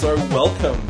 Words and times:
So, 0.00 0.16
welcome, 0.28 0.80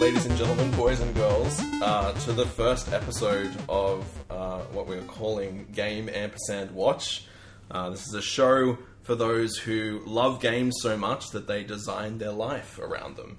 ladies 0.00 0.26
and 0.26 0.36
gentlemen, 0.36 0.72
boys 0.72 0.98
and 0.98 1.14
girls, 1.14 1.60
uh, 1.82 2.10
to 2.24 2.32
the 2.32 2.46
first 2.46 2.92
episode 2.92 3.56
of 3.68 4.04
uh, 4.28 4.62
what 4.72 4.88
we're 4.88 5.02
calling 5.02 5.68
Game 5.72 6.08
Ampersand 6.08 6.72
Watch. 6.72 7.26
Uh, 7.70 7.90
this 7.90 8.08
is 8.08 8.14
a 8.14 8.20
show 8.20 8.76
for 9.04 9.14
those 9.14 9.56
who 9.56 10.02
love 10.04 10.40
games 10.40 10.78
so 10.80 10.96
much 10.96 11.30
that 11.30 11.46
they 11.46 11.62
design 11.62 12.18
their 12.18 12.32
life 12.32 12.80
around 12.80 13.14
them. 13.14 13.38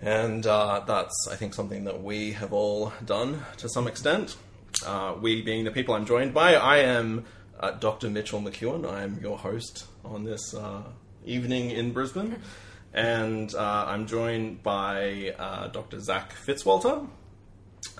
And 0.00 0.46
uh, 0.46 0.84
that's, 0.86 1.28
I 1.30 1.36
think, 1.36 1.52
something 1.52 1.84
that 1.84 2.02
we 2.02 2.32
have 2.32 2.54
all 2.54 2.94
done 3.04 3.42
to 3.58 3.68
some 3.68 3.86
extent. 3.86 4.38
Uh, 4.86 5.16
we 5.20 5.42
being 5.42 5.64
the 5.64 5.70
people 5.70 5.94
I'm 5.94 6.06
joined 6.06 6.32
by, 6.32 6.54
I 6.54 6.78
am 6.78 7.26
uh, 7.60 7.72
Dr. 7.72 8.08
Mitchell 8.08 8.40
McEwan. 8.40 8.90
I 8.90 9.02
am 9.02 9.20
your 9.20 9.36
host 9.36 9.84
on 10.02 10.24
this 10.24 10.54
evening 11.26 11.72
in 11.72 11.92
Brisbane. 11.92 12.40
And 12.96 13.54
uh, 13.54 13.84
I'm 13.88 14.06
joined 14.06 14.62
by 14.62 15.34
uh, 15.38 15.68
Dr. 15.68 16.00
Zac 16.00 16.32
Fitz-Walter, 16.32 17.02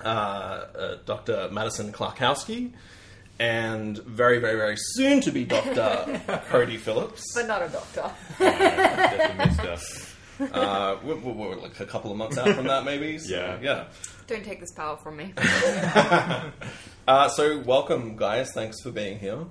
uh, 0.03 0.07
uh, 0.07 0.97
Dr. 1.05 1.49
Madison 1.51 1.91
Klarkowski, 1.93 2.73
and 3.39 3.95
very, 3.99 4.39
very, 4.39 4.55
very 4.57 4.75
soon 4.75 5.21
to 5.21 5.31
be 5.31 5.45
Dr. 5.45 6.19
Cody 6.49 6.77
Phillips. 6.77 7.23
But 7.35 7.47
not 7.47 7.61
a 7.61 7.69
doctor. 7.69 8.11
Just 8.39 9.61
a 9.61 9.69
mister. 9.69 10.13
Uh, 10.51 10.97
we're, 11.03 11.15
we're, 11.17 11.33
we're 11.33 11.55
like 11.55 11.79
a 11.79 11.85
couple 11.85 12.09
of 12.11 12.17
months 12.17 12.37
out 12.39 12.49
from 12.55 12.65
that, 12.67 12.83
maybe. 12.83 13.19
So, 13.19 13.35
Yeah. 13.35 13.59
Yeah. 13.61 13.83
Don't 14.25 14.43
take 14.43 14.59
this 14.59 14.73
power 14.73 14.97
from 14.97 15.17
me. 15.17 15.33
Uh, 17.07 17.29
so, 17.29 17.59
welcome, 17.59 18.17
guys. 18.17 18.51
Thanks 18.51 18.81
for 18.83 18.91
being 18.91 19.17
here. 19.17 19.45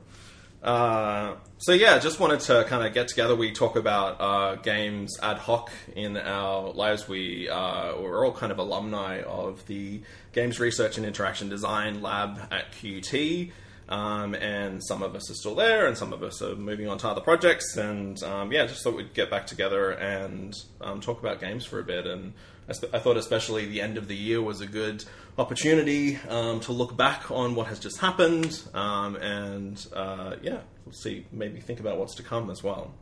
Uh, 0.63 1.37
so, 1.59 1.73
yeah, 1.73 1.99
just 1.99 2.21
wanted 2.21 2.41
to 2.41 2.65
kind 2.69 2.87
of 2.87 2.93
get 2.93 3.09
together. 3.09 3.35
We 3.35 3.53
talk 3.53 3.77
about 3.77 4.21
uh, 4.21 4.55
games 4.57 5.19
ad 5.23 5.39
hoc 5.39 5.71
in 5.95 6.17
our 6.17 6.71
lives. 6.73 7.09
We, 7.09 7.49
uh, 7.49 7.97
we're 7.99 8.27
all 8.27 8.33
kind 8.33 8.53
of 8.53 8.59
alumni 8.59 9.23
of 9.23 9.67
the 9.67 10.03
Games 10.33 10.61
Research 10.61 10.99
and 10.99 11.07
Interaction 11.07 11.49
Design 11.49 12.03
Lab 12.03 12.39
at 12.51 12.73
QUT. 12.73 13.51
Um, 13.89 14.35
and 14.35 14.83
some 14.85 15.03
of 15.03 15.15
us 15.15 15.31
are 15.31 15.35
still 15.35 15.55
there, 15.55 15.87
and 15.87 15.97
some 15.97 16.13
of 16.13 16.23
us 16.23 16.43
are 16.43 16.57
moving 16.57 16.89
on 16.89 16.99
to 16.99 17.09
other 17.09 17.21
projects. 17.21 17.77
And 17.77 18.21
um, 18.23 18.53
yeah, 18.53 18.67
just 18.67 18.83
thought 18.83 18.97
we'd 18.97 19.15
get 19.15 19.31
back 19.31 19.47
together 19.47 19.93
and 19.93 20.55
um, 20.81 21.01
talk 21.01 21.21
about 21.21 21.41
games 21.41 21.65
for 21.65 21.79
a 21.79 21.85
bit. 21.85 22.07
And 22.07 22.33
I, 22.69 22.73
sp- 22.75 22.93
I 22.93 22.99
thought, 22.99 23.17
especially 23.17 23.67
the 23.67 23.81
end 23.81 23.97
of 23.97 24.09
the 24.09 24.17
year, 24.17 24.43
was 24.43 24.61
a 24.61 24.67
good 24.67 25.05
opportunity 25.39 26.19
um, 26.29 26.61
to 26.61 26.73
look 26.73 26.97
back 26.97 27.31
on 27.31 27.55
what 27.55 27.67
has 27.69 27.79
just 27.79 27.99
happened, 27.99 28.63
um, 28.75 29.17
and 29.17 29.87
uh, 29.93 30.37
yeah, 30.43 30.61
we'll 30.85 30.93
see, 30.93 31.27
maybe 31.33 31.61
think 31.61 31.81
about 31.81 31.99
what's 31.99 32.15
to 32.17 32.23
come 32.23 32.51
as 32.51 32.63
well. 32.63 32.93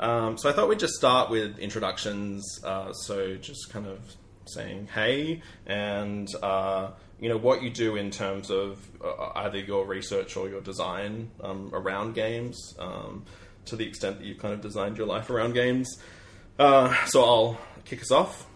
Um, 0.00 0.36
so 0.36 0.48
I 0.48 0.52
thought 0.52 0.68
we'd 0.68 0.80
just 0.80 0.94
start 0.94 1.30
with 1.30 1.58
introductions. 1.58 2.44
Uh, 2.64 2.92
so 2.92 3.36
just 3.36 3.70
kind 3.72 3.86
of 3.86 4.00
saying 4.46 4.88
hey 4.92 5.40
and 5.66 6.28
uh, 6.42 6.90
you 7.20 7.28
know 7.28 7.36
what 7.36 7.62
you 7.62 7.70
do 7.70 7.96
in 7.96 8.10
terms 8.10 8.50
of 8.50 8.78
uh, 9.04 9.30
either 9.36 9.58
your 9.58 9.86
research 9.86 10.36
or 10.36 10.48
your 10.48 10.60
design 10.60 11.30
um, 11.40 11.70
around 11.72 12.14
games 12.14 12.74
um, 12.78 13.24
to 13.64 13.76
the 13.76 13.86
extent 13.86 14.18
that 14.18 14.26
you've 14.26 14.38
kind 14.38 14.52
of 14.52 14.60
designed 14.60 14.98
your 14.98 15.06
life 15.06 15.30
around 15.30 15.52
games. 15.52 15.98
Uh, 16.58 16.92
so 17.06 17.24
I'll 17.24 17.58
kick 17.84 18.02
us 18.02 18.10
off. 18.10 18.46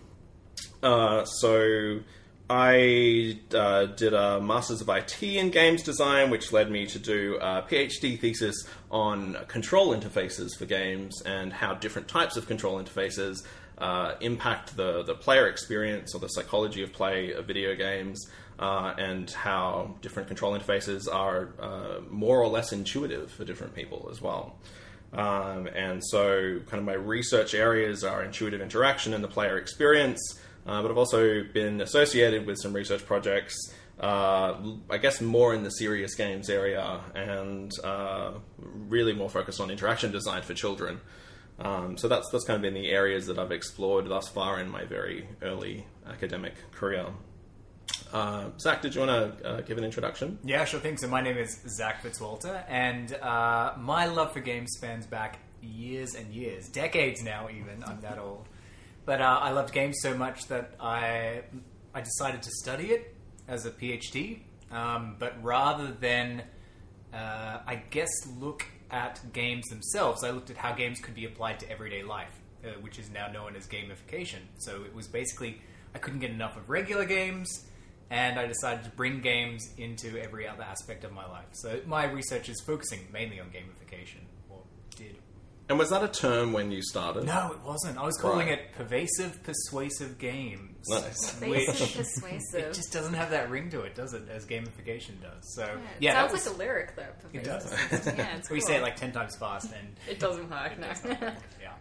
Uh, 0.82 1.24
so 1.24 2.00
I 2.48 3.38
uh, 3.52 3.86
did 3.86 4.14
a 4.14 4.40
Masters 4.40 4.80
of 4.80 4.88
IT 4.88 5.20
in 5.20 5.50
Games 5.50 5.82
Design, 5.82 6.30
which 6.30 6.52
led 6.52 6.70
me 6.70 6.86
to 6.86 6.98
do 6.98 7.38
a 7.40 7.62
PhD 7.62 8.18
thesis 8.18 8.68
on 8.88 9.36
control 9.48 9.96
interfaces 9.96 10.56
for 10.56 10.64
games 10.64 11.22
and 11.22 11.52
how 11.52 11.74
different 11.74 12.06
types 12.06 12.36
of 12.36 12.46
control 12.46 12.80
interfaces 12.80 13.42
uh, 13.78 14.14
impact 14.20 14.76
the, 14.76 15.02
the 15.02 15.14
player 15.14 15.48
experience 15.48 16.14
or 16.14 16.20
the 16.20 16.28
psychology 16.28 16.84
of 16.84 16.92
play 16.92 17.32
of 17.32 17.46
video 17.46 17.74
games, 17.74 18.28
uh, 18.60 18.94
and 18.96 19.30
how 19.32 19.94
different 20.00 20.28
control 20.28 20.56
interfaces 20.56 21.12
are 21.12 21.48
uh, 21.58 22.00
more 22.08 22.40
or 22.40 22.48
less 22.48 22.72
intuitive 22.72 23.30
for 23.30 23.44
different 23.44 23.74
people 23.74 24.08
as 24.10 24.22
well. 24.22 24.56
Um, 25.12 25.66
and 25.74 26.02
so, 26.04 26.60
kind 26.66 26.78
of 26.78 26.84
my 26.84 26.94
research 26.94 27.54
areas 27.54 28.04
are 28.04 28.22
intuitive 28.22 28.60
interaction 28.60 29.14
and 29.14 29.22
the 29.22 29.28
player 29.28 29.58
experience. 29.58 30.20
Uh, 30.66 30.82
but 30.82 30.90
I've 30.90 30.98
also 30.98 31.44
been 31.44 31.80
associated 31.80 32.46
with 32.46 32.58
some 32.58 32.72
research 32.72 33.06
projects, 33.06 33.56
uh, 34.00 34.54
I 34.90 34.98
guess 34.98 35.20
more 35.20 35.54
in 35.54 35.62
the 35.62 35.70
serious 35.70 36.14
games 36.16 36.50
area, 36.50 37.00
and 37.14 37.70
uh, 37.84 38.32
really 38.58 39.12
more 39.12 39.30
focused 39.30 39.60
on 39.60 39.70
interaction 39.70 40.10
design 40.10 40.42
for 40.42 40.54
children. 40.54 41.00
Um, 41.58 41.96
so 41.96 42.08
that's 42.08 42.28
that's 42.30 42.44
kind 42.44 42.56
of 42.56 42.62
been 42.62 42.74
the 42.74 42.90
areas 42.90 43.26
that 43.26 43.38
I've 43.38 43.52
explored 43.52 44.08
thus 44.08 44.28
far 44.28 44.60
in 44.60 44.68
my 44.68 44.84
very 44.84 45.28
early 45.40 45.86
academic 46.06 46.54
career. 46.72 47.06
Uh, 48.12 48.50
Zac, 48.58 48.82
did 48.82 48.94
you 48.94 49.02
want 49.02 49.38
to 49.40 49.48
uh, 49.48 49.60
give 49.62 49.78
an 49.78 49.84
introduction? 49.84 50.38
Yeah, 50.44 50.64
sure 50.64 50.80
thing. 50.80 50.96
So 50.96 51.08
my 51.08 51.20
name 51.20 51.38
is 51.38 51.60
Zac 51.68 52.02
Fitz-Walter, 52.02 52.64
and 52.68 53.12
uh, 53.14 53.74
my 53.78 54.06
love 54.06 54.32
for 54.32 54.40
games 54.40 54.72
spans 54.72 55.06
back 55.06 55.38
years 55.62 56.14
and 56.14 56.32
years, 56.32 56.68
decades 56.68 57.22
now. 57.22 57.48
Even 57.50 57.82
I'm 57.84 58.00
that 58.02 58.18
old, 58.18 58.48
but 59.06 59.22
uh, 59.22 59.38
I 59.40 59.52
loved 59.52 59.72
games 59.72 59.96
so 60.02 60.16
much 60.16 60.46
that 60.48 60.74
I 60.78 61.42
I 61.94 62.00
decided 62.02 62.42
to 62.42 62.50
study 62.50 62.88
it 62.88 63.14
as 63.48 63.64
a 63.64 63.70
PhD. 63.70 64.40
Um, 64.70 65.16
but 65.18 65.42
rather 65.42 65.92
than, 65.92 66.42
uh, 67.14 67.58
I 67.66 67.76
guess, 67.90 68.10
look 68.38 68.66
at 68.90 69.20
games 69.32 69.64
themselves, 69.68 70.24
I 70.24 70.30
looked 70.30 70.50
at 70.50 70.56
how 70.56 70.72
games 70.74 71.00
could 71.00 71.14
be 71.14 71.24
applied 71.24 71.60
to 71.60 71.70
everyday 71.70 72.02
life, 72.02 72.38
uh, 72.64 72.70
which 72.80 72.98
is 72.98 73.08
now 73.08 73.28
known 73.28 73.56
as 73.56 73.66
gamification. 73.66 74.40
So 74.58 74.82
it 74.82 74.94
was 74.94 75.06
basically 75.06 75.62
I 75.94 75.98
couldn't 75.98 76.20
get 76.20 76.30
enough 76.30 76.56
of 76.56 76.68
regular 76.68 77.06
games 77.06 77.48
and 78.10 78.38
I 78.38 78.46
decided 78.46 78.84
to 78.84 78.90
bring 78.90 79.20
games 79.20 79.66
into 79.78 80.18
every 80.18 80.46
other 80.46 80.62
aspect 80.62 81.04
of 81.04 81.12
my 81.12 81.26
life. 81.26 81.46
So 81.52 81.80
my 81.86 82.04
research 82.04 82.48
is 82.48 82.60
focusing 82.60 83.00
mainly 83.12 83.40
on 83.40 83.46
gamification. 83.46 84.26
And 85.68 85.78
was 85.80 85.90
that 85.90 86.04
a 86.04 86.08
term 86.08 86.52
when 86.52 86.70
you 86.70 86.80
started? 86.80 87.24
No, 87.24 87.50
it 87.52 87.60
wasn't. 87.66 87.98
I 87.98 88.04
was 88.04 88.16
calling 88.18 88.46
Right. 88.48 88.58
it 88.60 88.72
pervasive, 88.76 89.42
persuasive 89.42 90.16
games. 90.16 90.86
Nice. 90.88 91.34
Basic 91.40 91.48
Which 91.80 91.96
persuasive. 91.96 92.54
it 92.60 92.72
just 92.74 92.92
doesn't 92.92 93.14
have 93.14 93.30
that 93.30 93.50
ring 93.50 93.68
to 93.70 93.80
it, 93.80 93.96
does 93.96 94.14
it? 94.14 94.28
As 94.28 94.46
gamification 94.46 95.20
does. 95.20 95.54
So 95.56 95.62
yeah, 95.64 95.72
it 95.72 95.78
yeah, 95.98 96.12
that 96.14 96.30
sounds 96.30 96.32
was- 96.32 96.46
like 96.46 96.54
a 96.54 96.58
lyric 96.58 96.94
though. 96.94 97.02
It 97.32 97.42
pervasive. 97.44 97.90
does. 98.04 98.06
yeah, 98.16 98.36
it's 98.36 98.48
we 98.48 98.60
cool. 98.60 98.66
say 98.68 98.76
it 98.76 98.82
like 98.82 98.94
ten 98.94 99.10
times 99.10 99.34
fast, 99.36 99.72
and 99.72 99.96
It 100.08 100.20
doesn't 100.20 100.48
work. 100.48 100.78
No. 100.78 100.86
yeah. 101.60 101.72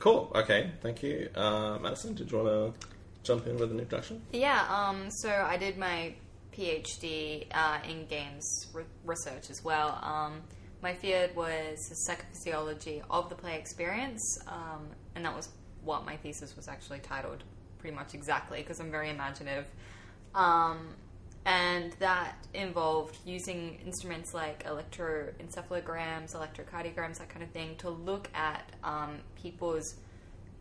Cool. 0.00 0.32
Okay. 0.34 0.72
Thank 0.82 1.02
you, 1.04 1.28
uh, 1.36 1.78
Madison. 1.80 2.14
Did 2.14 2.30
you 2.32 2.38
want 2.38 2.74
to 2.80 2.88
jump 3.22 3.46
in 3.46 3.56
with 3.56 3.70
an 3.70 3.78
introduction? 3.78 4.20
yeah. 4.32 4.66
Um. 4.68 5.10
So 5.12 5.30
I 5.30 5.56
did 5.56 5.78
my 5.78 6.12
PhD 6.56 7.46
uh, 7.52 7.78
in 7.88 8.06
games 8.06 8.66
re- 8.72 8.84
research 9.04 9.48
as 9.50 9.62
well. 9.62 9.98
Um. 10.02 10.42
My 10.82 10.94
field 10.94 11.34
was 11.34 11.88
the 11.88 11.94
psychophysiology 11.94 13.02
of 13.10 13.28
the 13.28 13.34
play 13.34 13.56
experience, 13.56 14.38
um, 14.46 14.88
and 15.14 15.24
that 15.24 15.34
was 15.34 15.48
what 15.82 16.04
my 16.04 16.16
thesis 16.16 16.54
was 16.56 16.68
actually 16.68 16.98
titled, 16.98 17.42
pretty 17.78 17.96
much 17.96 18.14
exactly, 18.14 18.60
because 18.60 18.78
I'm 18.80 18.90
very 18.90 19.10
imaginative. 19.10 19.66
Um, 20.34 20.88
and 21.46 21.92
that 22.00 22.34
involved 22.54 23.18
using 23.24 23.78
instruments 23.86 24.34
like 24.34 24.64
electroencephalograms, 24.64 26.34
electrocardiograms, 26.34 27.18
that 27.18 27.28
kind 27.28 27.42
of 27.42 27.50
thing, 27.50 27.76
to 27.76 27.88
look 27.88 28.28
at 28.34 28.68
um, 28.82 29.18
people's 29.40 29.94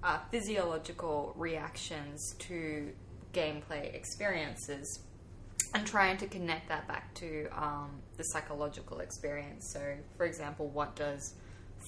uh, 0.03 0.19
physiological 0.31 1.33
reactions 1.35 2.35
to 2.39 2.91
gameplay 3.33 3.93
experiences 3.93 4.99
and 5.73 5.85
trying 5.85 6.17
to 6.17 6.27
connect 6.27 6.69
that 6.69 6.87
back 6.87 7.13
to 7.15 7.47
um, 7.51 7.89
the 8.17 8.23
psychological 8.23 8.99
experience. 8.99 9.71
So, 9.73 9.81
for 10.17 10.25
example, 10.25 10.67
what 10.69 10.95
does 10.95 11.35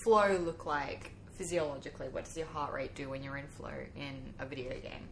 flow 0.03 0.37
look 0.37 0.65
like 0.65 1.11
physiologically? 1.37 2.09
What 2.09 2.25
does 2.25 2.35
your 2.35 2.47
heart 2.47 2.73
rate 2.73 2.95
do 2.95 3.09
when 3.09 3.23
you're 3.23 3.37
in 3.37 3.47
flow 3.47 3.73
in 3.95 4.33
a 4.39 4.45
video 4.45 4.71
game? 4.71 5.07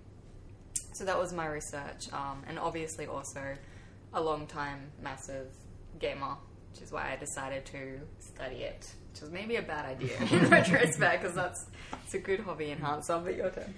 So 0.94 1.04
that 1.06 1.20
was 1.20 1.34
my 1.34 1.46
research, 1.48 2.12
um, 2.14 2.42
and 2.48 2.58
obviously 2.58 3.06
also 3.06 3.56
a 4.14 4.22
long 4.22 4.48
time 4.48 4.92
massive 5.02 5.48
gamer, 6.00 6.36
which 6.72 6.82
is 6.82 6.92
why 6.92 7.12
I 7.12 7.18
decided 7.18 7.66
to 7.66 8.00
study 8.20 8.64
it, 8.64 8.90
which 9.12 9.22
was 9.22 9.30
maybe 9.30 9.58
a 9.58 9.62
bad 9.62 9.86
idea 9.86 10.18
in 10.32 10.50
retrospect 10.50 11.22
because 11.22 11.36
that's 11.36 11.66
it's 12.04 12.14
a 12.14 12.20
good 12.20 12.40
hobby 12.40 12.72
enhancer. 12.72 13.20
But 13.20 13.36
your 13.36 13.50
turn. 13.50 13.74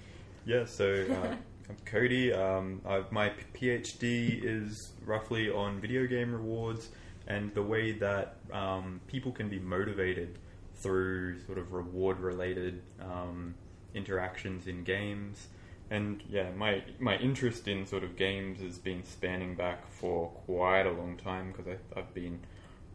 Yeah, 0.46 0.64
so 0.64 1.06
uh, 1.10 1.34
I'm 1.68 1.76
Cody. 1.84 2.32
Um, 2.32 2.80
my 3.10 3.30
PhD 3.54 4.42
is 4.42 4.92
roughly 5.04 5.50
on 5.50 5.80
video 5.80 6.06
game 6.06 6.32
rewards 6.32 6.88
and 7.26 7.52
the 7.52 7.62
way 7.62 7.92
that 7.92 8.36
um, 8.52 9.00
people 9.06 9.32
can 9.32 9.50
be 9.50 9.58
motivated 9.58 10.38
through 10.76 11.40
sort 11.44 11.58
of 11.58 11.72
reward 11.72 12.20
related 12.20 12.80
um, 13.02 13.54
interactions 13.92 14.66
in 14.66 14.82
games. 14.82 15.48
And 15.90 16.22
yeah, 16.28 16.50
my 16.52 16.82
my 16.98 17.18
interest 17.18 17.68
in 17.68 17.84
sort 17.84 18.02
of 18.02 18.16
games 18.16 18.62
has 18.62 18.78
been 18.78 19.04
spanning 19.04 19.54
back 19.54 19.90
for 19.92 20.28
quite 20.46 20.86
a 20.86 20.92
long 20.92 21.18
time 21.18 21.52
because 21.52 21.78
I've 21.94 22.14
been 22.14 22.40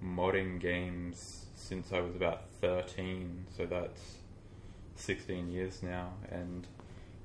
modding 0.04 0.60
games 0.60 1.46
since 1.56 1.94
I 1.94 2.00
was 2.00 2.16
about 2.16 2.50
13, 2.62 3.46
so 3.56 3.68
that's 3.68 4.18
16 4.96 5.52
years 5.52 5.84
now. 5.84 6.14
And 6.31 6.68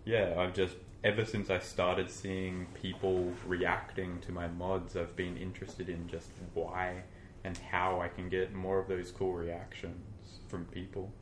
yeah, 0.05 0.35
I've 0.39 0.55
just 0.55 0.77
ever 1.05 1.25
since 1.25 1.50
I 1.50 1.59
started 1.61 2.11
seeing 2.11 2.67
people 2.75 3.33
reacting 3.47 4.21
to 4.23 4.33
my 4.33 4.49
mods, 4.49 4.97
I've 4.97 5.15
been 5.17 5.37
interested 5.37 5.89
in 5.89 6.09
just 6.09 6.29
why 6.55 7.03
and 7.45 7.56
how 7.56 8.00
I 8.00 8.09
can 8.09 8.29
get 8.29 8.53
more 8.53 8.79
of 8.81 8.89
those 8.89 9.11
cool 9.12 9.33
reactions 9.33 10.41
from 10.49 10.65
people. 10.67 11.12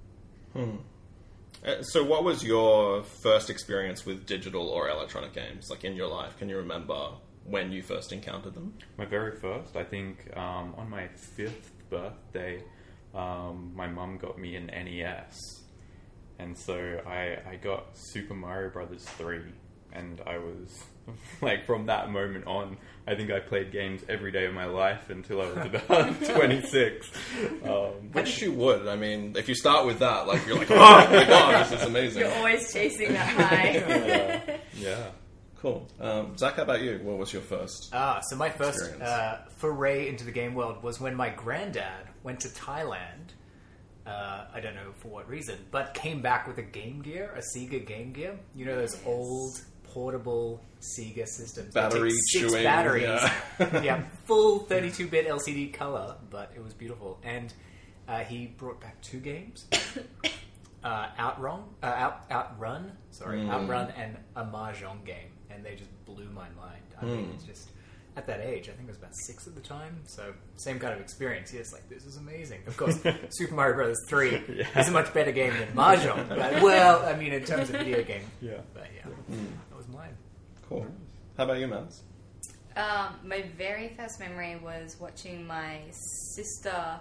Uh, 1.64 1.82
So, 1.82 2.05
what 2.05 2.25
was 2.25 2.43
your 2.43 3.02
first 3.02 3.50
experience 3.50 4.06
with 4.06 4.26
digital 4.26 4.69
or 4.69 4.88
electronic 4.88 5.32
games, 5.34 5.69
like 5.70 5.84
in 5.84 5.94
your 5.94 6.08
life? 6.08 6.38
Can 6.38 6.49
you 6.49 6.56
remember 6.56 7.11
when 7.44 7.70
you 7.72 7.82
first 7.82 8.12
encountered 8.12 8.55
them? 8.55 8.75
My 8.96 9.05
very 9.05 9.37
first, 9.38 9.76
I 9.76 9.84
think, 9.84 10.34
um, 10.37 10.75
on 10.76 10.88
my 10.90 11.08
fifth 11.08 11.72
birthday, 11.90 12.62
um, 13.14 13.72
my 13.75 13.87
mum 13.87 14.19
got 14.19 14.38
me 14.38 14.56
an 14.56 14.67
NES, 14.67 15.37
and 16.38 16.56
so 16.56 17.00
I 17.06 17.38
I 17.50 17.56
got 17.56 17.87
Super 17.94 18.34
Mario 18.34 18.70
Brothers 18.70 19.05
three, 19.05 19.44
and 19.92 20.20
I 20.26 20.38
was 20.38 20.82
like 21.42 21.64
from 21.66 21.86
that 21.86 22.10
moment 22.10 22.46
on, 22.46 22.76
I 23.06 23.14
think 23.14 23.30
I 23.30 23.40
played 23.40 23.70
games 23.72 24.02
every 24.08 24.32
day 24.32 24.46
of 24.46 24.54
my 24.54 24.64
life 24.66 25.08
until 25.10 25.40
I 25.40 25.46
was 25.52 25.56
about 25.74 26.24
twenty 26.36 26.60
six. 26.62 27.10
Um, 27.64 28.10
Which 28.12 28.40
you 28.42 28.52
would. 28.52 28.86
I 28.88 28.96
mean, 28.96 29.34
if 29.36 29.48
you 29.48 29.54
start 29.54 29.86
with 29.86 29.98
that, 30.00 30.26
like 30.26 30.46
you're 30.46 30.58
like, 30.58 30.70
oh 30.70 30.76
my 30.76 31.24
god, 31.26 31.66
this 31.66 31.80
is 31.80 31.86
amazing. 31.86 32.22
You're 32.22 32.34
always 32.34 32.72
chasing 32.72 33.12
that 33.12 33.28
high. 33.28 33.72
yeah, 33.74 34.56
yeah. 34.76 35.06
Cool. 35.62 35.88
Um, 35.98 36.36
Zac, 36.36 36.56
how 36.56 36.62
about 36.64 36.82
you? 36.82 37.00
What 37.02 37.16
was 37.18 37.32
your 37.32 37.40
first? 37.42 37.88
Ah, 37.92 38.20
so 38.28 38.36
my 38.36 38.50
first 38.50 39.00
uh, 39.00 39.38
foray 39.56 40.06
into 40.08 40.24
the 40.24 40.30
game 40.30 40.54
world 40.54 40.82
was 40.82 41.00
when 41.00 41.14
my 41.14 41.30
granddad 41.30 42.06
went 42.22 42.40
to 42.40 42.48
Thailand. 42.48 43.30
Uh, 44.06 44.44
I 44.54 44.60
don't 44.60 44.74
know 44.76 44.92
for 44.98 45.08
what 45.08 45.28
reason, 45.28 45.58
but 45.72 45.94
came 45.94 46.20
back 46.22 46.46
with 46.46 46.58
a 46.58 46.62
Game 46.62 47.00
Gear, 47.02 47.32
a 47.34 47.40
Sega 47.40 47.84
Game 47.84 48.12
Gear. 48.12 48.38
You 48.54 48.66
know 48.66 48.76
those 48.76 48.94
Yes. 48.94 49.02
old 49.06 49.60
portable 50.00 50.60
Sega 50.82 51.26
systems. 51.26 51.72
that 51.72 51.90
Battery 51.90 52.10
take 52.10 52.19
six 52.31 52.50
chewing, 52.52 52.64
batteries. 52.64 53.02
yeah. 53.58 53.81
yeah, 53.82 54.02
full 54.26 54.60
32-bit 54.69 55.26
LCD 55.26 55.72
color, 55.72 56.16
but 56.28 56.52
it 56.54 56.62
was 56.62 56.75
beautiful. 56.75 57.19
And 57.25 57.50
uh, 58.06 58.19
he 58.19 58.44
brought 58.46 58.78
back 58.81 59.00
two 59.00 59.20
games. 59.20 59.64
Uh, 60.84 61.08
Outrun, 61.19 61.64
uh, 61.82 61.87
Out, 61.87 62.22
Outrun, 62.31 62.93
sorry, 63.10 63.38
Mm. 63.40 63.50
Outrun, 63.50 63.93
and 63.96 64.16
a 64.37 64.44
mahjong 64.44 65.04
game, 65.04 65.31
and 65.50 65.64
they 65.66 65.75
just 65.75 65.90
blew 66.04 66.26
my 66.26 66.48
mind. 66.50 66.84
I 67.02 67.04
mean, 67.06 67.26
Mm. 67.26 67.34
it's 67.34 67.43
just 67.43 67.70
at 68.16 68.25
that 68.28 68.38
age. 68.40 68.69
I 68.69 68.72
think 68.72 68.84
I 68.87 68.90
was 68.93 68.96
about 68.98 69.10
six 69.26 69.48
at 69.48 69.56
the 69.56 69.60
time, 69.62 69.98
so 70.06 70.32
same 70.54 70.78
kind 70.78 70.94
of 70.94 71.00
experience. 71.00 71.52
Yes, 71.52 71.72
like 71.72 71.88
this 71.88 72.04
is 72.06 72.19
amazing. 72.19 72.60
Of 72.69 72.76
course, 72.76 73.00
Super 73.31 73.54
Mario 73.54 73.75
Brothers 73.75 73.98
Three 74.08 74.40
Yeah. 74.48 74.78
is 74.81 74.87
a 74.87 74.93
much 74.93 75.12
better 75.12 75.32
game 75.32 75.54
than 75.58 75.69
mahjong. 75.75 76.28
But, 76.28 76.62
well, 76.62 77.04
I 77.04 77.16
mean, 77.16 77.32
in 77.32 77.43
terms 77.44 77.69
of 77.69 77.76
video 77.76 78.04
game, 78.04 78.22
Yeah. 78.40 78.58
but 78.72 78.87
yeah, 78.94 79.10
that 79.70 79.75
was 79.86 79.94
mine. 79.94 80.16
Cool. 80.68 80.86
How 81.36 81.44
about 81.44 81.58
you, 81.58 81.66
Mans? 81.66 82.02
Um, 82.76 83.14
my 83.24 83.42
very 83.56 83.88
first 83.96 84.20
memory 84.20 84.56
was 84.62 84.96
watching 85.00 85.46
my 85.46 85.80
sister 86.34 86.96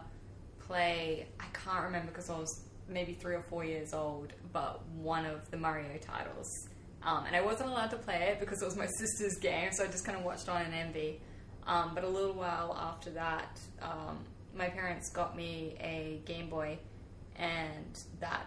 play. 0.59 1.27
I 1.39 1.45
can't 1.53 1.83
remember 1.83 2.11
because 2.11 2.29
I 2.29 2.37
was 2.37 2.61
maybe 2.87 3.13
three 3.13 3.35
or 3.35 3.43
four 3.43 3.65
years 3.65 3.93
old, 3.93 4.33
but 4.53 4.85
one 4.89 5.25
of 5.25 5.49
the 5.51 5.57
Mario 5.57 5.97
titles. 5.97 6.69
Um, 7.03 7.25
and 7.25 7.35
I 7.35 7.41
wasn't 7.41 7.69
allowed 7.69 7.91
to 7.91 7.97
play 7.97 8.29
it 8.31 8.39
because 8.39 8.61
it 8.61 8.65
was 8.65 8.75
my 8.75 8.85
sister's 8.99 9.37
game, 9.37 9.71
so 9.73 9.83
I 9.83 9.87
just 9.87 10.05
kind 10.05 10.17
of 10.17 10.23
watched 10.23 10.49
on 10.49 10.65
in 10.65 10.73
envy. 10.73 11.21
Um, 11.67 11.91
but 11.93 12.03
a 12.03 12.09
little 12.09 12.33
while 12.33 12.75
after 12.79 13.09
that, 13.11 13.59
um, 13.81 14.19
my 14.55 14.69
parents 14.69 15.09
got 15.09 15.35
me 15.35 15.75
a 15.81 16.21
Game 16.25 16.49
Boy, 16.49 16.77
and 17.37 17.99
that 18.19 18.45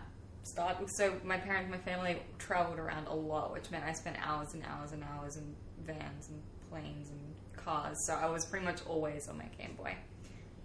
So 0.86 1.14
my 1.24 1.36
parents, 1.36 1.70
my 1.70 1.78
family 1.78 2.20
traveled 2.38 2.78
around 2.78 3.06
a 3.06 3.14
lot, 3.14 3.52
which 3.52 3.70
meant 3.70 3.84
I 3.84 3.92
spent 3.92 4.16
hours 4.24 4.54
and 4.54 4.62
hours 4.64 4.92
and 4.92 5.02
hours 5.04 5.36
in 5.36 5.54
vans 5.84 6.28
and 6.28 6.40
planes 6.70 7.10
and 7.10 7.20
cars. 7.56 7.96
So 8.06 8.14
I 8.14 8.26
was 8.26 8.44
pretty 8.44 8.64
much 8.64 8.80
always 8.86 9.28
on 9.28 9.38
my 9.38 9.46
Game 9.58 9.74
Boy. 9.76 9.94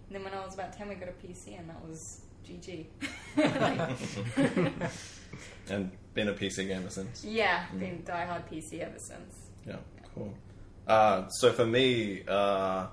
And 0.07 0.15
then 0.15 0.23
when 0.23 0.33
I 0.33 0.45
was 0.45 0.53
about 0.53 0.73
ten, 0.73 0.89
we 0.89 0.95
got 0.95 1.09
a 1.09 1.13
PC, 1.13 1.57
and 1.59 1.69
that 1.69 1.83
was 1.87 2.21
GG. 2.47 2.85
Like, 3.37 4.91
And 5.69 5.91
been 6.13 6.27
a 6.27 6.33
PC 6.33 6.67
gamer 6.67 6.89
since. 6.89 7.23
yeah, 7.25 7.65
been 7.79 8.03
diehard 8.03 8.47
PC 8.51 8.81
ever 8.81 8.99
since. 8.99 9.49
Yeah, 9.65 9.77
cool. 10.13 10.33
Uh, 10.87 11.27
so 11.29 11.51
for 11.53 11.65
me, 11.65 12.23
uh, 12.27 12.87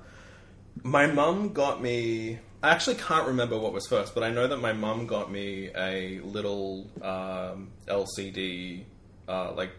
my 0.83 1.07
mum 1.07 1.53
got 1.53 1.83
me. 1.83 2.39
I 2.63 2.71
actually 2.71 2.97
can't 2.97 3.27
remember 3.27 3.59
what 3.59 3.73
was 3.73 3.87
first, 3.87 4.15
but 4.15 4.23
I 4.23 4.31
know 4.31 4.47
that 4.47 4.59
my 4.59 4.73
mum 4.73 5.07
got 5.07 5.31
me 5.31 5.71
a 5.75 6.21
little 6.21 6.91
um, 7.01 7.71
LCD, 7.87 8.85
uh, 9.27 9.53
like 9.53 9.71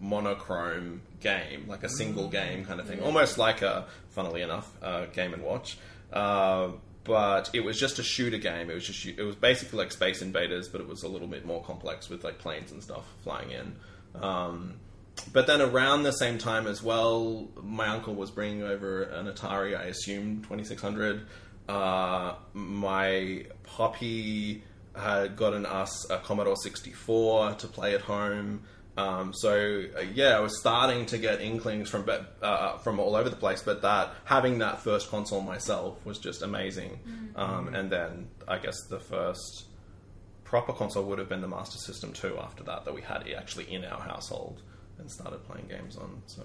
monochrome 0.00 1.02
game, 1.20 1.66
like 1.66 1.82
a 1.82 1.88
single 1.88 2.28
game 2.28 2.64
kind 2.64 2.78
of 2.78 2.86
thing, 2.86 3.02
almost 3.02 3.38
like 3.38 3.62
a, 3.62 3.86
funnily 4.10 4.42
enough, 4.42 4.72
uh, 4.82 5.06
Game 5.06 5.34
and 5.34 5.42
Watch. 5.42 5.78
Uh, 6.12 6.68
but 7.02 7.50
it 7.54 7.60
was 7.60 7.78
just 7.80 7.98
a 7.98 8.02
shooter 8.04 8.38
game. 8.38 8.70
It 8.70 8.74
was 8.74 8.86
just 8.86 9.04
it 9.04 9.22
was 9.22 9.34
basically 9.34 9.78
like 9.78 9.90
Space 9.90 10.22
Invaders, 10.22 10.68
but 10.68 10.80
it 10.80 10.86
was 10.86 11.02
a 11.02 11.08
little 11.08 11.26
bit 11.26 11.44
more 11.44 11.62
complex 11.64 12.08
with 12.08 12.22
like 12.22 12.38
planes 12.38 12.70
and 12.70 12.82
stuff 12.82 13.04
flying 13.24 13.50
in. 13.50 13.76
Um, 14.22 14.74
but 15.32 15.46
then 15.46 15.60
around 15.60 16.02
the 16.04 16.12
same 16.12 16.38
time 16.38 16.66
as 16.66 16.82
well, 16.82 17.48
my 17.62 17.88
uncle 17.88 18.14
was 18.14 18.30
bringing 18.30 18.62
over 18.62 19.02
an 19.02 19.26
Atari, 19.26 19.76
I 19.76 19.84
assume 19.84 20.42
2600. 20.42 21.26
Uh, 21.68 22.34
my 22.54 23.44
poppy 23.62 24.62
had 24.96 25.36
gotten 25.36 25.66
us 25.66 26.08
a 26.10 26.18
Commodore 26.18 26.56
64 26.56 27.54
to 27.54 27.66
play 27.68 27.94
at 27.94 28.00
home. 28.00 28.62
Um, 28.96 29.32
so 29.32 29.84
uh, 29.96 30.00
yeah, 30.12 30.36
I 30.36 30.40
was 30.40 30.58
starting 30.58 31.06
to 31.06 31.18
get 31.18 31.40
inklings 31.40 31.88
from 31.88 32.08
uh, 32.42 32.78
from 32.78 32.98
all 32.98 33.14
over 33.14 33.28
the 33.28 33.36
place, 33.36 33.62
but 33.62 33.82
that 33.82 34.12
having 34.24 34.58
that 34.58 34.80
first 34.80 35.08
console 35.08 35.40
myself 35.40 36.04
was 36.04 36.18
just 36.18 36.42
amazing. 36.42 36.98
Um, 37.36 37.74
and 37.74 37.90
then 37.90 38.28
I 38.48 38.58
guess 38.58 38.74
the 38.88 38.98
first 38.98 39.66
proper 40.42 40.72
console 40.72 41.04
would 41.04 41.18
have 41.18 41.28
been 41.28 41.42
the 41.42 41.48
Master 41.48 41.78
System 41.78 42.12
2 42.12 42.38
after 42.38 42.64
that, 42.64 42.86
that 42.86 42.94
we 42.94 43.02
had 43.02 43.28
actually 43.36 43.72
in 43.72 43.84
our 43.84 44.00
household 44.00 44.62
and 44.98 45.08
started 45.10 45.46
playing 45.46 45.68
games 45.68 45.96
on. 45.96 46.22
So 46.26 46.42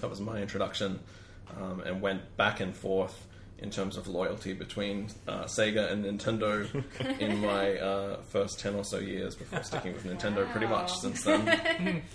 that 0.00 0.08
was 0.08 0.20
my 0.20 0.40
introduction 0.40 1.00
um, 1.60 1.80
and 1.80 2.00
went 2.00 2.36
back 2.36 2.60
and 2.60 2.74
forth 2.74 3.26
in 3.62 3.70
terms 3.70 3.96
of 3.96 4.08
loyalty 4.08 4.52
between 4.52 5.08
uh, 5.28 5.44
Sega 5.44 5.90
and 5.90 6.04
Nintendo 6.04 6.66
in 7.20 7.40
my 7.40 7.76
uh, 7.78 8.16
first 8.22 8.60
10 8.60 8.74
or 8.74 8.84
so 8.84 8.98
years 8.98 9.34
before 9.34 9.62
sticking 9.62 9.92
with 9.92 10.04
Nintendo 10.04 10.50
pretty 10.50 10.66
much 10.66 10.92
since 10.94 11.24
then. 11.24 12.02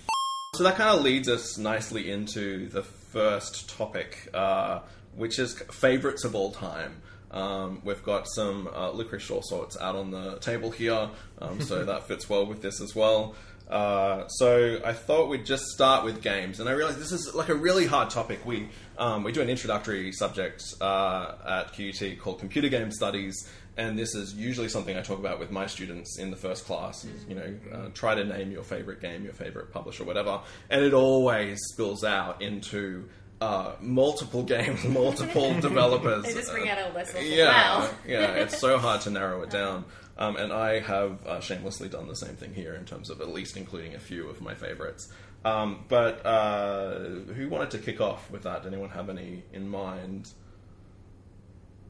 So 0.54 0.62
that 0.62 0.76
kind 0.76 0.88
of 0.88 1.04
leads 1.04 1.28
us 1.28 1.58
nicely 1.58 2.10
into 2.10 2.70
the 2.70 2.82
first 2.82 3.68
topic, 3.68 4.30
uh, 4.32 4.80
which 5.14 5.38
is 5.38 5.52
favorites 5.70 6.24
of 6.24 6.34
all 6.34 6.50
time. 6.50 7.02
Um, 7.30 7.82
we've 7.84 8.02
got 8.02 8.26
some 8.26 8.66
uh, 8.74 8.90
licorice 8.92 9.30
all 9.30 9.42
sorts 9.42 9.76
out 9.78 9.96
on 9.96 10.10
the 10.10 10.38
table 10.38 10.70
here, 10.70 11.10
um, 11.42 11.60
so 11.60 11.84
that 11.90 12.08
fits 12.08 12.30
well 12.30 12.46
with 12.46 12.62
this 12.62 12.80
as 12.80 12.94
well. 12.96 13.34
Uh, 13.68 14.28
so 14.28 14.80
I 14.84 14.92
thought 14.92 15.28
we'd 15.28 15.44
just 15.44 15.64
start 15.66 16.04
with 16.04 16.22
games, 16.22 16.60
and 16.60 16.68
I 16.68 16.72
realized 16.72 16.98
this 16.98 17.12
is 17.12 17.34
like 17.34 17.48
a 17.48 17.54
really 17.54 17.86
hard 17.86 18.10
topic. 18.10 18.46
We 18.46 18.68
um, 18.96 19.24
we 19.24 19.32
do 19.32 19.42
an 19.42 19.50
introductory 19.50 20.12
subject 20.12 20.62
uh, 20.80 21.34
at 21.46 21.72
QUT 21.72 22.18
called 22.20 22.38
Computer 22.38 22.68
Game 22.68 22.92
Studies, 22.92 23.48
and 23.76 23.98
this 23.98 24.14
is 24.14 24.34
usually 24.34 24.68
something 24.68 24.96
I 24.96 25.02
talk 25.02 25.18
about 25.18 25.40
with 25.40 25.50
my 25.50 25.66
students 25.66 26.18
in 26.18 26.30
the 26.30 26.36
first 26.36 26.64
class. 26.64 27.04
Is, 27.04 27.26
you 27.28 27.34
know, 27.34 27.54
uh, 27.72 27.88
try 27.92 28.14
to 28.14 28.24
name 28.24 28.52
your 28.52 28.62
favorite 28.62 29.00
game, 29.00 29.24
your 29.24 29.34
favorite 29.34 29.72
publisher, 29.72 30.04
whatever, 30.04 30.40
and 30.70 30.84
it 30.84 30.94
always 30.94 31.58
spills 31.72 32.04
out 32.04 32.42
into 32.42 33.08
uh, 33.40 33.72
multiple 33.80 34.42
games, 34.54 34.84
multiple 34.84 35.54
developers. 35.60 36.24
They 36.24 36.34
just 36.34 36.52
bring 36.52 36.68
out 36.68 36.78
a 36.78 36.94
list 36.94 37.14
of 37.14 37.22
yeah, 37.22 37.80
wow. 37.80 37.90
yeah, 38.06 38.34
it's 38.34 38.58
so 38.58 38.78
hard 38.78 39.00
to 39.02 39.10
narrow 39.10 39.42
it 39.42 39.50
down. 39.50 39.84
Um, 40.18 40.36
and 40.36 40.52
I 40.52 40.80
have 40.80 41.26
uh, 41.26 41.40
shamelessly 41.40 41.88
done 41.88 42.08
the 42.08 42.16
same 42.16 42.36
thing 42.36 42.54
here 42.54 42.74
in 42.74 42.84
terms 42.84 43.10
of 43.10 43.20
at 43.20 43.28
least 43.28 43.56
including 43.56 43.94
a 43.94 43.98
few 43.98 44.28
of 44.28 44.40
my 44.40 44.54
favorites. 44.54 45.12
Um, 45.44 45.84
but 45.88 46.24
uh, 46.24 46.98
who 47.34 47.48
wanted 47.48 47.70
to 47.72 47.78
kick 47.78 48.00
off 48.00 48.30
with 48.30 48.42
that? 48.44 48.62
Did 48.62 48.72
anyone 48.72 48.90
have 48.90 49.10
any 49.10 49.42
in 49.52 49.68
mind 49.68 50.32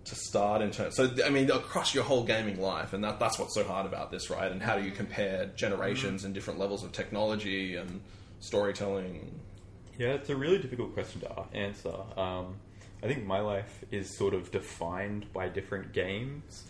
to 0.04 0.14
start 0.14 0.60
in 0.60 0.72
terms? 0.72 0.96
So, 0.96 1.10
I 1.24 1.30
mean, 1.30 1.50
across 1.50 1.94
your 1.94 2.04
whole 2.04 2.24
gaming 2.24 2.60
life, 2.60 2.92
and 2.92 3.02
that, 3.04 3.20
that's 3.20 3.38
what's 3.38 3.54
so 3.54 3.64
hard 3.64 3.86
about 3.86 4.10
this, 4.10 4.28
right? 4.28 4.50
And 4.50 4.60
how 4.60 4.76
do 4.76 4.84
you 4.84 4.90
compare 4.90 5.46
generations 5.54 6.24
and 6.24 6.34
different 6.34 6.58
levels 6.58 6.82
of 6.84 6.92
technology 6.92 7.76
and 7.76 8.00
storytelling? 8.40 9.40
Yeah, 9.98 10.08
it's 10.08 10.28
a 10.28 10.36
really 10.36 10.58
difficult 10.58 10.92
question 10.92 11.20
to 11.22 11.44
answer. 11.54 11.94
Um, 12.16 12.56
I 13.02 13.06
think 13.06 13.24
my 13.24 13.40
life 13.40 13.84
is 13.90 14.16
sort 14.16 14.34
of 14.34 14.50
defined 14.50 15.32
by 15.32 15.48
different 15.48 15.92
games. 15.92 16.64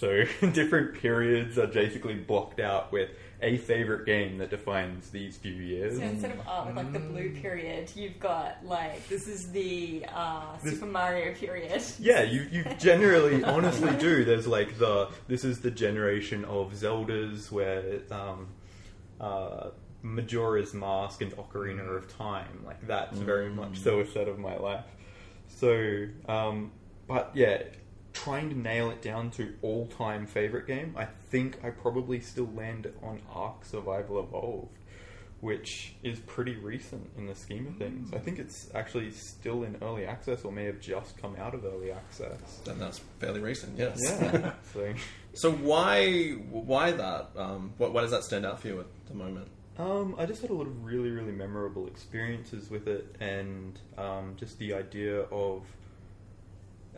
So 0.00 0.24
different 0.52 0.94
periods 0.94 1.58
are 1.58 1.66
basically 1.66 2.14
blocked 2.14 2.58
out 2.58 2.90
with 2.90 3.10
a 3.42 3.58
favorite 3.58 4.06
game 4.06 4.38
that 4.38 4.48
defines 4.48 5.10
these 5.10 5.36
few 5.36 5.52
years. 5.52 5.98
So 5.98 6.02
instead 6.02 6.30
of 6.32 6.48
art 6.48 6.68
with 6.68 6.76
like 6.76 6.92
the 6.94 7.00
blue 7.00 7.30
period, 7.38 7.90
you've 7.94 8.18
got 8.18 8.64
like 8.64 9.06
this 9.08 9.28
is 9.28 9.52
the 9.52 10.06
uh, 10.08 10.56
Super 10.58 10.86
Mario 10.86 11.34
period. 11.34 11.82
Yeah, 11.98 12.22
you, 12.22 12.46
you 12.50 12.64
generally 12.78 13.44
honestly 13.44 13.94
do. 13.96 14.24
There's 14.24 14.46
like 14.46 14.78
the 14.78 15.10
this 15.28 15.44
is 15.44 15.60
the 15.60 15.70
generation 15.70 16.46
of 16.46 16.72
Zeldas 16.72 17.52
where 17.52 18.00
um, 18.10 18.48
uh, 19.20 19.68
Majora's 20.02 20.72
Mask 20.72 21.20
and 21.20 21.32
Ocarina 21.36 21.94
of 21.94 22.08
Time. 22.16 22.62
Like 22.64 22.86
that's 22.86 23.18
very 23.18 23.50
much 23.50 23.80
so 23.80 24.00
a 24.00 24.06
set 24.06 24.28
of 24.28 24.38
my 24.38 24.56
life. 24.56 24.84
So, 25.48 26.06
um, 26.26 26.72
but 27.06 27.32
yeah, 27.34 27.62
trying 28.24 28.50
to 28.50 28.58
nail 28.58 28.90
it 28.90 29.02
down 29.02 29.30
to 29.30 29.54
all 29.62 29.86
time 29.86 30.26
favorite 30.26 30.66
game, 30.66 30.94
I 30.96 31.06
think 31.30 31.58
I 31.64 31.70
probably 31.70 32.20
still 32.20 32.50
land 32.54 32.92
on 33.02 33.20
Ark 33.32 33.64
Survival 33.64 34.20
Evolved, 34.20 34.76
which 35.40 35.94
is 36.02 36.18
pretty 36.20 36.56
recent 36.56 37.08
in 37.16 37.26
the 37.26 37.34
scheme 37.34 37.66
of 37.66 37.76
things. 37.76 38.12
I 38.12 38.18
think 38.18 38.38
it's 38.38 38.70
actually 38.74 39.10
still 39.12 39.62
in 39.62 39.76
early 39.80 40.04
access 40.04 40.44
or 40.44 40.52
may 40.52 40.66
have 40.66 40.80
just 40.80 41.16
come 41.16 41.36
out 41.36 41.54
of 41.54 41.64
early 41.64 41.92
access. 41.92 42.60
Then 42.64 42.78
that's 42.78 42.98
fairly 43.18 43.40
recent, 43.40 43.78
yes. 43.78 43.98
Yeah. 44.02 44.52
so, 44.74 44.94
so 45.32 45.52
why 45.52 46.32
why 46.50 46.92
that? 46.92 47.30
Um, 47.36 47.72
what, 47.78 47.92
why 47.94 48.02
does 48.02 48.10
that 48.10 48.24
stand 48.24 48.44
out 48.44 48.60
for 48.60 48.68
you 48.68 48.80
at 48.80 48.86
the 49.06 49.14
moment? 49.14 49.48
Um, 49.78 50.14
I 50.18 50.26
just 50.26 50.42
had 50.42 50.50
a 50.50 50.54
lot 50.54 50.66
of 50.66 50.84
really, 50.84 51.10
really 51.10 51.32
memorable 51.32 51.86
experiences 51.86 52.68
with 52.68 52.86
it, 52.86 53.16
and 53.18 53.78
um, 53.96 54.34
just 54.36 54.58
the 54.58 54.74
idea 54.74 55.22
of 55.22 55.62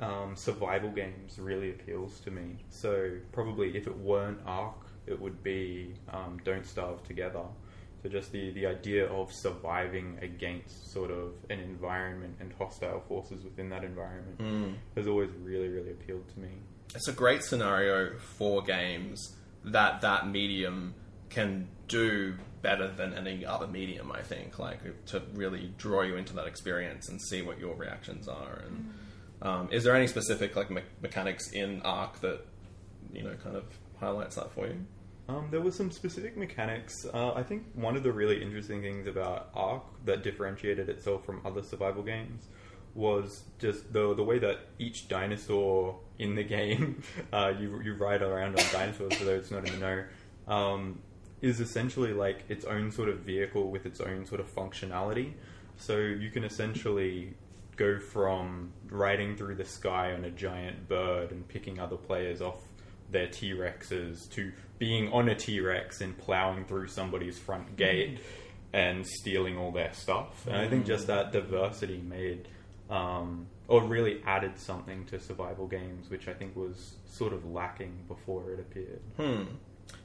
um, 0.01 0.35
survival 0.37 0.91
games 0.91 1.39
really 1.39 1.71
appeals 1.71 2.21
to 2.21 2.31
me. 2.31 2.57
So 2.71 3.11
probably 3.33 3.77
if 3.77 3.87
it 3.87 3.97
weren't 3.97 4.41
Ark, 4.47 4.87
it 5.07 5.21
would 5.21 5.43
be 5.43 5.95
um, 6.13 6.39
Don't 6.45 6.67
Starve 6.67 7.03
Together. 7.05 7.43
So 8.03 8.09
just 8.09 8.33
the, 8.33 8.51
the 8.51 8.67
idea 8.67 9.07
of 9.07 9.33
surviving 9.33 10.19
against 10.23 10.93
sort 10.93 11.11
of 11.13 11.35
an 11.51 11.61
environment 11.61 12.37
and 12.41 12.53
hostile 12.59 13.01
forces 13.07 13.45
within 13.45 13.69
that 13.71 13.85
environment 13.85 14.39
Mm. 14.39 14.75
has 14.97 15.07
always 15.07 15.31
really, 15.41 15.69
really 15.69 15.93
appealed 15.93 16.29
to 16.35 16.41
me. 16.41 16.49
It's 16.95 17.07
a 17.09 17.13
great 17.13 17.45
scenario 17.45 18.19
for 18.19 18.63
games 18.63 19.37
that 19.65 20.01
that 20.01 20.29
medium 20.29 20.95
can 21.31 21.69
do 21.87 22.35
better 22.61 22.89
than 22.89 23.15
any 23.15 23.47
other 23.47 23.67
medium. 23.69 24.11
I 24.13 24.23
think, 24.23 24.59
like 24.59 24.81
to 25.07 25.23
really 25.35 25.73
draw 25.79 26.03
you 26.03 26.17
into 26.17 26.35
that 26.35 26.47
experience 26.47 27.09
and 27.09 27.21
see 27.23 27.41
what 27.43 27.59
your 27.59 27.75
reactions 27.77 28.27
are. 28.29 28.63
And 28.67 28.93
um, 29.43 29.69
is 29.73 29.85
there 29.85 29.95
any 29.95 30.07
specific 30.07 30.57
like 30.57 30.71
me- 30.71 30.83
mechanics 31.01 31.51
in 31.51 31.83
Ark 31.83 32.21
that 32.21 32.47
you 33.13 33.23
know 33.23 33.35
kind 33.43 33.57
of 33.57 33.65
highlights 33.99 34.37
that 34.37 34.53
for 34.53 34.67
you? 34.67 34.87
Um, 35.29 35.49
there 35.51 35.61
were 35.61 35.71
some 35.71 35.91
specific 35.91 36.37
mechanics. 36.37 37.07
Uh, 37.13 37.33
I 37.33 37.43
think 37.43 37.65
one 37.75 37.97
of 37.97 38.03
the 38.03 38.13
really 38.13 38.43
interesting 38.43 38.83
things 38.83 39.07
about 39.07 39.51
Ark 39.55 39.83
that 40.05 40.23
differentiated 40.23 40.89
itself 40.89 41.25
from 41.25 41.41
other 41.45 41.63
survival 41.63 42.03
games 42.03 42.47
was 42.95 43.45
just 43.59 43.93
the 43.93 44.15
the 44.15 44.23
way 44.23 44.39
that 44.39 44.59
each 44.79 45.09
dinosaur 45.09 45.99
in 46.19 46.35
the 46.35 46.45
game, 46.59 47.03
uh, 47.33 47.53
you 47.59 47.81
you 47.83 47.95
ride 47.95 48.23
around 48.23 48.59
on 48.59 48.65
dinosaurs 48.73 49.15
for 49.15 49.25
those 49.25 49.51
not 49.51 49.67
in 49.69 49.81
the 49.81 49.81
know, 49.81 50.05
um, 50.55 51.01
is 51.41 51.61
essentially 51.61 52.13
like 52.13 52.45
its 52.49 52.65
own 52.65 52.93
sort 52.93 53.09
of 53.09 53.19
vehicle 53.21 53.71
with 53.71 53.87
its 53.87 54.01
own 54.01 54.25
sort 54.25 54.41
of 54.41 54.55
functionality. 54.55 55.33
So 55.79 55.97
you 55.97 56.31
can 56.31 56.45
essentially 56.45 57.35
go 57.77 57.99
from 57.99 58.73
riding 58.91 59.37
through 59.37 59.55
the 59.55 59.65
sky 59.65 60.13
on 60.13 60.25
a 60.25 60.31
giant 60.31 60.89
bird 60.89 61.31
and 61.31 61.47
picking 61.49 61.79
other 61.79 61.97
players 61.97 62.41
off 62.43 62.57
their 63.11 63.27
T 63.27 63.53
Rexes 63.53 64.29
to 64.31 64.53
being 64.79 65.13
on 65.13 65.29
a 65.29 65.35
T 65.35 65.61
Rex 65.61 66.01
and 66.01 66.17
plowing 66.17 66.65
through 66.65 66.89
somebody's 66.89 67.39
front 67.39 67.77
gate 67.77 68.21
and 68.73 69.07
stealing 69.07 69.59
all 69.59 69.71
their 69.71 69.93
stuff. 69.93 70.47
And 70.47 70.57
I 70.57 70.69
think 70.69 70.87
just 70.87 71.07
that 71.09 71.33
diversity 71.33 71.99
made 71.99 72.49
um, 72.89 73.47
or 73.69 73.83
really 73.83 74.23
added 74.27 74.59
something 74.59 75.05
to 75.07 75.21
survival 75.21 75.67
games, 75.67 76.11
which 76.11 76.29
I 76.29 76.33
think 76.33 76.57
was 76.57 76.97
sort 77.07 77.33
of 77.33 77.45
lacking 77.51 78.05
before 78.09 78.51
it 78.53 78.61
appeared. 78.61 79.01
Hmm. 79.17 79.55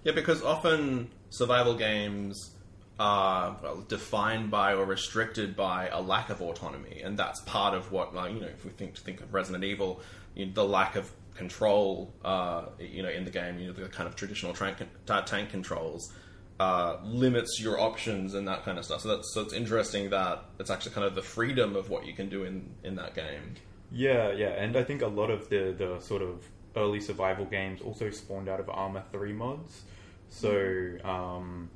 Yeah, 0.04 0.12
because 0.14 0.42
often 0.42 1.10
survival 1.30 1.76
games 1.76 2.52
are 3.00 3.58
well, 3.62 3.86
defined 3.88 4.50
by 4.50 4.74
or 4.74 4.86
restricted 4.86 5.56
by 5.56 5.88
a 5.90 6.02
lack 6.02 6.30
of 6.30 6.42
autonomy, 6.42 7.02
and 7.04 7.18
that's 7.18 7.40
part 7.42 7.74
of 7.74 7.92
what, 7.92 8.16
like, 8.16 8.34
you 8.34 8.40
know, 8.40 8.48
if 8.48 8.66
we 8.66 8.72
think 8.72 8.98
think 8.98 9.22
of 9.22 9.34
Resident 9.34 9.64
Evil, 9.64 10.02
you 10.36 10.46
know, 10.46 10.52
the 10.54 10.66
lack 10.66 10.96
of 10.96 11.12
control, 11.36 12.14
uh, 12.26 12.66
you 12.80 13.04
know, 13.04 13.10
in 13.10 13.24
the 13.26 13.32
game, 13.32 13.60
you 13.60 13.68
know, 13.68 13.74
the 13.74 13.88
kind 13.88 14.08
of 14.08 14.16
traditional 14.16 14.54
tank, 14.54 14.78
tank 15.26 15.50
controls. 15.50 16.14
Uh, 16.60 16.98
limits 17.04 17.60
your 17.62 17.80
options 17.80 18.34
and 18.34 18.48
that 18.48 18.66
kind 18.66 18.80
of 18.80 18.84
stuff. 18.84 19.02
So 19.02 19.10
that's 19.10 19.32
so 19.32 19.42
it's 19.42 19.54
interesting 19.54 20.10
that 20.10 20.44
it's 20.58 20.72
actually 20.72 20.94
kind 20.94 21.06
of 21.06 21.14
the 21.14 21.22
freedom 21.22 21.76
of 21.76 21.92
what 21.92 22.08
you 22.08 22.14
can 22.14 22.30
do 22.30 22.46
in, 22.46 22.68
in 22.84 22.96
that 22.96 23.14
game. 23.14 23.54
Yeah, 23.92 24.32
yeah, 24.32 24.50
and 24.50 24.76
I 24.76 24.84
think 24.84 25.04
a 25.04 25.08
lot 25.08 25.30
of 25.30 25.50
the, 25.50 25.76
the 25.78 26.00
sort 26.00 26.24
of 26.24 26.44
early 26.76 27.00
survival 27.00 27.46
games 27.46 27.82
also 27.82 28.10
spawned 28.10 28.50
out 28.50 28.60
of 28.60 28.70
Arma 28.70 29.04
3 29.12 29.34
mods. 29.34 29.84
So, 30.30 30.98
um, 31.04 31.70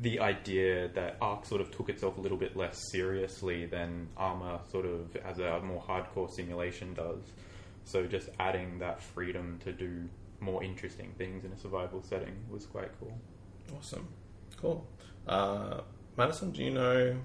the 0.00 0.20
idea 0.20 0.88
that 0.88 1.16
Ark 1.20 1.46
sort 1.46 1.60
of 1.60 1.70
took 1.70 1.88
itself 1.88 2.18
a 2.18 2.20
little 2.20 2.36
bit 2.36 2.56
less 2.56 2.78
seriously 2.90 3.66
than 3.66 4.08
Arma 4.16 4.60
sort 4.70 4.84
of 4.84 5.16
as 5.24 5.38
a 5.38 5.60
more 5.60 5.82
hardcore 5.82 6.30
simulation 6.30 6.92
does. 6.94 7.20
So, 7.84 8.06
just 8.06 8.28
adding 8.38 8.78
that 8.80 9.00
freedom 9.00 9.58
to 9.64 9.72
do 9.72 10.08
more 10.40 10.62
interesting 10.62 11.12
things 11.16 11.44
in 11.44 11.52
a 11.52 11.56
survival 11.56 12.02
setting 12.02 12.34
was 12.50 12.66
quite 12.66 12.90
cool. 13.00 13.16
Awesome, 13.76 14.08
cool. 14.60 14.86
Uh, 15.26 15.80
Madison, 16.16 16.50
do 16.50 16.62
you 16.62 16.70
know? 16.70 17.16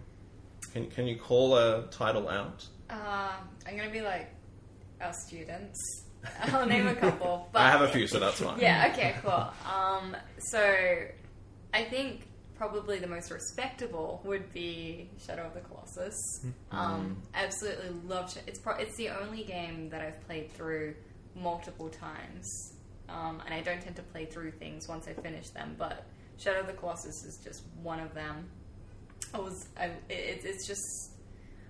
Can 0.72 0.88
can 0.88 1.08
you 1.08 1.18
call 1.18 1.58
a 1.58 1.88
title 1.88 2.30
out? 2.30 2.66
Uh, 2.90 3.34
I'm 3.68 3.76
gonna 3.76 3.90
be 3.90 4.02
like 4.02 4.34
our 5.02 5.14
students. 5.14 6.06
I'll 6.54 6.68
name 6.68 6.88
a 6.88 6.96
couple. 6.96 7.50
But 7.52 7.60
I 7.64 7.72
have 7.72 7.82
a 7.82 7.88
few, 7.88 8.08
so 8.08 8.20
that's 8.20 8.40
fine. 8.40 8.60
Yeah. 8.60 8.90
Okay. 8.94 9.16
Cool. 9.22 9.48
Um, 9.66 10.16
so 10.38 10.62
I 11.74 11.84
think 11.86 12.28
probably 12.62 13.00
the 13.00 13.08
most 13.08 13.32
respectable 13.32 14.22
would 14.24 14.54
be 14.54 15.10
Shadow 15.26 15.48
of 15.48 15.56
the 15.56 15.62
Colossus. 15.62 16.46
Um, 16.72 17.18
absolutely 17.34 17.90
love. 18.08 18.32
Sh- 18.32 18.38
It's 18.46 18.60
pro- 18.60 18.76
it's 18.76 18.96
the 18.98 19.10
only 19.10 19.44
game 19.44 19.90
that 19.90 20.00
I've 20.02 20.22
played 20.28 20.52
through 20.52 20.94
multiple 21.36 21.90
times, 21.90 22.74
um, 23.10 23.42
and 23.46 23.52
I 23.52 23.62
don't 23.62 23.82
tend 23.82 23.96
to 23.96 24.04
play 24.04 24.26
through 24.26 24.52
things 24.52 24.88
once 24.88 25.08
I 25.08 25.14
finish 25.14 25.50
them. 25.50 25.76
But 25.76 26.06
Shadow 26.38 26.60
of 26.60 26.68
the 26.68 26.74
Colossus 26.74 27.24
is 27.26 27.40
just 27.44 27.64
one 27.82 28.00
of 28.00 28.14
them. 28.14 28.48
I 29.34 29.40
was. 29.40 29.68
I, 29.76 29.86
it, 30.10 30.42
it's 30.46 30.68
just. 30.68 31.14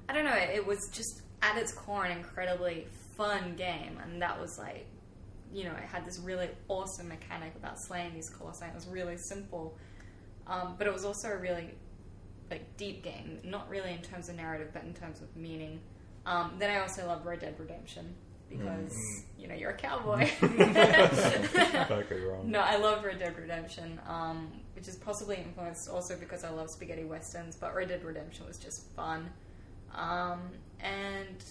I 0.09 0.13
don't 0.13 0.25
know. 0.25 0.35
It 0.35 0.67
was 0.67 0.89
just 0.91 1.21
at 1.41 1.57
its 1.57 1.71
core 1.71 2.03
an 2.03 2.17
incredibly 2.17 2.87
fun 3.15 3.55
game, 3.55 3.97
and 4.03 4.21
that 4.21 4.37
was 4.41 4.59
like, 4.59 4.85
you 5.53 5.63
know, 5.63 5.71
it 5.71 5.83
had 5.85 6.05
this 6.05 6.19
really 6.19 6.49
awesome 6.67 7.07
mechanic 7.07 7.53
about 7.55 7.79
slaying 7.79 8.13
these 8.13 8.29
colossi. 8.29 8.65
It 8.65 8.75
was 8.75 8.87
really 8.89 9.15
simple, 9.17 9.77
um, 10.47 10.75
but 10.77 10.87
it 10.87 10.93
was 10.93 11.05
also 11.05 11.29
a 11.29 11.37
really 11.37 11.71
like 12.49 12.77
deep 12.77 13.03
game. 13.03 13.39
Not 13.43 13.69
really 13.69 13.91
in 13.91 14.01
terms 14.01 14.29
of 14.29 14.35
narrative, 14.35 14.69
but 14.73 14.83
in 14.83 14.93
terms 14.93 15.21
of 15.21 15.35
meaning. 15.35 15.79
Um, 16.25 16.53
then 16.59 16.69
I 16.69 16.81
also 16.81 17.07
love 17.07 17.25
Red 17.25 17.39
Dead 17.39 17.55
Redemption 17.57 18.13
because 18.49 19.23
you 19.39 19.47
know 19.47 19.55
you're 19.55 19.71
a 19.71 19.77
cowboy. 19.77 20.25
Can't 20.39 22.09
go 22.09 22.17
wrong. 22.27 22.51
No, 22.51 22.59
I 22.59 22.77
love 22.77 23.03
Red 23.03 23.19
Dead 23.19 23.37
Redemption, 23.37 23.99
um, 24.07 24.51
which 24.75 24.87
is 24.87 24.97
possibly 24.97 25.37
influenced 25.37 25.89
also 25.89 26.15
because 26.17 26.43
I 26.43 26.49
love 26.49 26.69
spaghetti 26.69 27.05
westerns. 27.05 27.55
But 27.55 27.73
Red 27.73 27.87
Dead 27.87 28.03
Redemption 28.03 28.45
was 28.45 28.57
just 28.57 28.89
fun, 28.91 29.29
um, 29.95 30.41
and 30.79 31.43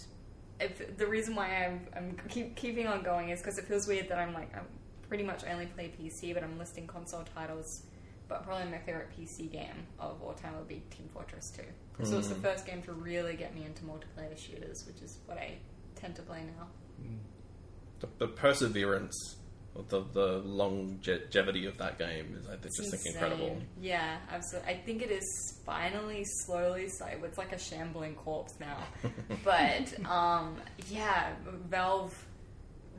if, 0.61 0.97
the 0.99 1.07
reason 1.07 1.35
why 1.35 1.65
I'm, 1.65 1.87
I'm 1.97 2.17
keep 2.29 2.55
keeping 2.55 2.87
on 2.87 3.03
going 3.03 3.31
is 3.31 3.41
because 3.41 3.59
it 3.59 3.65
feels 3.65 3.89
weird 3.89 4.09
that 4.11 4.19
I'm 4.19 4.35
like 4.35 4.55
I'm 4.55 4.67
pretty 5.09 5.25
much 5.25 5.43
only 5.51 5.67
play 5.67 5.93
PC, 6.01 6.35
but 6.35 6.43
I'm 6.45 6.59
listing 6.59 6.87
console 6.87 7.25
titles. 7.35 7.83
But 8.31 8.45
probably 8.45 8.71
my 8.71 8.79
favorite 8.79 9.09
PC 9.19 9.51
game 9.51 9.87
of 9.99 10.23
all 10.23 10.35
time 10.35 10.57
would 10.57 10.69
be 10.69 10.83
Team 10.91 11.09
Fortress 11.13 11.53
2. 11.57 12.05
So 12.05 12.19
it's 12.19 12.29
the 12.29 12.37
first 12.37 12.65
game 12.65 12.81
to 12.83 12.93
really 12.93 13.35
get 13.35 13.55
me 13.55 13.65
into 13.67 13.83
multiplayer 13.83 14.39
shooters, 14.39 14.85
which 14.87 15.03
is 15.03 15.19
what 15.27 15.37
I 15.37 15.59
tend 15.97 16.15
to 16.15 16.23
play 16.23 16.45
now. 16.57 16.69
The, 17.99 18.09
the 18.19 18.29
perseverance, 18.29 19.37
the 19.89 20.05
the 20.13 20.39
longevity 20.45 21.67
of 21.67 21.77
that 21.79 21.99
game 21.99 22.37
is, 22.41 22.47
I 22.47 22.53
think, 22.53 22.75
just 22.77 22.95
insane. 22.95 23.13
incredible. 23.15 23.61
Yeah, 23.81 24.19
absolutely. 24.31 24.73
I 24.73 24.77
think 24.79 25.03
it 25.03 25.11
is 25.11 25.61
finally, 25.67 26.25
slowly, 26.25 26.89
so 26.89 27.07
it's 27.07 27.37
like 27.37 27.53
a 27.53 27.59
shambling 27.59 28.15
corpse 28.15 28.55
now. 28.61 28.79
but 29.45 29.93
um, 30.09 30.57
yeah, 30.89 31.33
Valve 31.69 32.17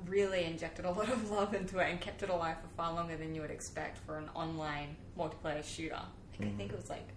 really 0.08 0.46
injected 0.46 0.86
a 0.86 0.92
lot 0.92 1.10
of 1.10 1.32
love 1.32 1.54
into 1.54 1.80
it 1.80 1.90
and 1.90 2.00
kept 2.00 2.24
it 2.24 2.30
alive 2.30 2.58
for 2.62 2.68
far 2.76 2.94
longer 2.94 3.18
than 3.18 3.36
you 3.36 3.42
would 3.42 3.52
expect 3.52 3.98
for 4.00 4.18
an 4.18 4.30
online 4.36 4.96
multiplayer 5.18 5.64
shooter. 5.64 5.96
Like, 6.40 6.42
I 6.42 6.44
think 6.44 6.54
mm-hmm. 6.54 6.62
it 6.72 6.76
was 6.76 6.90
like 6.90 7.08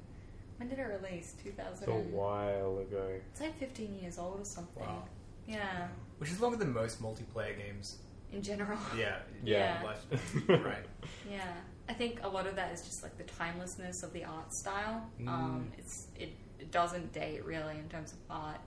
when 0.57 0.69
did 0.69 0.79
it 0.79 1.01
release? 1.03 1.35
Two 1.43 1.51
thousand. 1.51 1.89
It's 1.89 1.89
a 1.89 2.17
while 2.17 2.79
ago. 2.79 3.09
It's 3.31 3.41
like 3.41 3.59
fifteen 3.59 3.99
years 4.01 4.19
old 4.19 4.41
or 4.41 4.45
something. 4.45 4.83
Wow. 4.83 5.05
Yeah, 5.47 5.89
Which 6.19 6.31
is 6.31 6.41
longer 6.41 6.57
than 6.57 6.73
most 6.73 7.03
multiplayer 7.03 7.57
games. 7.57 7.99
in 8.33 8.43
general. 8.43 8.79
Yeah. 8.97 9.17
Yeah. 9.45 9.83
Life- 9.85 10.49
right. 10.49 10.87
Yeah, 11.31 11.53
I 11.89 11.93
think 11.93 12.21
a 12.23 12.29
lot 12.29 12.47
of 12.47 12.57
that 12.57 12.73
is 12.73 12.83
just 12.83 13.03
like 13.03 13.17
the 13.19 13.25
timelessness 13.25 14.03
of 14.03 14.13
the 14.13 14.25
art 14.25 14.53
style. 14.55 15.07
Mm. 15.21 15.29
Um, 15.29 15.73
it's 15.77 16.07
it, 16.19 16.31
it 16.59 16.71
doesn't 16.71 17.13
date 17.13 17.45
really 17.45 17.75
in 17.75 17.89
terms 17.89 18.13
of 18.13 18.19
art, 18.31 18.61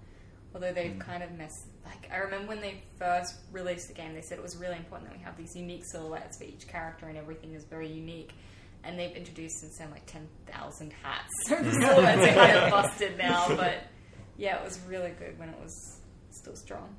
although 0.53 0.73
they've 0.73 0.91
mm. 0.91 0.99
kind 0.99 1.23
of 1.23 1.31
messed. 1.31 1.65
Like 1.87 2.11
I 2.13 2.17
remember 2.17 2.47
when 2.49 2.61
they 2.61 2.83
first 2.99 3.35
released 3.51 3.87
the 3.87 3.93
game, 3.93 4.13
they 4.13 4.21
said 4.21 4.37
it 4.37 4.43
was 4.43 4.57
really 4.57 4.77
important 4.77 5.09
that 5.09 5.17
we 5.17 5.23
have 5.23 5.37
these 5.37 5.55
unique 5.55 5.83
silhouettes 5.91 6.37
for 6.37 6.43
each 6.43 6.67
character 6.67 7.07
and 7.07 7.17
everything 7.17 7.53
is 7.53 7.63
very 7.65 7.87
unique. 7.89 8.31
and 8.83 8.97
they've 8.97 9.15
introduced 9.15 9.59
since 9.61 9.77
then 9.79 9.89
like 9.91 10.05
ten 10.05 10.27
thousand 10.51 10.93
hats. 11.03 11.33
So 11.47 11.55
the 11.55 12.05
arts 12.05 12.27
are 12.27 12.33
kind 12.33 12.57
of 12.57 12.69
busted 12.71 13.17
now, 13.17 13.47
but 13.49 13.75
yeah, 14.37 14.57
it 14.59 14.63
was 14.63 14.79
really 14.87 15.11
good 15.17 15.37
when 15.39 15.49
it 15.49 15.59
was 15.61 15.99
still 16.29 16.55
strong. 16.55 16.95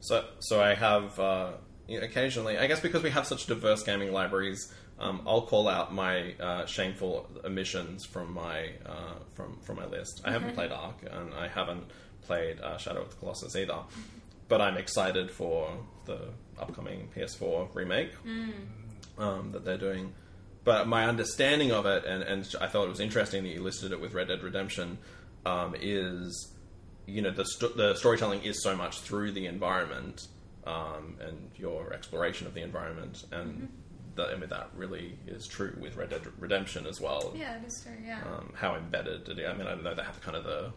So, 0.00 0.24
so 0.40 0.60
I 0.60 0.74
have 0.74 1.18
uh, 1.18 1.52
occasionally, 1.88 2.58
I 2.58 2.66
guess 2.66 2.80
because 2.80 3.02
we 3.02 3.10
have 3.10 3.26
such 3.26 3.46
diverse 3.46 3.82
gaming 3.84 4.12
libraries, 4.12 4.72
um, 4.98 5.22
I'll 5.26 5.42
call 5.46 5.68
out 5.68 5.94
my 5.94 6.34
uh, 6.40 6.66
shameful 6.66 7.28
omissions 7.44 8.04
from 8.04 8.32
my 8.34 8.70
uh, 8.84 9.14
from 9.34 9.58
from 9.60 9.76
my 9.76 9.86
list. 9.86 10.20
I 10.24 10.32
haven't 10.32 10.54
played 10.54 10.72
Ark, 10.72 10.96
and 11.10 11.32
I 11.34 11.48
haven't 11.48 11.84
played 12.26 12.60
uh, 12.60 12.78
Shadow 12.78 13.02
of 13.02 13.10
the 13.10 13.16
Colossus 13.16 13.56
either. 13.56 13.78
But 14.48 14.60
I'm 14.60 14.76
excited 14.76 15.30
for 15.30 15.70
the 16.04 16.28
upcoming 16.58 17.08
PS4 17.16 17.74
remake 17.74 18.12
um, 19.18 19.52
that 19.52 19.64
they're 19.64 19.78
doing. 19.78 20.12
But 20.64 20.86
my 20.86 21.06
understanding 21.06 21.72
of 21.72 21.86
it, 21.86 22.04
and, 22.04 22.22
and 22.22 22.54
I 22.60 22.68
thought 22.68 22.84
it 22.84 22.90
was 22.90 23.00
interesting 23.00 23.42
that 23.42 23.50
you 23.50 23.62
listed 23.62 23.92
it 23.92 24.00
with 24.00 24.14
Red 24.14 24.28
Dead 24.28 24.42
Redemption, 24.42 24.98
um, 25.44 25.74
is 25.80 26.52
you 27.06 27.20
know 27.20 27.30
the 27.30 27.44
sto- 27.44 27.72
the 27.74 27.94
storytelling 27.96 28.42
is 28.42 28.62
so 28.62 28.76
much 28.76 29.00
through 29.00 29.32
the 29.32 29.46
environment 29.46 30.28
um, 30.64 31.16
and 31.20 31.50
your 31.56 31.92
exploration 31.92 32.46
of 32.46 32.54
the 32.54 32.62
environment, 32.62 33.24
and 33.32 33.68
that, 34.14 34.28
I 34.28 34.36
mean 34.36 34.50
that 34.50 34.70
really 34.76 35.18
is 35.26 35.48
true 35.48 35.76
with 35.80 35.96
Red 35.96 36.10
Dead 36.10 36.22
Redemption 36.38 36.86
as 36.86 37.00
well. 37.00 37.32
Yeah, 37.36 37.56
it 37.56 37.66
is 37.66 37.82
true. 37.84 37.96
Yeah. 38.04 38.20
Um, 38.24 38.52
how 38.54 38.76
embedded 38.76 39.28
it 39.28 39.38
is. 39.40 39.48
I 39.48 39.54
mean, 39.54 39.66
I 39.66 39.74
know 39.74 39.94
they 39.94 40.02
have 40.02 40.20
kind 40.20 40.36
of 40.36 40.44
the 40.44 40.72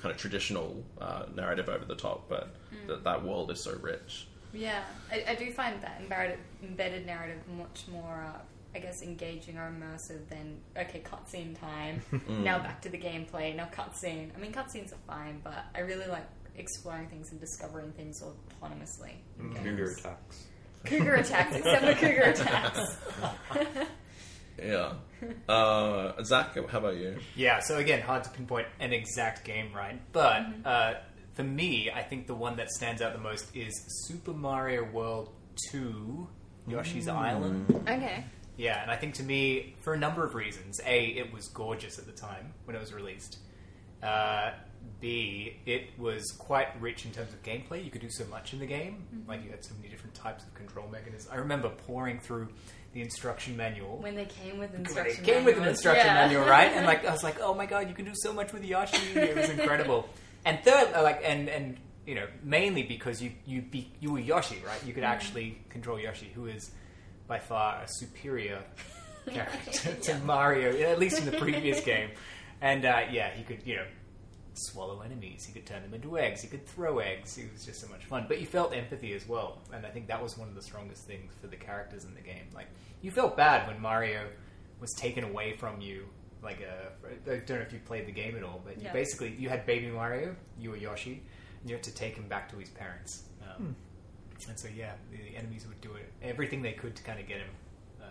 kind 0.00 0.12
of 0.14 0.20
traditional 0.20 0.84
uh, 1.00 1.24
narrative 1.34 1.68
over 1.68 1.84
the 1.84 1.94
top, 1.96 2.28
but 2.28 2.54
that 2.86 3.04
that 3.04 3.24
world 3.24 3.50
is 3.50 3.62
so 3.62 3.76
rich. 3.80 4.26
Yeah, 4.52 4.82
I, 5.10 5.24
I 5.30 5.34
do 5.34 5.50
find 5.50 5.80
that 5.82 5.98
embedded, 6.00 6.38
embedded 6.62 7.06
narrative 7.06 7.42
much 7.58 7.84
more, 7.90 8.24
uh, 8.24 8.38
I 8.74 8.78
guess, 8.78 9.02
engaging 9.02 9.58
or 9.58 9.68
immersive 9.72 10.28
than 10.28 10.60
okay, 10.78 11.02
cutscene 11.04 11.58
time. 11.58 12.02
Now 12.28 12.58
back 12.58 12.80
to 12.82 12.88
the 12.88 12.98
gameplay. 12.98 13.54
Now 13.56 13.66
cutscene. 13.74 14.30
I 14.36 14.40
mean, 14.40 14.52
cutscenes 14.52 14.92
are 14.92 15.02
fine, 15.08 15.40
but 15.42 15.64
I 15.74 15.80
really 15.80 16.06
like 16.06 16.26
exploring 16.56 17.08
things 17.08 17.32
and 17.32 17.40
discovering 17.40 17.90
things 17.92 18.22
autonomously. 18.22 19.14
in 19.40 19.50
games. 19.50 19.64
Cougar 19.64 19.90
attacks. 19.90 20.44
Cougar 20.84 21.14
attacks, 21.14 21.56
except 21.56 21.84
for 21.84 21.94
cougar 21.94 22.22
attacks. 22.34 22.96
Yeah. 24.58 24.94
Uh, 25.48 26.22
Zac, 26.22 26.54
how 26.68 26.78
about 26.78 26.96
you? 26.96 27.16
Yeah, 27.34 27.60
so 27.60 27.78
again, 27.78 28.02
hard 28.02 28.24
to 28.24 28.30
pinpoint 28.30 28.68
an 28.78 28.92
exact 28.92 29.44
game, 29.44 29.72
right? 29.74 30.00
But 30.12 30.42
uh, 30.64 30.94
for 31.34 31.42
me, 31.44 31.90
I 31.90 32.02
think 32.02 32.26
the 32.26 32.34
one 32.34 32.56
that 32.56 32.70
stands 32.70 33.00
out 33.02 33.12
the 33.12 33.20
most 33.20 33.54
is 33.56 33.72
Super 34.06 34.32
Mario 34.32 34.84
World 34.84 35.30
2 35.70 36.28
Yoshi's 36.68 37.08
Island. 37.08 37.66
okay. 37.88 38.24
Yeah, 38.56 38.80
and 38.82 38.90
I 38.90 38.96
think 38.96 39.14
to 39.14 39.22
me, 39.22 39.74
for 39.82 39.94
a 39.94 39.98
number 39.98 40.24
of 40.24 40.34
reasons. 40.34 40.80
A, 40.86 41.06
it 41.06 41.32
was 41.32 41.48
gorgeous 41.48 41.98
at 41.98 42.06
the 42.06 42.12
time 42.12 42.54
when 42.64 42.76
it 42.76 42.80
was 42.80 42.92
released. 42.92 43.38
Uh, 44.02 44.52
B, 45.00 45.56
it 45.66 45.98
was 45.98 46.30
quite 46.32 46.80
rich 46.80 47.04
in 47.04 47.10
terms 47.10 47.32
of 47.32 47.42
gameplay. 47.42 47.84
You 47.84 47.90
could 47.90 48.02
do 48.02 48.10
so 48.10 48.24
much 48.26 48.52
in 48.52 48.58
the 48.60 48.66
game. 48.66 49.24
Like, 49.26 49.42
you 49.42 49.50
had 49.50 49.64
so 49.64 49.74
many 49.76 49.88
different 49.88 50.14
types 50.14 50.44
of 50.44 50.54
control 50.54 50.86
mechanisms. 50.88 51.28
I 51.32 51.36
remember 51.36 51.70
pouring 51.70 52.20
through 52.20 52.48
the 52.94 53.02
instruction 53.02 53.56
manual. 53.56 53.98
When 53.98 54.14
they 54.14 54.24
came 54.24 54.58
with 54.58 54.72
instruction 54.74 55.22
it 55.22 55.26
came 55.26 55.44
with 55.44 55.58
an 55.58 55.64
instruction 55.64 56.06
yeah. 56.06 56.14
manual, 56.14 56.46
right? 56.46 56.72
And 56.72 56.86
like 56.86 57.04
I 57.08 57.10
was 57.10 57.24
like, 57.24 57.40
oh 57.40 57.52
my 57.52 57.66
god, 57.66 57.88
you 57.88 57.94
can 57.94 58.04
do 58.04 58.14
so 58.14 58.32
much 58.32 58.52
with 58.52 58.64
Yoshi. 58.64 59.18
It 59.18 59.36
was 59.36 59.50
incredible. 59.50 60.08
and 60.44 60.62
third, 60.64 60.94
uh, 60.94 61.02
like, 61.02 61.20
and 61.24 61.48
and 61.48 61.76
you 62.06 62.14
know, 62.14 62.26
mainly 62.42 62.84
because 62.84 63.20
you 63.20 63.32
you 63.44 63.62
be 63.62 63.90
you 64.00 64.12
were 64.12 64.20
Yoshi, 64.20 64.62
right? 64.64 64.80
You 64.86 64.94
could 64.94 65.04
actually 65.04 65.58
control 65.68 65.98
Yoshi, 65.98 66.30
who 66.34 66.46
is 66.46 66.70
by 67.26 67.40
far 67.40 67.82
a 67.82 67.88
superior 67.88 68.62
character 69.28 69.94
to 69.94 70.18
Mario, 70.20 70.70
at 70.90 70.98
least 70.98 71.18
in 71.18 71.26
the 71.26 71.36
previous 71.36 71.80
game. 71.80 72.10
And 72.60 72.84
uh, 72.84 73.02
yeah, 73.10 73.30
he 73.30 73.42
could 73.42 73.66
you 73.66 73.76
know 73.76 73.86
swallow 74.54 75.00
enemies. 75.02 75.44
He 75.44 75.52
could 75.52 75.66
turn 75.66 75.82
them 75.82 75.94
into 75.94 76.18
eggs. 76.18 76.42
He 76.42 76.48
could 76.48 76.66
throw 76.66 76.98
eggs. 76.98 77.36
It 77.38 77.52
was 77.52 77.64
just 77.64 77.80
so 77.80 77.88
much 77.88 78.04
fun. 78.04 78.26
But 78.28 78.40
you 78.40 78.46
felt 78.46 78.74
empathy 78.74 79.12
as 79.14 79.26
well, 79.28 79.58
and 79.72 79.84
I 79.84 79.90
think 79.90 80.06
that 80.08 80.22
was 80.22 80.36
one 80.38 80.48
of 80.48 80.54
the 80.54 80.62
strongest 80.62 81.04
things 81.06 81.32
for 81.40 81.46
the 81.48 81.56
characters 81.56 82.04
in 82.04 82.14
the 82.14 82.20
game. 82.20 82.46
Like 82.54 82.68
you 83.02 83.10
felt 83.10 83.36
bad 83.36 83.66
when 83.68 83.80
Mario 83.80 84.26
was 84.80 84.92
taken 84.94 85.24
away 85.24 85.52
from 85.56 85.80
you. 85.80 86.04
Like 86.42 86.60
uh, 86.62 87.08
I 87.30 87.36
don't 87.38 87.50
know 87.50 87.56
if 87.66 87.72
you 87.72 87.78
played 87.86 88.06
the 88.06 88.12
game 88.12 88.36
at 88.36 88.42
all, 88.42 88.60
but 88.64 88.76
you 88.78 88.84
Yeah. 88.84 88.92
basically 88.92 89.34
you 89.38 89.48
had 89.48 89.64
baby 89.66 89.88
Mario, 89.88 90.36
you 90.58 90.70
were 90.70 90.76
Yoshi, 90.76 91.22
and 91.60 91.70
you 91.70 91.76
had 91.76 91.82
to 91.84 91.94
take 91.94 92.14
him 92.16 92.28
back 92.28 92.50
to 92.50 92.56
his 92.56 92.68
parents. 92.70 93.24
Um, 93.42 93.74
And 94.48 94.58
so 94.58 94.68
yeah, 94.76 94.92
the, 95.10 95.16
the 95.16 95.36
enemies 95.38 95.66
would 95.66 95.80
do 95.80 95.94
it 95.94 96.12
everything 96.22 96.60
they 96.60 96.72
could 96.72 96.94
to 96.96 97.02
kind 97.02 97.18
of 97.18 97.26
get 97.26 97.38
him. 97.38 97.48
Uh, 98.00 98.04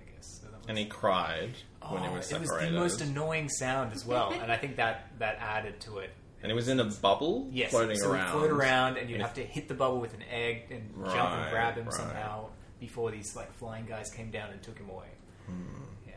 I 0.00 0.10
guess. 0.10 0.40
So 0.42 0.48
that 0.50 0.56
was, 0.57 0.57
And 0.68 0.76
he 0.78 0.84
cried 0.84 1.50
when 1.88 2.02
he 2.02 2.08
Oh, 2.08 2.12
was 2.12 2.30
it 2.30 2.38
was 2.40 2.48
separated. 2.50 2.74
the 2.74 2.78
most 2.78 3.00
annoying 3.00 3.48
sound 3.48 3.92
as 3.94 4.04
well, 4.04 4.32
and 4.32 4.52
I 4.52 4.56
think 4.56 4.76
that 4.76 5.08
that 5.18 5.38
added 5.40 5.80
to 5.80 5.98
it. 5.98 6.10
and 6.42 6.50
he 6.52 6.54
was 6.54 6.68
in 6.68 6.78
a 6.78 6.84
bubble 6.84 7.48
Yes, 7.50 7.70
floating 7.70 7.96
so 7.96 8.10
around. 8.12 8.26
he'd 8.26 8.32
float 8.32 8.50
around, 8.50 8.96
and 8.98 9.08
you'd 9.08 9.16
And 9.16 9.22
have 9.24 9.34
to 9.34 9.42
hit 9.42 9.66
the 9.68 9.74
bubble 9.74 9.98
with 10.00 10.14
an 10.14 10.22
egg 10.30 10.66
and 10.70 10.92
jump 10.94 11.06
Right, 11.16 11.42
and 11.42 11.50
grab 11.50 11.74
him 11.76 11.84
right. 11.86 11.94
somehow 11.94 12.48
before 12.78 13.10
these 13.10 13.34
like 13.34 13.52
flying 13.54 13.86
guys 13.86 14.10
came 14.10 14.30
down 14.30 14.50
and 14.50 14.62
took 14.62 14.78
him 14.78 14.88
away. 14.90 15.06
Hmm. 15.46 15.62
Yeah, 16.06 16.12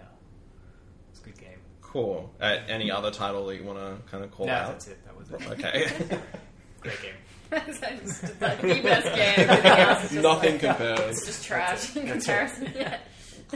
it's 1.11 1.21
a 1.21 1.23
good 1.23 1.37
game. 1.39 1.57
Cool. 1.81 2.29
Uh, 2.39 2.57
any 2.67 2.91
other 2.91 3.09
title 3.11 3.45
that 3.47 3.55
you 3.57 3.63
want 3.63 3.79
to 3.79 3.97
kind 4.11 4.23
of 4.23 4.31
call 4.31 4.45
no, 4.47 4.53
out? 4.53 4.67
that's 4.67 4.87
it. 4.87 4.97
That 5.05 5.17
was 5.17 5.29
it. 5.31 5.47
Okay. 5.51 6.19
Great 6.81 7.01
game. 7.01 7.13
That's 7.51 7.79
just 7.81 8.23
like 8.41 8.61
the 8.61 8.81
best 8.81 9.13
game. 9.13 9.49
Everything 9.49 9.65
else 9.71 10.03
is 10.05 10.11
just 10.11 10.23
Nothing 10.23 10.51
like, 10.53 10.61
compares. 10.61 11.17
It's 11.17 11.25
just 11.25 11.43
trash 11.45 11.95
in 11.97 12.07
That's 12.07 12.25
it. 12.25 12.27
comparison. 12.27 12.73
Yeah. 12.75 12.97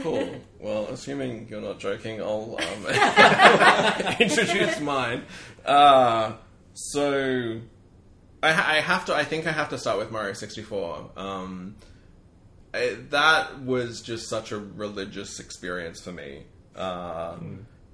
Cool. 0.02 0.36
Well, 0.58 0.86
assuming 0.86 1.46
you're 1.48 1.60
not 1.60 1.78
joking, 1.78 2.20
I'll 2.20 2.58
um, 2.58 2.86
introduce 4.20 4.80
mine. 4.80 5.22
Uh, 5.64 6.32
so, 6.74 7.60
I, 8.42 8.48
I 8.48 8.80
have 8.80 9.04
to. 9.04 9.14
I 9.14 9.22
think 9.22 9.46
I 9.46 9.52
have 9.52 9.68
to 9.68 9.78
start 9.78 9.98
with 9.98 10.10
Mario 10.10 10.32
64. 10.32 11.10
Um, 11.16 11.76
I- 12.74 12.96
that 13.10 13.60
was 13.60 14.00
just 14.00 14.28
such 14.28 14.50
a 14.50 14.58
religious 14.58 15.38
experience 15.38 16.00
for 16.00 16.10
me. 16.10 16.44
Uh, 16.74 17.36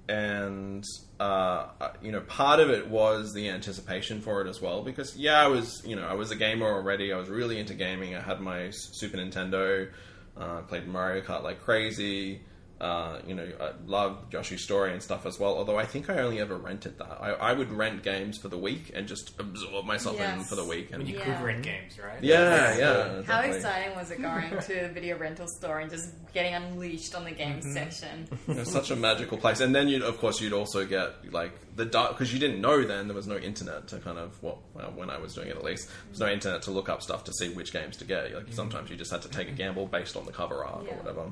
And 0.09 0.83
uh, 1.19 1.67
you 2.01 2.11
know, 2.11 2.21
part 2.21 2.59
of 2.59 2.69
it 2.71 2.87
was 2.89 3.33
the 3.33 3.49
anticipation 3.49 4.19
for 4.21 4.41
it 4.41 4.47
as 4.49 4.61
well. 4.61 4.81
Because 4.83 5.15
yeah, 5.15 5.39
I 5.41 5.47
was 5.47 5.81
you 5.85 5.95
know 5.95 6.07
I 6.07 6.13
was 6.13 6.31
a 6.31 6.35
gamer 6.35 6.65
already. 6.65 7.13
I 7.13 7.17
was 7.17 7.29
really 7.29 7.59
into 7.59 7.73
gaming. 7.75 8.15
I 8.15 8.21
had 8.21 8.39
my 8.41 8.69
Super 8.71 9.17
Nintendo. 9.17 9.89
Uh, 10.35 10.61
played 10.61 10.87
Mario 10.87 11.21
Kart 11.23 11.43
like 11.43 11.61
crazy. 11.61 12.41
Uh, 12.83 13.21
you 13.25 13.33
know, 13.33 13.47
I 13.61 13.71
love 13.85 14.25
Yoshi's 14.31 14.61
Story 14.61 14.91
and 14.91 15.01
stuff 15.01 15.25
as 15.25 15.39
well. 15.39 15.55
Although 15.57 15.79
I 15.79 15.85
think 15.85 16.09
I 16.09 16.17
only 16.19 16.41
ever 16.41 16.57
rented 16.57 16.97
that. 16.99 17.17
I, 17.21 17.29
I 17.31 17.53
would 17.53 17.71
rent 17.71 18.03
games 18.03 18.37
for 18.37 18.49
the 18.49 18.57
week 18.57 18.91
and 18.93 19.07
just 19.07 19.39
absorb 19.39 19.85
myself 19.85 20.15
in 20.17 20.21
Yes. 20.39 20.49
for 20.49 20.55
the 20.55 20.65
week. 20.65 20.89
I 20.91 20.95
And 20.95 21.03
mean, 21.05 21.13
you 21.13 21.19
Yeah. 21.19 21.37
could 21.37 21.45
rent 21.45 21.63
games, 21.63 21.97
right? 21.97 22.21
yeah, 22.21 22.77
yeah. 22.77 23.21
How 23.23 23.39
exciting 23.39 23.95
was 23.95 24.11
it 24.11 24.21
going 24.21 24.49
to 24.49 24.85
a 24.85 24.89
video 24.89 25.17
rental 25.17 25.47
store 25.47 25.79
and 25.79 25.89
just 25.89 26.09
getting 26.33 26.53
unleashed 26.55 27.15
on 27.15 27.23
the 27.23 27.31
game 27.31 27.59
Mm-hmm. 27.61 27.71
section? 27.73 28.27
It 28.49 28.57
was 28.57 28.69
such 28.71 28.91
a 28.91 28.97
magical 28.97 29.37
place. 29.37 29.61
And 29.61 29.73
then 29.73 29.87
you, 29.87 30.03
of 30.03 30.17
course, 30.19 30.41
you'd 30.41 30.51
also 30.51 30.85
get 30.85 31.31
like 31.31 31.53
the 31.77 31.85
dark 31.85 32.11
because 32.11 32.33
you 32.33 32.39
didn't 32.39 32.59
know 32.59 32.83
then 32.83 33.07
there 33.07 33.15
was 33.15 33.27
no 33.27 33.37
internet 33.37 33.87
to 33.87 33.99
kind 33.99 34.17
of 34.17 34.43
well, 34.43 34.59
well, 34.73 34.91
when 34.93 35.09
I 35.09 35.17
was 35.19 35.33
doing 35.35 35.47
it 35.47 35.55
at 35.55 35.63
least, 35.63 35.87
there 35.87 35.95
was 36.11 36.19
no 36.19 36.27
internet 36.27 36.63
to 36.63 36.71
look 36.71 36.89
up 36.89 37.01
stuff 37.01 37.23
to 37.23 37.31
see 37.33 37.47
which 37.47 37.71
games 37.71 37.95
to 37.97 38.03
get. 38.05 38.33
Like 38.35 38.47
sometimes 38.51 38.89
you 38.89 38.97
just 38.97 39.09
had 39.11 39.21
to 39.21 39.29
take 39.29 39.47
a 39.47 39.53
gamble 39.53 39.85
based 39.87 40.17
on 40.17 40.25
the 40.25 40.33
cover 40.33 40.65
art 40.65 40.83
Yeah. 40.85 40.91
or 40.95 40.97
whatever. 40.97 41.31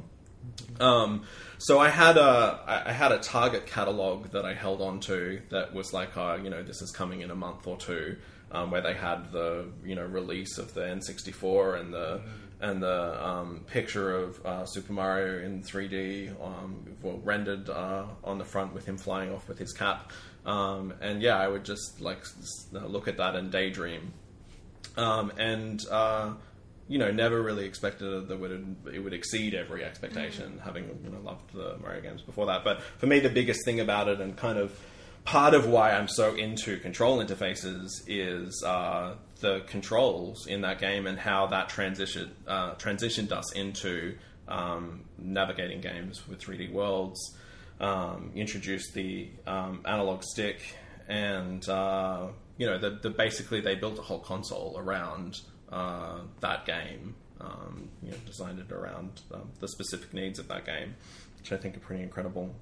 Um, 0.79 1.23
so 1.57 1.79
I 1.79 1.89
had 1.89 2.17
a 2.17 2.83
I 2.87 2.91
had 2.91 3.11
a 3.11 3.19
Target 3.19 3.67
catalog 3.67 4.31
that 4.31 4.45
I 4.45 4.53
held 4.53 4.81
on 4.81 4.99
to 5.01 5.41
that 5.49 5.73
was 5.73 5.93
like, 5.93 6.17
uh, 6.17 6.37
you 6.41 6.49
know, 6.49 6.63
this 6.63 6.81
is 6.81 6.91
coming 6.91 7.21
in 7.21 7.31
a 7.31 7.35
month 7.35 7.67
or 7.67 7.77
two, 7.77 8.17
um, 8.51 8.71
where 8.71 8.81
they 8.81 8.93
had 8.93 9.31
the 9.31 9.67
you 9.83 9.95
know 9.95 10.05
release 10.05 10.57
of 10.57 10.73
the 10.73 10.81
N64 10.81 11.79
and 11.79 11.93
the 11.93 12.21
and 12.59 12.81
the 12.81 13.27
um, 13.27 13.61
picture 13.67 14.15
of 14.15 14.45
uh, 14.45 14.65
Super 14.65 14.93
Mario 14.93 15.43
in 15.43 15.63
3D, 15.63 16.29
um, 16.43 16.85
well, 17.01 17.19
rendered 17.23 17.69
uh, 17.69 18.05
on 18.23 18.37
the 18.37 18.45
front 18.45 18.73
with 18.73 18.85
him 18.85 18.99
flying 18.99 19.33
off 19.33 19.47
with 19.47 19.57
his 19.57 19.73
cap. 19.73 20.11
Um, 20.45 20.93
and 21.01 21.23
yeah, 21.23 21.39
I 21.39 21.47
would 21.47 21.65
just 21.65 22.01
like 22.01 22.23
look 22.71 23.07
at 23.07 23.17
that 23.17 23.35
and 23.35 23.51
daydream 23.51 24.13
um, 24.97 25.31
and 25.37 25.83
uh, 25.89 26.33
you 26.91 26.97
know, 26.97 27.09
never 27.09 27.41
really 27.41 27.63
expected 27.63 28.27
that 28.27 28.37
would 28.37 28.75
it 28.93 28.99
would 28.99 29.13
exceed 29.13 29.53
every 29.53 29.81
expectation. 29.81 30.59
Having 30.61 30.99
you 31.05 31.09
know, 31.09 31.19
loved 31.23 31.53
the 31.53 31.77
Mario 31.81 32.01
games 32.01 32.21
before 32.21 32.47
that, 32.47 32.65
but 32.65 32.81
for 32.81 33.07
me, 33.07 33.19
the 33.19 33.29
biggest 33.29 33.63
thing 33.63 33.79
about 33.79 34.09
it, 34.09 34.19
and 34.19 34.35
kind 34.35 34.57
of 34.57 34.77
part 35.23 35.53
of 35.53 35.67
why 35.67 35.91
I'm 35.91 36.09
so 36.09 36.35
into 36.35 36.77
control 36.79 37.23
interfaces, 37.23 37.87
is 38.07 38.61
uh, 38.65 39.15
the 39.39 39.61
controls 39.67 40.47
in 40.47 40.61
that 40.61 40.79
game 40.79 41.07
and 41.07 41.17
how 41.17 41.47
that 41.47 41.69
transition 41.69 42.31
uh, 42.45 42.75
transitioned 42.75 43.31
us 43.31 43.53
into 43.53 44.17
um, 44.49 45.05
navigating 45.17 45.79
games 45.79 46.27
with 46.27 46.41
3D 46.41 46.73
worlds. 46.73 47.37
Um, 47.79 48.31
introduced 48.35 48.93
the 48.93 49.29
um, 49.47 49.81
analog 49.85 50.23
stick 50.23 50.61
and 51.07 51.67
uh, 51.67 52.27
you 52.57 52.67
know, 52.67 52.77
the, 52.77 52.91
the 52.91 53.09
basically 53.09 53.59
they 53.59 53.75
built 53.75 53.97
a 53.97 54.03
whole 54.03 54.19
console 54.19 54.75
around 54.77 55.41
uh, 55.71 56.19
that 56.41 56.65
game. 56.65 57.15
Um, 57.39 57.89
you 58.03 58.11
know, 58.11 58.17
designed 58.27 58.59
it 58.59 58.71
around 58.71 59.21
um, 59.33 59.49
the 59.59 59.67
specific 59.67 60.13
needs 60.13 60.37
of 60.37 60.47
that 60.49 60.63
game, 60.63 60.93
which 61.39 61.51
I 61.51 61.57
think 61.57 61.75
are 61.75 61.79
pretty 61.79 62.03
incredible. 62.03 62.53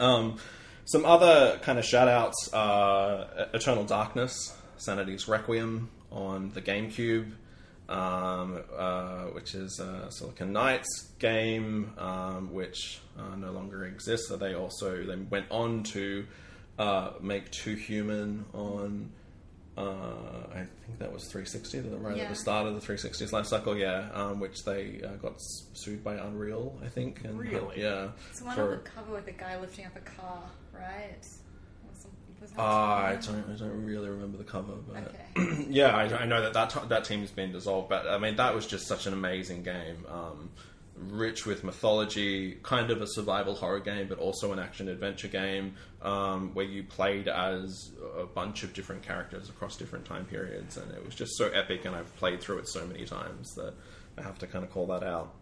Um, 0.00 0.38
some 0.84 1.04
other 1.04 1.58
kind 1.62 1.78
of 1.78 1.84
shout 1.84 2.08
outs 2.08 2.52
uh, 2.52 3.48
Eternal 3.54 3.84
Darkness, 3.84 4.56
Sanity's 4.78 5.28
Requiem 5.28 5.88
on 6.10 6.50
the 6.54 6.60
GameCube, 6.60 7.30
um, 7.88 8.62
uh, 8.76 9.24
which 9.26 9.54
is 9.54 9.78
a 9.78 10.10
Silicon 10.10 10.52
Knights 10.52 11.10
game, 11.20 11.92
um, 11.98 12.52
which 12.52 13.00
uh, 13.18 13.36
no 13.36 13.52
longer 13.52 13.84
exists. 13.84 14.28
So 14.28 14.36
they 14.36 14.54
also 14.54 15.04
they 15.04 15.16
went 15.16 15.46
on 15.50 15.84
to 15.84 16.26
uh, 16.78 17.12
make 17.20 17.50
Too 17.50 17.74
Human 17.76 18.44
on. 18.52 19.12
Uh, 19.76 20.46
I 20.52 20.66
think 20.84 20.98
that 20.98 21.12
was 21.12 21.24
360, 21.24 21.80
the- 21.80 21.96
right 21.96 22.18
at 22.18 22.28
the 22.28 22.34
start 22.34 22.66
of 22.66 22.74
the 22.74 22.80
360's 22.80 23.32
life 23.32 23.46
cycle, 23.46 23.76
yeah, 23.76 24.08
um, 24.12 24.38
which 24.40 24.64
they 24.64 25.00
uh, 25.02 25.16
got 25.22 25.34
sued 25.38 26.02
by 26.04 26.14
Unreal, 26.16 26.76
I 26.84 26.88
think. 26.88 27.24
And, 27.24 27.38
Really? 27.38 27.80
Yeah. 27.80 28.08
It's 28.30 28.42
one 28.42 28.54
for- 28.54 28.62
on 28.62 28.70
the 28.70 28.90
cover 28.90 29.12
with 29.12 29.26
the 29.26 29.32
guy 29.32 29.58
lifting 29.58 29.86
up 29.86 29.96
a 29.96 30.00
car, 30.00 30.42
right? 30.74 31.16
Or 31.22 31.94
some- 31.94 32.10
was 32.40 32.50
that 32.50 32.58
Ah, 32.60 33.04
I 33.06 33.14
don't, 33.16 33.44
I 33.48 33.56
don't 33.56 33.84
really 33.84 34.10
remember 34.10 34.36
the 34.38 34.44
cover, 34.44 34.74
but 34.74 35.14
Okay. 35.36 35.66
yeah, 35.70 35.96
I, 35.96 36.22
I 36.22 36.24
know 36.26 36.42
that 36.42 36.52
that, 36.52 36.70
t- 36.70 36.88
that 36.88 37.04
team's 37.04 37.30
been 37.30 37.52
dissolved. 37.52 37.88
But 37.88 38.06
I 38.08 38.18
mean, 38.18 38.36
that 38.36 38.54
was 38.54 38.66
just 38.66 38.86
such 38.86 39.06
an 39.06 39.12
amazing 39.14 39.62
game, 39.62 40.04
um, 40.08 40.50
rich 40.96 41.46
with 41.46 41.64
mythology, 41.64 42.58
kind 42.62 42.90
of 42.90 43.00
a 43.00 43.06
survival 43.06 43.54
horror 43.54 43.80
game, 43.80 44.08
but 44.08 44.18
also 44.18 44.52
an 44.52 44.58
action 44.58 44.88
adventure 44.88 45.28
game 45.28 45.76
um, 46.02 46.54
where 46.54 46.64
you 46.64 46.82
played 46.82 47.28
as 47.28 47.92
a 48.18 48.24
bunch 48.24 48.62
of 48.62 48.72
different 48.72 49.02
characters 49.02 49.48
across 49.48 49.76
different 49.76 50.04
time 50.04 50.24
periods, 50.24 50.76
and 50.76 50.90
it 50.92 51.04
was 51.04 51.14
just 51.14 51.36
so 51.36 51.48
epic. 51.50 51.84
And 51.84 51.94
I've 51.94 52.14
played 52.16 52.40
through 52.40 52.58
it 52.58 52.68
so 52.68 52.86
many 52.86 53.04
times 53.04 53.54
that 53.54 53.74
I 54.18 54.22
have 54.22 54.38
to 54.38 54.46
kind 54.46 54.64
of 54.64 54.70
call 54.70 54.86
that 54.86 55.02
out. 55.02 55.34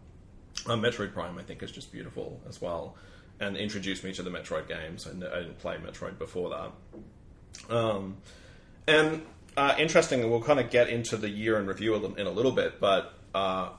Um, 0.67 0.81
Metroid 0.81 1.13
Prime, 1.13 1.37
I 1.37 1.43
think, 1.43 1.63
is 1.63 1.71
just 1.71 1.91
beautiful 1.91 2.41
as 2.47 2.61
well, 2.61 2.95
and 3.39 3.55
introduced 3.55 4.03
me 4.03 4.13
to 4.13 4.23
the 4.23 4.29
Metroid 4.29 4.67
games. 4.67 5.07
I, 5.07 5.11
I 5.11 5.39
didn't 5.39 5.59
play 5.59 5.77
Metroid 5.77 6.17
before 6.17 6.49
that. 6.49 7.73
Um, 7.73 8.17
and 8.87 9.21
uh, 9.55 9.75
interesting, 9.77 10.29
we'll 10.29 10.41
kind 10.41 10.59
of 10.59 10.69
get 10.69 10.89
into 10.89 11.17
the 11.17 11.29
year 11.29 11.59
in 11.59 11.65
review 11.65 11.95
in 12.17 12.27
a 12.27 12.31
little 12.31 12.51
bit, 12.51 12.79
but 12.79 13.13
uh, 13.33 13.69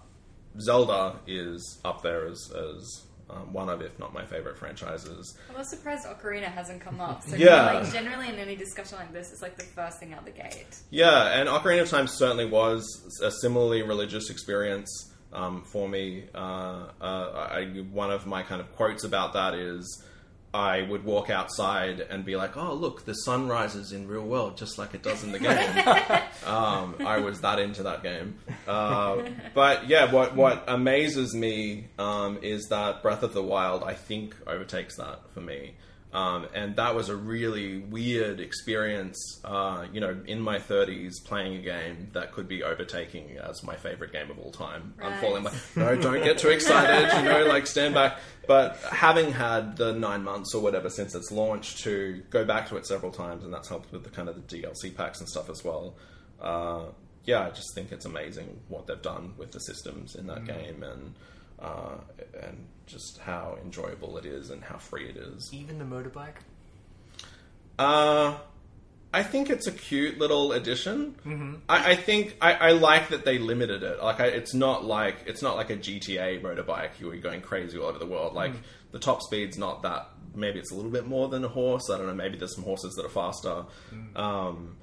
Zelda 0.59 1.17
is 1.27 1.81
up 1.85 2.03
there 2.03 2.27
as, 2.27 2.53
as 2.53 3.03
um, 3.33 3.53
one 3.53 3.69
of, 3.69 3.81
if 3.83 3.99
not 3.99 4.13
my 4.13 4.25
favorite 4.27 4.59
franchises. 4.59 5.37
I 5.55 5.59
was 5.59 5.71
surprised 5.71 6.07
Ocarina 6.07 6.45
hasn't 6.45 6.81
come 6.81 7.01
up. 7.01 7.23
So 7.23 7.37
Yeah. 7.37 7.73
like 7.81 7.93
generally 7.93 8.29
in 8.29 8.37
any 8.37 8.57
discussion 8.57 8.99
like 8.99 9.13
this, 9.13 9.31
it's 9.33 9.43
like 9.43 9.57
the 9.57 9.65
first 9.65 9.99
thing 10.01 10.13
out 10.15 10.25
the 10.25 10.31
gate. 10.33 10.67
Yeah, 10.91 11.39
and 11.41 11.49
Ocarina 11.49 11.83
of 11.83 11.91
Time 11.91 12.07
certainly 12.07 12.47
was 12.47 12.85
a 13.23 13.31
similarly 13.31 13.83
religious 13.83 14.31
experience 14.31 15.13
um, 15.33 15.63
for 15.73 15.89
me. 15.89 16.25
Uh, 16.35 16.87
uh, 17.01 17.49
I, 17.53 17.65
one 17.93 18.11
of 18.11 18.27
my 18.27 18.43
kind 18.43 18.61
of 18.61 18.75
quotes 18.75 19.05
about 19.05 19.33
that 19.35 19.55
is 19.55 20.03
I 20.53 20.83
would 20.83 21.05
walk 21.05 21.31
outside 21.31 22.01
and 22.01 22.25
be 22.25 22.35
like, 22.35 22.57
"Oh, 22.57 22.75
look, 22.75 23.05
the 23.05 23.15
sun 23.15 23.47
rises 23.47 23.93
in 23.93 24.09
real 24.09 24.25
world 24.25 24.57
just 24.57 24.79
like 24.79 24.95
it 24.95 25.03
does 25.03 25.23
in 25.23 25.31
the 25.31 25.39
game." 25.39 25.79
um, 26.47 26.97
I 27.07 27.19
was 27.19 27.41
that 27.43 27.61
into 27.61 27.85
that 27.85 28.03
game. 28.03 28.37
Uh, 28.67 29.23
but 29.55 29.89
yeah, 29.89 30.11
what 30.11 30.35
what 30.35 30.65
amazes 30.67 31.35
me 31.35 31.87
um, 31.99 32.39
is 32.43 32.67
that 32.71 33.03
Breath 33.03 33.23
of 33.23 33.33
the 33.33 33.43
Wild, 33.43 33.85
I 33.85 33.95
think, 33.95 34.35
overtakes 34.47 34.97
that 34.97 35.21
for 35.33 35.41
me. 35.41 35.75
Um, 36.13 36.49
and 36.55 36.75
that 36.75 36.97
was 36.97 37.09
a 37.09 37.15
really 37.15 37.79
weird 37.79 38.41
experience, 38.41 39.41
uh, 39.45 39.87
you 39.93 40.01
know, 40.01 40.21
in 40.27 40.41
my 40.41 40.59
30s 40.59 41.25
playing 41.25 41.55
a 41.55 41.63
game 41.63 42.09
that 42.15 42.33
could 42.33 42.49
be 42.49 42.65
overtaking 42.65 43.39
as 43.39 43.63
my 43.63 43.77
favorite 43.77 44.13
game 44.13 44.29
of 44.29 44.39
all 44.41 44.51
time. 44.51 44.95
I'm 45.01 45.21
falling 45.21 45.45
like, 45.45 45.55
no, 45.77 45.95
don't 45.95 46.25
get 46.25 46.39
too 46.39 46.49
excited, 46.49 47.17
you 47.17 47.23
know, 47.23 47.47
like 47.47 47.69
stand 47.69 47.95
back. 47.95 48.19
But 48.49 48.79
having 48.91 49.31
had 49.31 49.77
the 49.77 49.93
nine 49.93 50.25
months 50.25 50.53
or 50.53 50.61
whatever 50.61 50.91
since 50.91 51.15
its 51.15 51.31
launch 51.31 51.85
to 51.85 52.23
go 52.31 52.45
back 52.45 52.69
to 52.71 52.77
it 52.77 52.87
several 52.87 53.13
times, 53.13 53.45
and 53.45 53.55
that's 53.55 53.69
helped 53.69 53.93
with 53.93 54.03
the 54.03 54.11
kind 54.11 54.29
of 54.29 54.35
the 54.35 54.57
DLC 54.57 54.95
packs 54.97 55.21
and 55.21 55.29
stuff 55.29 55.49
as 55.49 55.63
well. 55.63 55.95
Uh, 56.41 56.87
yeah, 57.25 57.47
I 57.47 57.51
just 57.51 57.73
think 57.77 57.93
it's 57.93 58.07
amazing 58.07 58.59
what 58.67 58.89
they've 58.89 59.01
done 59.01 59.35
with 59.37 59.53
the 59.53 59.61
systems 59.61 60.17
in 60.17 60.27
that 60.27 60.45
game 60.45 60.83
and 60.83 61.15
uh, 61.61 61.97
and 62.43 62.67
just 62.87 63.19
how 63.19 63.57
enjoyable 63.63 64.17
it 64.19 64.27
is 64.27 64.51
and 64.51 64.63
how 64.63 64.77
free 64.77 65.09
it 65.09 65.17
is. 65.17 65.51
Even 65.53 65.79
the 65.79 65.85
motorbike. 65.85 66.37
Uh, 67.79 68.37
I 69.13 69.23
think 69.23 69.51
it's 69.51 69.67
a 69.67 69.73
cute 69.73 70.19
little 70.19 70.53
addition. 70.53 71.15
Mm-hmm. 71.27 71.55
I, 71.69 71.93
I 71.93 71.97
think 71.97 72.37
I, 72.41 72.53
I 72.55 72.73
like 72.73 73.09
that 73.09 73.25
they 73.25 73.39
limited 73.39 73.83
it. 73.83 74.03
Like, 74.03 74.21
I, 74.21 74.27
it's 74.27 74.55
not 74.55 74.85
like 74.85 75.17
it's 75.27 75.43
not 75.43 75.57
like 75.57 75.71
a 75.71 75.77
GTA 75.77 76.43
motorbike. 76.43 76.91
You're 77.01 77.17
going 77.17 77.41
crazy 77.41 77.79
all 77.79 77.87
over 77.87 77.99
the 77.99 78.07
world. 78.07 78.35
Like 78.35 78.53
the 78.93 78.99
top 78.99 79.23
speed's 79.23 79.59
not 79.59 79.83
that. 79.83 80.09
Maybe 80.35 80.61
it's 80.61 80.71
a 80.71 80.77
little 80.77 80.93
bit 80.93 81.07
more 81.07 81.29
than 81.29 81.45
a 81.45 81.49
horse. 81.49 81.91
I 81.91 81.99
don't 81.99 82.07
know. 82.07 82.15
Maybe 82.15 82.39
there's 82.39 82.55
some 82.55 82.65
horses 82.65 82.95
that 82.95 83.05
are 83.05 83.09
faster. 83.09 83.65
Um, 84.15 84.77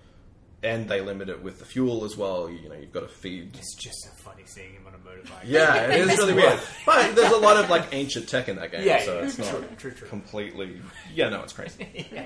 and 0.63 0.89
they 0.89 1.01
limit 1.01 1.29
it 1.29 1.41
with 1.43 1.59
the 1.59 1.65
fuel 1.65 2.03
as 2.03 2.17
well. 2.17 2.49
You 2.49 2.67
know, 2.69 2.75
you've 2.75 2.91
got 2.91 3.01
to 3.01 3.07
feed 3.07 3.55
It's 3.55 3.75
just 3.75 3.95
so 4.03 4.09
funny 4.17 4.43
seeing 4.45 4.73
him 4.73 4.87
on 4.87 4.93
a 4.93 4.97
motorbike. 4.97 5.43
yeah, 5.45 5.83
it 5.91 6.01
is 6.09 6.17
really 6.17 6.33
weird. 6.33 6.59
But 6.85 7.15
there's 7.15 7.31
a 7.31 7.37
lot 7.37 7.57
of 7.57 7.69
like 7.69 7.85
ancient 7.93 8.27
tech 8.27 8.49
in 8.49 8.55
that 8.57 8.71
game, 8.71 8.85
Yeah, 8.85 9.03
so 9.03 9.19
yeah, 9.19 9.25
it's 9.25 9.37
not 9.37 9.49
true, 9.51 9.65
true, 9.77 9.91
true. 9.91 10.07
completely. 10.07 10.81
Yeah, 11.13 11.29
no, 11.29 11.41
it's 11.43 11.53
crazy. 11.53 12.07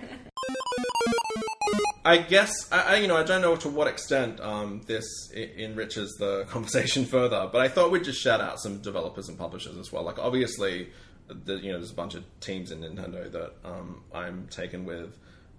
I 2.04 2.18
guess 2.18 2.52
I, 2.72 2.82
I, 2.82 2.96
you 2.98 3.08
know 3.08 3.16
I 3.16 3.24
don't 3.24 3.42
know 3.42 3.56
to 3.58 3.70
what 3.70 3.88
extent 3.88 4.40
um, 4.40 4.82
this 4.88 5.04
I- 5.36 5.52
enriches 5.58 6.16
the 6.20 6.46
conversation 6.50 7.06
further, 7.06 7.48
but 7.52 7.62
I 7.62 7.68
thought 7.68 7.92
we'd 7.92 8.04
just 8.04 8.20
shout 8.22 8.42
out 8.42 8.60
some 8.60 8.80
developers 8.82 9.30
and 9.30 9.38
publishers 9.38 9.78
as 9.78 9.92
well. 9.92 10.04
Like 10.04 10.18
obviously, 10.18 10.90
the, 11.28 11.56
you 11.58 11.72
know 11.72 11.78
there's 11.78 11.92
a 11.92 11.96
bunch 11.96 12.16
of 12.16 12.24
teams 12.40 12.72
in 12.72 12.80
Nintendo 12.82 13.32
that 13.32 13.54
um, 13.64 14.04
I'm 14.14 14.48
taken 14.48 14.84
with, 14.86 15.16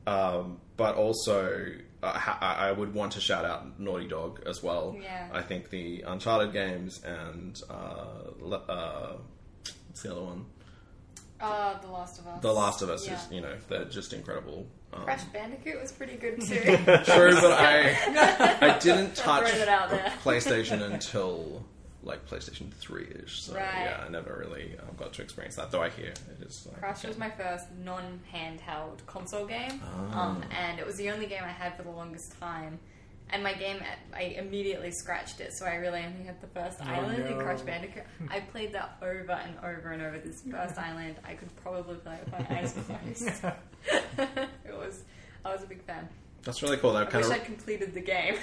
um, 0.07 0.59
but 0.77 0.97
also 0.97 1.65
I 2.03 2.57
I 2.69 2.73
would 2.73 2.95
want 2.95 3.13
to 3.13 3.21
shout 3.21 3.45
out 3.45 3.79
Naughty 3.79 4.09
Dog 4.09 4.43
as 4.47 4.63
well. 4.63 4.97
Yeah. 5.01 5.29
I 5.33 5.43
think 5.43 5.71
the 5.71 6.03
Uncharted 6.07 6.53
games 6.53 7.03
and 7.05 7.61
uh, 7.71 8.45
uh, 8.55 9.13
what's 9.89 10.03
the 10.03 10.13
other 10.13 10.23
one? 10.23 10.47
Uh, 11.41 11.79
The 11.81 11.89
Last 11.89 12.19
of 12.21 12.27
Us. 12.29 12.41
The 12.43 12.53
Last 12.53 12.83
of 12.83 12.91
Us 12.91 13.07
Yeah. 13.07 13.15
is 13.15 13.31
you 13.33 13.41
know 13.41 13.55
they're 13.69 13.85
just 13.85 14.13
incredible. 14.13 14.67
Um, 14.93 15.05
Crash 15.05 15.25
Bandicoot 15.25 15.81
was 15.81 15.91
pretty 15.93 16.17
good 16.17 16.41
too. 16.47 16.61
True, 16.61 17.35
but 17.41 17.53
I 17.53 18.59
I 18.75 18.79
didn't 18.79 19.17
touch 19.17 19.53
it 19.55 19.69
out 19.69 19.91
there. 19.91 20.13
PlayStation 20.23 20.83
until 20.83 21.65
like 22.03 22.27
PlayStation 22.29 22.73
Three 22.73 23.07
ish. 23.25 23.43
So 23.43 23.55
Right. 23.55 23.85
yeah, 23.85 24.05
I 24.07 24.09
never 24.11 24.37
really 24.45 24.77
um, 24.81 24.95
got 24.97 25.13
to 25.15 25.23
experience 25.23 25.57
that. 25.57 25.71
Though 25.71 25.83
I 25.83 25.89
hear 25.91 26.07
it 26.09 26.21
is. 26.47 26.67
Like, 26.71 26.79
Crash 26.81 27.05
was 27.05 27.17
my 27.19 27.31
first 27.31 27.67
non-handheld 27.85 29.05
console 29.07 29.47
game, 29.47 29.81
um, 30.13 30.43
and 30.51 30.79
it 30.79 30.87
was 30.87 30.97
the 30.97 31.11
only 31.11 31.27
game 31.27 31.43
I 31.45 31.49
had 31.53 31.77
for 31.77 31.83
the 31.83 31.91
longest 31.91 32.39
time. 32.41 32.79
And 33.31 33.43
my 33.43 33.55
game, 33.55 33.79
I 34.15 34.23
immediately 34.39 34.91
scratched 34.91 35.41
it, 35.41 35.55
so 35.55 35.65
I 35.65 35.77
really 35.77 36.01
only 36.05 36.25
had 36.25 36.39
the 36.43 36.49
first 36.49 36.83
island 36.83 37.23
in 37.25 37.39
no. 37.39 37.43
Crash 37.43 37.61
Bandicoot. 37.63 38.03
I 38.31 38.41
played 38.41 38.73
that 38.75 38.99
over 39.01 39.33
and 39.33 39.57
over 39.65 39.91
and 39.93 40.03
over. 40.03 40.19
This 40.19 40.43
first 40.51 40.77
island, 40.89 41.17
I 41.25 41.33
could 41.35 41.55
probably 41.57 41.95
play 41.97 42.17
it 42.17 42.25
with 42.25 42.33
my 42.33 42.57
eyes 42.59 42.75
closed. 42.75 43.45
it 44.67 44.77
was, 44.77 45.05
I 45.47 45.53
was 45.55 45.63
a 45.63 45.67
big 45.67 45.83
fan. 45.85 46.07
That's 46.43 46.63
really 46.63 46.77
cool. 46.77 46.93
That 46.93 47.07
I 47.07 47.11
kind 47.11 47.25
wish 47.25 47.35
of 47.35 47.41
I'd 47.41 47.47
completed 47.47 47.95
the 47.95 48.01
game. 48.01 48.37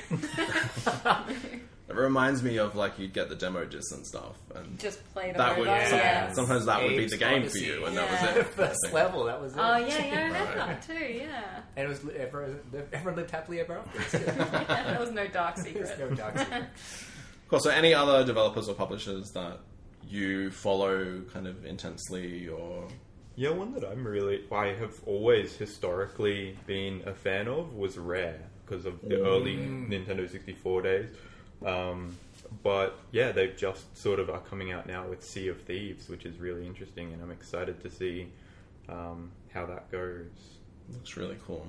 It 1.89 1.95
reminds 1.95 2.43
me 2.43 2.57
of 2.59 2.75
like 2.75 2.99
you'd 2.99 3.13
get 3.13 3.29
the 3.29 3.35
demo 3.35 3.65
discs 3.65 3.91
and 3.91 4.05
stuff, 4.05 4.35
and 4.55 4.77
Just 4.79 5.03
played 5.13 5.35
that 5.35 5.57
would 5.57 5.67
yeah. 5.67 5.87
some- 5.89 5.97
yeah. 5.97 6.31
sometimes 6.33 6.65
that 6.67 6.81
would 6.83 6.89
be 6.89 6.97
Abe's 6.97 7.11
the 7.11 7.17
game 7.17 7.47
for 7.49 7.57
you, 7.57 7.85
and 7.85 7.95
Yeah. 7.95 8.05
that 8.05 8.35
was 8.35 8.37
it. 8.45 8.47
first 8.55 8.93
level, 8.93 9.23
that 9.25 9.41
was 9.41 9.53
it. 9.53 9.59
Oh 9.59 9.77
yeah, 9.77 9.87
yeah, 10.05 10.19
I 10.19 10.23
remember 10.25 10.45
Right. 10.45 10.55
that 10.67 10.81
too. 10.87 10.93
Yeah, 10.93 11.61
And 11.75 11.85
it 11.85 11.89
was 11.89 12.03
li- 12.03 12.13
ever, 12.15 12.59
ever 12.93 13.15
lived 13.15 13.31
happily 13.31 13.59
ever 13.59 13.77
after. 13.79 14.17
there 14.19 14.97
was 14.99 15.11
no 15.11 15.27
dark 15.27 15.55
There's 15.63 15.67
secret. 15.89 15.99
no 16.11 16.15
dark 16.15 16.37
secret. 16.37 16.63
Cool. 17.49 17.59
So, 17.59 17.71
any 17.71 17.93
other 17.95 18.23
developers 18.23 18.69
or 18.69 18.75
publishers 18.75 19.31
that 19.33 19.57
you 20.07 20.51
follow 20.51 21.21
kind 21.33 21.47
of 21.47 21.65
intensely, 21.65 22.47
or 22.47 22.87
Yeah, 23.35 23.49
one 23.51 23.73
that 23.73 23.83
I'm 23.83 24.05
really, 24.05 24.43
I 24.51 24.67
have 24.67 24.93
always 25.07 25.55
historically 25.55 26.55
been 26.67 27.01
a 27.07 27.13
fan 27.13 27.47
of 27.47 27.73
was 27.73 27.97
Rare 27.97 28.39
because 28.65 28.85
of 28.85 29.01
the 29.01 29.19
early 29.23 29.55
mm. 29.57 29.89
Nintendo 29.89 30.29
64 30.29 30.81
days. 30.83 31.15
Um, 31.65 32.15
but 32.63 32.97
yeah, 33.11 33.31
they've 33.31 33.55
just 33.55 33.95
sort 33.97 34.19
of 34.19 34.29
are 34.29 34.39
coming 34.39 34.71
out 34.71 34.87
now 34.87 35.07
with 35.07 35.23
Sea 35.23 35.49
of 35.49 35.61
Thieves, 35.61 36.09
which 36.09 36.25
is 36.25 36.37
really 36.37 36.65
interesting, 36.65 37.13
and 37.13 37.21
I'm 37.21 37.31
excited 37.31 37.81
to 37.83 37.89
see 37.91 38.27
um, 38.87 39.31
how 39.53 39.65
that 39.67 39.91
goes. 39.91 40.25
looks 40.91 41.15
really 41.17 41.37
cool. 41.45 41.65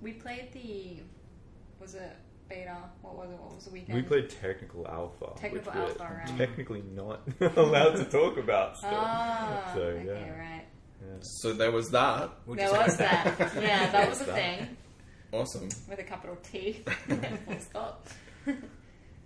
We 0.00 0.12
played 0.12 0.52
the 0.52 0.98
was 1.80 1.94
it 1.94 2.16
beta? 2.48 2.76
What 3.02 3.16
was 3.16 3.30
it? 3.30 3.38
What 3.40 3.54
was 3.56 3.64
the 3.64 3.70
weekend? 3.72 3.96
We 3.96 4.02
played 4.02 4.30
Technical 4.30 4.86
Alpha, 4.86 5.32
Technical 5.36 5.72
which 5.72 5.80
Alpha, 5.98 6.06
we're 6.10 6.18
right. 6.18 6.38
technically 6.38 6.82
not 6.94 7.20
allowed 7.56 7.96
to 7.96 8.04
talk 8.04 8.36
about 8.38 8.76
still. 8.76 8.90
Ah, 8.92 9.72
So, 9.74 9.80
okay, 9.80 10.04
yeah. 10.06 10.38
right. 10.38 10.64
Yeah. 11.02 11.16
So 11.20 11.52
there 11.52 11.72
was 11.72 11.90
that. 11.90 12.30
We'll 12.46 12.56
There 12.56 12.70
was 12.72 12.96
that. 12.98 13.34
Yeah, 13.60 13.90
that 13.90 14.08
was 14.08 14.20
a 14.22 14.24
That. 14.24 14.34
thing 14.34 14.76
Awesome. 15.32 15.68
with 15.88 15.98
a 15.98 16.02
capital 16.04 16.36
T 16.42 16.82
and 17.08 17.38
full 17.46 17.58
stop. 17.60 18.08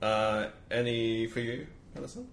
Uh, 0.03 0.49
any 0.71 1.27
for 1.27 1.41
you, 1.41 1.67
Alison? 1.97 2.27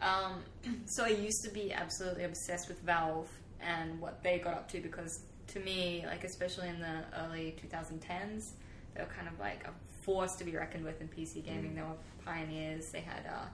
Um, 0.00 0.42
so 0.86 1.04
I 1.04 1.08
used 1.08 1.42
to 1.44 1.50
be 1.50 1.72
absolutely 1.72 2.24
obsessed 2.24 2.68
with 2.68 2.80
Valve 2.82 3.28
and 3.60 4.00
what 4.00 4.22
they 4.22 4.38
got 4.38 4.54
up 4.54 4.68
to 4.72 4.80
because 4.80 5.20
to 5.48 5.60
me, 5.60 6.04
like 6.06 6.24
especially 6.24 6.68
in 6.68 6.80
the 6.80 7.04
early 7.24 7.56
2010s, 7.62 8.50
they 8.94 9.00
were 9.02 9.08
kind 9.08 9.28
of 9.28 9.38
like 9.38 9.64
a 9.66 9.72
force 10.04 10.34
to 10.36 10.44
be 10.44 10.56
reckoned 10.56 10.84
with 10.84 11.00
in 11.00 11.08
PC 11.08 11.44
gaming. 11.44 11.74
They 11.74 11.82
were 11.82 11.96
pioneers. 12.24 12.90
They 12.90 13.00
had 13.00 13.24
uh, 13.26 13.46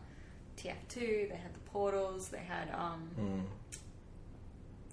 TF2, 0.56 1.28
they 1.28 1.36
had 1.36 1.54
the 1.54 1.60
Portals, 1.70 2.28
they 2.28 2.38
had 2.38 2.70
um, 2.74 3.08
Hmm. 3.16 3.40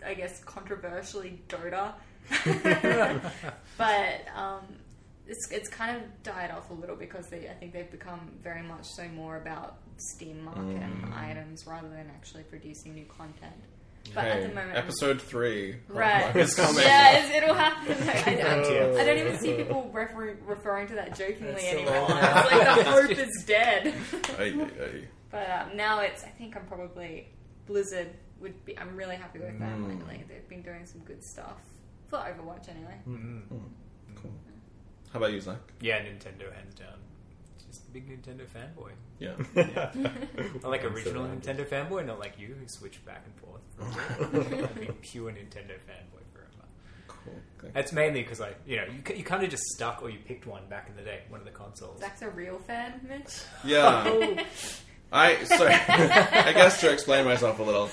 I 0.06 0.14
guess 0.14 0.44
controversially 0.44 1.40
Dota, 1.48 1.94
but 3.78 4.22
um, 4.36 4.62
it's 5.28 5.50
it's 5.52 5.70
kind 5.70 5.98
of 5.98 6.04
died 6.24 6.52
off 6.52 6.70
a 6.70 6.74
little 6.74 6.96
because 6.96 7.28
they 7.30 7.48
I 7.50 7.54
think 7.54 7.74
they've 7.74 7.90
become 7.90 8.32
very 8.44 8.62
much 8.62 8.86
so 8.86 9.08
more 9.10 9.38
about 9.38 9.78
Steam 9.98 10.44
market 10.44 10.82
and 10.82 11.14
items 11.14 11.66
rather 11.66 11.90
than 11.90 12.10
actually 12.14 12.44
producing 12.44 12.94
new 12.96 13.06
content. 13.06 13.56
But 14.14 14.26
Hey, 14.26 14.32
at 14.32 14.42
the 14.50 14.50
moment, 14.56 14.78
episode 14.78 15.20
three 15.20 15.78
right, 15.88 16.36
is 16.36 16.54
coming. 16.54 16.84
yeah, 16.86 17.18
it's, 17.18 17.36
it'll 17.36 17.56
happen. 17.56 18.06
Like, 18.06 18.28
I, 18.28 18.32
I, 18.34 18.36
Yeah. 18.36 19.02
I 19.02 19.04
don't 19.04 19.18
even 19.18 19.38
see 19.40 19.54
people 19.56 19.90
refer- 19.94 20.38
referring 20.46 20.88
to 20.90 20.94
that 20.96 21.18
jokingly 21.18 21.54
That's 21.54 21.64
anymore. 21.66 22.08
It's 22.10 22.52
like 22.52 22.86
the 22.86 22.92
hope 22.92 23.10
is 23.12 23.44
dead. 23.48 23.94
Ay, 24.38 24.54
ay, 24.60 24.70
ay. 24.84 25.08
But 25.32 25.50
um, 25.50 25.76
now 25.76 26.02
it's. 26.02 26.24
I 26.24 26.28
think 26.30 26.56
I'm 26.56 26.66
probably 26.68 27.30
Blizzard 27.66 28.12
would 28.42 28.64
be. 28.64 28.78
I'm 28.78 28.96
really 28.96 29.16
happy 29.16 29.40
with 29.40 29.58
them 29.58 29.86
Mm. 29.86 29.98
lately. 30.08 30.24
They've 30.30 30.48
been 30.50 30.62
doing 30.62 30.86
some 30.86 31.02
good 31.02 31.24
stuff 31.24 31.60
for 32.08 32.18
Overwatch 32.20 32.70
anyway. 32.70 32.98
Mm-hmm. 33.08 33.56
Cool. 34.22 34.32
How 35.16 35.20
about 35.22 35.32
you, 35.32 35.40
Zac? 35.40 35.56
Yeah, 35.80 36.00
Nintendo 36.00 36.54
hands 36.54 36.76
down. 36.76 37.00
Just 37.70 37.88
a 37.88 37.92
big 37.92 38.10
Nintendo 38.10 38.46
fanboy. 38.46 38.92
Yeah. 39.18 39.36
Not 40.62 40.72
like 40.72 40.84
I'm 40.84 40.94
original 40.94 41.24
surrounded. 41.24 41.42
Nintendo 41.42 41.66
fanboy, 41.66 42.06
not 42.06 42.20
like 42.20 42.38
you 42.38 42.48
who 42.48 42.68
switch 42.68 43.00
back 43.06 43.24
and 43.26 43.34
forth. 43.40 43.62
I'd 44.76 44.78
be 44.78 44.88
pure 45.02 45.32
Nintendo 45.32 45.78
fanboy 45.88 46.20
forever. 46.34 46.68
cool. 47.08 47.36
Okay. 47.60 47.72
That's 47.74 47.94
mainly 47.94 48.24
because 48.24 48.42
I, 48.42 48.56
you 48.68 48.76
know, 48.76 48.84
you, 48.88 49.16
you 49.16 49.24
kind 49.24 49.42
of 49.42 49.50
just 49.50 49.64
stuck 49.68 50.04
or 50.04 50.10
you 50.10 50.20
picked 50.20 50.46
one 50.48 50.64
back 50.70 50.90
in 50.90 50.98
the 50.98 51.02
day, 51.02 51.22
one 51.30 51.40
of 51.40 51.46
the 51.46 51.54
consoles. 51.54 52.02
Zac's 52.02 52.22
a 52.22 52.30
real 52.32 52.58
fan, 52.60 53.00
Mitch. 53.08 53.40
Yeah. 53.64 54.44
I 55.14 55.42
so 55.46 55.66
I 55.66 56.52
guess 56.52 56.82
to 56.82 56.92
explain 56.92 57.24
myself 57.24 57.60
a 57.60 57.64
little. 57.64 57.90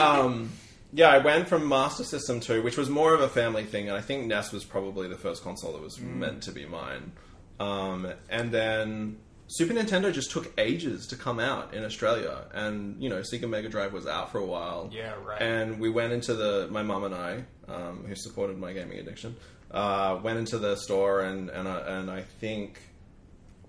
Um, 0.00 0.52
yeah, 0.94 1.08
I 1.08 1.18
went 1.18 1.48
from 1.48 1.68
Master 1.68 2.04
System 2.04 2.38
2, 2.38 2.62
which 2.62 2.76
was 2.76 2.88
more 2.88 3.14
of 3.14 3.20
a 3.20 3.28
family 3.28 3.64
thing, 3.64 3.88
and 3.88 3.96
I 3.96 4.00
think 4.00 4.26
NES 4.26 4.52
was 4.52 4.64
probably 4.64 5.08
the 5.08 5.16
first 5.16 5.42
console 5.42 5.72
that 5.72 5.82
was 5.82 5.98
meant 6.00 6.44
to 6.44 6.52
be 6.52 6.66
mine. 6.66 7.10
Um, 7.58 8.12
and 8.30 8.52
then 8.52 9.18
Super 9.48 9.74
Nintendo 9.74 10.12
just 10.12 10.30
took 10.30 10.52
ages 10.56 11.08
to 11.08 11.16
come 11.16 11.40
out 11.40 11.74
in 11.74 11.84
Australia, 11.84 12.44
and 12.54 13.02
you 13.02 13.08
know 13.08 13.20
Sega 13.20 13.48
Mega 13.48 13.68
Drive 13.68 13.92
was 13.92 14.06
out 14.06 14.30
for 14.30 14.38
a 14.38 14.46
while. 14.46 14.88
Yeah, 14.92 15.14
right. 15.24 15.42
And 15.42 15.80
we 15.80 15.90
went 15.90 16.12
into 16.12 16.34
the 16.34 16.68
my 16.70 16.84
mum 16.84 17.02
and 17.02 17.14
I, 17.14 17.44
um, 17.66 18.04
who 18.06 18.14
supported 18.14 18.56
my 18.58 18.72
gaming 18.72 18.98
addiction, 18.98 19.34
uh, 19.72 20.20
went 20.22 20.38
into 20.38 20.58
the 20.58 20.76
store 20.76 21.22
and 21.22 21.50
and 21.50 21.66
I, 21.66 21.78
and 21.98 22.10
I 22.10 22.22
think 22.22 22.80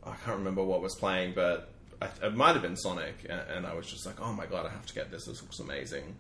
I 0.04 0.14
can't 0.24 0.38
remember 0.38 0.64
what 0.64 0.82
was 0.82 0.94
playing, 0.94 1.34
but 1.34 1.72
I, 2.00 2.10
it 2.24 2.36
might 2.36 2.54
have 2.54 2.62
been 2.62 2.78
Sonic, 2.78 3.26
and, 3.28 3.42
and 3.50 3.66
I 3.66 3.74
was 3.74 3.88
just 3.88 4.06
like, 4.06 4.22
oh 4.22 4.32
my 4.32 4.46
god, 4.46 4.68
I 4.68 4.70
have 4.70 4.86
to 4.86 4.94
get 4.94 5.10
this. 5.10 5.26
This 5.26 5.42
looks 5.42 5.60
amazing. 5.60 6.16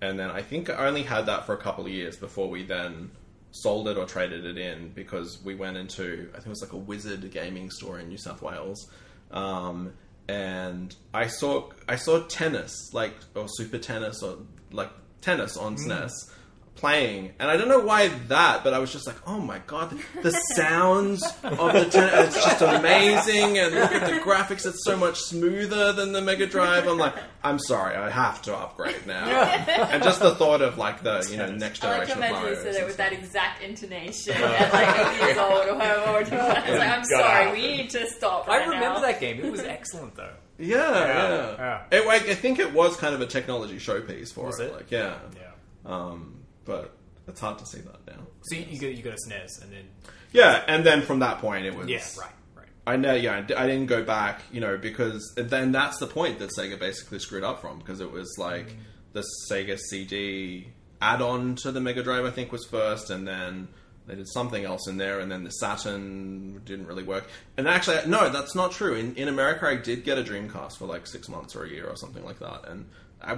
And 0.00 0.18
then 0.18 0.30
I 0.30 0.42
think 0.42 0.68
I 0.68 0.86
only 0.86 1.02
had 1.02 1.26
that 1.26 1.46
for 1.46 1.54
a 1.54 1.58
couple 1.58 1.86
of 1.86 1.90
years 1.90 2.16
before 2.16 2.48
we 2.48 2.64
then 2.64 3.10
sold 3.50 3.88
it 3.88 3.96
or 3.96 4.04
traded 4.04 4.44
it 4.44 4.58
in 4.58 4.90
because 4.90 5.42
we 5.42 5.54
went 5.54 5.76
into 5.76 6.28
I 6.32 6.36
think 6.36 6.46
it 6.46 6.50
was 6.50 6.62
like 6.62 6.72
a 6.72 6.78
Wizard 6.78 7.30
gaming 7.30 7.70
store 7.70 7.98
in 7.98 8.08
New 8.08 8.18
South 8.18 8.42
Wales, 8.42 8.90
um, 9.30 9.92
and 10.28 10.94
I 11.14 11.28
saw 11.28 11.70
I 11.88 11.96
saw 11.96 12.22
tennis 12.24 12.92
like 12.92 13.14
or 13.34 13.46
Super 13.48 13.78
Tennis 13.78 14.22
or 14.22 14.38
like 14.70 14.90
tennis 15.22 15.56
on 15.56 15.76
SNES 15.76 16.10
playing, 16.76 17.32
and 17.38 17.50
I 17.50 17.56
don't 17.56 17.68
know 17.68 17.80
why 17.80 18.08
that, 18.28 18.62
but 18.62 18.74
I 18.74 18.78
was 18.78 18.92
just 18.92 19.06
like, 19.06 19.16
oh 19.26 19.38
my 19.40 19.58
god, 19.66 19.90
the, 19.90 20.22
the 20.22 20.30
sounds 20.54 21.22
of 21.42 21.72
the 21.72 21.86
tennis, 21.90 22.36
it's 22.36 22.44
just 22.44 22.62
amazing, 22.62 23.58
and 23.58 23.74
look 23.74 23.92
at 23.92 24.08
the 24.10 24.20
graphics, 24.20 24.66
it's 24.66 24.84
so 24.84 24.96
much 24.96 25.18
smoother 25.20 25.92
than 25.92 26.12
the 26.12 26.20
Mega 26.20 26.46
Drive. 26.46 26.86
I'm 26.86 26.98
like, 26.98 27.14
I'm 27.42 27.58
sorry, 27.58 27.96
I 27.96 28.10
have 28.10 28.42
to 28.42 28.56
upgrade 28.56 29.06
now. 29.06 29.24
and 29.26 30.02
just 30.02 30.20
the 30.20 30.34
thought 30.34 30.62
of 30.62 30.78
like 30.78 31.02
the 31.02 31.26
you 31.30 31.36
know 31.36 31.50
next 31.50 31.84
I 31.84 31.98
like 31.98 32.08
generation 32.08 32.22
to 32.22 32.26
of 32.26 32.42
Mario. 32.42 32.56
you 32.56 32.62
said 32.62 32.74
it 32.82 32.86
with 32.86 32.96
that 32.98 33.12
exact 33.12 33.62
intonation 33.62 34.34
at 34.36 34.72
like 34.72 35.14
eight 35.20 35.26
years 35.26 35.38
old 35.38 35.66
or 35.68 35.74
however 35.78 36.18
old 36.18 36.30
you 36.30 36.38
are. 36.38 36.58
It's 36.58 36.78
like, 36.78 36.88
I'm 36.90 37.04
sorry, 37.04 37.46
out. 37.46 37.52
we 37.52 37.62
need 37.76 37.90
to 37.90 38.06
stop. 38.10 38.48
I 38.48 38.58
remember 38.64 39.00
now. 39.00 39.00
that 39.00 39.20
game. 39.20 39.38
It 39.44 39.50
was 39.50 39.60
excellent, 39.60 40.14
though. 40.14 40.32
Yeah, 40.58 40.76
Yeah, 40.78 41.54
yeah. 41.90 41.98
It, 41.98 42.06
like, 42.06 42.28
I 42.28 42.34
think 42.34 42.58
it 42.58 42.72
was 42.72 42.96
kind 42.96 43.14
of 43.14 43.20
a 43.20 43.26
technology 43.26 43.76
showpiece 43.76 44.32
for 44.32 44.46
Was 44.46 44.58
it. 44.60 44.66
it? 44.68 44.72
Like, 44.74 44.90
yeah. 44.90 45.16
Yeah. 45.34 45.50
Um, 45.84 46.35
but 46.66 46.96
it's 47.28 47.40
hard 47.40 47.58
to 47.58 47.66
see 47.66 47.80
that 47.80 48.06
now. 48.06 48.22
So 48.42 48.56
you, 48.56 48.78
got 48.78 48.94
you 48.94 49.02
got 49.02 49.14
a 49.14 49.28
SNES, 49.28 49.62
and 49.62 49.72
then 49.72 49.88
Yeah, 50.32 50.62
and 50.66 50.84
then 50.84 51.02
from 51.02 51.20
that 51.20 51.38
point, 51.38 51.64
it 51.64 51.74
was. 51.74 51.88
yeah, 51.88 52.02
right, 52.18 52.30
right. 52.54 52.66
I 52.86 52.96
know, 52.96 53.14
yeah, 53.14 53.38
I 53.56 53.66
didn't 53.66 53.86
go 53.86 54.02
back, 54.04 54.42
you 54.52 54.60
know, 54.60 54.76
because 54.76 55.32
then 55.36 55.72
that's 55.72 55.98
the 55.98 56.06
point 56.06 56.38
that 56.40 56.50
Sega 56.56 56.78
basically 56.78 57.18
screwed 57.18 57.44
up 57.44 57.60
from 57.60 57.78
because 57.78 58.00
it 58.00 58.10
was 58.10 58.34
like 58.38 58.68
mm. 58.68 58.76
the 59.12 59.24
Sega 59.50 59.78
CD 59.78 60.68
add-on 61.00 61.56
to 61.56 61.72
the 61.72 61.80
Mega 61.80 62.02
Drive, 62.02 62.24
I 62.24 62.30
think, 62.30 62.52
was 62.52 62.64
first, 62.66 63.10
and 63.10 63.26
then 63.26 63.68
they 64.06 64.14
did 64.14 64.28
something 64.28 64.64
else 64.64 64.86
in 64.88 64.98
there, 64.98 65.18
and 65.18 65.30
then 65.30 65.42
the 65.42 65.50
Saturn 65.50 66.60
didn't 66.64 66.86
really 66.86 67.02
work. 67.02 67.26
And 67.56 67.66
actually, 67.66 67.98
no, 68.06 68.28
that's 68.28 68.54
not 68.54 68.72
true. 68.72 68.94
In 68.94 69.14
in 69.16 69.28
America, 69.28 69.66
I 69.66 69.76
did 69.76 70.04
get 70.04 70.18
a 70.18 70.22
Dreamcast 70.22 70.78
for 70.78 70.86
like 70.86 71.06
six 71.06 71.28
months 71.28 71.56
or 71.56 71.64
a 71.64 71.68
year 71.68 71.86
or 71.86 71.96
something 71.96 72.24
like 72.24 72.38
that, 72.38 72.68
and 72.68 72.86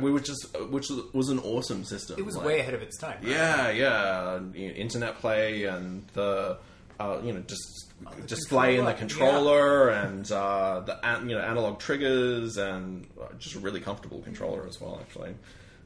we 0.00 0.10
were 0.10 0.20
just, 0.20 0.54
which 0.70 0.88
was 1.12 1.28
an 1.28 1.38
awesome 1.40 1.84
system. 1.84 2.18
It 2.18 2.24
was 2.26 2.36
like- 2.36 2.46
way 2.46 2.60
ahead 2.60 2.74
of 2.74 2.82
its 2.82 2.98
time. 2.98 3.18
Right? 3.22 3.32
yeah, 3.32 3.70
yeah, 3.70 4.40
you 4.52 4.68
know, 4.68 4.74
internet 4.74 5.18
play 5.18 5.64
and 5.64 6.06
the 6.14 6.58
uh, 7.00 7.18
you 7.22 7.32
know 7.32 7.40
just 7.40 7.92
display 8.26 8.76
in 8.78 8.84
the 8.84 8.94
controller 8.94 9.88
and 9.88 10.30
uh, 10.30 10.80
the 10.80 10.98
you 11.22 11.34
know 11.34 11.40
analog 11.40 11.78
triggers 11.78 12.56
and 12.56 13.06
uh, 13.20 13.26
just 13.38 13.54
a 13.54 13.60
really 13.60 13.80
comfortable 13.80 14.20
controller 14.20 14.66
as 14.66 14.80
well. 14.80 14.98
Actually, 15.00 15.34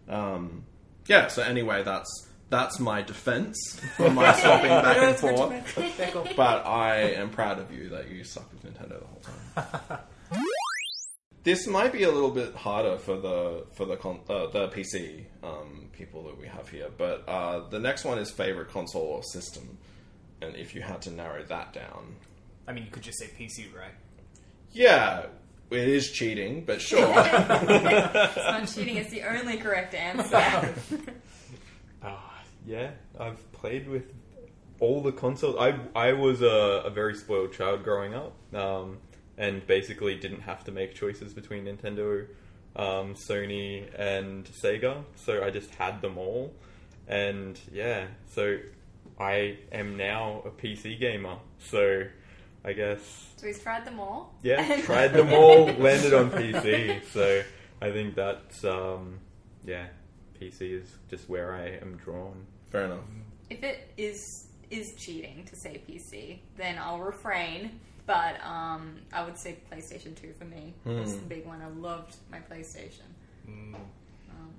um, 0.08 0.64
yeah. 1.06 1.28
So 1.28 1.42
anyway, 1.42 1.82
that's 1.82 2.08
that's 2.48 2.78
my 2.80 3.02
defense 3.02 3.80
for 3.96 4.10
my 4.10 4.32
swapping 4.40 4.68
back 4.68 4.96
and 4.98 5.16
forth. 5.16 6.36
But 6.36 6.66
I 6.66 6.96
am 7.14 7.30
proud 7.30 7.58
of 7.58 7.72
you 7.72 7.88
that 7.90 8.10
you 8.10 8.24
sucked 8.24 8.52
with 8.52 8.64
Nintendo 8.64 9.00
the 9.00 9.06
whole 9.06 9.22
time. 9.90 9.98
This 11.44 11.66
might 11.66 11.92
be 11.92 12.04
a 12.04 12.10
little 12.10 12.30
bit 12.30 12.54
harder 12.54 12.98
for 12.98 13.16
the 13.16 13.64
for 13.72 13.84
the 13.84 13.96
con- 13.96 14.20
uh, 14.28 14.46
the 14.46 14.68
PC 14.68 15.24
um, 15.42 15.88
people 15.92 16.22
that 16.24 16.38
we 16.38 16.46
have 16.46 16.68
here, 16.68 16.88
but 16.96 17.24
uh, 17.28 17.68
the 17.68 17.80
next 17.80 18.04
one 18.04 18.18
is 18.18 18.30
favorite 18.30 18.68
console 18.70 19.02
or 19.02 19.22
system, 19.24 19.78
and 20.40 20.54
if 20.54 20.74
you 20.74 20.82
had 20.82 21.02
to 21.02 21.10
narrow 21.10 21.42
that 21.44 21.72
down, 21.72 22.14
I 22.68 22.72
mean, 22.72 22.84
you 22.84 22.90
could 22.90 23.02
just 23.02 23.18
say 23.18 23.26
PC, 23.38 23.74
right? 23.76 23.94
yeah, 24.72 25.26
it 25.70 25.88
is 25.88 26.10
cheating, 26.12 26.64
but 26.64 26.80
sure. 26.80 27.00
It's 27.16 28.36
not 28.36 28.68
cheating. 28.68 28.96
It's 28.96 29.10
the 29.10 29.22
only 29.22 29.56
correct 29.56 29.94
answer. 29.94 30.74
Ah, 32.04 32.42
yeah, 32.66 32.90
I've 33.18 33.52
played 33.52 33.88
with 33.88 34.12
all 34.80 35.00
the 35.02 35.12
consoles. 35.12 35.56
I 35.58 35.78
I 35.94 36.12
was 36.14 36.42
a, 36.42 36.82
a 36.84 36.90
very 36.90 37.14
spoiled 37.14 37.52
child 37.52 37.84
growing 37.84 38.12
up, 38.14 38.32
um, 38.54 38.98
and 39.42 39.66
basically 39.66 40.14
didn't 40.14 40.42
have 40.42 40.62
to 40.62 40.70
make 40.70 40.94
choices 40.94 41.34
between 41.34 41.64
Nintendo, 41.64 42.26
um, 42.76 43.14
Sony, 43.14 43.88
and 43.98 44.44
Sega. 44.44 45.02
So 45.16 45.42
I 45.42 45.50
just 45.50 45.74
had 45.74 46.00
them 46.00 46.16
all, 46.16 46.54
and 47.08 47.58
yeah, 47.72 48.06
so 48.28 48.58
I 49.18 49.58
am 49.72 49.96
now 49.96 50.42
a 50.46 50.50
PC 50.50 50.98
gamer. 50.98 51.38
So 51.58 52.04
I 52.64 52.72
guess 52.72 53.00
so 53.36 53.48
he's 53.48 53.60
tried 53.60 53.84
them 53.84 53.98
all. 53.98 54.32
yeah, 54.44 54.80
tried 54.82 55.08
them 55.08 55.32
all, 55.32 55.64
landed 55.64 56.14
on 56.14 56.30
PC. 56.30 57.04
So 57.12 57.42
I 57.80 57.90
think 57.90 58.14
that's 58.14 58.64
um, 58.64 59.18
yeah, 59.66 59.86
PC 60.40 60.80
is 60.82 60.88
just 61.10 61.28
where 61.28 61.52
I 61.52 61.80
am 61.82 61.96
drawn. 61.96 62.46
Fair 62.70 62.84
enough. 62.84 63.00
If 63.50 63.64
it 63.64 63.90
is 63.96 64.46
is 64.70 64.94
cheating 64.94 65.44
to 65.46 65.56
say 65.56 65.82
PC, 65.88 66.38
then 66.56 66.78
I'll 66.78 67.00
refrain. 67.00 67.80
But 68.06 68.44
um, 68.44 68.96
I 69.12 69.24
would 69.24 69.38
say 69.38 69.58
PlayStation 69.70 70.14
Two 70.20 70.32
for 70.38 70.44
me. 70.44 70.74
That's 70.84 71.14
the 71.14 71.24
big 71.26 71.46
one. 71.46 71.62
I 71.62 71.68
loved 71.68 72.16
my 72.30 72.38
PlayStation, 72.38 73.06
Mm. 73.48 73.74
um, 73.74 74.50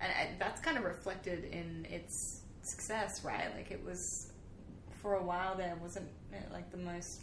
and 0.00 0.12
I, 0.12 0.30
that's 0.38 0.60
kind 0.60 0.76
of 0.76 0.84
reflected 0.84 1.44
in 1.44 1.86
its 1.90 2.40
success, 2.62 3.24
right? 3.24 3.54
Like 3.56 3.70
it 3.70 3.84
was 3.84 4.32
for 5.02 5.14
a 5.14 5.22
while 5.22 5.56
there, 5.56 5.74
wasn't 5.80 6.08
it 6.32 6.50
like 6.52 6.70
the 6.70 6.76
most 6.78 7.20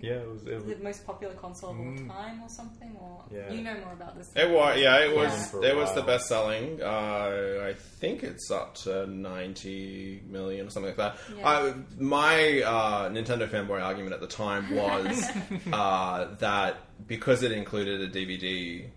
Yeah, 0.00 0.12
it 0.12 0.28
was. 0.30 0.46
It 0.46 0.78
the 0.78 0.84
most 0.84 1.04
popular 1.06 1.34
console 1.34 1.70
of 1.70 1.76
Mm. 1.76 2.08
all 2.10 2.16
time 2.16 2.42
or 2.42 2.48
something? 2.48 2.96
Or 3.00 3.24
Yeah. 3.30 3.52
you 3.52 3.62
know 3.62 3.74
more 3.84 3.92
about 3.94 4.16
this? 4.16 4.30
It 4.36 4.48
was, 4.50 4.78
yeah, 4.78 4.98
it 5.00 5.16
was. 5.16 5.54
Yeah. 5.60 5.70
It 5.70 5.76
was 5.76 5.94
the 5.94 6.02
best 6.02 6.26
selling. 6.28 6.80
Uh, 6.82 7.64
I 7.68 7.74
think 7.74 8.22
it's 8.22 8.50
up 8.50 8.74
to 8.84 9.06
ninety 9.06 10.22
million 10.28 10.66
or 10.66 10.70
something 10.70 10.94
like 10.96 10.98
that. 10.98 11.16
Yeah. 11.36 11.48
Uh, 11.48 11.74
my 11.98 12.62
uh, 12.62 13.08
Nintendo 13.10 13.48
fanboy 13.48 13.82
argument 13.82 14.12
at 14.14 14.20
the 14.20 14.26
time 14.28 14.74
was 14.74 15.24
uh, 15.72 16.34
that 16.38 16.76
because 17.06 17.42
it 17.42 17.52
included 17.52 18.00
a 18.00 18.08
DVD 18.08 18.88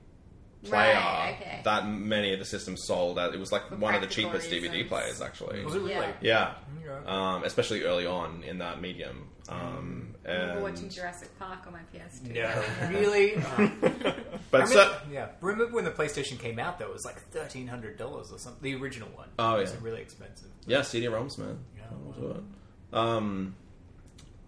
player 0.63 0.93
Right, 0.93 1.37
okay. 1.41 1.61
that 1.63 1.87
many 1.87 2.33
of 2.33 2.39
the 2.39 2.45
systems 2.45 2.83
sold. 2.85 3.17
That 3.17 3.33
it 3.33 3.39
was 3.39 3.51
like 3.51 3.67
For 3.69 3.75
one 3.77 3.95
of 3.95 4.01
the 4.01 4.07
practical 4.07 4.39
cheapest 4.39 4.51
DVD 4.51 4.87
players 4.87 5.19
actually. 5.19 5.65
Was 5.65 5.73
it 5.73 5.79
really? 5.79 5.95
Yeah. 5.95 6.11
Yeah, 6.21 6.53
Okay. 6.97 7.07
um, 7.07 7.43
especially 7.43 7.83
early 7.83 8.05
on 8.05 8.43
in 8.43 8.59
that 8.59 8.79
medium. 8.81 9.29
Um, 9.49 10.10
I 10.25 10.31
remember 10.31 10.53
and- 10.53 10.63
watching 10.63 10.89
Jurassic 10.89 11.37
Park 11.39 11.59
on 11.65 11.73
my 11.73 11.79
PS2. 11.93 12.33
No, 12.33 12.89
really? 12.99 13.35
Oh. 14.53 14.57
but 14.57 14.61
I 14.61 14.65
so, 14.65 14.97
yeah, 15.09 15.29
remember 15.39 15.73
when 15.73 15.85
the 15.85 15.91
PlayStation 15.91 16.37
came 16.37 16.59
out? 16.59 16.77
Though 16.77 16.87
it 16.87 16.93
was 16.93 17.05
like 17.05 17.19
thirteen 17.29 17.67
hundred 17.67 17.97
dollars 17.97 18.31
or 18.31 18.37
something. 18.37 18.61
The 18.61 18.75
original 18.81 19.07
one. 19.15 19.29
Oh, 19.39 19.55
it 19.55 19.61
was 19.61 19.71
yeah. 19.71 19.79
really 19.81 20.01
expensive. 20.01 20.49
Yeah, 20.65 20.81
CD-ROMs, 20.81 21.37
man. 21.37 21.59
Yeah, 21.77 21.83
wow. 22.23 22.37
Um, 22.91 23.55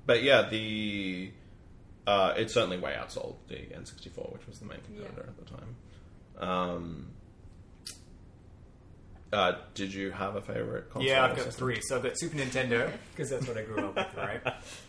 but 0.06 0.24
yeah, 0.24 0.50
the 0.50 1.32
uh, 2.06 2.34
it 2.36 2.52
certainly 2.52 2.78
way 2.78 2.96
outsold 3.00 3.36
the 3.48 3.56
N64, 3.56 4.34
which 4.34 4.46
was 4.48 4.60
the 4.60 4.66
main 4.66 4.80
competitor 4.82 5.26
at 5.30 5.38
the 5.38 5.46
time. 5.46 5.76
Um, 6.50 7.08
uh, 9.34 9.58
did 9.74 9.94
you 9.94 10.12
have 10.12 10.36
a 10.36 10.42
favorite 10.42 10.90
console? 10.92 11.10
Yeah, 11.10 11.24
I've 11.26 11.36
got 11.36 11.46
system? 11.46 11.60
three. 11.66 11.82
So 11.82 11.98
I've 11.98 12.04
got 12.04 12.14
Super 12.20 12.38
Nintendo 12.38 12.92
because 13.12 13.30
that's 13.30 13.48
what 13.48 13.58
I 13.58 13.64
grew 13.64 13.88
up 13.88 13.96
with, 13.96 14.16
right? 14.16 14.42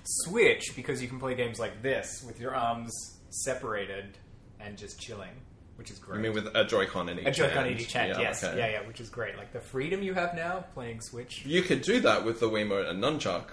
Switch 0.05 0.73
because 0.77 1.01
you 1.03 1.09
can 1.09 1.19
play 1.19 1.35
games 1.35 1.59
like 1.59 1.83
this 1.83 2.23
with 2.27 2.41
your 2.41 2.55
arms 2.55 2.93
separated 3.31 4.17
and 4.61 4.77
just 4.79 5.01
chilling, 5.01 5.31
which 5.77 5.91
is 5.91 5.99
great. 5.99 6.19
I 6.19 6.23
mean, 6.23 6.33
with 6.35 6.47
a 6.55 6.65
Joy-Con 6.65 7.09
in 7.09 7.19
each 7.21 7.27
a 7.27 7.31
Joy-Con 7.33 7.67
in 7.67 7.79
each 7.79 7.93
hand, 7.93 8.11
Yeah, 8.15 8.21
yes, 8.21 8.45
okay. 8.45 8.59
yeah, 8.59 8.81
yeah, 8.81 8.87
which 8.87 9.01
is 9.01 9.09
great. 9.11 9.37
Like 9.37 9.53
the 9.53 9.61
freedom 9.61 10.03
you 10.03 10.15
have 10.15 10.35
now 10.35 10.65
playing 10.75 11.01
Switch. 11.01 11.45
You 11.45 11.63
could 11.63 11.83
do 11.83 12.01
that 12.01 12.25
with 12.25 12.41
the 12.41 12.49
Wiimote 12.49 12.89
and 12.89 13.03
Nunchuck. 13.03 13.51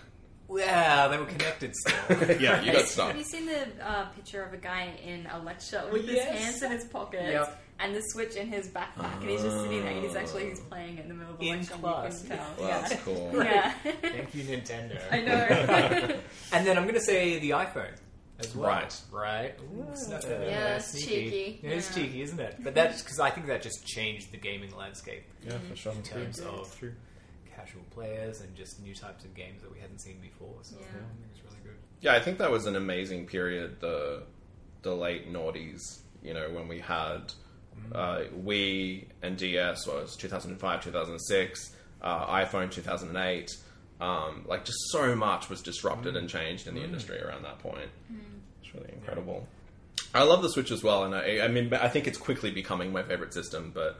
Yeah, 0.54 1.08
they 1.08 1.18
were 1.18 1.26
connected 1.26 1.74
still. 1.76 1.96
yeah, 2.42 2.62
you 2.62 2.74
got 2.74 2.86
stuck. 2.86 3.08
Have 3.08 3.18
you 3.18 3.24
seen 3.24 3.46
the 3.46 3.66
uh, 3.82 4.06
picture 4.10 4.44
of 4.44 4.52
a 4.54 4.58
guy 4.58 4.90
in 5.02 5.26
a 5.28 5.40
lecture 5.40 5.82
with 5.92 6.04
Yes. 6.06 6.28
his 6.30 6.42
hands 6.44 6.64
in 6.64 6.72
his 6.72 6.84
pockets 6.84 7.24
Yep. 7.26 7.64
And 7.82 7.96
the 7.96 8.02
Switch 8.02 8.36
in 8.36 8.48
his 8.48 8.68
backpack, 8.68 9.20
and 9.22 9.30
he's 9.30 9.42
just 9.42 9.58
sitting 9.62 9.84
there 9.84 9.92
and 9.92 10.04
he's 10.06 10.16
actually 10.16 10.50
he's 10.50 10.60
oh. 10.60 10.70
playing 10.70 10.98
it 10.98 11.04
in 11.04 11.08
the 11.10 11.14
middle 11.14 11.34
of 11.34 11.40
the 11.40 11.50
In 11.50 11.60
lecture. 11.60 11.74
and 11.74 11.82
class. 11.84 12.24
You 12.24 12.30
couldn't 12.30 12.38
tell. 12.46 12.56
Well, 12.60 12.68
yeah. 12.70 12.82
that's 12.82 13.02
cool. 13.04 13.32
Yeah. 13.44 13.74
Thank 14.02 14.36
you, 14.36 14.44
Nintendo. 14.44 15.00
I 15.12 15.22
know. 15.22 16.20
And 16.54 16.68
then 16.68 16.78
I'm 16.78 16.84
going 16.84 16.96
to 16.96 17.02
say 17.02 17.40
the 17.40 17.52
iPhone 17.52 17.94
as 18.40 18.56
well. 18.56 18.70
Right. 18.70 19.02
Right. 19.12 19.56
Ooh, 19.60 19.86
snuck 19.96 20.22
that 20.22 20.48
Yeah, 20.48 20.76
it's 20.78 20.92
Sneaky. 20.92 21.08
cheeky. 21.08 21.60
Yeah, 21.64 21.70
It's 21.72 21.90
Yeah. 21.98 22.04
cheeky, 22.04 22.22
isn't 22.22 22.40
it? 22.40 22.56
But 22.64 22.76
that's 22.76 23.02
because 23.02 23.20
I 23.20 23.30
think 23.30 23.48
that 23.48 23.62
just 23.62 23.86
changed 23.86 24.32
the 24.32 24.38
gaming 24.38 24.76
landscape 24.76 25.24
Yeah, 25.46 25.58
for 25.70 25.76
sure. 25.76 25.94
in 25.94 26.04
terms 26.04 26.38
did. 26.38 26.48
of 26.48 26.82
casual 27.56 27.84
players 27.92 28.42
and 28.42 28.56
just 28.56 28.82
new 28.82 28.96
types 28.96 29.24
of 29.24 29.34
games 29.36 29.62
that 29.62 29.72
we 29.72 29.80
hadn't 29.80 30.00
seen 30.00 30.20
before. 30.22 30.56
So 30.64 30.76
Yeah. 30.80 30.86
I 30.88 30.92
think 30.92 31.32
it's 31.32 31.44
really 31.44 31.62
good. 31.64 31.78
Yeah, 32.02 32.14
I 32.16 32.20
think 32.20 32.38
that 32.40 32.52
was 32.52 32.66
an 32.66 32.76
amazing 32.76 33.28
period, 33.28 33.80
the 33.80 34.24
the 34.82 34.96
late 34.96 35.32
noughties. 35.32 36.00
You 36.24 36.34
know, 36.34 36.50
when 36.52 36.68
we 36.68 36.80
had 36.80 37.34
uh, 37.94 38.22
Wii 38.46 39.06
and 39.22 39.38
DS 39.38 39.88
was 39.88 40.16
2005, 40.16 40.84
2006, 40.84 41.76
uh, 42.02 42.26
iPhone 42.28 42.72
2008. 42.72 43.50
Um, 44.00 44.46
like, 44.48 44.66
just 44.66 44.80
so 44.92 45.16
much 45.16 45.50
was 45.50 45.62
disrupted 45.62 46.16
and 46.16 46.28
changed 46.28 46.68
in 46.68 46.74
the 46.74 46.84
industry 46.84 47.22
around 47.22 47.44
that 47.44 47.60
point. 47.60 47.90
It's 48.64 48.74
really 48.74 48.92
incredible. 48.94 49.48
I 50.14 50.24
love 50.24 50.42
the 50.42 50.50
Switch 50.50 50.72
as 50.72 50.84
well, 50.84 51.04
and 51.04 51.14
I, 51.14 51.42
I 51.46 51.48
mean, 51.48 51.74
I 51.74 51.88
think 51.88 52.08
it's 52.08 52.18
quickly 52.18 52.52
becoming 52.52 52.92
my 52.92 53.04
favorite 53.04 53.34
system. 53.34 53.72
But 53.74 54.00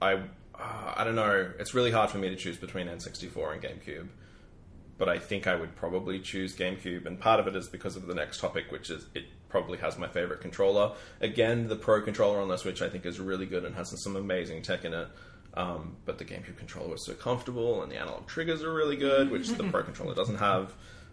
I, 0.00 0.14
uh, 0.54 0.94
I 0.96 1.04
don't 1.04 1.16
know. 1.16 1.50
It's 1.58 1.74
really 1.74 1.90
hard 1.90 2.10
for 2.10 2.18
me 2.18 2.28
to 2.28 2.36
choose 2.36 2.56
between 2.56 2.86
N64 2.86 3.54
and 3.54 3.62
GameCube 3.62 4.08
but 5.02 5.08
I 5.08 5.18
think 5.18 5.48
I 5.48 5.56
would 5.56 5.74
probably 5.74 6.20
choose 6.20 6.54
GameCube, 6.54 7.06
and 7.06 7.18
part 7.18 7.40
of 7.40 7.48
it 7.48 7.56
is 7.56 7.68
because 7.68 7.96
of 7.96 8.06
the 8.06 8.14
next 8.14 8.38
topic, 8.38 8.70
which 8.70 8.88
is 8.88 9.04
it 9.16 9.24
probably 9.52 9.78
has 9.78 9.96
my 9.96 10.08
favorite 10.08 10.40
controller. 10.40 10.92
Again, 11.20 11.68
the 11.68 11.76
Pro 11.76 12.00
controller 12.02 12.40
on 12.40 12.48
the 12.48 12.56
Switch 12.56 12.82
I 12.82 12.88
think 12.88 13.06
is 13.06 13.20
really 13.20 13.46
good 13.46 13.64
and 13.64 13.76
has 13.76 13.94
some 14.02 14.16
amazing 14.16 14.62
tech 14.62 14.84
in 14.84 14.94
it. 14.94 15.06
Um, 15.54 15.96
but 16.06 16.16
the 16.18 16.24
GameCube 16.24 16.56
controller 16.56 16.88
was 16.88 17.04
so 17.04 17.12
comfortable, 17.12 17.82
and 17.82 17.92
the 17.92 17.96
analog 17.96 18.26
triggers 18.26 18.62
are 18.62 18.72
really 18.72 18.96
good, 18.96 19.30
which 19.30 19.48
the 19.50 19.64
Pro 19.64 19.82
controller 19.84 20.14
doesn't 20.14 20.38
have. 20.38 20.72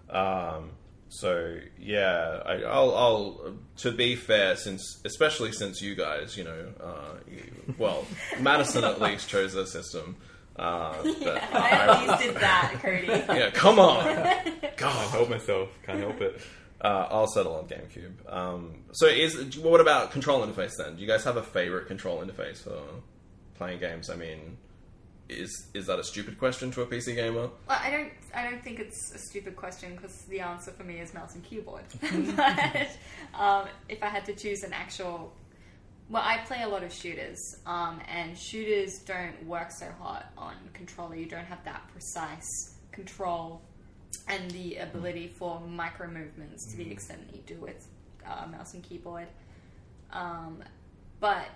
Um, 0.10 0.71
so 1.10 1.58
yeah, 1.78 2.41
I, 2.45 2.63
I'll, 2.63 2.95
I'll. 2.95 3.54
To 3.78 3.91
be 3.91 4.15
fair, 4.15 4.56
since 4.56 5.02
especially 5.04 5.52
since 5.52 5.82
you 5.82 5.93
guys, 5.93 6.38
you 6.38 6.45
know, 6.45 6.67
uh, 6.82 7.15
you, 7.30 7.43
well, 7.78 8.06
Madison 8.39 8.86
at 8.86 9.02
least 9.02 9.28
chose 9.28 9.54
this 9.54 9.71
system. 9.73 10.15
Uh, 10.56 10.93
but 11.04 11.43
I 11.54 11.69
at 11.69 12.08
least 12.08 12.23
did 12.23 12.36
that, 12.36 12.80
Cody. 12.82 13.08
yeah, 13.08 13.49
come 13.52 13.80
on. 13.80 14.04
God, 14.78 15.10
help 15.10 15.30
myself. 15.30 15.69
Can't 15.86 15.99
help 15.99 16.21
it. 16.21 16.39
Uh, 16.82 17.08
I'll 17.10 17.28
settle 17.28 17.56
on 17.56 17.65
GameCube. 17.65 18.34
Um, 18.34 18.84
so, 18.94 19.08
is 19.08 19.58
what 19.58 19.82
about 19.82 20.12
control 20.12 20.46
interface 20.46 20.74
then? 20.78 20.96
Do 20.96 21.02
you 21.02 21.08
guys 21.08 21.24
have 21.24 21.38
a 21.38 21.44
favorite 21.44 21.88
control 21.88 22.24
interface 22.24 22.63
for 22.63 22.82
playing 23.56 23.80
games? 23.80 24.10
I 24.10 24.15
mean, 24.15 24.58
is 25.28 25.68
is 25.74 25.88
that 25.88 26.00
a 26.00 26.04
stupid 26.04 26.38
question 26.38 26.72
to 26.72 26.82
a 26.82 26.86
PC 26.86 27.15
gamer? 27.15 27.50
Well, 27.68 27.80
I 27.82 27.89
don't. 27.92 28.12
I 28.34 28.50
don't 28.50 28.63
think 28.63 28.80
it's 28.80 29.13
a 29.13 29.20
stupid 29.20 29.56
question 29.56 29.96
because 29.96 30.22
the 30.30 30.39
answer 30.39 30.72
for 30.72 30.84
me 30.84 31.00
is 31.00 31.13
mouse 31.13 31.36
and 31.36 31.44
keyboard. 31.44 31.84
but 32.36 32.89
um, 33.34 33.65
if 33.89 34.02
I 34.02 34.08
had 34.08 34.24
to 34.26 34.34
choose 34.34 34.63
an 34.63 34.72
actual, 34.72 35.34
well, 36.10 36.24
I 36.26 36.38
play 36.46 36.62
a 36.63 36.68
lot 36.68 36.84
of 36.84 36.94
shooters, 36.94 37.39
um, 37.65 38.00
and 38.08 38.38
shooters 38.38 39.00
don't 39.06 39.46
work 39.46 39.72
so 39.72 39.88
hot 40.00 40.32
on 40.38 40.56
controller. 40.74 41.15
You 41.15 41.26
don't 41.26 41.46
have 41.46 41.63
that 41.65 41.88
precise 41.92 42.76
control 42.92 43.62
and 44.28 44.50
the 44.52 44.78
ability 44.78 45.28
for 45.28 45.60
micro 45.62 46.08
movements 46.08 46.65
to 46.72 46.78
the 46.78 46.89
extent 46.91 47.28
that 47.28 47.36
you 47.36 47.41
do 47.45 47.62
with 47.62 47.88
uh, 48.26 48.45
mouse 48.48 48.74
and 48.74 48.84
keyboard. 48.84 49.28
Um, 50.12 50.63
but 51.19 51.48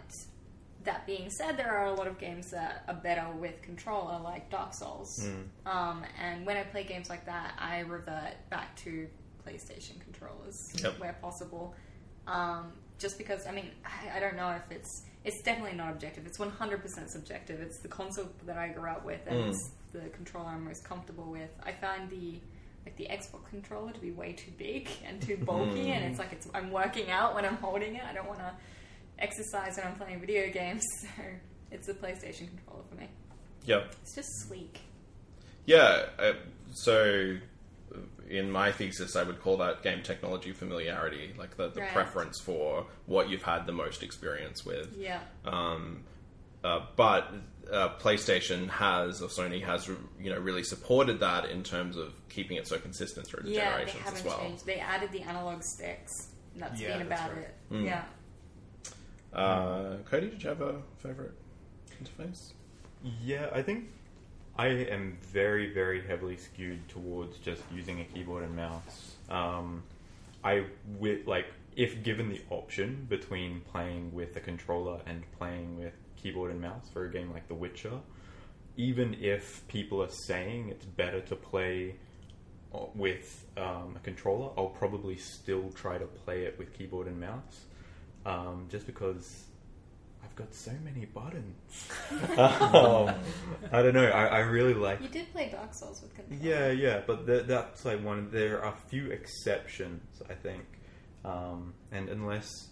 that 0.84 1.06
being 1.08 1.30
said, 1.30 1.58
there 1.58 1.72
are 1.78 1.86
a 1.86 1.94
lot 1.94 2.08
of 2.08 2.20
games 2.20 2.52
that 2.52 2.84
are 2.88 2.94
better 2.96 3.26
with 3.40 3.62
controller, 3.62 4.20
like 4.20 4.50
Dark 4.50 4.74
Souls. 4.74 5.28
Um, 5.66 6.04
and 6.22 6.46
when 6.46 6.58
I 6.58 6.64
play 6.64 6.84
games 6.84 7.10
like 7.10 7.26
that, 7.26 7.54
I 7.58 7.80
revert 7.80 8.34
back 8.50 8.76
to 8.84 9.08
PlayStation 9.48 10.00
controllers 10.02 10.74
Yep. 10.84 11.00
where 11.00 11.14
possible. 11.22 11.74
Um, 12.28 12.74
just 13.00 13.18
because, 13.18 13.48
I 13.48 13.52
mean, 13.52 13.70
I, 13.86 14.18
I 14.18 14.20
don't 14.20 14.36
know 14.36 14.50
if 14.52 14.72
it's 14.72 15.04
it's 15.26 15.42
definitely 15.42 15.78
not 15.78 15.92
objective. 15.94 16.26
It's 16.26 16.38
one 16.40 16.50
hundred 16.50 16.82
percent 16.82 17.10
subjective. 17.10 17.62
It's 17.62 17.80
the 17.80 17.88
console 17.88 18.28
that 18.46 18.58
I 18.58 18.68
grew 18.70 18.90
up 18.90 19.06
with, 19.06 19.22
and 19.26 19.40
Mm. 19.40 19.50
it's 19.50 19.72
the 19.94 20.10
controller 20.10 20.48
I'm 20.48 20.66
most 20.66 20.84
comfortable 20.84 21.32
with. 21.32 21.50
I 21.64 21.72
find 21.72 22.10
the 22.10 22.40
like 22.86 22.98
the 22.98 23.08
Xbox 23.10 23.50
controller 23.50 23.94
to 23.94 24.00
be 24.00 24.12
way 24.12 24.34
too 24.34 24.52
big 24.58 24.90
and 25.08 25.22
too 25.22 25.38
bulky, 25.38 25.92
and 25.92 26.04
it's 26.06 26.20
like 26.20 26.34
it's 26.34 26.48
I'm 26.54 26.72
working 26.72 27.10
out 27.10 27.34
when 27.36 27.46
I'm 27.46 27.56
holding 27.58 27.96
it. 27.96 28.04
I 28.04 28.14
don't 28.14 28.28
want 28.28 28.40
to 28.40 28.52
exercise 29.20 29.78
when 29.78 29.88
I'm 29.88 29.96
playing 29.96 30.20
video 30.20 30.50
games, 30.52 30.84
so 31.02 31.08
it's 31.72 31.88
the 31.88 31.94
PlayStation 31.94 32.48
controller 32.50 32.84
for 32.90 32.96
me. 32.96 33.08
Yeah, 33.66 33.84
It's 34.02 34.14
just 34.16 34.28
sleek. 34.48 34.80
yeah. 35.66 36.08
Uh, 36.20 36.34
so, 36.74 37.38
in 38.30 38.52
my 38.52 38.72
thesis, 38.72 39.16
I 39.16 39.24
would 39.24 39.40
call 39.40 39.56
that 39.58 39.84
game 39.84 40.02
technology 40.04 40.52
familiarity, 40.52 41.34
like 41.38 41.56
the, 41.56 41.70
the 41.70 41.82
Right. 41.82 41.94
preference 41.94 42.42
for 42.42 42.88
what 43.06 43.30
you've 43.30 43.44
had 43.44 43.66
the 43.66 43.72
most 43.72 44.04
experience 44.04 44.66
with. 44.66 44.94
Yeah. 44.98 45.20
Um, 45.46 46.04
uh, 46.64 46.88
but 46.98 47.32
uh, 47.74 47.90
PlayStation 48.00 48.70
has 48.70 49.22
or 49.22 49.28
Sony 49.28 49.64
has 49.64 49.88
you 50.22 50.30
know 50.32 50.40
really 50.40 50.64
supported 50.64 51.20
that 51.22 51.50
in 51.50 51.64
terms 51.64 51.98
of 51.98 52.14
keeping 52.30 52.58
it 52.58 52.68
so 52.68 52.78
consistent 52.78 53.26
through 53.28 53.44
the 53.44 53.50
Yeah, 53.52 53.64
they 53.72 53.86
generations 53.86 54.04
haven't 54.04 54.20
as 54.20 54.26
well. 54.26 54.40
changed. 54.40 54.66
They 54.66 54.80
added 54.80 55.12
the 55.12 55.22
analog 55.22 55.64
sticks. 55.64 56.30
and 56.54 56.62
That's 56.64 56.80
Yeah, 56.80 56.98
been 56.98 57.10
that's 57.10 57.22
about 57.22 57.36
right. 57.38 57.46
it. 57.46 57.56
Mm. 57.74 57.86
Yeah. 57.86 58.04
Uh, 59.34 59.98
Cody, 60.10 60.30
did 60.30 60.44
you 60.44 60.50
have 60.50 60.62
a 60.62 60.76
favorite 61.00 61.34
interface? 62.04 62.54
Yeah, 63.24 63.50
I 63.54 63.62
think 63.64 63.86
I 64.58 64.68
am 64.68 65.18
very, 65.24 65.74
very 65.74 66.06
heavily 66.06 66.38
skewed 66.38 66.88
towards 66.88 67.38
just 67.40 67.64
using 67.74 68.00
a 68.02 68.06
keyboard 68.06 68.44
and 68.44 68.56
mouse. 68.56 69.16
Um, 69.30 69.84
I 70.44 70.66
with 71.00 71.26
like 71.26 71.48
if 71.76 72.04
given 72.04 72.30
the 72.30 72.40
option 72.52 73.08
between 73.10 73.62
playing 73.72 74.14
with 74.14 74.36
a 74.36 74.40
controller 74.40 75.00
and 75.08 75.24
playing 75.40 75.80
with 75.80 75.94
keyboard 76.24 76.52
and 76.52 76.62
mouse 76.62 76.90
for 76.92 77.06
a 77.06 77.12
game 77.12 77.32
like 77.32 77.48
The 77.50 77.54
Witcher, 77.54 78.00
even 78.78 79.16
if 79.22 79.68
people 79.68 80.02
are 80.02 80.10
saying 80.10 80.70
it's 80.70 80.86
better 80.86 81.22
to 81.22 81.36
play 81.36 81.96
uh, 82.74 82.86
with 82.96 83.46
um, 83.58 83.96
a 83.96 84.00
controller, 84.04 84.52
I'll 84.58 84.68
probably 84.68 85.18
still 85.18 85.70
try 85.72 85.98
to 85.98 86.06
play 86.06 86.46
it 86.46 86.58
with 86.58 86.74
keyboard 86.76 87.08
and 87.08 87.20
mouse, 87.20 87.66
um, 88.26 88.68
just 88.72 88.88
because 88.88 89.46
I've 90.24 90.36
got 90.36 90.56
so 90.56 90.72
many 90.84 91.06
buttons. 91.06 91.56
um, 92.40 93.14
I 93.72 93.82
don't 93.84 93.94
know. 93.94 94.06
I, 94.06 94.26
I 94.26 94.40
really 94.40 94.74
like. 94.74 95.02
You 95.02 95.10
did 95.10 95.32
play 95.32 95.50
Dark 95.52 95.76
Souls 95.76 96.02
with 96.02 96.16
controller. 96.16 96.42
Yeah, 96.42 96.72
yeah, 96.72 97.02
but 97.06 97.28
th- 97.28 97.46
that's 97.46 97.86
like 97.86 98.04
one. 98.04 98.30
There 98.32 98.64
are 98.64 98.74
a 98.74 98.90
few 98.90 99.12
exceptions, 99.12 100.02
I 100.28 100.34
think, 100.34 100.64
um, 101.24 101.74
and 101.92 102.10
unless 102.10 102.70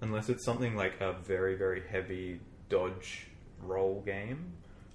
unless 0.00 0.28
it's 0.28 0.44
something 0.44 0.74
like 0.74 1.00
a 1.00 1.12
very 1.12 1.56
very 1.56 1.82
heavy 1.88 2.40
dodge 2.68 3.26
roll 3.62 4.02
game, 4.04 4.52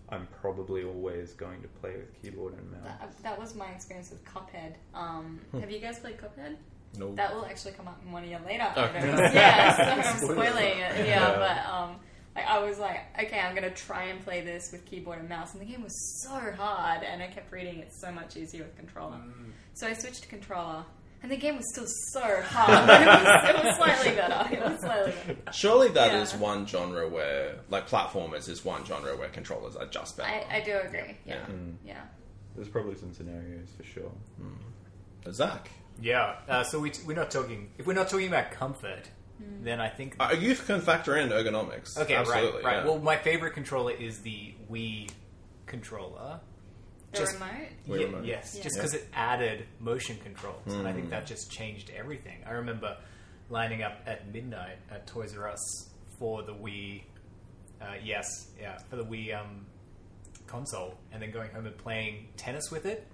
I'm 0.10 0.28
probably 0.42 0.84
always 0.84 1.34
going 1.34 1.62
to 1.62 1.68
play 1.68 1.92
with 1.98 2.22
keyboard 2.22 2.54
and 2.58 2.72
mouse. 2.72 2.82
That, 3.00 3.24
that 3.24 3.40
was 3.40 3.56
my 3.56 3.68
experience 3.68 4.10
with 4.10 4.24
Cuphead. 4.26 4.74
Um, 4.94 5.40
Hmm. 5.52 5.60
Have 5.60 5.72
you 5.72 5.80
guys 5.80 6.00
played 6.00 6.18
Cuphead? 6.18 6.56
No. 6.98 7.14
That 7.14 7.36
will 7.36 7.46
actually 7.46 7.74
come 7.74 7.88
up 7.88 8.02
in 8.04 8.12
one 8.12 8.28
year 8.28 8.40
later. 8.46 8.68
Okay. 8.76 8.98
I 8.98 9.02
don't 9.02 9.16
know. 9.16 9.22
yeah, 9.34 9.76
so 9.78 9.84
I'm 9.84 10.18
spoiling 10.20 10.80
it. 10.80 10.98
Yeah, 10.98 11.06
Yeah. 11.06 11.36
but 11.36 11.72
um, 11.72 11.96
Like 12.36 12.48
I 12.48 12.60
was 12.64 12.80
like, 12.80 13.02
okay, 13.24 13.40
I'm 13.40 13.54
gonna 13.54 13.70
try 13.70 14.06
and 14.06 14.24
play 14.24 14.42
this 14.42 14.72
with 14.72 14.86
keyboard 14.86 15.20
and 15.20 15.30
mouse, 15.30 15.54
and 15.54 15.62
the 15.62 15.66
game 15.66 15.84
was 15.84 16.22
so 16.24 16.30
hard, 16.32 17.04
and 17.04 17.22
I 17.22 17.28
kept 17.28 17.52
reading 17.52 17.80
it's 17.80 18.00
so 18.02 18.12
much 18.12 18.38
easier 18.38 18.64
with 18.64 18.76
controller. 18.78 19.18
Mm. 19.18 19.52
So 19.76 19.86
I 19.88 19.94
switched 19.94 20.24
to 20.24 20.28
controller, 20.30 20.84
and 21.22 21.32
the 21.32 21.38
game 21.38 21.58
was 21.58 21.66
still 21.74 21.86
so 22.14 22.42
hard, 22.44 22.88
but 22.88 23.02
it 23.02 23.08
was, 23.08 23.50
it 23.50 23.66
was 23.66 23.76
slightly 23.78 24.12
better. 24.16 24.56
It 24.56 24.62
was 24.72 24.80
slightly 24.80 25.12
better. 25.36 25.52
Surely 25.54 25.90
that 25.90 26.16
is 26.16 26.34
Yeah. 26.34 26.40
one 26.40 26.66
genre 26.66 27.08
where, 27.10 27.56
like, 27.70 27.90
platformers 27.90 28.48
is 28.50 28.64
one 28.64 28.86
genre 28.86 29.16
where 29.18 29.30
controllers 29.30 29.76
are 29.76 29.86
just 29.88 30.18
better. 30.18 30.30
I, 30.30 30.58
I 30.58 30.62
do 30.62 30.78
agree. 30.78 31.18
Yeah, 31.26 31.46
Mm. 31.50 31.76
yeah. 31.86 32.02
There's 32.56 32.70
probably 32.70 32.96
some 32.96 33.14
scenarios 33.14 33.70
for 33.78 33.84
sure. 33.84 34.12
Zac, 35.32 35.70
Yeah. 36.02 36.36
Uh, 36.48 36.64
so 36.64 36.80
we, 36.80 36.92
we're 37.06 37.16
not 37.16 37.30
talking. 37.32 37.70
If 37.78 37.86
we're 37.86 37.94
not 37.94 38.10
talking 38.10 38.28
about 38.28 38.52
comfort, 38.52 39.10
then 39.62 39.80
I 39.80 39.90
think. 39.90 40.16
uh, 40.20 40.36
you 40.38 40.56
can 40.56 40.82
factor 40.82 41.16
in 41.18 41.30
ergonomics. 41.30 41.98
okay, 41.98 42.16
Absolutely, 42.16 42.64
right, 42.64 42.66
right. 42.66 42.76
yeah. 42.78 42.86
Well, 42.86 43.00
my 43.00 43.16
favorite 43.18 43.54
controller 43.54 43.92
is 43.94 44.20
the 44.20 44.54
Wii 44.72 45.10
controller. 45.66 46.40
The 47.12 47.18
Just- 47.20 47.34
remote. 47.34 47.50
Wii 47.88 48.00
Ye- 48.00 48.06
remote. 48.06 48.26
Yes, 48.26 48.56
Yeah. 48.56 48.64
just 48.64 48.76
Yeah. 48.78 48.82
because 48.84 48.94
it 49.02 49.08
added 49.14 49.68
motion 49.80 50.18
controls, 50.20 50.62
and 50.68 50.88
I 50.88 50.92
Mm. 50.92 50.96
think 50.96 51.10
that 51.10 51.26
just 51.26 51.52
changed 51.52 51.90
everything. 51.90 52.44
I 52.46 52.52
remember 52.52 52.98
lining 53.50 53.82
up 53.82 54.02
at 54.06 54.28
midnight 54.32 54.78
at 54.92 55.08
Toys 55.08 55.36
R 55.36 55.48
Us 55.50 55.90
for 56.20 56.44
the 56.44 56.54
Wii. 56.54 57.04
Uh, 57.82 57.96
yes, 58.04 58.26
yeah, 58.60 58.78
for 58.90 58.96
the 58.98 59.06
Wii 59.06 59.34
um, 59.36 59.66
console, 60.48 60.98
and 61.12 61.22
then 61.22 61.32
going 61.32 61.50
home 61.52 61.66
and 61.66 61.78
playing 61.78 62.28
tennis 62.38 62.70
with 62.72 62.86
it, 62.86 63.08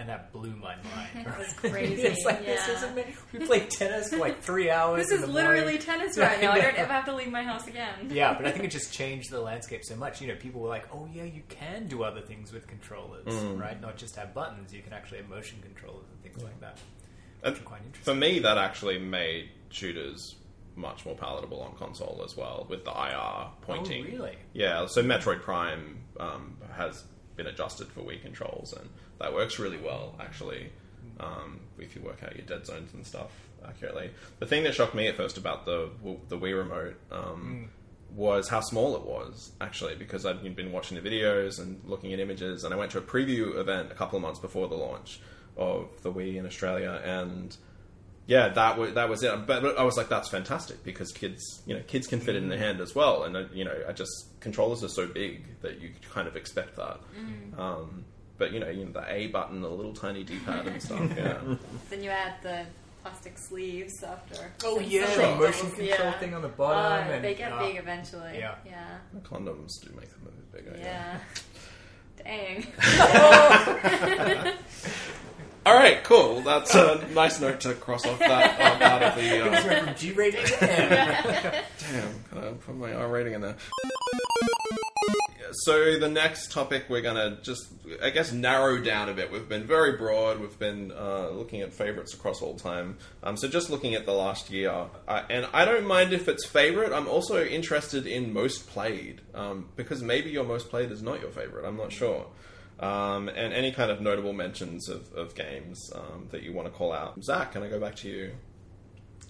and 0.00 0.08
that 0.08 0.32
blew 0.32 0.56
my 0.56 0.74
mind. 0.76 0.84
That 1.26 1.38
was 1.38 1.52
crazy, 1.56 2.02
it's 2.02 2.24
like 2.24 2.44
this 2.44 2.66
is 2.68 2.82
amazing. 2.82 3.14
We 3.32 3.40
played 3.40 3.70
tennis 3.70 4.08
for 4.08 4.16
like 4.16 4.40
three 4.42 4.70
hours. 4.70 5.06
This 5.08 5.20
is 5.20 5.28
literally 5.28 5.60
morning. 5.62 5.78
tennis 5.82 6.16
right 6.26 6.40
now. 6.40 6.52
I 6.52 6.60
don't 6.60 6.74
ever 6.76 6.92
have 6.92 7.04
to 7.04 7.14
leave 7.14 7.30
my 7.30 7.42
house 7.42 7.66
again. 7.66 8.08
Yeah, 8.10 8.34
but 8.34 8.46
I 8.46 8.50
think 8.50 8.64
it 8.64 8.70
just 8.70 8.92
changed 8.92 9.30
the 9.30 9.40
landscape 9.40 9.84
so 9.84 9.94
much. 9.96 10.20
You 10.20 10.28
know, 10.28 10.36
people 10.36 10.60
were 10.62 10.68
like, 10.68 10.88
"Oh 10.94 11.06
yeah, 11.12 11.24
you 11.24 11.42
can 11.48 11.86
do 11.86 12.02
other 12.02 12.22
things 12.22 12.52
with 12.52 12.66
controllers, 12.66 13.26
Mm. 13.26 13.60
right? 13.60 13.80
Not 13.80 13.96
just 13.98 14.16
have 14.16 14.32
buttons. 14.34 14.72
You 14.72 14.82
can 14.82 14.92
actually 14.94 15.18
have 15.18 15.28
motion 15.28 15.58
controllers 15.62 16.06
and 16.10 16.22
things 16.22 16.42
like 16.42 16.58
that." 16.60 16.78
And 17.42 17.52
Which 17.54 17.62
are 17.62 17.66
quite 17.66 17.80
for 18.02 18.14
me, 18.14 18.38
that 18.40 18.56
actually 18.58 18.98
made 18.98 19.50
shooters 19.70 20.36
much 20.76 21.04
more 21.04 21.14
palatable 21.14 21.60
on 21.60 21.74
console 21.76 22.22
as 22.24 22.36
well 22.36 22.66
with 22.70 22.84
the 22.84 22.90
IR 22.90 23.48
pointing. 23.62 24.06
Oh, 24.06 24.10
really? 24.12 24.36
Yeah, 24.54 24.86
so 24.86 25.02
Metroid 25.02 25.42
Prime 25.42 25.98
um, 26.18 26.56
has 26.72 27.04
been 27.42 27.52
adjusted 27.52 27.88
for 27.88 28.00
Wii 28.00 28.20
controls, 28.20 28.74
and 28.78 28.86
that 29.18 29.32
works 29.32 29.58
really 29.58 29.78
well, 29.78 30.14
actually, 30.20 30.70
um, 31.18 31.60
if 31.78 31.96
you 31.96 32.02
work 32.02 32.22
out 32.22 32.36
your 32.36 32.44
dead 32.44 32.66
zones 32.66 32.92
and 32.92 33.06
stuff 33.06 33.30
accurately. 33.66 34.10
The 34.40 34.46
thing 34.46 34.62
that 34.64 34.74
shocked 34.74 34.94
me 34.94 35.06
at 35.08 35.16
first 35.16 35.38
about 35.38 35.64
the 35.64 35.88
the 36.28 36.38
Wii 36.38 36.56
remote 36.56 36.96
um, 37.10 37.70
was 38.14 38.48
how 38.48 38.60
small 38.60 38.94
it 38.96 39.02
was, 39.02 39.52
actually, 39.60 39.94
because 39.94 40.26
I'd 40.26 40.54
been 40.54 40.72
watching 40.72 41.02
the 41.02 41.10
videos 41.10 41.58
and 41.58 41.80
looking 41.86 42.12
at 42.12 42.20
images, 42.20 42.64
and 42.64 42.74
I 42.74 42.76
went 42.76 42.90
to 42.92 42.98
a 42.98 43.02
preview 43.02 43.56
event 43.56 43.90
a 43.90 43.94
couple 43.94 44.16
of 44.16 44.22
months 44.22 44.38
before 44.38 44.68
the 44.68 44.76
launch 44.76 45.20
of 45.56 45.88
the 46.02 46.12
Wii 46.12 46.36
in 46.36 46.44
Australia, 46.46 47.00
and 47.04 47.56
yeah, 48.26 48.48
that 48.50 48.78
was 48.78 48.94
that 48.94 49.08
was 49.08 49.22
it. 49.22 49.46
But, 49.46 49.62
but 49.62 49.78
I 49.78 49.82
was 49.84 49.96
like, 49.96 50.08
that's 50.08 50.28
fantastic 50.28 50.82
because 50.84 51.12
kids, 51.12 51.62
you 51.66 51.74
know, 51.74 51.82
kids 51.86 52.06
can 52.06 52.20
fit 52.20 52.36
it 52.36 52.42
in 52.42 52.48
their 52.48 52.58
hand 52.58 52.80
as 52.80 52.94
well. 52.94 53.24
And 53.24 53.36
uh, 53.36 53.44
you 53.52 53.64
know, 53.64 53.76
I 53.88 53.92
just 53.92 54.26
controllers 54.40 54.82
are 54.84 54.88
so 54.88 55.06
big 55.06 55.60
that 55.62 55.80
you 55.80 55.90
kind 56.12 56.28
of 56.28 56.36
expect 56.36 56.76
that. 56.76 57.00
Um, 57.58 58.04
but 58.38 58.52
you 58.52 58.60
know, 58.60 58.68
you 58.68 58.84
know, 58.84 58.92
the 58.92 59.04
A 59.12 59.26
button, 59.28 59.60
the 59.60 59.68
little 59.68 59.92
tiny 59.94 60.24
D 60.24 60.38
pad 60.46 60.66
and 60.66 60.80
stuff. 60.82 61.00
Yeah, 61.16 61.38
Then 61.90 62.02
you 62.02 62.10
add 62.10 62.34
the 62.42 62.64
plastic 63.02 63.36
sleeves 63.38 64.02
after. 64.02 64.52
Oh 64.64 64.78
yeah, 64.78 65.06
the 65.06 65.12
sort 65.12 65.38
motion 65.38 65.66
control 65.70 65.88
yeah. 65.88 66.12
thing 66.18 66.34
on 66.34 66.42
the 66.42 66.48
Oh, 66.48 66.52
bottom. 66.56 67.10
and, 67.12 67.24
they 67.24 67.34
get 67.34 67.52
uh, 67.52 67.58
big 67.58 67.76
eventually. 67.76 68.38
yeah. 68.38 68.54
Yeah. 68.64 68.98
the 69.12 69.20
condoms 69.20 69.80
do 69.82 69.90
make 69.98 70.10
them 70.10 70.26
a 70.26 70.30
bit 70.56 70.64
bigger. 70.64 70.76
Yeah. 70.78 71.18
Dang. 72.22 72.66
All 75.66 75.74
right, 75.74 76.02
cool. 76.04 76.36
Well, 76.36 76.42
that's 76.42 76.74
a 76.74 77.06
nice 77.12 77.38
note 77.40 77.60
to 77.60 77.74
cross 77.74 78.06
off 78.06 78.18
that 78.18 78.60
uh, 78.60 78.88
part 78.88 79.02
of 79.02 79.14
the. 79.16 79.30
Uh, 79.40 79.50
Went 79.50 79.86
from 79.86 79.94
G 79.94 80.12
to 80.12 80.56
Damn, 80.60 82.14
I 82.34 82.52
put 82.64 82.76
my 82.76 82.92
R 82.92 83.08
rating 83.08 83.34
in 83.34 83.40
there? 83.40 83.56
So 85.52 85.98
the 85.98 86.08
next 86.08 86.52
topic 86.52 86.84
we're 86.88 87.02
gonna 87.02 87.38
just, 87.42 87.68
I 88.02 88.10
guess, 88.10 88.32
narrow 88.32 88.78
down 88.78 89.08
a 89.08 89.14
bit. 89.14 89.30
We've 89.32 89.48
been 89.48 89.64
very 89.64 89.96
broad. 89.96 90.40
We've 90.40 90.58
been 90.58 90.92
uh, 90.92 91.30
looking 91.30 91.60
at 91.60 91.72
favorites 91.72 92.14
across 92.14 92.40
all 92.40 92.54
time. 92.54 92.98
Um, 93.22 93.36
so 93.36 93.48
just 93.48 93.68
looking 93.68 93.94
at 93.94 94.06
the 94.06 94.12
last 94.12 94.50
year, 94.50 94.86
uh, 95.08 95.22
and 95.28 95.46
I 95.52 95.64
don't 95.64 95.86
mind 95.86 96.12
if 96.12 96.28
it's 96.28 96.46
favorite. 96.46 96.92
I'm 96.92 97.08
also 97.08 97.44
interested 97.44 98.06
in 98.06 98.32
most 98.32 98.68
played 98.68 99.20
um, 99.34 99.68
because 99.76 100.02
maybe 100.02 100.30
your 100.30 100.44
most 100.44 100.70
played 100.70 100.90
is 100.90 101.02
not 101.02 101.20
your 101.20 101.30
favorite. 101.30 101.66
I'm 101.66 101.76
not 101.76 101.92
sure. 101.92 102.26
Um, 102.80 103.28
and 103.28 103.52
any 103.52 103.72
kind 103.72 103.90
of 103.90 104.00
notable 104.00 104.32
mentions 104.32 104.88
of, 104.88 105.12
of 105.12 105.34
games 105.34 105.92
um, 105.94 106.28
that 106.30 106.42
you 106.42 106.52
want 106.54 106.66
to 106.66 106.72
call 106.72 106.92
out. 106.94 107.22
Zac, 107.22 107.52
can 107.52 107.62
I 107.62 107.68
go 107.68 107.78
back 107.78 107.94
to 107.96 108.08
you? 108.08 108.32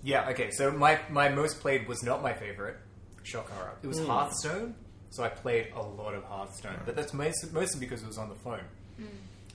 Yeah, 0.05 0.29
okay, 0.31 0.51
so 0.53 0.71
my, 0.71 1.01
my 1.11 1.29
most 1.29 1.61
played 1.61 1.89
was 1.89 2.03
not 2.05 2.23
my 2.23 2.33
favorite. 2.33 2.77
Shock 3.25 3.51
horror. 3.51 3.75
It 3.83 3.89
was 3.89 3.99
Hearthstone, 4.07 4.75
so 5.11 5.25
I 5.25 5.29
played 5.29 5.73
a 5.75 5.83
lot 5.83 6.15
of 6.15 6.23
Hearthstone. 6.25 6.79
But 6.87 6.95
that's 6.97 7.13
most, 7.13 7.53
mostly 7.53 7.81
because 7.81 8.03
it 8.03 8.07
was 8.07 8.19
on 8.19 8.29
the 8.29 8.35
phone. 8.37 8.63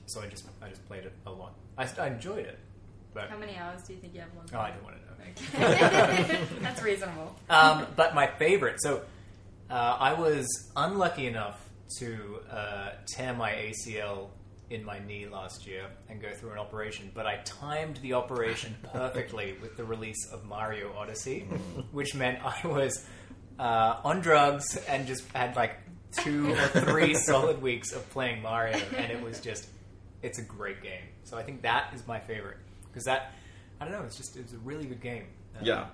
So 0.08 0.22
I 0.22 0.28
just 0.28 0.46
I 0.62 0.70
just 0.70 0.86
played 0.88 1.04
it 1.06 1.14
a 1.26 1.32
lot. 1.32 1.56
I, 1.78 1.88
I 2.00 2.08
enjoyed 2.08 2.46
it. 2.46 2.60
But 3.14 3.30
How 3.30 3.38
many 3.38 3.56
hours 3.56 3.82
do 3.84 3.93
you 3.93 4.00
think 4.00 4.14
you 4.14 4.20
have 4.20 4.30
left? 4.38 4.54
oh, 4.54 4.60
I 4.60 4.72
don't 4.72 4.84
want 4.84 4.98
to 4.98 5.02
know. 5.02 6.46
That's 6.62 6.84
reasonable. 6.84 7.36
Um, 7.50 7.88
but 7.96 8.14
my 8.14 8.28
favorite, 8.28 8.82
so 8.82 9.02
uh, 9.70 9.74
I 9.74 10.14
was 10.14 10.70
unlucky 10.76 11.26
enough 11.26 11.60
to 12.00 12.40
uh, 12.52 12.90
tear 13.06 13.34
my 13.34 13.52
ACL 13.52 14.30
in 14.70 14.84
my 14.84 14.98
knee 15.00 15.28
last 15.28 15.68
year 15.68 15.86
and 16.10 16.20
go 16.22 16.32
through 16.34 16.52
an 16.52 16.58
operation, 16.58 17.12
but 17.14 17.28
I 17.28 17.38
timed 17.46 17.98
the 17.98 18.14
operation 18.14 18.76
perfectly 18.94 19.56
with 19.62 19.78
the 19.78 19.84
release 19.84 20.28
of 20.32 20.44
Mario 20.46 20.92
Odyssey, 20.98 21.42
which 21.92 22.16
meant 22.16 22.40
I 22.44 22.66
was 22.68 23.06
uh, 23.60 23.98
on 24.04 24.22
drugs 24.22 24.76
and 24.90 25.06
just 25.06 25.32
had 25.34 25.56
like 25.56 25.78
two 26.12 26.52
or 26.52 26.68
three 26.82 27.14
solid 27.26 27.62
weeks 27.62 27.94
of 27.94 28.10
playing 28.10 28.42
Mario, 28.42 28.78
and 28.98 29.12
it 29.12 29.22
was 29.22 29.40
just, 29.40 29.68
it's 30.24 30.40
a 30.40 30.44
great 30.44 30.82
game. 30.82 31.04
So 31.26 31.38
I 31.38 31.44
think 31.44 31.62
that 31.62 31.92
is 31.94 32.06
my 32.08 32.20
favorite 32.20 32.58
because 32.88 33.04
that, 33.04 33.34
I 33.80 33.86
don't 33.86 33.94
know, 33.94 34.04
it's 34.04 34.18
just 34.18 34.36
it's 34.38 34.54
a 34.54 34.58
really 34.60 34.86
good 34.86 35.02
game. 35.02 35.26
Uh, 35.56 35.60
Yeah. 35.64 35.86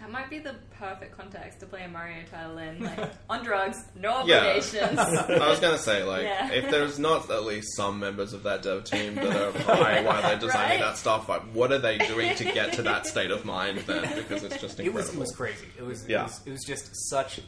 That 0.00 0.10
might 0.10 0.30
be 0.30 0.38
the 0.38 0.54
perfect 0.78 1.14
context 1.16 1.60
to 1.60 1.66
play 1.66 1.82
a 1.84 1.88
Mario 1.88 2.24
title 2.30 2.56
in. 2.56 2.82
Like, 2.82 3.10
on 3.30 3.44
drugs, 3.44 3.76
no 3.94 4.24
Yeah. 4.24 4.38
obligations. 4.38 4.98
I 4.98 5.48
was 5.50 5.60
going 5.60 5.76
to 5.76 5.82
say, 5.82 6.02
like, 6.04 6.22
Yeah. 6.22 6.50
if 6.52 6.70
there's 6.70 6.98
not 6.98 7.30
at 7.30 7.44
least 7.44 7.76
some 7.76 8.00
members 8.00 8.32
of 8.32 8.42
that 8.44 8.62
dev 8.62 8.84
team 8.84 9.14
that 9.16 9.26
are 9.36 9.52
why, 9.76 10.02
why 10.02 10.22
they're 10.22 10.38
designing 10.38 10.80
Right? 10.80 10.80
that 10.80 10.96
stuff, 10.96 11.28
like, 11.28 11.42
what 11.52 11.70
are 11.70 11.78
they 11.78 11.98
doing 11.98 12.34
to 12.36 12.44
get 12.44 12.72
to 12.74 12.82
that 12.82 13.06
state 13.06 13.30
of 13.30 13.44
mind 13.44 13.78
then? 13.80 14.14
Because 14.16 14.42
it's 14.42 14.58
just 14.58 14.80
it 14.80 14.86
incredible. 14.86 14.96
was 14.96 15.14
it 15.14 15.18
was 15.20 15.32
crazy. 15.36 15.66
It 15.78 15.82
was, 15.84 16.08
Yeah. 16.08 16.20
it 16.20 16.22
was 16.24 16.40
it 16.46 16.50
was 16.52 16.64
just 16.66 16.90
such 17.10 17.40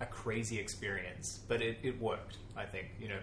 a 0.00 0.06
crazy 0.06 0.58
experience, 0.58 1.38
but 1.46 1.62
it, 1.62 1.78
it 1.84 2.00
worked. 2.00 2.38
I 2.56 2.64
think 2.64 2.88
you 3.00 3.08
know 3.08 3.20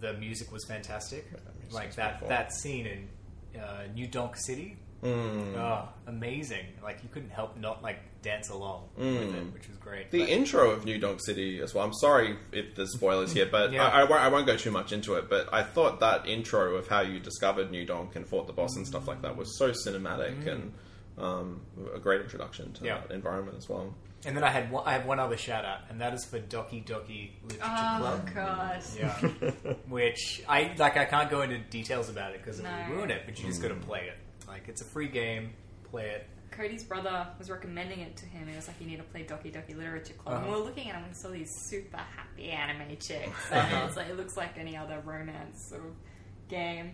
the 0.00 0.14
music 0.14 0.50
was 0.50 0.64
fantastic. 0.66 1.30
music's 1.30 1.74
like 1.74 1.94
that 1.94 2.18
beautiful. 2.20 2.28
that 2.28 2.52
scene 2.52 2.86
in 2.86 3.60
uh, 3.60 3.82
New 3.94 4.06
Donk 4.08 4.36
City, 4.36 4.76
Mm. 5.02 5.54
oh, 5.56 5.88
amazing! 6.08 6.66
Like 6.82 7.02
you 7.04 7.08
couldn't 7.12 7.30
help 7.30 7.56
not 7.56 7.82
like 7.82 7.98
dance 8.22 8.48
along 8.48 8.88
with 8.96 9.06
it, 9.34 9.54
which 9.54 9.68
was 9.68 9.76
great. 9.78 10.10
The 10.10 10.20
But- 10.20 10.28
intro 10.28 10.70
of 10.72 10.84
New 10.84 10.98
Donk 10.98 11.20
City 11.20 11.60
as 11.60 11.72
well. 11.72 11.84
I'm 11.84 11.94
sorry 11.94 12.36
if 12.50 12.74
there's 12.74 12.92
spoilers 12.94 13.32
here, 13.32 13.46
but 13.50 13.70
Yeah. 13.72 13.86
I, 13.86 14.00
I, 14.00 14.04
won't- 14.04 14.22
I 14.22 14.28
won't 14.28 14.46
go 14.46 14.56
too 14.56 14.72
much 14.72 14.92
into 14.92 15.14
it. 15.14 15.30
But 15.30 15.52
I 15.52 15.62
thought 15.62 16.00
that 16.00 16.26
intro 16.26 16.74
of 16.74 16.88
how 16.88 17.02
you 17.02 17.20
discovered 17.20 17.70
New 17.70 17.84
Donk 17.86 18.16
and 18.16 18.26
fought 18.26 18.48
the 18.48 18.52
boss 18.52 18.74
and 18.76 18.84
stuff 18.86 19.06
like 19.06 19.22
that 19.22 19.36
was 19.36 19.56
so 19.56 19.70
cinematic 19.70 20.46
and 20.48 20.72
um, 21.16 21.60
a 21.94 21.98
great 22.00 22.20
introduction 22.22 22.72
to 22.74 22.80
Mm. 22.82 22.86
Yeah. 22.86 23.00
that 23.06 23.14
environment 23.14 23.56
as 23.56 23.68
well. 23.68 23.94
and 24.26 24.36
then 24.36 24.42
I 24.42 24.50
had 24.50 24.68
one, 24.72 24.82
I 24.84 24.92
have 24.94 25.06
one 25.06 25.20
other 25.20 25.36
shout 25.36 25.64
out, 25.64 25.78
and 25.90 26.00
that 26.00 26.12
is 26.12 26.24
for 26.24 26.40
Doki 26.40 26.84
Doki 26.84 27.30
Literature 27.44 27.62
oh, 27.64 27.98
Club. 28.00 28.30
God. 28.34 28.82
Yeah, 28.98 29.16
which 29.88 30.42
I 30.48 30.74
like. 30.76 30.96
I 30.96 31.04
can't 31.04 31.30
go 31.30 31.42
into 31.42 31.58
details 31.58 32.08
about 32.08 32.32
it 32.34 32.42
because 32.42 32.58
it 32.58 32.64
would 32.64 32.96
ruin 32.96 33.10
it. 33.12 33.22
But 33.26 33.38
you 33.38 33.46
just 33.46 33.62
got 33.62 33.68
to 33.68 33.74
play 33.76 34.08
it. 34.08 34.16
Like 34.48 34.68
it's 34.68 34.80
a 34.80 34.84
free 34.84 35.08
game. 35.08 35.52
Play 35.90 36.08
it. 36.10 36.26
Cody's 36.50 36.82
brother 36.82 37.26
was 37.38 37.50
recommending 37.50 38.00
it 38.00 38.16
to 38.16 38.26
him. 38.26 38.48
He 38.48 38.56
was 38.56 38.66
like, 38.66 38.80
"You 38.80 38.86
need 38.86 38.96
to 38.96 39.02
play 39.04 39.22
Doki 39.22 39.52
Doki 39.52 39.76
Literature 39.76 40.14
Club." 40.14 40.36
Uh-huh. 40.36 40.46
we 40.46 40.52
were 40.52 40.64
looking 40.64 40.88
at 40.88 40.96
him 40.96 41.04
and 41.04 41.16
saw 41.16 41.28
these 41.28 41.50
super 41.68 41.98
happy 41.98 42.50
anime 42.50 42.96
chicks, 42.98 43.30
and 43.52 43.94
like 43.94 44.08
it 44.08 44.16
looks 44.16 44.36
like 44.36 44.58
any 44.58 44.76
other 44.76 45.00
romance 45.04 45.68
sort 45.68 45.84
of 45.84 45.92
game. 46.48 46.92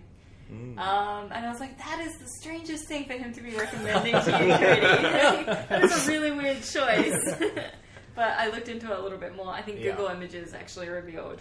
Mm. 0.53 0.77
Um, 0.79 1.33
and 1.33 1.47
I 1.47 1.49
was 1.49 1.61
like, 1.61 1.79
"That 1.79 2.01
is 2.01 2.13
the 2.19 2.29
strangest 2.41 2.87
thing 2.89 3.07
for 3.07 3.15
him 3.15 3.33
to 3.33 3.41
be 3.41 3.55
recommending 3.57 4.13
to 4.13 4.19
you, 4.19 4.55
Cody. 4.55 5.45
that 5.69 5.85
is 5.85 6.07
a 6.07 6.11
really 6.11 6.33
weird 6.33 6.63
choice." 6.63 7.19
but 8.15 8.29
I 8.37 8.49
looked 8.51 8.69
into 8.69 8.93
it 8.93 8.99
a 8.99 9.03
little 9.03 9.19
bit 9.19 9.35
more. 9.37 9.49
I 9.49 9.63
think 9.63 9.81
Yeah. 9.81 9.93
Google 9.93 10.09
Images 10.09 10.53
actually 10.53 10.89
revealed 10.89 11.41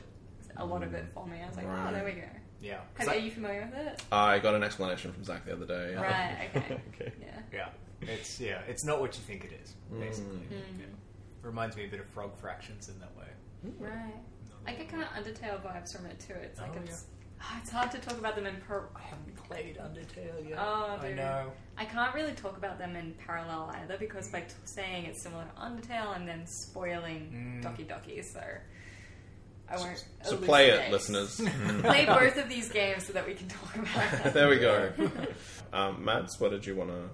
a 0.57 0.65
lot 0.65 0.83
of 0.83 0.93
it 0.93 1.05
for 1.13 1.25
me. 1.27 1.39
I 1.43 1.47
was 1.47 1.57
like, 1.57 1.67
Right. 1.67 1.87
"Oh, 1.89 1.93
there 1.93 2.05
we 2.05 2.11
go." 2.13 2.27
Yeah. 2.63 2.77
'Cause 2.95 3.07
Have, 3.07 3.15
I- 3.15 3.17
are 3.17 3.19
you 3.19 3.31
familiar 3.31 3.69
with 3.71 3.87
it? 3.87 4.01
I 4.11 4.39
got 4.39 4.55
an 4.55 4.63
explanation 4.63 5.11
from 5.11 5.23
Zac 5.23 5.45
the 5.45 5.53
other 5.53 5.65
day. 5.65 5.95
Right. 5.95 6.49
Okay. 6.55 6.81
Okay. 6.95 7.11
Yeah. 7.21 7.39
Yeah, 7.51 7.69
it's 8.13 8.39
yeah, 8.39 8.61
it's 8.67 8.83
not 8.83 8.99
what 9.01 9.15
you 9.15 9.21
think 9.23 9.43
it 9.45 9.51
is. 9.63 9.73
Basically, 9.99 10.37
Mm. 10.37 10.79
Yeah. 10.79 10.85
reminds 11.41 11.75
me 11.75 11.85
a 11.85 11.87
bit 11.89 11.99
of 11.99 12.07
Frog 12.07 12.35
Fractions 12.37 12.89
in 12.89 12.97
that 12.99 13.15
way. 13.17 13.27
Right. 13.79 14.13
I 14.65 14.73
get 14.73 14.87
kind 14.89 15.03
of 15.03 15.09
Undertale 15.09 15.61
vibes 15.61 15.95
from 15.95 16.05
it 16.05 16.19
too. 16.19 16.33
It's 16.35 16.59
like 16.59 16.71
Oh, 16.73 16.79
it's 16.85 17.05
ah, 17.41 17.59
it's 17.61 17.69
hard 17.69 17.91
to 17.91 17.99
talk 17.99 18.17
about 18.17 18.35
them 18.35 18.45
in 18.45 18.55
per. 18.61 18.87
I 18.95 19.01
haven't 19.01 19.35
played 19.35 19.77
Undertale 19.77 20.49
yet. 20.49 20.57
Oh, 20.57 20.97
I 21.01 21.11
know. 21.11 21.51
I 21.77 21.83
can't 21.85 22.15
really 22.15 22.31
talk 22.33 22.55
about 22.57 22.77
them 22.79 22.95
in 22.95 23.13
parallel 23.15 23.71
either 23.75 23.97
because 23.97 24.29
by 24.29 24.41
t- 24.41 24.53
saying 24.63 25.05
it's 25.05 25.21
similar 25.21 25.43
to 25.43 25.61
Undertale, 25.61 26.07
I'm 26.15 26.25
then 26.25 26.45
spoiling 26.47 27.61
Mm. 27.61 27.63
Doki 27.63 27.85
Doki. 27.85 28.23
So 28.23 28.41
I. 29.81 29.95
So 30.23 30.37
play 30.37 30.69
it, 30.69 30.91
listeners. 30.91 31.35
Play 31.81 32.05
both 32.05 32.37
of 32.37 32.47
these 32.49 32.69
games 32.69 33.05
so 33.07 33.13
that 33.13 33.25
we 33.25 33.33
can 33.33 33.47
talk 33.47 33.75
about 33.75 34.11
them. 34.23 34.33
there 34.33 34.49
we 34.49 34.59
go. 34.59 34.91
Um, 35.73 36.05
Mads, 36.05 36.39
what 36.39 36.51
did 36.51 36.67
you 36.67 36.75
want 36.75 36.91
to 36.91 37.09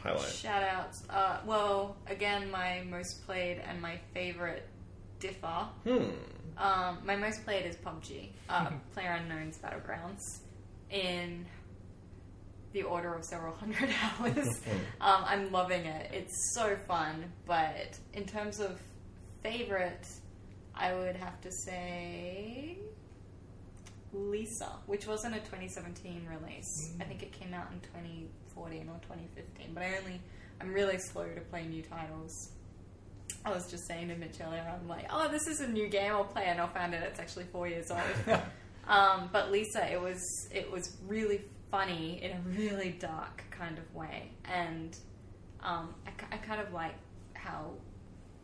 highlight? 0.00 0.30
Shout 0.30 0.62
outs. 0.62 1.02
Uh, 1.10 1.38
well, 1.44 1.96
again, 2.06 2.48
my 2.48 2.82
most 2.88 3.26
played 3.26 3.60
and 3.68 3.82
my 3.82 3.98
favorite 4.14 4.68
differ. 5.18 5.66
Hmm. 5.82 6.10
Um, 6.56 6.98
my 7.04 7.16
most 7.16 7.44
played 7.44 7.66
is 7.66 7.74
PUBG, 7.76 8.28
uh, 8.48 8.70
Player 8.94 9.12
Unknown's 9.20 9.58
Battlegrounds, 9.58 10.22
in 10.90 11.44
the 12.72 12.82
order 12.84 13.14
of 13.14 13.24
several 13.24 13.52
hundred 13.54 13.90
hours. 14.20 14.46
um, 15.00 15.24
I'm 15.26 15.50
loving 15.50 15.86
it. 15.86 16.10
It's 16.12 16.54
so 16.54 16.76
fun, 16.86 17.24
but 17.46 17.98
in 18.12 18.26
terms 18.26 18.60
of 18.60 18.80
favorite, 19.42 20.06
I 20.78 20.94
would 20.94 21.16
have 21.16 21.40
to 21.42 21.50
say 21.50 22.78
Lisa, 24.12 24.70
which 24.86 25.06
wasn't 25.06 25.34
a 25.34 25.40
2017 25.40 26.26
release. 26.40 26.92
I 27.00 27.04
think 27.04 27.22
it 27.22 27.32
came 27.32 27.52
out 27.52 27.66
in 27.72 27.80
2014 27.80 28.88
or 28.88 28.98
2015, 29.02 29.74
but 29.74 29.82
I 29.82 29.98
only, 29.98 30.20
I'm 30.60 30.72
really 30.72 30.98
slow 30.98 31.26
to 31.26 31.40
play 31.42 31.66
new 31.66 31.82
titles. 31.82 32.52
I 33.44 33.50
was 33.50 33.70
just 33.70 33.86
saying 33.86 34.08
to 34.08 34.16
Mitch 34.16 34.36
earlier, 34.40 34.64
I'm 34.68 34.88
like, 34.88 35.06
oh, 35.10 35.28
this 35.28 35.46
is 35.46 35.60
a 35.60 35.68
new 35.68 35.88
game 35.88 36.12
I'll 36.12 36.24
play, 36.24 36.44
and 36.46 36.60
I'll 36.60 36.68
find 36.68 36.94
out 36.94 37.02
it's 37.02 37.20
actually 37.20 37.44
four 37.44 37.68
years 37.68 37.90
old. 37.90 38.00
um, 38.88 39.28
but 39.32 39.50
Lisa, 39.50 39.90
it 39.90 40.00
was 40.00 40.48
it 40.52 40.70
was 40.70 40.96
really 41.06 41.42
funny 41.70 42.22
in 42.22 42.32
a 42.32 42.40
really 42.58 42.96
dark 42.98 43.44
kind 43.50 43.78
of 43.78 43.94
way, 43.94 44.32
and 44.44 44.96
um, 45.62 45.94
I, 46.06 46.34
I 46.34 46.38
kind 46.38 46.60
of 46.60 46.72
like 46.72 46.94
how 47.34 47.72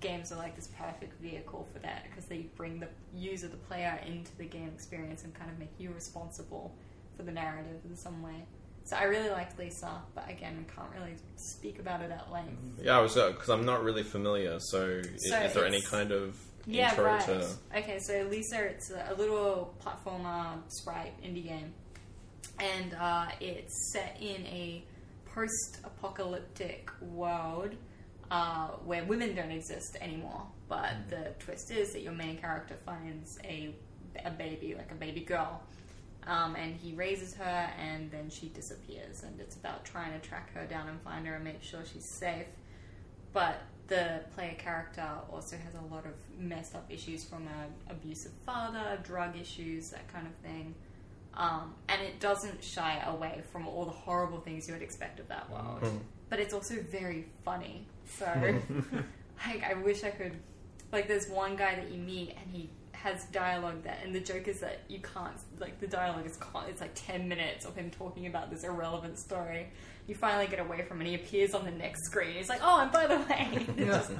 games 0.04 0.30
are 0.30 0.36
like 0.36 0.54
this 0.54 0.68
perfect 0.78 1.20
vehicle 1.20 1.66
for 1.72 1.78
that 1.80 2.04
because 2.08 2.26
they 2.26 2.46
bring 2.56 2.78
the 2.78 2.88
user, 3.14 3.48
the 3.48 3.56
player, 3.56 3.98
into 4.06 4.36
the 4.36 4.44
game 4.44 4.70
experience 4.74 5.24
and 5.24 5.34
kind 5.34 5.50
of 5.50 5.58
make 5.58 5.72
you 5.78 5.90
responsible 5.92 6.74
for 7.16 7.22
the 7.22 7.32
narrative 7.32 7.80
in 7.88 7.96
some 7.96 8.22
way. 8.22 8.44
So 8.84 8.96
I 8.96 9.04
really 9.04 9.30
liked 9.30 9.58
Lisa, 9.58 10.02
but 10.14 10.28
again, 10.28 10.66
can't 10.76 10.90
really 10.94 11.14
speak 11.36 11.78
about 11.78 12.02
it 12.02 12.10
at 12.10 12.30
length. 12.30 12.82
Yeah, 12.82 12.98
I 12.98 13.00
was 13.00 13.14
because 13.14 13.48
I'm 13.48 13.64
not 13.64 13.82
really 13.82 14.02
familiar. 14.02 14.58
So, 14.60 15.00
So 15.02 15.36
is 15.38 15.54
there 15.54 15.64
any 15.64 15.80
kind 15.80 16.12
of 16.12 16.36
Yeah, 16.66 16.90
intro 16.90 17.04
right. 17.04 17.24
to? 17.24 17.48
Okay, 17.78 17.98
so 18.00 18.28
Lisa, 18.30 18.62
it's 18.64 18.90
a, 18.90 19.06
a 19.10 19.14
little 19.14 19.74
platformer 19.82 20.58
sprite 20.68 21.14
indie 21.22 21.44
game, 21.44 21.72
and 22.58 22.94
uh, 23.00 23.28
it's 23.40 23.92
set 23.92 24.18
in 24.20 24.44
a 24.46 24.84
post-apocalyptic 25.34 26.90
world 27.00 27.74
uh, 28.34 28.68
where 28.84 29.04
women 29.04 29.34
don't 29.34 29.50
exist 29.50 29.96
anymore. 30.00 30.42
But 30.68 30.92
the 31.08 31.32
twist 31.38 31.70
is 31.70 31.92
that 31.92 32.02
your 32.02 32.12
main 32.12 32.36
character 32.38 32.76
finds 32.84 33.38
a 33.44 33.74
a 34.24 34.30
baby, 34.30 34.74
like 34.76 34.92
a 34.92 34.94
baby 34.94 35.20
girl, 35.20 35.60
um, 36.26 36.54
and 36.54 36.76
he 36.76 36.92
raises 36.92 37.34
her, 37.34 37.70
and 37.78 38.10
then 38.12 38.30
she 38.30 38.48
disappears, 38.48 39.24
and 39.24 39.40
it's 39.40 39.56
about 39.56 39.84
trying 39.84 40.12
to 40.12 40.28
track 40.28 40.54
her 40.54 40.64
down 40.66 40.88
and 40.88 41.00
find 41.02 41.26
her 41.26 41.34
and 41.34 41.44
make 41.44 41.62
sure 41.62 41.80
she's 41.84 42.04
safe 42.04 42.46
but 43.34 43.60
the 43.88 44.20
player 44.34 44.54
character 44.56 45.06
also 45.30 45.56
has 45.58 45.74
a 45.74 45.94
lot 45.94 46.06
of 46.06 46.12
messed 46.38 46.74
up 46.74 46.86
issues 46.88 47.24
from 47.24 47.46
an 47.48 47.74
abusive 47.90 48.32
father, 48.46 48.98
drug 49.02 49.36
issues, 49.36 49.90
that 49.90 50.10
kind 50.10 50.26
of 50.26 50.32
thing. 50.36 50.74
Um, 51.34 51.74
and 51.88 52.00
it 52.00 52.20
doesn't 52.20 52.62
shy 52.62 53.02
away 53.06 53.42
from 53.52 53.66
all 53.66 53.84
the 53.84 53.90
horrible 53.90 54.40
things 54.40 54.68
you 54.68 54.72
would 54.72 54.82
expect 54.82 55.18
of 55.20 55.28
that 55.28 55.50
world. 55.50 55.82
Mm. 55.82 55.98
But 56.30 56.38
it's 56.38 56.54
also 56.54 56.76
very 56.80 57.26
funny. 57.44 57.86
So, 58.06 58.26
like, 59.46 59.62
I 59.64 59.74
wish 59.74 60.04
I 60.04 60.10
could. 60.10 60.32
Like, 60.92 61.08
there's 61.08 61.28
one 61.28 61.56
guy 61.56 61.74
that 61.74 61.90
you 61.90 61.98
meet, 61.98 62.36
and 62.40 62.50
he 62.54 62.70
has 62.92 63.24
dialogue 63.26 63.82
that, 63.84 63.98
and 64.04 64.14
the 64.14 64.20
joke 64.20 64.48
is 64.48 64.60
that 64.60 64.80
you 64.88 65.00
can't. 65.00 65.36
Like, 65.58 65.80
the 65.80 65.86
dialogue 65.86 66.26
is 66.26 66.36
con- 66.36 66.64
it's 66.68 66.80
like 66.80 66.92
ten 66.94 67.28
minutes 67.28 67.64
of 67.64 67.74
him 67.76 67.90
talking 67.90 68.26
about 68.26 68.50
this 68.50 68.64
irrelevant 68.64 69.18
story. 69.18 69.68
You 70.06 70.14
finally 70.14 70.46
get 70.46 70.60
away 70.60 70.82
from, 70.82 70.98
it, 71.00 71.04
and 71.04 71.08
he 71.08 71.14
appears 71.14 71.54
on 71.54 71.64
the 71.64 71.70
next 71.70 72.04
screen. 72.06 72.36
He's 72.36 72.48
like, 72.48 72.60
"Oh, 72.62 72.80
and 72.80 72.92
by 72.92 73.06
the 73.06 73.16
way." 73.16 73.66
Just- 73.86 74.12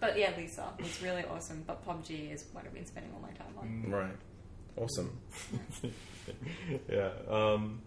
but 0.00 0.16
yeah, 0.16 0.30
Lisa 0.36 0.64
was 0.78 1.02
really 1.02 1.24
awesome. 1.24 1.64
But 1.66 1.84
PUBG 1.84 2.32
is 2.32 2.44
what 2.52 2.64
I've 2.64 2.72
been 2.72 2.86
spending 2.86 3.12
all 3.14 3.20
my 3.20 3.32
time 3.32 3.52
on. 3.58 3.90
Right. 3.90 4.16
Awesome. 4.76 5.18
yeah. 6.88 7.10
Um, 7.28 7.82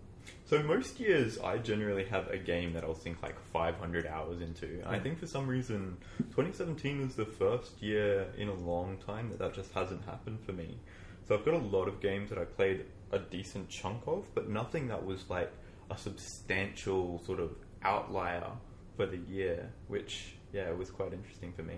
so 0.52 0.62
most 0.64 0.99
years, 0.99 1.39
I 1.39 1.60
generally 1.60 2.04
have 2.04 2.28
a 2.28 2.38
game 2.38 2.74
that 2.74 2.84
I'll 2.84 2.93
sink 2.93 3.24
like 3.24 3.39
500 3.54 4.06
hours 4.06 4.41
into. 4.41 4.84
I 4.86 4.99
think 4.99 5.18
for 5.18 5.26
some 5.26 5.47
reason, 5.47 5.95
2017 6.18 6.99
was 7.04 7.16
the 7.16 7.24
first 7.24 7.82
year 7.82 8.28
in 8.38 8.49
a 8.49 8.54
long 8.54 8.97
time 8.97 9.30
that 9.30 9.39
that 9.39 9.54
just 9.54 9.72
hasn't 9.72 10.04
happened 10.04 10.39
for 10.45 10.52
me. 10.52 10.78
So 11.26 11.36
I've 11.36 11.45
got 11.45 11.54
a 11.54 11.58
lot 11.78 11.88
of 11.88 12.02
games 12.02 12.32
that 12.32 12.38
I 12.38 12.43
played 12.43 12.84
a 13.14 13.20
decent 13.20 13.70
chunk 13.70 14.02
of, 14.08 14.26
but 14.36 14.49
nothing 14.49 14.89
that 14.89 15.06
was 15.06 15.30
like 15.30 15.54
a 15.89 15.97
substantial 15.97 17.22
sort 17.26 17.39
of 17.39 17.52
outlier 17.84 18.52
for 18.97 19.06
the 19.06 19.20
year, 19.30 19.72
which 19.88 20.36
yeah, 20.52 20.70
was 20.72 20.91
quite 20.91 21.14
interesting 21.14 21.54
for 21.54 21.64
me. 21.64 21.76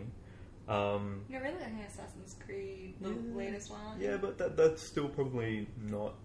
Um, 0.67 1.25
Yeah, 1.29 1.41
really, 1.41 1.57
I 1.61 1.65
think 1.65 1.87
Assassin's 1.87 2.37
Creed, 2.43 2.95
the 2.99 3.09
Yeah. 3.09 3.35
latest 3.35 3.69
one. 3.69 4.01
yeah, 4.01 4.17
but 4.17 4.39
that 4.39 4.57
that's 4.57 4.81
still 4.81 5.09
probably 5.09 5.67
not 5.79 6.15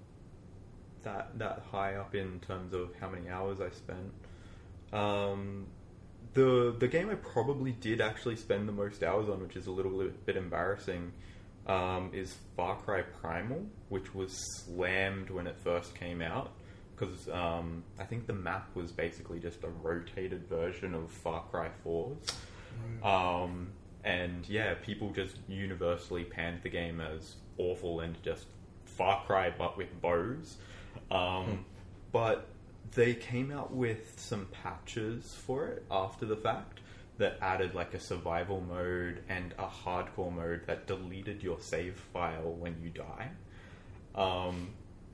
that 1.03 1.38
that 1.38 1.62
high 1.70 1.94
up 1.94 2.14
in 2.14 2.40
terms 2.40 2.72
of 2.72 2.90
how 3.01 3.09
many 3.09 3.28
hours 3.28 3.61
I 3.61 3.70
spent. 3.70 4.12
Um, 4.92 5.66
the 6.34 6.74
the 6.78 6.88
game 6.88 7.11
I 7.11 7.14
probably 7.14 7.72
did 7.72 8.01
actually 8.01 8.36
spend 8.36 8.68
the 8.68 8.72
most 8.72 9.03
hours 9.03 9.28
on, 9.28 9.40
which 9.40 9.57
is 9.57 9.66
a 9.66 9.70
little 9.70 10.11
bit, 10.26 10.36
embarrassing, 10.36 11.12
um, 11.66 12.11
is 12.12 12.34
Far 12.57 12.76
Cry 12.76 13.03
Primal, 13.03 13.64
which 13.88 14.14
was 14.14 14.32
slammed 14.64 15.30
when 15.30 15.46
it 15.46 15.57
first 15.62 15.94
came 15.94 16.22
out 16.22 16.53
because 16.99 17.28
um, 17.28 17.84
I 17.99 18.05
think 18.05 18.26
the 18.26 18.32
map 18.32 18.74
was 18.74 18.90
basically 18.90 19.38
just 19.38 19.62
a 19.62 19.68
rotated 19.68 20.49
version 20.49 20.94
of 20.94 21.11
Far 21.11 21.42
Cry 21.51 21.70
4's. 21.86 22.36
Um, 23.05 23.68
and 24.05 24.49
yeah, 24.49 24.74
people 24.74 25.11
just 25.11 25.36
universally 25.49 26.24
panned 26.24 26.62
the 26.62 26.68
game 26.68 27.01
as 27.01 27.36
awful 27.57 28.01
and 28.01 28.20
just 28.22 28.46
Far 28.84 29.22
Cry 29.26 29.53
but 29.57 29.76
with 29.76 30.01
bows. 30.01 30.57
Um, 31.11 31.64
But 32.12 32.46
they 32.94 33.14
came 33.14 33.50
out 33.52 33.70
with 33.72 34.14
some 34.18 34.46
patches 34.46 35.34
for 35.46 35.66
it 35.66 35.84
after 35.90 36.24
the 36.26 36.36
fact 36.36 36.80
that 37.18 37.36
added 37.42 37.74
like 37.74 37.92
a 37.94 38.00
survival 38.00 38.61
mode 38.61 39.22
and 39.28 39.52
a 39.59 39.66
hardcore 39.66 40.32
mode 40.34 40.62
that 40.66 40.86
deleted 40.86 41.42
your 41.42 41.61
save 41.61 41.96
file 42.12 42.52
when 42.54 42.76
you 42.82 42.90
die. 42.90 43.28
Um, 44.14 44.68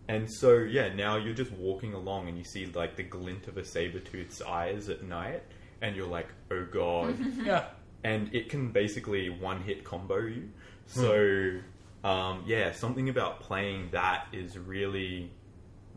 and 0.09 0.31
so 0.31 0.59
yeah, 0.59 0.95
now 0.95 1.17
you're 1.17 1.35
just 1.35 1.51
walking 1.53 1.95
along 1.95 2.29
and 2.29 2.37
you 2.39 2.45
see 2.45 2.67
like 2.67 2.97
the 2.97 3.03
glint 3.03 3.49
of 3.49 3.57
a 3.57 3.65
saber 3.65 4.01
tooth's 4.01 4.41
eyes 4.43 4.89
at 4.89 5.03
night, 5.03 5.43
and 5.81 5.97
you're 5.97 6.07
like, 6.07 6.29
oh 6.51 6.67
god. 6.71 7.17
Yeah. 7.45 7.65
and 8.05 8.33
it 8.35 8.51
can 8.51 8.71
basically 8.71 9.31
one 9.31 9.63
hit 9.63 9.83
combo 9.85 10.19
you. 10.21 10.51
So 10.87 11.59
um, 12.05 12.45
yeah, 12.47 12.73
something 12.73 13.09
about 13.09 13.41
playing 13.41 13.89
that 13.93 14.27
is 14.33 14.59
really 14.59 15.31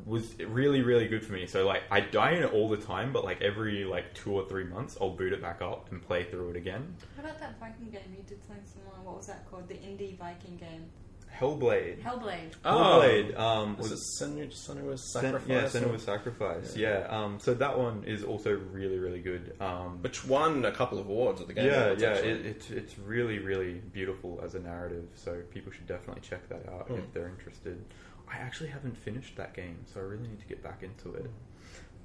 was 0.05 0.37
really 0.39 0.81
really 0.81 1.07
good 1.07 1.25
for 1.25 1.33
me. 1.33 1.47
So 1.47 1.65
like 1.65 1.83
I 1.91 1.99
die 2.01 2.31
in 2.31 2.43
it 2.43 2.53
all 2.53 2.69
the 2.69 2.77
time, 2.77 3.11
but 3.11 3.23
like 3.25 3.41
every 3.41 3.83
like 3.83 4.13
two 4.13 4.31
or 4.33 4.47
three 4.47 4.63
months, 4.65 4.97
I'll 5.01 5.09
boot 5.11 5.33
it 5.33 5.41
back 5.41 5.61
up 5.61 5.91
and 5.91 6.01
play 6.01 6.23
through 6.23 6.51
it 6.51 6.55
again. 6.55 6.95
What 7.15 7.25
about 7.25 7.39
that 7.39 7.59
Viking 7.59 7.89
game? 7.91 8.01
You 8.15 8.23
did 8.23 8.43
something 8.45 8.63
similar. 8.65 9.01
What 9.03 9.17
was 9.17 9.27
that 9.27 9.49
called? 9.49 9.67
The 9.67 9.75
indie 9.75 10.17
Viking 10.17 10.57
game. 10.57 10.85
Hellblade. 11.37 12.01
Hellblade. 12.01 12.53
Oh. 12.65 13.01
Hellblade. 13.03 13.37
Um, 13.37 13.77
Was 13.77 13.91
was 13.91 13.99
it 14.21 14.23
Senu- 14.25 14.47
Senua's 14.47 15.11
Sen- 15.13 15.21
Sacrifice? 15.23 15.47
yeah, 15.47 15.63
or- 15.63 15.69
Senua's 15.69 16.01
Sacrifice. 16.03 16.75
Yeah. 16.75 16.99
Yeah. 16.99 17.07
Um, 17.23 17.39
so 17.39 17.53
that 17.53 17.77
one 17.77 18.03
is 18.05 18.23
also 18.23 18.53
really 18.71 18.97
really 18.97 19.19
good. 19.19 19.53
Um, 19.59 20.01
Which 20.01 20.25
won 20.25 20.65
a 20.65 20.71
couple 20.71 20.97
of 20.99 21.05
awards 21.07 21.41
at 21.41 21.47
the 21.47 21.53
Game 21.53 21.65
yeah, 21.65 21.83
Awards, 21.85 22.01
yeah, 22.01 22.09
actually. 22.11 22.29
it, 22.31 22.45
it's 22.45 22.69
it's 22.71 22.97
really 22.99 23.39
really 23.39 23.73
beautiful 23.93 24.39
as 24.43 24.55
a 24.55 24.59
narrative. 24.59 25.05
So 25.15 25.41
people 25.51 25.71
should 25.71 25.85
definitely 25.87 26.21
check 26.21 26.47
that 26.49 26.67
out 26.69 26.87
Hmm. 26.87 26.95
if 26.95 27.13
they're 27.13 27.27
interested. 27.29 27.83
I 28.29 28.37
actually 28.37 28.69
haven't 28.69 28.97
finished 28.97 29.35
that 29.37 29.53
game, 29.53 29.77
so 29.85 29.99
I 29.99 30.03
really 30.03 30.27
need 30.27 30.39
to 30.39 30.45
get 30.45 30.63
back 30.63 30.83
into 30.83 31.13
it. 31.17 31.29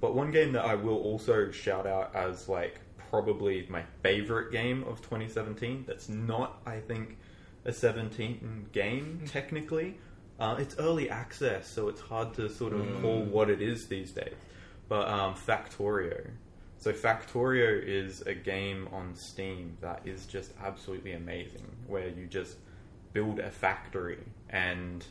But 0.01 0.15
one 0.15 0.31
game 0.31 0.53
that 0.53 0.65
I 0.65 0.75
will 0.75 0.99
also 0.99 1.51
shout 1.51 1.87
out 1.87 2.15
as 2.15 2.49
like 2.49 2.81
probably 3.11 3.67
my 3.69 3.83
favorite 4.03 4.51
game 4.51 4.83
of 4.85 5.01
2017. 5.03 5.85
That's 5.87 6.09
not, 6.09 6.61
I 6.67 6.81
think, 6.81 7.19
a 7.65 7.73
17 7.73 8.69
game 8.73 9.23
technically. 9.27 9.99
Uh, 10.41 10.57
it's 10.59 10.77
early 10.79 11.09
access, 11.09 11.69
so 11.69 11.89
it's 11.89 12.01
hard 12.01 12.35
to 12.35 12.49
sort 12.49 12.73
of 12.73 12.85
call 13.01 13.23
what 13.23 13.49
it 13.51 13.63
is 13.63 13.87
these 13.87 14.11
days. 14.11 14.35
But 14.89 15.07
um, 15.09 15.35
Factorio. 15.35 16.31
So 16.79 16.93
Factorio 16.93 17.81
is 17.81 18.23
a 18.23 18.35
game 18.35 18.89
on 18.93 19.15
Steam 19.15 19.77
that 19.81 20.01
is 20.05 20.27
just 20.27 20.53
absolutely 20.61 21.13
amazing, 21.13 21.71
where 21.87 22.09
you 22.09 22.27
just 22.27 22.57
build 23.13 23.39
a 23.39 23.51
factory 23.51 24.19
and 24.51 25.05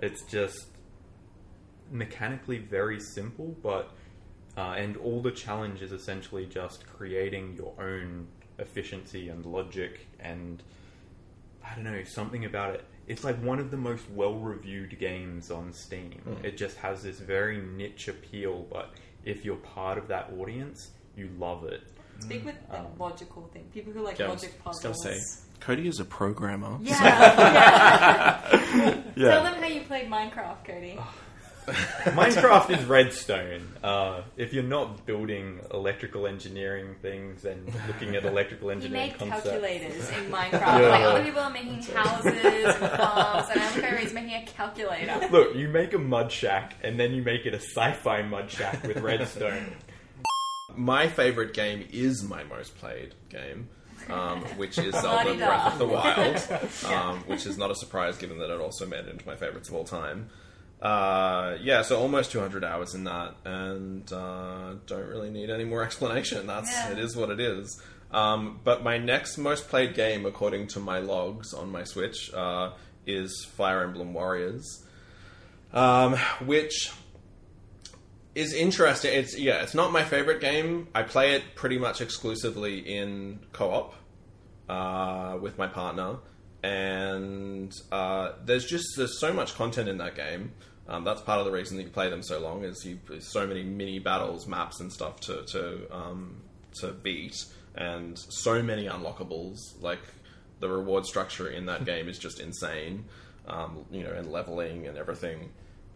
it's 0.00 0.22
just 0.24 0.66
mechanically 1.90 2.58
very 2.58 3.00
simple, 3.00 3.56
but 3.62 3.90
uh, 4.56 4.74
and 4.76 4.96
all 4.96 5.20
the 5.22 5.30
challenge 5.30 5.82
is 5.82 5.92
essentially 5.92 6.46
just 6.46 6.86
creating 6.86 7.54
your 7.56 7.72
own 7.80 8.26
efficiency 8.58 9.28
and 9.28 9.46
logic 9.46 10.06
and 10.18 10.62
I 11.64 11.74
don't 11.74 11.84
know 11.84 12.02
something 12.04 12.44
about 12.44 12.74
it. 12.74 12.84
It's 13.06 13.22
like 13.24 13.40
one 13.42 13.58
of 13.58 13.70
the 13.70 13.76
most 13.76 14.08
well-reviewed 14.10 14.98
games 14.98 15.50
on 15.50 15.72
Steam. 15.72 16.20
It 16.42 16.56
just 16.56 16.76
has 16.78 17.02
this 17.02 17.18
very 17.18 17.58
niche 17.58 18.08
appeal, 18.08 18.66
but 18.70 18.90
if 19.24 19.44
you're 19.44 19.56
part 19.56 19.98
of 19.98 20.08
that 20.08 20.32
audience, 20.38 20.90
you 21.16 21.28
love 21.38 21.64
it. 21.64 21.82
Speak 22.20 22.44
with 22.44 22.54
the 22.70 22.78
Um, 22.80 22.86
logical 22.98 23.48
thing. 23.52 23.64
People 23.72 23.92
who 23.92 24.00
like 24.02 24.18
Yeah, 24.18 24.28
logic 24.28 24.58
puzzles. 24.62 25.46
Say, 25.60 25.66
Cody 25.66 25.88
is 25.88 26.00
a 26.00 26.04
programmer. 26.04 26.78
Yeah. 26.82 26.94
yeah. 28.74 29.02
Yeah. 29.16 29.30
Tell 29.30 29.42
them 29.44 29.54
how 29.54 29.66
you 29.68 29.82
played 29.82 30.08
Minecraft, 30.08 30.64
Cody. 30.64 30.98
Minecraft 31.70 32.76
is 32.76 32.84
redstone. 32.86 33.74
Uh, 33.84 34.22
if 34.36 34.52
you're 34.52 34.62
not 34.64 35.06
building 35.06 35.60
electrical 35.72 36.26
engineering 36.26 36.96
things 37.00 37.44
and 37.44 37.64
looking 37.86 38.16
at 38.16 38.24
electrical 38.24 38.70
He 38.70 38.76
engineering 38.76 39.08
made 39.10 39.18
concepts, 39.18 39.44
calculators 39.50 40.08
in 40.10 40.24
Minecraft. 40.32 40.52
Yeah. 40.52 40.88
Like 40.88 41.02
other 41.02 41.24
people 41.24 41.40
are 41.40 41.50
making 41.50 41.82
houses 41.82 42.32
and 42.34 42.74
farms, 42.74 43.48
and 43.52 43.60
I'm 43.60 44.14
making 44.14 44.34
a 44.34 44.46
calculator. 44.46 45.28
look, 45.30 45.54
you 45.54 45.68
make 45.68 45.92
a 45.92 45.98
mud 45.98 46.32
shack 46.32 46.74
and 46.82 46.98
then 46.98 47.12
you 47.12 47.22
make 47.22 47.46
it 47.46 47.54
a 47.54 47.60
sci-fi 47.60 48.22
mud 48.22 48.50
shack 48.50 48.82
with 48.82 48.98
redstone. 48.98 49.76
My 50.76 51.08
favorite 51.08 51.52
game 51.52 51.86
is 51.92 52.22
my 52.24 52.42
most 52.44 52.76
played 52.78 53.14
game, 53.28 53.68
um, 54.12 54.40
which 54.56 54.78
is 54.78 54.94
Zelda. 55.00 55.34
Breath 55.34 55.72
of 55.72 55.78
the 55.78 55.86
Wild, 55.86 56.36
um, 56.86 57.18
which 57.26 57.46
is 57.46 57.56
not 57.58 57.70
a 57.70 57.74
surprise 57.74 58.16
given 58.16 58.38
that 58.38 58.50
it 58.52 58.60
also 58.60 58.86
made 58.86 59.00
it 59.00 59.08
into 59.08 59.26
my 59.26 59.36
favorites 59.36 59.68
of 59.68 59.74
all 59.74 59.84
time. 59.84 60.28
Uh, 60.82 61.56
yeah, 61.60 61.82
so 61.82 61.98
almost 61.98 62.32
200 62.32 62.64
hours 62.64 62.94
in 62.94 63.04
that, 63.04 63.34
and 63.44 64.10
uh, 64.12 64.74
don't 64.86 65.06
really 65.08 65.30
need 65.30 65.50
any 65.50 65.64
more 65.64 65.82
explanation. 65.84 66.46
That's 66.46 66.70
Yeah. 66.70 66.92
it 66.92 66.98
is 66.98 67.14
what 67.16 67.28
it 67.30 67.38
is. 67.40 67.80
Um, 68.10 68.60
but 68.64 68.82
my 68.82 68.96
next 68.98 69.36
most 69.38 69.68
played 69.68 69.94
game, 69.94 70.24
according 70.26 70.68
to 70.68 70.80
my 70.80 70.98
logs 70.98 71.52
on 71.52 71.70
my 71.70 71.84
Switch, 71.84 72.32
uh, 72.34 72.70
is 73.06 73.46
Fire 73.56 73.82
Emblem 73.84 74.14
Warriors, 74.14 74.82
um, 75.72 76.16
which 76.44 76.90
is 78.34 78.52
interesting. 78.54 79.12
It's 79.12 79.38
yeah, 79.38 79.62
it's 79.62 79.74
not 79.74 79.92
my 79.92 80.02
favorite 80.04 80.40
game. 80.40 80.88
I 80.94 81.02
play 81.02 81.34
it 81.34 81.54
pretty 81.54 81.78
much 81.78 82.00
exclusively 82.00 82.78
in 82.78 83.40
co-op 83.52 83.94
uh, 84.70 85.36
with 85.40 85.58
my 85.58 85.66
partner, 85.66 86.16
and 86.62 87.72
uh, 87.90 88.32
there's 88.44 88.64
just 88.64 88.86
there's 88.96 89.18
so 89.18 89.32
much 89.32 89.56
content 89.56 89.88
in 89.88 89.98
that 89.98 90.14
game. 90.14 90.52
Um, 90.88 91.02
that's 91.04 91.20
part 91.22 91.40
of 91.40 91.44
the 91.44 91.50
reason 91.50 91.76
that 91.76 91.82
you 91.82 91.88
play 91.88 92.08
them 92.08 92.22
so 92.22 92.38
long 92.38 92.62
is 92.64 92.84
you 92.84 93.00
there's 93.08 93.26
so 93.32 93.46
many 93.46 93.64
mini 93.64 93.98
battles, 93.98 94.46
maps, 94.46 94.78
and 94.78 94.92
stuff 94.92 95.18
to 95.22 95.42
to 95.46 95.86
um, 95.90 96.36
to 96.80 96.92
beat, 96.92 97.34
and 97.74 98.16
so 98.16 98.62
many 98.62 98.86
unlockables. 98.86 99.58
Like 99.80 100.02
the 100.60 100.68
reward 100.68 101.04
structure 101.04 101.48
in 101.48 101.66
that 101.66 101.84
game 101.92 102.08
is 102.08 102.18
just 102.18 102.38
insane. 102.38 103.06
Um, 103.48 103.84
you 103.90 104.04
know, 104.04 104.12
and 104.12 104.30
leveling 104.30 104.86
and 104.86 104.96
everything. 104.96 105.50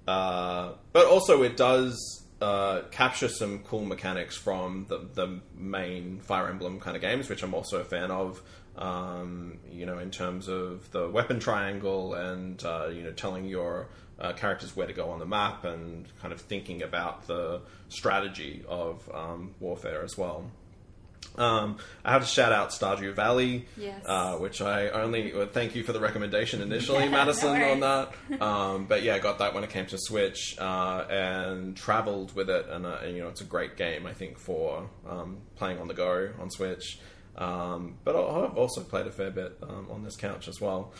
Uh, 0.08 0.72
but 0.92 1.06
also, 1.06 1.44
it 1.44 1.56
does 1.56 2.24
uh, 2.40 2.82
capture 2.90 3.28
some 3.28 3.60
cool 3.60 3.84
mechanics 3.84 4.36
from 4.36 4.86
the, 4.88 5.08
the 5.14 5.40
main 5.56 6.18
Fire 6.20 6.48
Emblem 6.48 6.80
kind 6.80 6.96
of 6.96 7.00
games, 7.00 7.28
which 7.28 7.42
I'm 7.42 7.54
also 7.54 7.80
a 7.80 7.84
fan 7.84 8.10
of. 8.10 8.42
Um, 8.76 9.58
you 9.70 9.86
know, 9.86 9.98
in 9.98 10.10
terms 10.10 10.48
of 10.48 10.90
the 10.90 11.08
weapon 11.08 11.38
triangle 11.38 12.14
and 12.14 12.62
uh, 12.64 12.88
you 12.88 13.02
know 13.02 13.12
telling 13.12 13.44
your 13.44 13.88
uh, 14.18 14.32
characters 14.32 14.74
where 14.74 14.86
to 14.86 14.92
go 14.92 15.10
on 15.10 15.18
the 15.20 15.26
map 15.26 15.64
and 15.64 16.06
kind 16.20 16.32
of 16.32 16.40
thinking 16.40 16.82
about 16.82 17.26
the 17.28 17.60
strategy 17.88 18.64
of 18.68 19.08
um, 19.14 19.54
warfare 19.60 20.02
as 20.02 20.18
well. 20.18 20.50
Um, 21.36 21.78
I 22.04 22.12
have 22.12 22.22
to 22.22 22.28
shout 22.28 22.52
out 22.52 22.70
Stardew 22.70 23.12
Valley, 23.14 23.66
Yes. 23.76 24.02
uh, 24.06 24.36
which 24.36 24.60
I 24.60 24.88
only 24.90 25.32
well, 25.32 25.46
thank 25.46 25.74
you 25.74 25.82
for 25.82 25.92
the 25.92 25.98
recommendation 25.98 26.60
initially, 26.62 27.04
No 27.06 27.10
Madison, 27.10 27.60
on 27.60 27.80
that. 27.80 28.12
Um, 28.40 28.84
but 28.86 29.02
yeah, 29.02 29.16
I 29.16 29.18
got 29.18 29.38
that 29.38 29.52
when 29.54 29.64
it 29.64 29.70
came 29.70 29.86
to 29.86 29.98
Switch 29.98 30.56
uh, 30.60 31.04
and 31.10 31.76
traveled 31.76 32.34
with 32.36 32.50
it, 32.50 32.66
and, 32.68 32.86
uh, 32.86 32.98
and, 33.02 33.16
you 33.16 33.22
know 33.22 33.28
it's 33.28 33.40
a 33.40 33.44
great 33.44 33.76
game 33.76 34.06
I 34.06 34.12
think 34.12 34.38
for 34.38 34.88
um, 35.08 35.38
playing 35.56 35.78
on 35.80 35.88
the 35.88 35.94
go 35.94 36.30
on 36.40 36.50
Switch. 36.50 36.98
Um, 37.36 37.96
but 38.04 38.14
I've 38.14 38.56
also 38.56 38.82
played 38.82 39.06
a 39.06 39.10
fair 39.10 39.30
bit 39.30 39.58
um, 39.62 39.88
on 39.90 40.04
this 40.04 40.16
couch 40.16 40.48
as 40.48 40.60
well. 40.60 40.92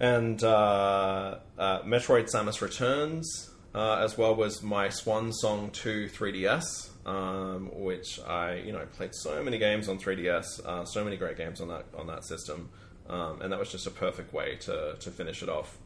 And 0.00 0.42
uh, 0.42 1.38
uh, 1.58 1.82
Metroid 1.82 2.28
Samus 2.32 2.60
Returns, 2.60 3.50
uh, 3.74 4.00
as 4.02 4.18
well 4.18 4.34
was 4.34 4.62
my 4.62 4.88
Swan 4.88 5.32
Song 5.32 5.70
2 5.70 6.08
3DS, 6.08 6.90
um, 7.06 7.70
which 7.72 8.20
I 8.20 8.56
you 8.56 8.72
know 8.72 8.84
played 8.96 9.14
so 9.14 9.42
many 9.42 9.58
games 9.58 9.88
on 9.88 9.98
3DS, 9.98 10.64
uh, 10.64 10.84
so 10.84 11.04
many 11.04 11.16
great 11.16 11.36
games 11.36 11.60
on 11.60 11.68
that 11.68 11.86
on 11.96 12.06
that 12.08 12.24
system, 12.24 12.70
um, 13.08 13.40
and 13.40 13.52
that 13.52 13.58
was 13.58 13.70
just 13.70 13.86
a 13.86 13.90
perfect 13.90 14.32
way 14.32 14.56
to 14.62 14.96
to 14.98 15.10
finish 15.10 15.42
it 15.42 15.48
off. 15.48 15.78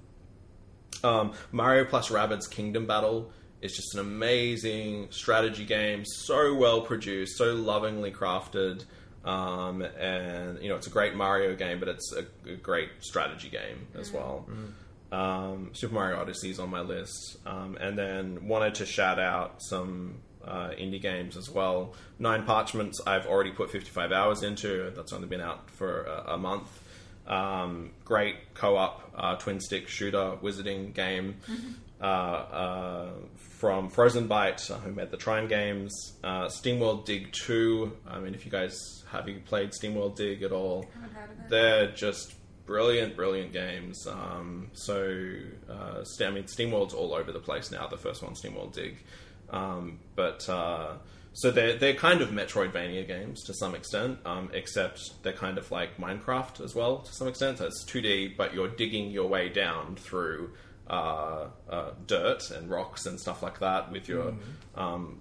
Um, 1.05 1.33
Mario 1.53 1.85
plus 1.85 2.09
Rabbids 2.09 2.51
Kingdom 2.51 2.87
Battle 2.87 3.31
is 3.63 3.77
just 3.77 3.95
an 3.95 4.01
amazing 4.01 5.09
strategy 5.11 5.65
game, 5.65 6.05
so 6.05 6.55
well 6.55 6.81
produced, 6.81 7.37
so 7.37 7.55
lovingly 7.55 8.11
crafted. 8.11 8.85
Um, 9.27 9.83
and 9.83 10.63
you 10.63 10.69
know 10.69 10.77
it's 10.77 10.87
a 10.87 10.91
great 10.91 11.15
Mario 11.15 11.55
game, 11.57 11.81
but 11.81 11.89
it's 11.89 12.15
a, 12.15 12.25
a 12.49 12.57
great 12.57 12.91
strategy 13.01 13.49
game 13.49 13.89
as 13.99 14.13
well. 14.13 14.47
Um, 15.13 15.71
Super 15.73 15.95
Mario 15.95 16.21
Odyssey 16.21 16.51
is 16.51 16.59
on 16.59 16.71
my 16.71 16.81
list, 16.81 17.37
um, 17.45 17.77
and 17.81 17.99
then 17.99 18.49
wanted 18.49 18.77
to 18.77 18.87
shout 18.87 19.19
out 19.19 19.63
some 19.63 20.17
uh, 20.45 20.71
indie 20.79 21.01
games 21.03 21.37
as 21.37 21.51
well. 21.51 21.95
Nine 22.19 22.45
Parchments 22.45 23.01
I've 23.07 23.27
already 23.27 23.51
put 23.51 23.71
55 23.71 24.13
hours 24.13 24.43
into. 24.43 24.93
That's 24.95 25.13
only 25.13 25.27
been 25.27 25.41
out 25.41 25.71
for 25.71 26.05
a, 26.05 26.35
a 26.35 26.39
month. 26.39 26.69
Um, 27.27 27.91
great 28.05 28.55
co-op 28.55 29.11
uh, 29.17 29.35
twin 29.37 29.59
stick 29.59 29.89
shooter 29.89 30.37
wizarding 30.41 30.95
game 30.95 31.37
uh, 32.01 32.05
uh, 32.05 33.11
from 33.59 33.91
Frozenbyte, 33.91 34.71
uh, 34.71 34.79
who 34.79 34.93
made 34.93 35.11
the 35.11 35.17
Trine 35.17 35.49
games. 35.49 36.13
Uh, 36.23 36.47
SteamWorld 36.47 37.05
Dig 37.07 37.33
2. 37.33 37.93
I 38.09 38.19
mean, 38.19 38.35
if 38.35 38.45
you 38.45 38.51
guys 38.51 39.05
have 39.11 39.29
you 39.29 39.41
played 39.45 39.71
SteamWorld 39.71 40.17
Dig 40.17 40.43
at 40.43 40.53
all, 40.53 40.87
Haven't 40.95 41.13
heard 41.15 41.31
of 41.31 41.39
it. 41.39 41.49
they're 41.51 41.93
just 41.93 42.35
brilliant, 42.67 43.17
brilliant 43.17 43.53
games. 43.53 44.07
Um, 44.07 44.69
so, 44.75 45.35
uh, 45.71 46.03
I 46.21 46.31
mean, 46.31 46.45
SteamWorld's 46.45 46.95
all 46.95 47.15
over 47.15 47.33
the 47.33 47.39
place 47.41 47.71
now. 47.71 47.87
The 47.87 47.97
first 47.97 48.23
one, 48.23 48.35
SteamWorld 48.35 48.73
Dig, 48.75 48.97
um, 49.51 49.99
but 50.17 50.47
uh, 50.49 50.95
so 51.33 51.51
they're 51.51 51.77
they're 51.77 51.95
kind 51.95 52.21
of 52.21 52.31
Metroidvania 52.31 53.07
games 53.07 53.43
to 53.45 53.55
some 53.55 53.75
extent, 53.75 54.19
um, 54.27 54.51
except 54.53 55.23
they're 55.23 55.33
kind 55.33 55.59
of 55.59 55.71
like 55.71 55.97
Minecraft 55.99 56.63
as 56.63 56.75
well 56.75 56.99
to 56.99 57.13
some 57.13 57.29
extent. 57.29 57.59
So 57.59 57.67
it's 57.67 57.85
two 57.85 58.01
D, 58.01 58.35
but 58.37 58.53
you're 58.55 58.69
digging 58.69 59.11
your 59.11 59.29
way 59.29 59.49
down 59.49 59.97
through 59.97 60.53
uh, 60.89 61.47
uh, 61.69 61.91
dirt 62.07 62.51
and 62.51 62.71
rocks 62.71 63.07
and 63.07 63.19
stuff 63.19 63.43
like 63.43 63.59
that 63.61 63.91
with 63.91 64.09
your 64.09 64.35
um, 64.75 65.21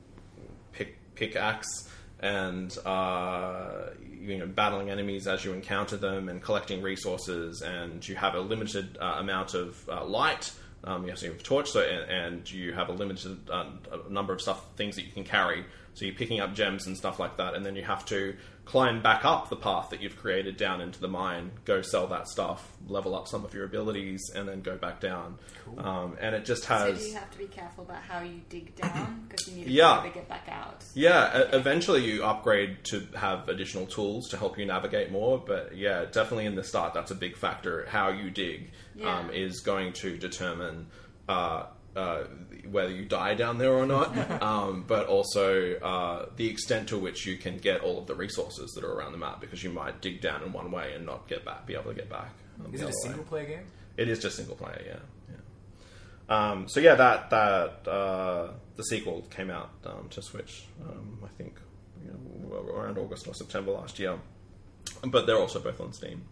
pick 0.72 0.98
pickaxe 1.16 1.90
and 2.20 2.78
uh, 2.86 3.90
you 4.22 4.38
know 4.38 4.48
battling 4.48 4.90
enemies 4.90 5.28
as 5.28 5.44
you 5.44 5.54
encounter 5.54 5.98
them 5.98 6.30
and 6.30 6.42
collecting 6.42 6.82
resources 6.82 7.62
and 7.62 8.08
you 8.08 8.16
have 8.16 8.36
a 8.36 8.40
limited 8.40 8.98
uh, 9.02 9.16
amount 9.18 9.54
of 9.54 9.88
uh, 9.90 10.04
light 10.06 10.52
um, 10.86 11.04
you 11.04 11.10
have 11.10 11.22
a 11.22 11.30
torch 11.44 11.72
so 11.72 11.82
and, 11.82 12.10
and 12.10 12.52
you 12.52 12.72
have 12.74 12.90
a 12.90 12.92
limited 12.92 13.38
uh, 13.50 13.66
number 14.10 14.34
of 14.34 14.42
stuff 14.42 14.66
things 14.76 14.96
that 14.96 15.04
you 15.04 15.12
can 15.12 15.24
carry. 15.24 15.66
So 15.96 16.06
you're 16.06 16.16
picking 16.16 16.42
up 16.42 16.54
gems 16.54 16.88
and 16.88 16.96
stuff 16.96 17.20
like 17.20 17.38
that 17.38 17.56
and 17.56 17.66
then 17.66 17.76
you 17.76 17.84
have 17.84 18.06
to 18.06 18.36
climb 18.66 19.02
back 19.02 19.24
up 19.24 19.50
the 19.50 19.56
path 19.56 19.90
that 19.92 20.02
you've 20.02 20.18
created 20.18 20.58
down 20.58 20.82
into 20.82 21.00
the 21.00 21.08
mine 21.08 21.52
go 21.66 21.82
sell 21.84 22.08
that 22.08 22.28
stuff 22.28 22.76
level 22.88 23.14
up 23.16 23.28
some 23.28 23.46
of 23.46 23.54
your 23.54 23.64
abilities 23.66 24.32
and 24.36 24.50
then 24.50 24.62
go 24.62 24.76
back 24.76 25.00
down 25.00 25.38
um, 25.78 26.18
and 26.20 26.34
it 26.36 26.46
just 26.46 26.64
So 26.64 26.74
has 26.76 27.00
do 27.00 27.08
you 27.10 27.14
have 27.14 27.30
to 27.32 27.38
be 27.38 27.46
careful 27.46 27.84
about 27.84 28.02
how 28.02 28.22
you 28.22 28.42
dig 28.50 28.76
down 28.76 29.26
because 29.30 29.48
you 29.48 29.56
need 29.58 29.64
to 29.66 29.72
Yeah. 29.72 29.94
be 30.02 30.08
able 30.08 30.10
to 30.14 30.20
get 30.20 30.30
back 30.30 30.48
out. 30.50 30.84
Yeah, 30.96 31.38
e- 31.42 31.46
eventually 31.54 32.04
you 32.06 32.24
upgrade 32.24 32.84
to 32.86 33.08
have 33.16 33.50
additional 33.50 33.86
tools 33.86 34.30
to 34.30 34.38
help 34.38 34.58
you 34.58 34.66
navigate 34.66 35.12
more. 35.12 35.38
But 35.38 35.76
yeah, 35.78 36.06
definitely 36.06 36.46
in 36.48 36.56
the 36.56 36.64
start, 36.64 36.94
that's 36.94 37.12
a 37.12 37.16
big 37.16 37.36
factor. 37.38 37.86
How 37.90 38.10
you 38.10 38.30
dig 38.32 38.72
Yeah. 38.96 39.20
um, 39.20 39.30
is 39.32 39.60
going 39.60 39.94
to 39.94 40.18
determine 40.18 40.88
uh, 41.30 41.66
uh, 41.96 42.24
whether 42.72 42.92
you 42.92 43.06
die 43.06 43.34
down 43.34 43.58
there 43.58 43.74
or 43.74 43.86
not, 43.86 44.42
um, 44.42 44.84
but 44.88 45.08
also 45.08 45.76
uh, 45.76 46.28
the 46.36 46.50
extent 46.50 46.90
to 46.90 46.98
which 46.98 47.26
you 47.26 47.38
can 47.38 47.58
get 47.58 47.82
all 47.82 48.00
of 48.00 48.08
the 48.08 48.16
resources 48.16 48.72
that 48.72 48.84
are 48.84 48.94
around 48.94 49.12
the 49.12 49.18
map. 49.18 49.42
Because 49.42 49.64
you 49.64 49.70
might 49.70 50.02
dig 50.02 50.22
down 50.22 50.44
in 50.44 50.54
one 50.54 50.72
way 50.72 50.94
and 50.94 51.06
not 51.06 51.28
get 51.28 51.46
back, 51.46 51.66
be 51.66 51.74
able 51.74 51.92
to 51.92 51.94
get 51.94 52.10
back. 52.10 52.34
Is 52.72 52.82
it 52.82 52.84
a 52.84 52.88
other 52.88 52.96
way. 52.96 53.02
single 53.04 53.24
player 53.24 53.46
game? 53.46 53.66
It 53.98 54.10
is 54.10 54.20
just 54.20 54.38
single 54.38 54.56
player, 54.56 54.82
yeah. 54.86 55.00
yeah. 55.30 56.52
Um, 56.52 56.68
so 56.68 56.80
yeah, 56.80 56.96
that 56.96 57.30
that 57.30 57.88
uh, 57.88 58.52
the 58.76 58.84
sequel 58.84 59.22
came 59.30 59.50
out 59.50 59.72
um, 59.86 60.08
to 60.10 60.22
Switch. 60.22 60.66
Um, 60.88 61.20
I 61.24 61.28
think 61.38 61.56
you 62.04 62.12
know, 62.12 62.56
around 62.74 62.98
August 62.98 63.28
or 63.28 63.34
September 63.34 63.72
last 63.72 64.00
year. 64.00 64.18
But 65.04 65.26
they're 65.26 65.38
also 65.38 65.60
both 65.60 65.80
on 65.82 65.94
Steam. 65.94 66.24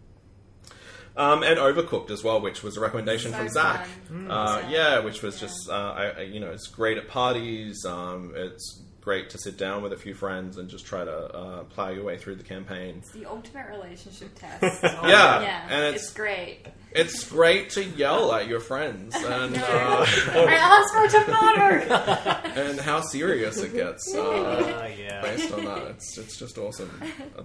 Um, 1.16 1.42
and 1.44 1.58
Overcooked 1.58 2.10
as 2.10 2.24
well, 2.24 2.40
which 2.40 2.62
was 2.64 2.76
a 2.76 2.80
recommendation 2.80 3.30
So 3.30 3.38
from 3.38 3.48
Zac. 3.48 3.86
fun. 3.86 4.30
Uh, 4.30 4.66
yeah, 4.68 4.98
which 4.98 5.22
was 5.22 5.38
just 5.38 5.68
uh, 5.70 5.72
I, 5.72 6.04
I, 6.06 6.20
you 6.22 6.40
know 6.40 6.50
it's 6.50 6.66
great 6.66 6.98
at 6.98 7.08
parties. 7.08 7.84
Um, 7.84 8.32
it's 8.34 8.82
great 9.04 9.28
to 9.30 9.38
sit 9.38 9.58
down 9.58 9.82
with 9.82 9.92
a 9.92 9.96
few 9.96 10.14
friends 10.14 10.56
and 10.56 10.68
just 10.68 10.86
try 10.86 11.04
to 11.04 11.36
uh, 11.36 11.64
plow 11.64 11.90
your 11.90 12.04
way 12.04 12.16
through 12.16 12.34
the 12.36 12.42
campaign. 12.42 12.96
It's 12.98 13.12
the 13.12 13.26
ultimate 13.26 13.68
relationship 13.68 14.34
test. 14.38 14.82
Yeah, 14.82 15.42
yeah, 15.42 15.66
and 15.68 15.94
it's, 15.94 16.04
it's 16.04 16.12
great. 16.14 16.66
it's 16.90 17.28
great 17.28 17.70
to 17.70 17.84
yell 17.84 18.32
at 18.32 18.48
your 18.48 18.60
friends 18.60 19.14
and 19.18 19.56
uh, 19.56 20.06
I 20.08 20.54
asked 20.54 20.94
for 20.94 21.24
tomato. 21.24 22.60
and 22.60 22.80
how 22.80 23.02
serious 23.02 23.58
it 23.58 23.74
gets. 23.74 24.14
Uh, 24.14 24.90
yeah. 24.98 25.20
based 25.20 25.52
on 25.52 25.64
that. 25.66 25.82
It's, 25.88 26.16
it's 26.16 26.38
just 26.38 26.56
awesome. 26.56 26.90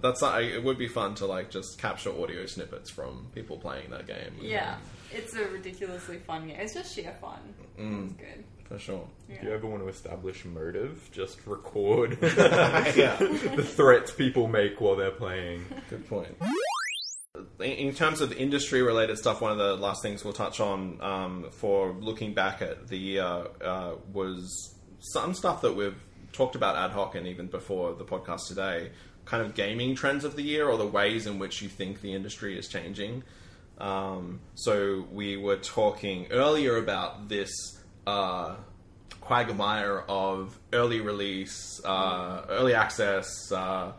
That's 0.01 0.22
not, 0.22 0.41
it 0.41 0.64
would 0.64 0.78
be 0.78 0.88
fun 0.88 1.16
to 1.16 1.26
like 1.26 1.51
just 1.51 1.78
capture 1.78 2.12
audio 2.12 2.45
snippets 2.45 2.89
from 2.89 3.28
people 3.36 3.57
playing 3.57 3.89
that 3.89 4.07
game. 4.07 4.34
yeah, 4.41 4.78
it's 5.12 5.36
a 5.36 5.43
ridiculously 5.49 6.20
fun 6.20 6.47
game. 6.47 6.57
It's 6.57 6.74
just 6.74 6.95
sheer 6.95 7.16
fun. 7.20 7.39
Mm. 7.78 8.05
It's 8.05 8.14
good. 8.14 8.43
For 8.70 8.80
sure. 8.80 9.07
If 9.28 9.43
you 9.43 9.51
ever 9.51 9.67
want 9.67 9.84
to 9.84 9.89
establish 9.89 10.45
motive, 10.45 11.09
just 11.11 11.45
record 11.45 12.11
the 12.22 13.63
threats 13.76 14.11
people 14.11 14.47
make 14.47 14.80
while 14.80 14.95
they're 14.95 15.11
playing. 15.11 15.65
Good 15.89 16.07
point. 16.07 16.36
In- 17.59 17.65
In 17.89 17.93
terms 17.95 18.22
of 18.22 18.32
industry 18.34 18.82
related 18.82 19.17
stuff, 19.17 19.41
one 19.41 19.51
of 19.51 19.57
the 19.57 19.76
last 19.76 20.01
things 20.01 20.24
we'll 20.24 20.34
touch 20.34 20.59
on 20.59 20.97
um, 21.01 21.47
for 21.51 21.91
looking 21.93 22.34
back 22.34 22.61
at 22.61 22.88
the 22.88 22.97
year 22.97 23.47
uh, 23.63 23.93
was 24.13 24.76
some 24.99 25.34
stuff 25.34 25.61
that 25.61 25.76
we've 25.76 25.95
talked 26.34 26.55
about 26.55 26.76
ad 26.76 26.91
hoc 26.91 27.15
and 27.15 27.26
even 27.28 27.47
before 27.47 27.93
the 27.95 28.05
podcast 28.05 28.47
today, 28.47 28.91
kind 29.26 29.43
of 29.45 29.55
gaming 29.55 29.95
trends 29.95 30.24
of 30.24 30.36
the 30.36 30.41
year 30.43 30.67
or 30.67 30.78
the 30.78 30.86
ways 30.88 31.26
in 31.28 31.39
which 31.39 31.61
you 31.61 31.70
think 31.70 32.01
the 32.01 32.13
industry 32.13 32.57
is 32.57 32.67
changing. 32.67 33.24
Um, 33.80 34.41
so 34.55 35.05
we 35.11 35.38
were 35.38 35.55
talking 35.55 36.28
earlier 36.32 36.78
about 36.78 37.30
this 37.30 37.49
uh, 38.08 38.56
quagmire 39.22 40.04
of 40.08 40.58
early 40.74 41.02
release, 41.02 41.80
uh, 41.86 42.45
early 42.50 42.74
access, 42.74 43.52
uh, 43.52 43.91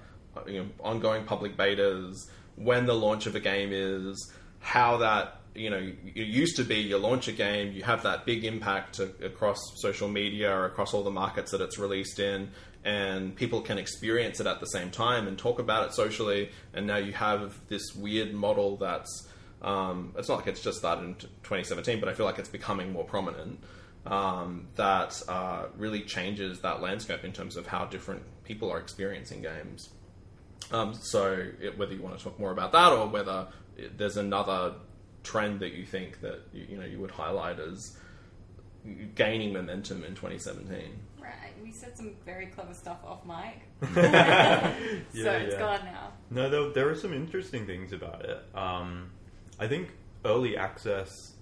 you 0.47 0.63
know, 0.63 0.69
ongoing 0.81 1.25
public 1.25 1.57
betas, 1.57 2.29
when 2.57 2.87
the 2.87 2.95
launch 2.95 3.27
of 3.27 3.35
a 3.35 3.41
game 3.41 3.71
is, 3.73 4.33
how 4.59 4.99
that 4.99 5.37
you 5.55 5.69
know 5.69 5.93
it 6.15 6.27
used 6.27 6.57
to 6.57 6.65
be 6.65 6.77
you 6.77 6.99
launch 6.99 7.29
a 7.29 7.33
game, 7.33 7.73
you 7.73 7.83
have 7.83 8.03
that 8.03 8.27
big 8.27 8.45
impact 8.45 8.97
to, 8.97 9.05
across 9.25 9.59
social 9.77 10.09
media 10.09 10.55
or 10.55 10.67
across 10.67 10.95
all 10.95 11.03
the 11.03 11.11
markets 11.11 11.51
that 11.53 11.61
it's 11.61 11.79
released 11.79 12.19
in, 12.19 12.51
and 12.85 13.35
people 13.35 13.61
can 13.61 13.79
experience 13.79 14.41
it 14.41 14.47
at 14.47 14.61
the 14.61 14.67
same 14.67 14.91
time 14.91 15.27
and 15.29 15.39
talk 15.39 15.59
about 15.59 15.87
it 15.87 15.95
socially. 15.95 16.51
And 16.75 16.87
now 16.87 16.97
you 16.97 17.13
have 17.13 17.55
this 17.69 17.95
weird 17.95 18.33
model 18.33 18.77
that's 18.77 19.29
um, 19.63 20.15
it's 20.17 20.29
not 20.29 20.39
like 20.39 20.47
it's 20.47 20.63
just 20.63 20.79
started 20.79 21.05
in 21.05 21.15
2017, 21.15 22.01
but 22.01 22.09
I 22.09 22.15
feel 22.15 22.27
like 22.27 22.39
it's 22.39 22.49
becoming 22.49 22.93
more 22.93 23.05
prominent. 23.05 23.61
Um, 24.07 24.69
that 24.77 25.23
uh, 25.29 25.67
really 25.77 26.01
changes 26.03 26.61
that 26.61 26.81
landscape 26.81 27.23
in 27.23 27.33
terms 27.33 27.57
of 27.57 27.67
how 27.67 27.85
different 27.85 28.23
people 28.45 28.71
are 28.73 28.79
experiencing 28.79 29.43
games. 29.43 29.91
Um, 30.73 30.95
so, 30.95 31.49
it, 31.61 31.77
whether 31.77 31.93
you 31.93 32.01
want 32.01 32.17
to 32.17 32.25
talk 32.25 32.39
more 32.39 32.51
about 32.51 32.73
that 32.73 32.93
or 32.93 33.09
whether 33.09 33.49
it, 33.77 33.99
there's 33.99 34.17
another 34.17 34.75
trend 35.23 35.61
that 35.61 35.73
you 35.75 35.85
think 35.85 36.21
that 36.21 36.41
you, 36.53 36.67
you 36.71 36.77
know 36.79 36.85
you 36.87 36.99
would 36.99 37.11
highlight 37.11 37.59
as 37.59 37.97
gaining 39.15 39.53
momentum 39.53 40.05
in 40.05 40.15
2017. 40.15 40.99
Right, 41.21 41.33
we 41.63 41.71
said 41.71 41.97
some 41.97 42.13
very 42.25 42.47
clever 42.47 42.75
stuff 42.75 42.99
off 43.05 43.25
mic. 43.27 43.63
Yeah, 45.13 45.25
so 45.25 45.33
it's 45.33 45.55
yeah. 45.55 45.59
gone 45.59 45.85
now. 45.85 46.13
No, 46.31 46.49
there, 46.49 46.71
there 46.71 46.89
are 46.89 46.95
some 46.95 47.13
interesting 47.13 47.67
things 47.67 47.93
about 47.93 48.25
it. 48.25 48.43
Um, 48.55 49.11
I 49.59 49.67
think 49.67 49.91
early 50.25 50.57
access 50.57 51.33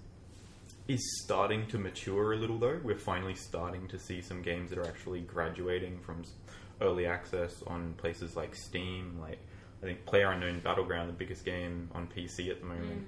is 0.89 1.21
starting 1.23 1.67
to 1.67 1.77
mature 1.77 2.33
a 2.33 2.35
little, 2.35 2.57
though. 2.57 2.79
We're 2.83 2.97
finally 2.97 3.35
starting 3.35 3.87
to 3.89 3.99
see 3.99 4.21
some 4.21 4.41
games 4.41 4.69
that 4.71 4.79
are 4.79 4.87
actually 4.87 5.21
graduating 5.21 5.99
from 5.99 6.23
early 6.81 7.05
access 7.05 7.61
on 7.67 7.93
places 7.97 8.35
like 8.35 8.55
Steam. 8.55 9.17
Like, 9.21 9.39
I 9.81 9.85
think 9.85 10.05
Player 10.05 10.31
Unknown 10.31 10.59
Battleground, 10.61 11.07
the 11.09 11.13
biggest 11.13 11.45
game 11.45 11.89
on 11.93 12.07
PC 12.07 12.49
at 12.49 12.59
the 12.59 12.65
moment. 12.65 13.07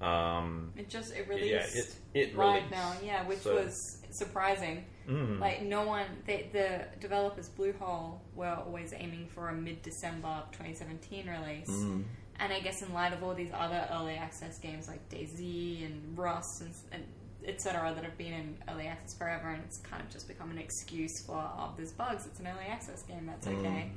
Um, 0.00 0.72
It 0.76 0.88
just 0.90 1.14
it 1.14 1.28
released 1.28 1.74
yeah, 1.74 1.80
it, 2.20 2.30
it 2.32 2.36
right 2.36 2.54
released. 2.56 2.70
now, 2.72 2.92
yeah, 3.04 3.26
which 3.26 3.38
So- 3.38 3.54
was 3.54 4.02
surprising. 4.10 4.84
Mm. 5.08 5.38
Like 5.40 5.62
no 5.62 5.84
one, 5.86 6.06
they, 6.26 6.48
the 6.52 6.86
developers 7.00 7.48
Bluehole 7.48 8.18
were 8.34 8.48
always 8.66 8.92
aiming 8.96 9.28
for 9.28 9.48
a 9.48 9.54
mid-December 9.54 10.42
2017 10.52 11.28
release, 11.28 11.70
Mm. 11.70 12.04
and 12.40 12.52
I 12.52 12.60
guess 12.60 12.82
in 12.82 12.92
light 12.92 13.12
of 13.12 13.22
all 13.24 13.34
these 13.34 13.50
other 13.54 13.88
early 13.92 14.14
access 14.14 14.58
games 14.58 14.86
like 14.88 15.08
DayZ 15.08 15.86
and 15.86 16.18
Rust 16.18 16.60
and, 16.62 16.74
and 16.92 17.04
etc. 17.46 17.92
that 17.94 18.04
have 18.04 18.18
been 18.18 18.32
in 18.32 18.56
early 18.68 18.86
access 18.86 19.16
forever, 19.16 19.50
and 19.50 19.62
it's 19.64 19.78
kind 19.78 20.02
of 20.02 20.10
just 20.10 20.28
become 20.28 20.50
an 20.50 20.58
excuse 20.58 21.24
for 21.24 21.36
oh, 21.36 21.72
there's 21.76 21.92
bugs. 21.92 22.26
It's 22.26 22.40
an 22.40 22.46
early 22.46 22.66
access 22.68 23.02
game. 23.02 23.26
That's 23.26 23.46
mm. 23.46 23.58
okay. 23.58 23.90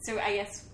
So 0.00 0.18
I 0.18 0.36
guess. 0.36 0.68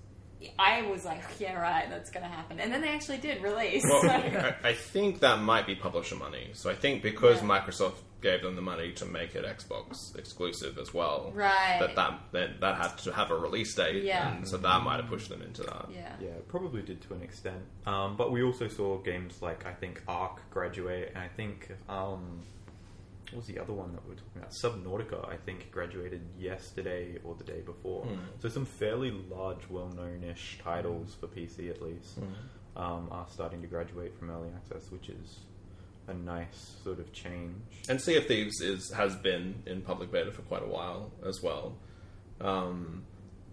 I 0.59 0.81
was 0.91 1.05
like, 1.05 1.21
yeah, 1.39 1.53
right, 1.53 1.87
that's 1.91 2.11
going 2.11 2.23
to 2.23 2.29
happen. 2.31 2.61
And 2.61 2.73
then 2.73 2.81
they 2.81 2.89
actually 2.89 3.19
did 3.19 3.43
release. 3.43 3.85
Well, 3.85 4.01
so- 4.01 4.09
I, 4.09 4.55
I 4.65 4.73
think 4.73 5.21
that 5.21 5.43
might 5.43 5.67
be 5.67 5.75
publisher 5.75 6.17
money. 6.17 6.49
So 6.55 6.71
I 6.71 6.75
think 6.75 7.03
because 7.03 7.43
Yeah. 7.43 7.49
Microsoft 7.49 7.97
gave 8.21 8.43
them 8.43 8.55
the 8.57 8.63
money 8.63 8.93
to 8.93 9.05
make 9.07 9.35
it 9.35 9.45
Xbox 9.45 10.17
exclusive 10.19 10.79
as 10.79 10.93
well, 10.93 11.33
Right. 11.35 11.79
that 11.81 11.97
that 11.97 12.21
that, 12.33 12.61
that 12.61 12.77
had 12.77 12.99
to 12.99 13.13
have 13.13 13.31
a 13.31 13.37
release 13.37 13.75
date, 13.75 14.03
Yeah. 14.05 14.37
and 14.37 14.47
so 14.49 14.57
that 14.59 14.83
might 14.83 14.97
have 15.01 15.09
pushed 15.09 15.29
them 15.29 15.43
into 15.43 15.63
that. 15.63 15.87
yeah. 15.93 16.15
Yeah, 16.21 16.31
probably 16.49 16.83
did 16.83 17.01
to 17.03 17.15
an 17.15 17.23
extent. 17.23 17.63
Um, 17.87 18.17
but 18.17 18.31
we 18.31 18.43
also 18.43 18.69
saw 18.69 18.99
games 18.99 19.41
like 19.43 19.67
I 19.67 19.73
think 19.73 20.03
Ark 20.09 20.43
graduate, 20.51 21.13
and 21.15 21.19
I 21.23 21.29
think 21.29 21.71
um, 21.89 22.43
what 23.31 23.37
was 23.39 23.47
the 23.47 23.59
other 23.61 23.73
one 23.73 23.93
that 23.93 24.03
we 24.05 24.11
were 24.11 24.17
talking 24.17 24.43
about? 24.43 24.51
Subnautica, 24.51 25.29
I 25.33 25.37
think 25.37 25.71
graduated 25.71 26.21
yesterday 26.39 27.19
or 27.25 27.35
the 27.37 27.45
day 27.45 27.61
before. 27.61 28.05
Hmm. 28.05 28.19
So 28.41 28.49
some 28.49 28.65
fairly 28.67 29.13
large, 29.31 29.69
well-known-ish 29.71 30.59
titles 30.65 31.15
for 31.19 31.29
PC 31.29 31.71
at 31.71 31.81
least 31.81 32.17
Hmm. 32.19 32.81
um, 32.83 33.09
are 33.13 33.27
starting 33.31 33.61
to 33.63 33.69
graduate 33.69 34.17
from 34.19 34.31
early 34.31 34.49
access, 34.57 34.91
which 34.91 35.09
is 35.09 35.39
a 36.11 36.15
nice 36.15 36.77
sort 36.85 36.99
of 36.99 37.13
change. 37.13 37.55
And 37.89 38.01
Sea 38.01 38.17
of 38.17 38.27
Thieves 38.27 38.61
is 38.61 38.93
has 38.93 39.17
been 39.17 39.63
in 39.67 39.81
public 39.83 40.11
beta 40.13 40.31
for 40.33 40.43
quite 40.43 40.63
a 40.63 40.67
while 40.67 41.11
as 41.27 41.43
well. 41.43 41.77
Um, 42.41 43.05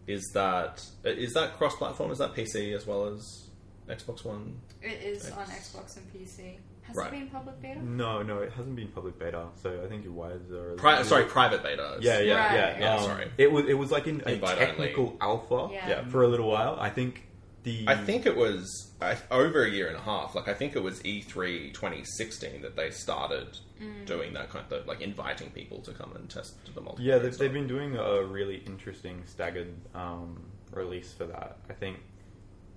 is 0.08 0.24
that 0.34 0.84
is 1.03 1.34
that 1.34 1.58
cross 1.58 1.76
platform? 1.76 2.12
Is 2.12 2.18
that 2.20 2.34
PC 2.34 2.74
as 2.76 2.86
well 2.88 3.05
as 3.08 3.49
Xbox 3.89 4.24
One? 4.24 4.60
It 4.82 5.01
is 5.03 5.26
It's- 5.28 5.38
on 5.38 5.45
Xbox 5.47 5.97
and 5.97 6.12
PC. 6.14 6.58
Has 6.84 6.95
Right. 6.95 7.08
it 7.08 7.20
been 7.20 7.28
public 7.28 7.62
beta? 7.62 7.84
No, 7.84 8.22
no, 8.22 8.38
it 8.39 8.49
hasn't 8.53 8.78
been 8.78 8.88
public 8.88 9.20
beta, 9.20 9.47
so 9.62 9.84
I 9.84 9.89
think 9.89 10.05
your 10.05 10.14
wires 10.14 10.49
are. 10.51 10.76
Pri- 10.78 11.03
sorry, 11.03 11.26
private 11.26 11.62
beta. 11.62 11.97
Yeah, 11.99 12.20
yeah, 12.20 12.45
Right. 12.47 12.53
yeah. 12.55 12.80
Yeah, 12.80 12.95
Um, 12.95 13.03
sorry. 13.03 13.32
It 13.38 13.51
was 13.51 13.66
it 13.68 13.74
was 13.74 13.91
like 13.91 14.08
in 14.08 14.22
a 14.26 14.32
Invite 14.32 14.58
technical 14.58 15.18
alpha 15.20 15.68
Yeah. 15.74 15.89
Yeah. 15.89 16.05
for 16.08 16.24
a 16.24 16.28
little 16.30 16.47
while. 16.49 16.78
I 16.80 16.89
think 16.89 17.26
the 17.68 17.86
I 17.88 17.95
think 17.95 18.26
it 18.26 18.36
was 18.36 18.65
I, 19.01 19.18
over 19.32 19.63
a 19.63 19.70
year 19.70 19.88
and 19.88 19.97
a 19.97 20.01
half. 20.01 20.36
Like 20.36 20.47
I 20.47 20.53
think 20.53 20.76
it 20.76 20.84
was 20.84 21.03
E 21.05 21.22
E3 21.22 21.74
2016 21.74 22.61
that 22.61 22.76
they 22.76 22.89
started 22.91 23.47
Mm. 23.82 24.07
doing 24.07 24.34
that 24.34 24.49
kind 24.49 24.65
of 24.72 24.88
like 24.88 25.01
inviting 25.01 25.51
people 25.51 25.80
to 25.82 25.91
come 25.91 26.11
and 26.15 26.28
test 26.28 26.55
the 26.74 26.82
multiplayer. 26.82 26.95
yeah 26.99 27.18
they've, 27.20 27.38
they've 27.38 27.53
been 27.53 27.68
doing 27.68 27.95
a 27.95 28.24
really 28.24 28.57
interesting 28.65 29.22
staggered 29.28 29.72
um, 29.93 30.41
release 30.72 31.13
for 31.13 31.26
that. 31.26 31.57
I 31.70 31.74
think 31.74 31.97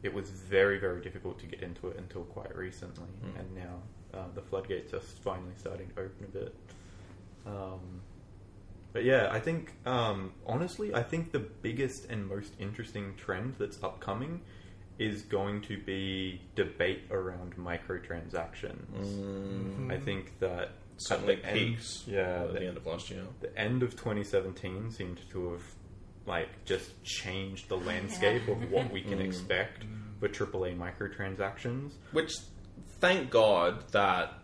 it 0.03 0.13
was 0.13 0.29
very 0.29 0.79
very 0.79 1.01
difficult 1.01 1.39
to 1.41 1.47
get 1.47 1.63
into 1.63 1.89
it 1.89 1.97
until 1.97 2.25
quite 2.25 2.55
recently, 2.55 3.09
Mm. 3.25 3.41
and 3.41 3.55
now 3.55 3.75
uh, 4.13 4.27
the 4.35 4.43
floodgates 4.43 4.93
are 4.93 5.01
finally 5.01 5.55
starting 5.57 5.89
to 5.95 6.01
open 6.03 6.25
a 6.25 6.33
bit. 6.41 6.55
Um, 7.47 8.03
but 8.93 9.05
yeah, 9.05 9.29
I 9.31 9.41
think 9.41 9.73
um, 9.87 10.33
honestly, 10.47 10.95
I 10.95 11.03
think 11.03 11.33
the 11.33 11.39
biggest 11.39 12.07
and 12.11 12.27
most 12.27 12.53
interesting 12.59 13.15
trend 13.17 13.55
that's 13.59 13.83
upcoming 13.83 14.43
is 15.01 15.23
going 15.23 15.63
to 15.63 15.79
be 15.79 16.41
debate 16.55 17.03
around 17.11 17.57
microtransactions. 17.57 18.77
Mm, 18.95 19.91
I 19.91 19.99
think 19.99 20.39
that 20.41 20.71
certainly 20.99 21.35
at 21.37 21.43
the 21.43 21.49
end- 21.49 21.59
peaks. 21.59 22.05
yeah, 22.07 22.43
at 22.43 22.53
the- 22.53 22.61
the 22.61 22.67
end 22.67 22.77
of 22.77 22.87
last 22.87 23.11
year. 23.11 23.25
the 23.41 23.59
end 23.59 23.83
of 23.83 23.93
2017 23.97 24.91
seemed 24.91 25.21
to 25.31 25.53
have 25.53 25.63
like 26.27 26.49
just 26.67 27.03
changed 27.03 27.69
the 27.71 27.77
landscape 27.79 28.47
of 28.47 28.71
what 28.71 28.93
we 28.93 29.01
can 29.03 29.19
Mm. 29.21 29.25
expect 29.27 29.85
for 30.21 30.29
AAA 30.29 30.77
microtransactions. 30.77 31.93
Which, 32.13 32.33
thank 33.01 33.31
God 33.31 33.89
that. 33.93 34.35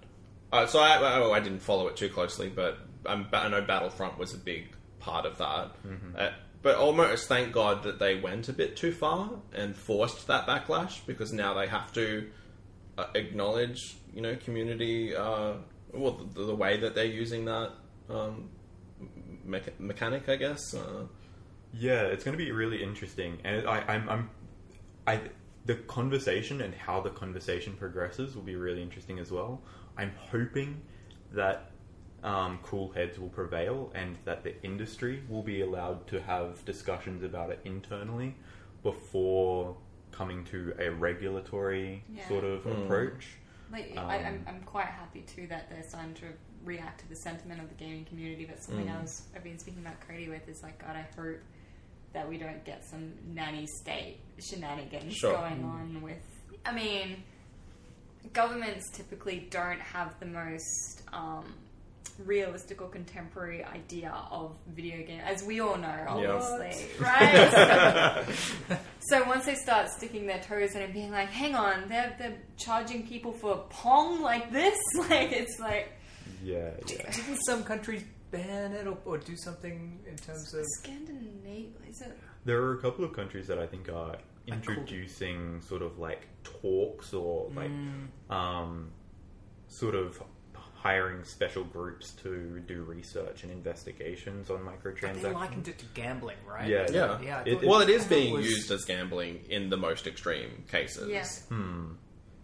Uh, 0.50 0.66
so 0.66 0.78
I, 0.80 1.18
oh, 1.18 1.32
I 1.32 1.40
didn't 1.40 1.60
follow 1.60 1.86
it 1.88 1.96
too 1.96 2.08
closely, 2.08 2.48
but 2.48 2.78
um, 3.04 3.28
I 3.32 3.48
know 3.48 3.60
Battlefront 3.60 4.16
was 4.18 4.32
a 4.32 4.38
big 4.38 4.68
part 5.00 5.26
of 5.26 5.36
that. 5.38 5.76
Uh, 6.16 6.30
but 6.66 6.74
almost 6.74 7.28
thank 7.28 7.52
God 7.52 7.84
that 7.84 8.00
they 8.00 8.16
went 8.16 8.48
a 8.48 8.52
bit 8.52 8.76
too 8.76 8.90
far 8.90 9.30
and 9.54 9.76
forced 9.76 10.26
that 10.26 10.48
backlash 10.48 10.98
because 11.06 11.32
now 11.32 11.54
they 11.54 11.68
have 11.68 11.92
to 11.92 12.28
uh, 12.98 13.06
acknowledge, 13.14 13.96
you 14.12 14.20
know, 14.20 14.34
community. 14.34 15.14
Uh, 15.14 15.52
well, 15.92 16.28
the, 16.34 16.42
the 16.44 16.56
way 16.56 16.76
that 16.78 16.96
they're 16.96 17.04
using 17.04 17.44
that 17.44 17.70
um, 18.10 18.50
mecha- 19.46 19.78
mechanic, 19.78 20.28
I 20.28 20.34
guess. 20.34 20.74
Uh, 20.74 21.04
Yeah, 21.72 22.02
it's 22.02 22.24
going 22.24 22.36
to 22.36 22.44
be 22.44 22.50
really 22.50 22.82
interesting, 22.82 23.38
and 23.44 23.68
I, 23.68 23.84
I'm, 23.86 24.08
I'm, 24.08 24.30
I, 25.06 25.20
the 25.66 25.76
conversation 25.76 26.62
and 26.62 26.74
how 26.74 27.00
the 27.00 27.10
conversation 27.10 27.74
progresses 27.74 28.34
will 28.34 28.42
be 28.42 28.56
really 28.56 28.82
interesting 28.82 29.20
as 29.20 29.30
well. 29.30 29.62
I'm 29.96 30.10
hoping 30.18 30.82
that 31.30 31.70
um, 32.26 32.58
cool 32.62 32.90
heads 32.90 33.18
will 33.18 33.28
prevail 33.28 33.90
and 33.94 34.16
that 34.24 34.42
the 34.42 34.60
industry 34.64 35.22
will 35.28 35.42
be 35.42 35.60
allowed 35.62 36.06
to 36.08 36.20
have 36.20 36.62
discussions 36.64 37.22
about 37.22 37.50
it 37.50 37.60
internally 37.64 38.34
before 38.82 39.76
coming 40.12 40.44
to 40.44 40.74
a 40.78 40.90
regulatory 40.90 42.02
Yeah. 42.12 42.26
sort 42.28 42.44
of 42.44 42.64
Mm. 42.64 42.84
approach. 42.84 43.36
Like, 43.70 43.92
Um, 43.96 44.06
I, 44.10 44.16
I'm, 44.24 44.44
I'm 44.48 44.60
quite 44.62 44.86
happy 44.86 45.22
too 45.22 45.46
that 45.48 45.68
they're 45.70 45.82
starting 45.88 46.14
to 46.14 46.26
react 46.64 47.00
to 47.00 47.08
the 47.08 47.16
sentiment 47.16 47.60
of 47.60 47.68
the 47.68 47.74
gaming 47.76 48.04
community. 48.04 48.44
But 48.44 48.62
something 48.62 48.86
Mm. 48.86 48.96
I 48.98 49.00
was, 49.02 49.28
I've 49.34 49.44
been 49.44 49.58
speaking 49.58 49.80
about 49.86 50.00
Cody 50.00 50.28
with 50.28 50.48
is 50.48 50.62
like, 50.62 50.78
God, 50.80 50.96
I 50.96 51.02
hope 51.16 51.38
that 52.12 52.28
we 52.28 52.38
don't 52.38 52.64
get 52.64 52.84
some 52.84 53.12
nanny 53.34 53.66
state 53.66 54.18
shenanigans 54.40 55.14
Sure. 55.14 55.32
going 55.32 55.62
on 55.64 56.00
with. 56.02 56.22
I 56.64 56.72
mean, 56.72 57.22
governments 58.32 58.90
typically 58.90 59.46
don't 59.50 59.80
have 59.80 60.18
the 60.18 60.26
most 60.26 61.02
um, 61.12 61.54
realistic 62.24 62.80
or 62.82 62.88
contemporary 62.88 63.62
idea 63.64 64.12
of 64.30 64.56
video 64.68 65.04
game, 65.06 65.20
as 65.20 65.42
we 65.44 65.60
all 65.60 65.76
know, 65.76 66.04
obviously, 66.08 66.86
right? 67.00 68.24
So 69.08 69.22
once 69.28 69.44
they 69.46 69.54
start 69.54 69.88
sticking 69.90 70.26
their 70.26 70.40
toes 70.40 70.74
in 70.74 70.82
and 70.82 70.92
being 70.92 71.12
like, 71.12 71.28
"Hang 71.28 71.54
on, 71.54 71.88
they're 71.88 72.16
they're 72.18 72.36
charging 72.56 73.06
people 73.06 73.30
for 73.30 73.64
Pong 73.70 74.20
like 74.20 74.50
this," 74.50 74.76
like 75.08 75.30
it's 75.30 75.60
like 75.60 75.92
Yeah, 76.42 76.70
yeah. 76.88 77.10
Didn't 77.12 77.38
some 77.46 77.62
countries 77.62 78.02
ban 78.32 78.72
it 78.72 78.88
or, 78.88 78.98
or 79.04 79.18
do 79.18 79.36
something 79.36 80.00
in 80.08 80.16
terms 80.16 80.52
of? 80.54 80.64
Scandinavia. 80.80 81.68
Is 81.88 82.00
it? 82.00 82.18
There 82.44 82.60
are 82.62 82.72
a 82.74 82.78
couple 82.82 83.04
of 83.04 83.12
countries 83.12 83.46
that 83.46 83.60
I 83.60 83.66
think 83.68 83.88
are 83.88 84.16
introducing 84.48 85.60
sort 85.60 85.82
of 85.82 85.98
like 86.00 86.26
talks 86.42 87.12
or 87.14 87.48
like 87.54 87.70
Mm. 87.70 88.08
um, 88.30 88.90
sort 89.68 89.94
of 89.94 90.20
hiring 90.86 91.24
special 91.24 91.64
groups 91.64 92.12
to 92.12 92.60
do 92.68 92.82
research 92.84 93.42
and 93.42 93.50
investigations 93.50 94.50
on 94.50 94.58
microtransactions. 94.60 95.20
They 95.22 95.30
microtransactions. 95.30 95.34
likened 95.34 95.68
it 95.68 95.78
to 95.78 95.84
gambling, 95.94 96.36
right? 96.48 96.68
Yeah, 96.68 96.86
Yeah. 96.92 97.20
yeah. 97.20 97.38
I 97.44 97.48
It- 97.48 97.64
well, 97.64 97.80
it 97.80 97.88
is 97.88 98.02
I 98.02 98.04
is 98.04 98.08
being 98.08 98.34
was- 98.34 98.46
used 98.48 98.70
as 98.70 98.84
gambling 98.84 99.44
in 99.48 99.68
the 99.68 99.76
most 99.76 100.06
extreme 100.06 100.62
cases. 100.70 101.08
Yeah. 101.08 101.26
Hmm. 101.48 101.94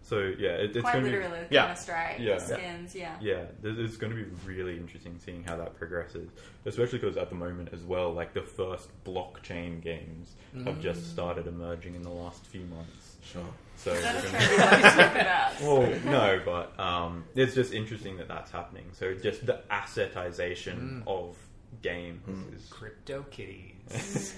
So 0.01 0.19
yeah, 0.37 0.49
it, 0.63 0.75
it's 0.75 0.81
Quite 0.81 0.93
going 0.95 1.05
to 1.05 1.11
literally, 1.11 1.39
be 1.47 1.55
Yeah. 1.55 1.67
Counter 1.67 1.81
Strike, 1.81 2.15
Yeah. 2.19 2.37
skins, 2.37 2.93
yeah. 2.93 3.15
yeah, 3.21 3.45
th- 3.61 3.77
it's 3.77 3.95
going 3.95 4.13
to 4.13 4.21
be 4.21 4.29
really 4.45 4.75
interesting 4.75 5.17
seeing 5.23 5.45
how 5.45 5.55
that 5.55 5.75
progresses, 5.75 6.29
especially 6.65 6.99
because 6.99 7.15
at 7.15 7.29
the 7.29 7.35
moment 7.35 7.69
as 7.71 7.83
well, 7.83 8.11
like 8.11 8.33
the 8.33 8.41
first 8.41 8.89
blockchain 9.05 9.81
games 9.81 10.35
have 10.65 10.81
just 10.81 11.09
started 11.09 11.47
emerging 11.47 11.95
in 11.95 12.01
the 12.01 12.09
last 12.09 12.45
few 12.47 12.65
months. 12.65 13.12
Sure. 13.23 13.43
So 13.77 13.91
Is 13.91 14.03
that 14.03 14.23
a 14.23 14.27
trend 14.29 14.51
we 14.51 14.57
want 14.57 14.71
to? 14.71 15.51
Well, 15.61 15.99
no, 16.05 16.41
but 16.45 16.79
um, 16.79 17.25
it's 17.35 17.53
just 17.53 17.73
interesting 17.73 18.17
that 18.17 18.27
that's 18.27 18.51
happening. 18.51 18.85
So 18.93 19.13
just 19.13 19.45
the 19.45 19.61
assetization 19.69 21.03
mm. 21.03 21.07
of 21.07 21.35
games 21.81 22.21
mm. 22.27 22.55
is 22.55 22.65
Crypto 22.67 23.23
kitties. 23.23 24.33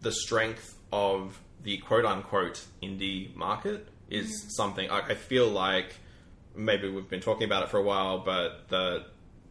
the 0.00 0.12
strength 0.12 0.76
of 0.92 1.40
the 1.62 1.78
quote 1.78 2.04
unquote 2.04 2.64
indie 2.82 3.34
market 3.34 3.88
is 4.08 4.26
mm-hmm. 4.26 4.48
something 4.50 4.90
I, 4.90 5.00
I 5.00 5.14
feel 5.14 5.48
like 5.48 5.94
maybe 6.54 6.88
we've 6.90 7.08
been 7.08 7.20
talking 7.20 7.44
about 7.44 7.62
it 7.62 7.70
for 7.70 7.78
a 7.78 7.82
while, 7.82 8.18
but 8.18 8.68
the 8.68 9.04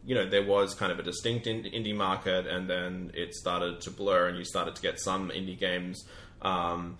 you 0.04 0.14
know 0.14 0.28
there 0.28 0.44
was 0.44 0.74
kind 0.74 0.92
of 0.92 0.98
a 0.98 1.02
distinct 1.02 1.46
indie 1.46 1.94
market, 1.94 2.46
and 2.46 2.68
then 2.68 3.10
it 3.14 3.34
started 3.34 3.80
to 3.82 3.90
blur, 3.90 4.28
and 4.28 4.38
you 4.38 4.44
started 4.44 4.74
to 4.76 4.82
get 4.82 5.00
some 5.00 5.30
indie 5.30 5.58
games. 5.58 6.04
Um, 6.42 6.98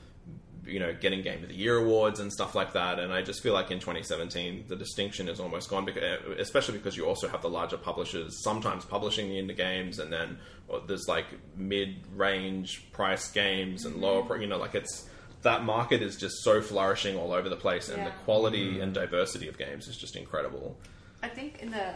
you 0.67 0.79
know, 0.79 0.93
getting 0.95 1.23
Game 1.23 1.43
of 1.43 1.49
the 1.49 1.55
Year 1.57 1.79
awards 1.79 2.21
and 2.21 2.31
stuff 2.31 2.55
like 2.55 2.75
that, 2.75 2.99
and 3.01 3.13
I 3.13 3.23
just 3.23 3.43
feel 3.43 3.55
like 3.55 3.71
in 3.71 3.81
2017 3.81 4.67
the 4.69 4.77
distinction 4.77 5.29
is 5.29 5.41
almost 5.41 5.71
gone, 5.71 5.85
because, 5.87 6.21
especially 6.39 6.77
because 6.77 6.97
you 6.99 7.07
also 7.07 7.27
have 7.29 7.41
the 7.43 7.49
larger 7.49 7.79
publishers 7.79 8.43
sometimes 8.45 8.85
publishing 8.85 9.31
the 9.31 9.37
indie 9.37 9.57
games, 9.57 9.99
and 9.99 10.13
then 10.13 10.39
well, 10.69 10.83
there's 10.87 11.09
like 11.09 11.25
mid-range 11.57 12.91
price 12.93 13.31
games 13.31 13.85
and 13.85 13.97
lower, 13.97 14.23
pri- 14.23 14.41
you 14.41 14.47
know, 14.47 14.59
like 14.59 14.75
it's 14.75 15.09
that 15.43 15.65
market 15.65 16.03
is 16.03 16.17
just 16.17 16.35
so 16.45 16.61
flourishing 16.61 17.17
all 17.17 17.33
over 17.33 17.49
the 17.49 17.57
place, 17.57 17.89
and 17.89 18.03
the 18.03 18.11
Yeah. 18.11 18.25
quality 18.25 18.81
and 18.81 18.93
diversity 18.93 19.49
of 19.49 19.57
games 19.59 19.89
is 19.89 19.97
just 19.97 20.15
incredible. 20.17 20.77
I 21.23 21.29
think 21.29 21.61
in 21.63 21.71
the 21.71 21.87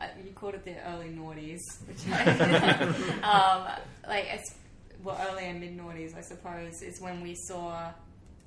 uh, 0.00 0.06
you 0.22 0.32
called 0.32 0.54
it 0.54 0.64
the 0.64 0.76
early 0.90 1.08
noughties, 1.08 1.60
which 1.88 1.98
I 2.10 2.82
um, 3.22 3.82
like 4.08 4.26
it's 4.32 4.54
well 5.02 5.20
early 5.30 5.44
and 5.44 5.60
mid 5.60 5.78
noughties, 5.78 6.16
I 6.16 6.20
suppose, 6.20 6.82
is 6.82 7.00
when 7.00 7.20
we 7.22 7.34
saw 7.34 7.92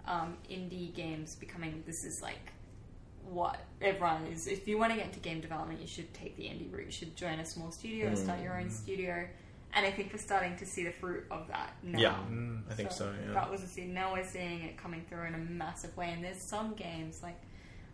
um, 0.07 0.37
indie 0.49 0.93
games 0.93 1.35
becoming. 1.35 1.83
This 1.85 2.03
is 2.03 2.21
like 2.21 2.51
what 3.29 3.59
everyone 3.81 4.27
is. 4.27 4.47
If 4.47 4.67
you 4.67 4.77
want 4.77 4.91
to 4.91 4.97
get 4.97 5.07
into 5.07 5.19
game 5.19 5.41
development, 5.41 5.81
you 5.81 5.87
should 5.87 6.13
take 6.13 6.37
the 6.37 6.43
indie 6.43 6.71
route. 6.71 6.85
You 6.85 6.91
should 6.91 7.15
join 7.15 7.39
a 7.39 7.45
small 7.45 7.71
studio 7.71 8.11
or 8.11 8.15
start 8.15 8.41
your 8.41 8.59
own 8.59 8.69
studio. 8.69 9.27
And 9.73 9.85
I 9.85 9.91
think 9.91 10.13
we're 10.13 10.19
starting 10.19 10.55
to 10.57 10.65
see 10.65 10.85
the 10.85 10.91
fruit 10.91 11.25
of 11.29 11.47
that 11.49 11.73
now. 11.83 11.99
Yeah, 11.99 12.15
I 12.69 12.73
think 12.75 12.91
so. 12.91 13.13
yeah. 13.25 13.33
That 13.33 13.51
was 13.51 13.61
a 13.61 13.67
scene. 13.67 13.93
Now 13.93 14.13
we're 14.13 14.25
seeing 14.25 14.61
it 14.63 14.77
coming 14.77 15.03
through 15.09 15.25
in 15.25 15.35
a 15.35 15.39
massive 15.39 15.95
way. 15.97 16.11
And 16.13 16.23
there's 16.23 16.39
some 16.39 16.75
games 16.75 17.21
like 17.21 17.39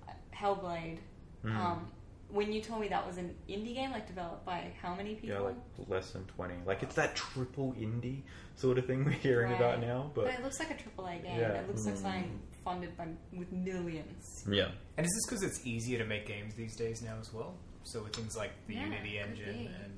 uh, 0.08 0.12
Hellblade. 0.36 1.00
Hmm. 1.42 1.58
Um, 1.58 1.88
when 2.30 2.54
you 2.54 2.62
told 2.62 2.82
me 2.82 2.88
that 2.90 3.06
was 3.06 3.18
an 3.18 3.34
indie 3.50 3.74
game, 3.76 3.92
like 3.92 4.08
developed 4.08 4.46
by 4.46 4.72
how 4.82 4.96
many 4.96 5.16
people? 5.16 5.30
yeah, 5.36 5.40
like 5.40 5.56
less 5.90 6.12
than 6.12 6.24
twenty. 6.26 6.54
Like 6.66 6.84
it's 6.84 6.96
that 6.96 7.16
triple 7.16 7.74
indie 7.74 8.22
sort 8.62 8.78
of 8.78 8.86
thing 8.86 9.04
we're 9.04 9.12
hearing 9.12 9.54
about 9.54 9.82
now. 9.82 10.12
but 10.16 10.26
But 10.26 10.34
it 10.36 10.44
looks 10.44 10.60
like 10.60 10.72
a 10.72 10.76
AAA 11.02 11.24
game. 11.24 11.40
Yeah. 11.40 11.54
It 11.60 11.68
looks 11.68 11.86
like 11.86 11.98
something 11.98 12.40
funded 12.64 12.96
by 12.98 13.08
with 13.34 13.52
millions. 13.52 14.46
yeah. 14.50 14.70
And 14.98 15.06
is 15.06 15.12
this 15.14 15.26
because 15.28 15.44
it's 15.44 15.66
easier 15.66 15.98
to 16.00 16.06
make 16.06 16.28
games 16.28 16.54
these 16.56 16.76
days 16.76 17.02
now 17.02 17.16
as 17.20 17.34
well? 17.34 17.56
So 17.84 18.04
with 18.04 18.14
things 18.16 18.36
like 18.38 18.52
the 18.68 18.76
Yeah, 18.76 18.86
Unity 18.86 19.18
engine 19.20 19.54
be. 19.58 19.66
and 19.84 19.94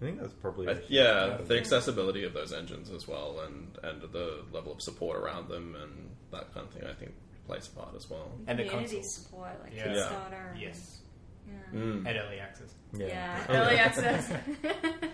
I 0.00 0.04
think 0.04 0.20
that's 0.20 0.32
probably 0.32 0.68
Uh, 0.68 0.76
yeah, 0.88 1.38
the 1.46 1.54
it. 1.54 1.60
accessibility 1.60 2.24
of 2.24 2.32
those 2.32 2.52
engines 2.52 2.90
as 2.90 3.06
well, 3.06 3.40
and 3.40 3.76
and 3.82 4.00
the 4.00 4.42
level 4.52 4.72
of 4.72 4.80
support 4.80 5.18
around 5.18 5.48
them, 5.48 5.74
and 5.74 6.08
that 6.30 6.52
kind 6.54 6.66
of 6.66 6.72
thing, 6.72 6.84
I 6.88 6.94
think 6.94 7.12
plays 7.46 7.68
a 7.68 7.70
part 7.78 7.94
as 7.96 8.08
well. 8.08 8.30
And 8.46 8.58
the 8.58 8.64
community 8.64 8.96
consoles. 8.96 9.14
support, 9.26 9.60
like 9.62 9.74
Yeah. 9.74 9.86
Kickstarter. 9.88 10.50
and- 10.52 10.60
yes, 10.60 11.00
Yeah. 11.46 11.78
Mm. 11.80 12.06
and 12.06 12.16
early 12.18 12.38
access. 12.40 12.74
Yeah. 12.94 13.44
Early 13.48 13.76
access. 13.78 14.32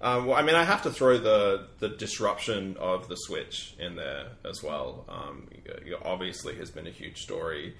Um, 0.00 0.26
well, 0.26 0.36
I 0.36 0.42
mean, 0.42 0.54
I 0.54 0.64
have 0.64 0.82
to 0.82 0.90
throw 0.90 1.18
the 1.18 1.68
the 1.78 1.88
disruption 1.88 2.76
of 2.78 3.08
the 3.08 3.16
Switch 3.16 3.74
in 3.78 3.96
there 3.96 4.26
as 4.44 4.62
well. 4.62 5.04
Um, 5.08 5.48
it 5.64 5.94
obviously, 6.04 6.56
has 6.56 6.70
been 6.70 6.86
a 6.86 6.90
huge 6.90 7.22
story 7.22 7.74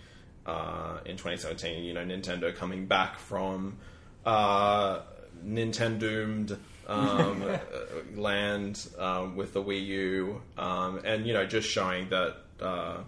uh, 0.47 0.99
in 1.05 1.17
2017. 1.17 1.85
You 1.85 1.95
know, 1.95 2.05
Nintendo 2.05 2.55
coming 2.55 2.87
back 2.87 3.19
from 3.19 3.79
uh, 4.25 5.01
Nintendo 5.45 6.59
um, 6.87 7.45
land 8.15 8.87
um, 8.99 9.37
with 9.37 9.53
the 9.53 9.63
Wii 9.63 9.87
U, 9.87 10.43
um, 10.57 11.01
and 11.05 11.27
you 11.27 11.33
know, 11.33 11.47
just 11.47 11.69
showing 11.69 12.09
that. 12.11 12.37
Uh, 12.61 12.99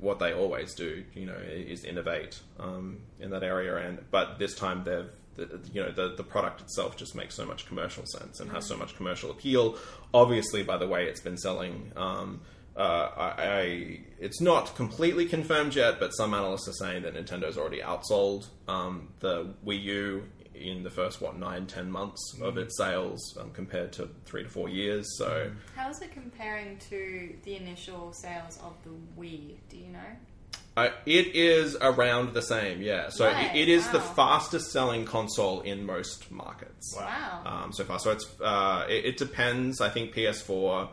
what 0.00 0.18
they 0.18 0.32
always 0.32 0.74
do, 0.74 1.04
you 1.14 1.26
know, 1.26 1.36
is 1.36 1.84
innovate 1.84 2.40
um, 2.58 2.98
in 3.20 3.30
that 3.30 3.42
area. 3.42 3.76
And 3.76 3.98
but 4.10 4.38
this 4.38 4.54
time 4.54 4.84
they've, 4.84 5.08
the, 5.46 5.60
you 5.72 5.82
know, 5.82 5.90
the 5.90 6.14
the 6.16 6.24
product 6.24 6.60
itself 6.60 6.96
just 6.96 7.14
makes 7.14 7.34
so 7.34 7.46
much 7.46 7.66
commercial 7.66 8.04
sense 8.06 8.40
and 8.40 8.50
has 8.50 8.66
so 8.66 8.76
much 8.76 8.96
commercial 8.96 9.30
appeal. 9.30 9.76
Obviously, 10.12 10.62
by 10.62 10.76
the 10.76 10.86
way 10.86 11.06
it's 11.06 11.20
been 11.20 11.38
selling. 11.38 11.92
Um, 11.96 12.40
uh, 12.76 13.10
I, 13.16 13.42
I, 13.42 14.00
it's 14.20 14.40
not 14.40 14.76
completely 14.76 15.26
confirmed 15.26 15.74
yet, 15.74 15.98
but 15.98 16.10
some 16.10 16.32
analysts 16.32 16.68
are 16.68 16.74
saying 16.74 17.02
that 17.02 17.14
Nintendo's 17.14 17.58
already 17.58 17.80
outsold 17.80 18.46
um, 18.68 19.08
the 19.18 19.52
Wii 19.66 19.82
U 19.82 20.22
in 20.54 20.82
the 20.82 20.90
first 20.90 21.20
what 21.20 21.38
nine, 21.38 21.66
ten 21.66 21.90
months 21.90 22.36
of 22.40 22.56
its 22.56 22.76
sales 22.76 23.36
um, 23.40 23.50
compared 23.50 23.92
to 23.94 24.08
three 24.24 24.44
to 24.44 24.48
four 24.48 24.68
years. 24.68 25.06
So. 25.16 25.50
How 25.74 25.90
is 25.90 26.00
it 26.02 26.12
comparing 26.12 26.78
to 26.90 27.34
the 27.44 27.56
initial 27.56 28.12
sales 28.12 28.58
of 28.62 28.74
the 28.84 28.90
Wii? 29.20 29.56
Do 29.68 29.76
you 29.76 29.88
know? 29.88 29.98
Uh, 30.78 30.90
it 31.06 31.34
is 31.34 31.76
around 31.80 32.34
the 32.34 32.42
same, 32.42 32.80
yeah. 32.82 33.08
So 33.08 33.26
Right, 33.26 33.54
it, 33.54 33.62
it 33.62 33.68
is 33.68 33.88
the 33.88 34.00
fastest 34.00 34.70
selling 34.72 35.04
console 35.04 35.60
in 35.62 35.84
most 35.84 36.30
markets 36.30 36.94
Wow. 36.96 37.42
um, 37.44 37.72
so 37.72 37.84
far. 37.84 37.98
So 37.98 38.12
it's 38.12 38.26
uh, 38.40 38.86
it, 38.88 39.04
it 39.04 39.16
depends. 39.16 39.80
I 39.80 39.88
think 39.88 40.14
PS4 40.14 40.88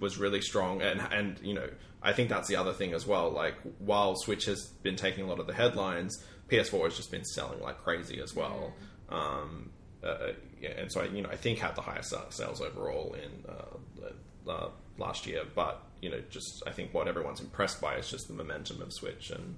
was 0.00 0.18
really 0.18 0.40
strong, 0.40 0.82
and 0.82 1.00
and 1.12 1.38
you 1.42 1.54
know 1.54 1.68
I 2.02 2.12
think 2.12 2.28
that's 2.28 2.48
the 2.48 2.56
other 2.56 2.72
thing 2.72 2.92
as 2.92 3.06
well. 3.06 3.30
Like 3.30 3.54
while 3.78 4.16
Switch 4.16 4.44
has 4.46 4.66
been 4.82 4.96
taking 4.96 5.24
a 5.24 5.26
lot 5.28 5.38
of 5.38 5.46
the 5.46 5.54
headlines, 5.54 6.22
PS4 6.50 6.84
has 6.84 6.96
just 6.96 7.10
been 7.10 7.24
selling 7.24 7.60
like 7.60 7.82
crazy 7.82 8.20
as 8.20 8.34
well. 8.34 8.72
Um, 9.08 9.70
uh, 10.02 10.32
yeah, 10.60 10.70
and 10.70 10.92
so 10.92 11.00
I, 11.00 11.04
you 11.06 11.22
know 11.22 11.30
I 11.30 11.36
think 11.36 11.58
had 11.58 11.76
the 11.76 11.82
highest 11.82 12.12
sales 12.30 12.60
overall 12.60 13.14
in 13.14 13.44
uh, 13.48 14.50
uh, 14.50 14.68
last 14.98 15.26
year, 15.26 15.42
but 15.54 15.82
you 16.00 16.10
know 16.10 16.20
just 16.30 16.62
I 16.66 16.70
think 16.70 16.92
what 16.94 17.08
everyone's 17.08 17.40
impressed 17.40 17.80
by 17.80 17.96
is 17.96 18.10
just 18.10 18.28
the 18.28 18.34
momentum 18.34 18.80
of 18.82 18.92
Switch 18.92 19.30
and 19.30 19.56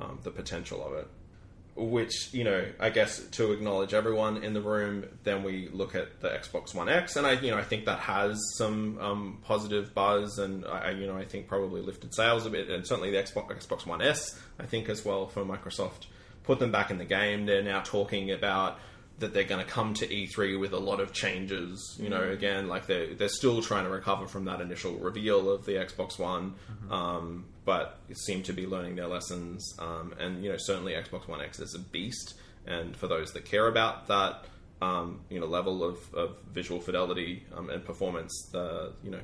um, 0.00 0.18
the 0.22 0.30
potential 0.30 0.84
of 0.86 0.94
it. 0.94 1.08
which 1.76 2.32
you 2.34 2.44
know, 2.44 2.64
I 2.80 2.90
guess 2.90 3.20
to 3.20 3.52
acknowledge 3.52 3.94
everyone 3.94 4.42
in 4.42 4.52
the 4.52 4.60
room, 4.60 5.04
then 5.22 5.42
we 5.44 5.68
look 5.72 5.94
at 5.94 6.20
the 6.20 6.28
Xbox 6.28 6.74
One 6.74 6.88
X, 6.88 7.16
and 7.16 7.26
I, 7.26 7.32
you 7.32 7.50
know, 7.50 7.58
I 7.58 7.62
think 7.64 7.84
that 7.86 8.00
has 8.00 8.40
some 8.56 8.98
um, 9.00 9.38
positive 9.44 9.94
buzz, 9.94 10.38
and 10.38 10.64
I, 10.64 10.90
you 10.90 11.06
know, 11.06 11.16
I 11.16 11.24
think 11.24 11.46
probably 11.46 11.80
lifted 11.80 12.14
sales 12.14 12.46
a 12.46 12.50
bit, 12.50 12.68
and 12.68 12.86
certainly 12.86 13.10
the 13.10 13.18
Xbox 13.18 13.64
Xbox 13.64 13.86
One 13.86 14.02
S, 14.02 14.38
I 14.58 14.66
think 14.66 14.88
as 14.88 15.04
well 15.04 15.28
for 15.28 15.44
Microsoft, 15.44 16.06
put 16.44 16.58
them 16.58 16.72
back 16.72 16.90
in 16.90 16.98
the 16.98 17.04
game. 17.04 17.46
They're 17.46 17.62
now 17.62 17.80
talking 17.80 18.30
about 18.32 18.78
that 19.20 19.34
they're 19.34 19.44
going 19.44 19.64
to 19.64 19.70
come 19.70 19.94
to 19.94 20.06
E3 20.06 20.60
with 20.60 20.72
a 20.72 20.78
lot 20.78 21.00
of 21.00 21.12
changes. 21.12 21.96
You 22.00 22.08
know, 22.08 22.22
again, 22.30 22.68
like 22.68 22.86
they're 22.86 23.14
they're 23.14 23.28
still 23.28 23.60
trying 23.62 23.84
to 23.84 23.90
recover 23.90 24.26
from 24.26 24.44
that 24.44 24.60
initial 24.60 24.94
reveal 24.94 25.50
of 25.50 25.64
the 25.66 25.72
Xbox 25.72 26.18
One, 26.18 26.54
um, 26.90 27.44
but 27.64 27.98
seem 28.14 28.42
to 28.44 28.52
be 28.52 28.66
learning 28.66 28.96
their 28.96 29.08
lessons. 29.08 29.74
Um, 29.78 30.14
and 30.18 30.42
you 30.44 30.50
know, 30.50 30.56
certainly 30.58 30.92
Xbox 30.92 31.26
One 31.28 31.40
X 31.40 31.58
is 31.60 31.74
a 31.74 31.78
beast, 31.80 32.34
and 32.66 32.96
for 32.96 33.08
those 33.08 33.32
that 33.32 33.44
care 33.44 33.66
about 33.66 34.06
that, 34.08 34.44
um, 34.80 35.20
you 35.30 35.40
know, 35.40 35.46
level 35.46 35.82
of, 35.82 35.98
of 36.14 36.36
visual 36.52 36.80
fidelity 36.80 37.44
um, 37.56 37.70
and 37.70 37.84
performance, 37.84 38.48
the 38.52 38.92
you 39.02 39.10
know. 39.10 39.20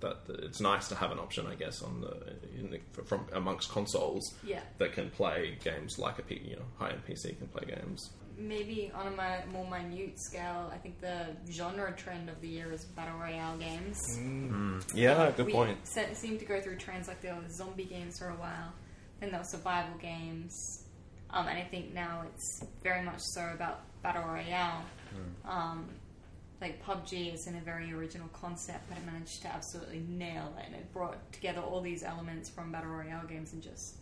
That 0.00 0.16
it's 0.30 0.62
nice 0.62 0.88
to 0.88 0.94
have 0.94 1.12
an 1.12 1.18
option, 1.18 1.46
I 1.46 1.54
guess, 1.56 1.82
on 1.82 2.00
the, 2.00 2.16
in 2.58 2.70
the 2.70 2.80
from 3.04 3.26
amongst 3.34 3.70
consoles 3.70 4.32
Yeah. 4.42 4.60
that 4.78 4.94
can 4.94 5.10
play 5.10 5.58
games 5.62 5.98
like 5.98 6.18
a 6.18 6.22
P, 6.22 6.40
you 6.42 6.56
know 6.56 6.62
high 6.78 6.92
end 6.92 7.02
PC 7.06 7.36
can 7.36 7.48
play 7.48 7.66
games. 7.66 8.08
Maybe 8.40 8.90
on 8.94 9.06
a 9.06 9.10
mi- 9.10 9.52
more 9.52 9.68
minute 9.70 10.18
scale, 10.18 10.70
I 10.72 10.78
think 10.78 11.00
the 11.00 11.26
genre 11.50 11.92
trend 11.94 12.30
of 12.30 12.40
the 12.40 12.48
year 12.48 12.72
is 12.72 12.84
battle 12.86 13.18
royale 13.18 13.58
games. 13.58 13.98
Yeah, 14.94 15.30
good 15.36 15.46
we 15.46 15.52
point. 15.52 15.86
se- 15.86 16.14
seemed 16.14 16.38
to 16.40 16.46
go 16.46 16.60
through 16.60 16.76
trends 16.76 17.06
like 17.06 17.20
there 17.20 17.34
were 17.34 17.48
zombie 17.50 17.84
games 17.84 18.18
for 18.18 18.28
a 18.30 18.34
while, 18.36 18.72
then 19.20 19.30
there 19.30 19.40
were 19.40 19.44
survival 19.44 19.96
games, 19.98 20.84
um, 21.30 21.46
and 21.48 21.58
I 21.58 21.64
think 21.64 21.92
now 21.92 22.22
it's 22.32 22.64
very 22.82 23.02
much 23.04 23.20
so 23.20 23.50
about 23.54 23.82
battle 24.02 24.24
royale. 24.24 24.82
Um, 25.44 25.88
like 26.62 26.82
PUBG 26.84 27.34
is 27.34 27.46
in 27.46 27.56
a 27.56 27.60
very 27.60 27.92
original 27.92 28.28
concept, 28.28 28.88
but 28.88 28.98
it 28.98 29.04
managed 29.06 29.42
to 29.42 29.48
absolutely 29.48 30.00
nail 30.08 30.54
it, 30.58 30.66
and 30.66 30.74
it 30.74 30.92
brought 30.92 31.32
together 31.32 31.60
all 31.60 31.80
these 31.82 32.02
elements 32.02 32.48
from 32.50 32.70
battle 32.72 32.90
royale 32.90 33.26
games 33.26 33.52
and 33.52 33.62
just 33.62 33.96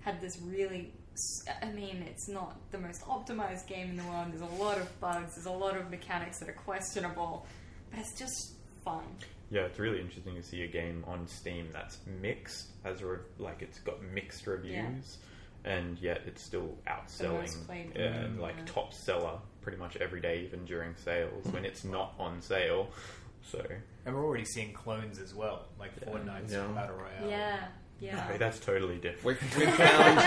had 0.00 0.20
this 0.20 0.38
really. 0.42 0.92
S- 1.14 1.44
I 1.62 1.66
mean, 1.72 2.02
it's 2.08 2.28
not 2.28 2.56
the 2.70 2.78
most 2.78 3.02
optimized 3.02 3.66
game 3.66 3.90
in 3.90 3.96
the 3.96 4.04
world. 4.04 4.28
There's 4.30 4.40
a 4.42 4.62
lot 4.62 4.78
of 4.78 5.00
bugs. 5.00 5.34
There's 5.34 5.46
a 5.46 5.50
lot 5.50 5.76
of 5.76 5.90
mechanics 5.90 6.38
that 6.40 6.48
are 6.48 6.52
questionable, 6.54 7.46
but 7.90 8.00
it's 8.00 8.18
just 8.18 8.52
fun. 8.84 9.04
Yeah, 9.50 9.62
it's 9.62 9.78
really 9.78 10.00
interesting 10.00 10.34
to 10.36 10.42
see 10.42 10.62
a 10.62 10.66
game 10.66 11.04
on 11.06 11.26
Steam 11.26 11.68
that's 11.72 11.98
mixed, 12.20 12.68
as 12.84 13.02
re- 13.02 13.18
like 13.38 13.60
it's 13.60 13.78
got 13.80 14.02
mixed 14.02 14.46
reviews, 14.46 15.18
and 15.64 15.98
yet 15.98 16.22
it's 16.26 16.42
still 16.42 16.76
outselling. 16.86 17.40
most 17.40 17.66
played 17.66 17.92
yeah, 17.94 18.26
like 18.38 18.56
yeah. 18.56 18.64
top 18.66 18.94
seller 18.94 19.38
pretty 19.60 19.76
much 19.78 19.96
every 19.98 20.20
day, 20.22 20.40
even 20.42 20.64
during 20.64 20.94
sales 20.96 21.46
when 21.48 21.64
it's 21.66 21.84
not 21.84 22.14
on 22.18 22.40
sale. 22.40 22.88
So 23.42 23.60
And 24.06 24.14
we're 24.14 24.24
already 24.24 24.44
seeing 24.46 24.72
clones 24.72 25.18
as 25.18 25.34
well, 25.34 25.66
like 25.78 25.90
Fortnite's 26.00 26.52
Yeah. 26.52 26.66
Battle 26.68 26.96
Royale. 26.96 27.28
Yeah, 27.28 27.64
yeah. 28.02 28.26
okay, 28.28 28.36
that's 28.38 28.58
totally 28.58 28.98
different. 28.98 29.40
We, 29.58 29.64
we 29.64 29.70
found 29.72 30.18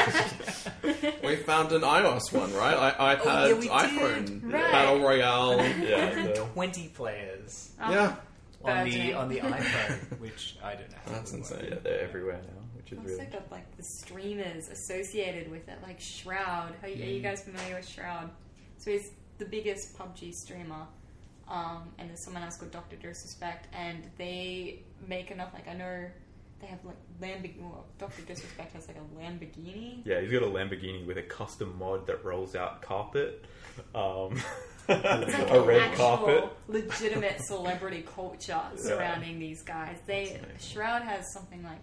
we 1.24 1.36
found 1.36 1.72
an 1.72 1.82
iOS 1.82 2.32
one, 2.34 2.54
right? 2.54 2.96
I, 3.00 3.16
iPad, 3.16 3.22
Oh, 3.26 3.62
yeah, 3.62 3.88
iPhone, 3.88 4.44
Right. 4.52 4.72
Battle 4.72 5.00
Royale. 5.02 5.58
yeah, 5.84 6.24
the- 6.28 6.34
20 6.54 6.88
players 6.90 7.72
Oh, 7.82 7.92
yeah, 7.92 8.16
on 8.64 8.84
the 8.86 8.92
burgeoning. 8.92 9.16
on 9.16 9.30
the 9.30 9.40
iPhone, 9.42 10.20
which 10.20 10.58
I 10.64 10.74
don't 10.76 10.90
know. 10.92 10.98
That's 11.08 11.32
it 11.34 11.38
works. 11.38 11.52
insane. 11.52 11.70
yeah, 11.72 11.78
they're 11.84 12.02
everywhere 12.02 12.42
now, 12.48 12.62
which 12.78 12.92
is 12.92 12.98
Also 13.00 13.10
really 13.12 13.26
got 13.26 13.52
like 13.52 13.76
the 13.78 13.84
streamers 13.84 14.70
associated 14.70 15.52
with 15.52 15.68
it, 15.68 15.78
like 15.84 16.00
Shroud. 16.00 16.74
Are, 16.82 16.88
you- 16.90 17.04
are 17.04 17.08
you 17.08 17.22
guys 17.22 17.44
familiar 17.44 17.76
with 17.76 17.88
Shroud? 17.88 18.30
So 18.78 18.92
he's 18.92 19.12
the 19.38 19.46
biggest 19.46 19.98
PUBG 19.98 20.34
streamer, 20.34 20.86
um, 21.48 21.90
and 21.98 22.10
there's 22.10 22.24
someone 22.24 22.44
else 22.44 22.58
called 22.58 22.72
Doctor 22.72 22.96
Disrespect, 22.96 23.68
and 23.74 24.10
they 24.18 24.84
make 25.08 25.32
enough. 25.32 25.54
Like 25.54 25.68
I 25.68 25.74
know 25.74 26.06
they 26.62 26.68
have 26.68 26.80
like 26.86 26.96
Lamborghini. 27.22 27.62
Well, 27.62 27.86
Doctor 28.00 28.22
Disrespect 28.24 28.74
has 28.74 28.88
like 28.88 28.98
a 28.98 29.20
Lamborghini. 29.20 30.02
Yeah, 30.06 30.22
he's 30.22 30.32
got 30.32 30.44
a 30.44 30.48
Lamborghini 30.48 31.06
with 31.06 31.18
a 31.18 31.24
custom 31.24 31.78
mod 31.78 32.08
that 32.08 32.24
rolls 32.24 32.56
out 32.56 32.82
carpet. 32.82 33.46
Um, 33.94 34.40
It's 34.88 35.34
like 35.34 35.50
a 35.52 35.62
red 35.62 35.82
actual 35.82 36.18
carpet. 36.18 36.50
legitimate 36.68 37.42
celebrity 37.42 38.06
culture 38.16 38.62
surrounding 38.76 39.40
these 39.40 39.64
guys. 39.64 39.98
They 40.06 40.40
Shroud 40.60 41.02
has 41.02 41.32
something 41.34 41.64
like 41.64 41.80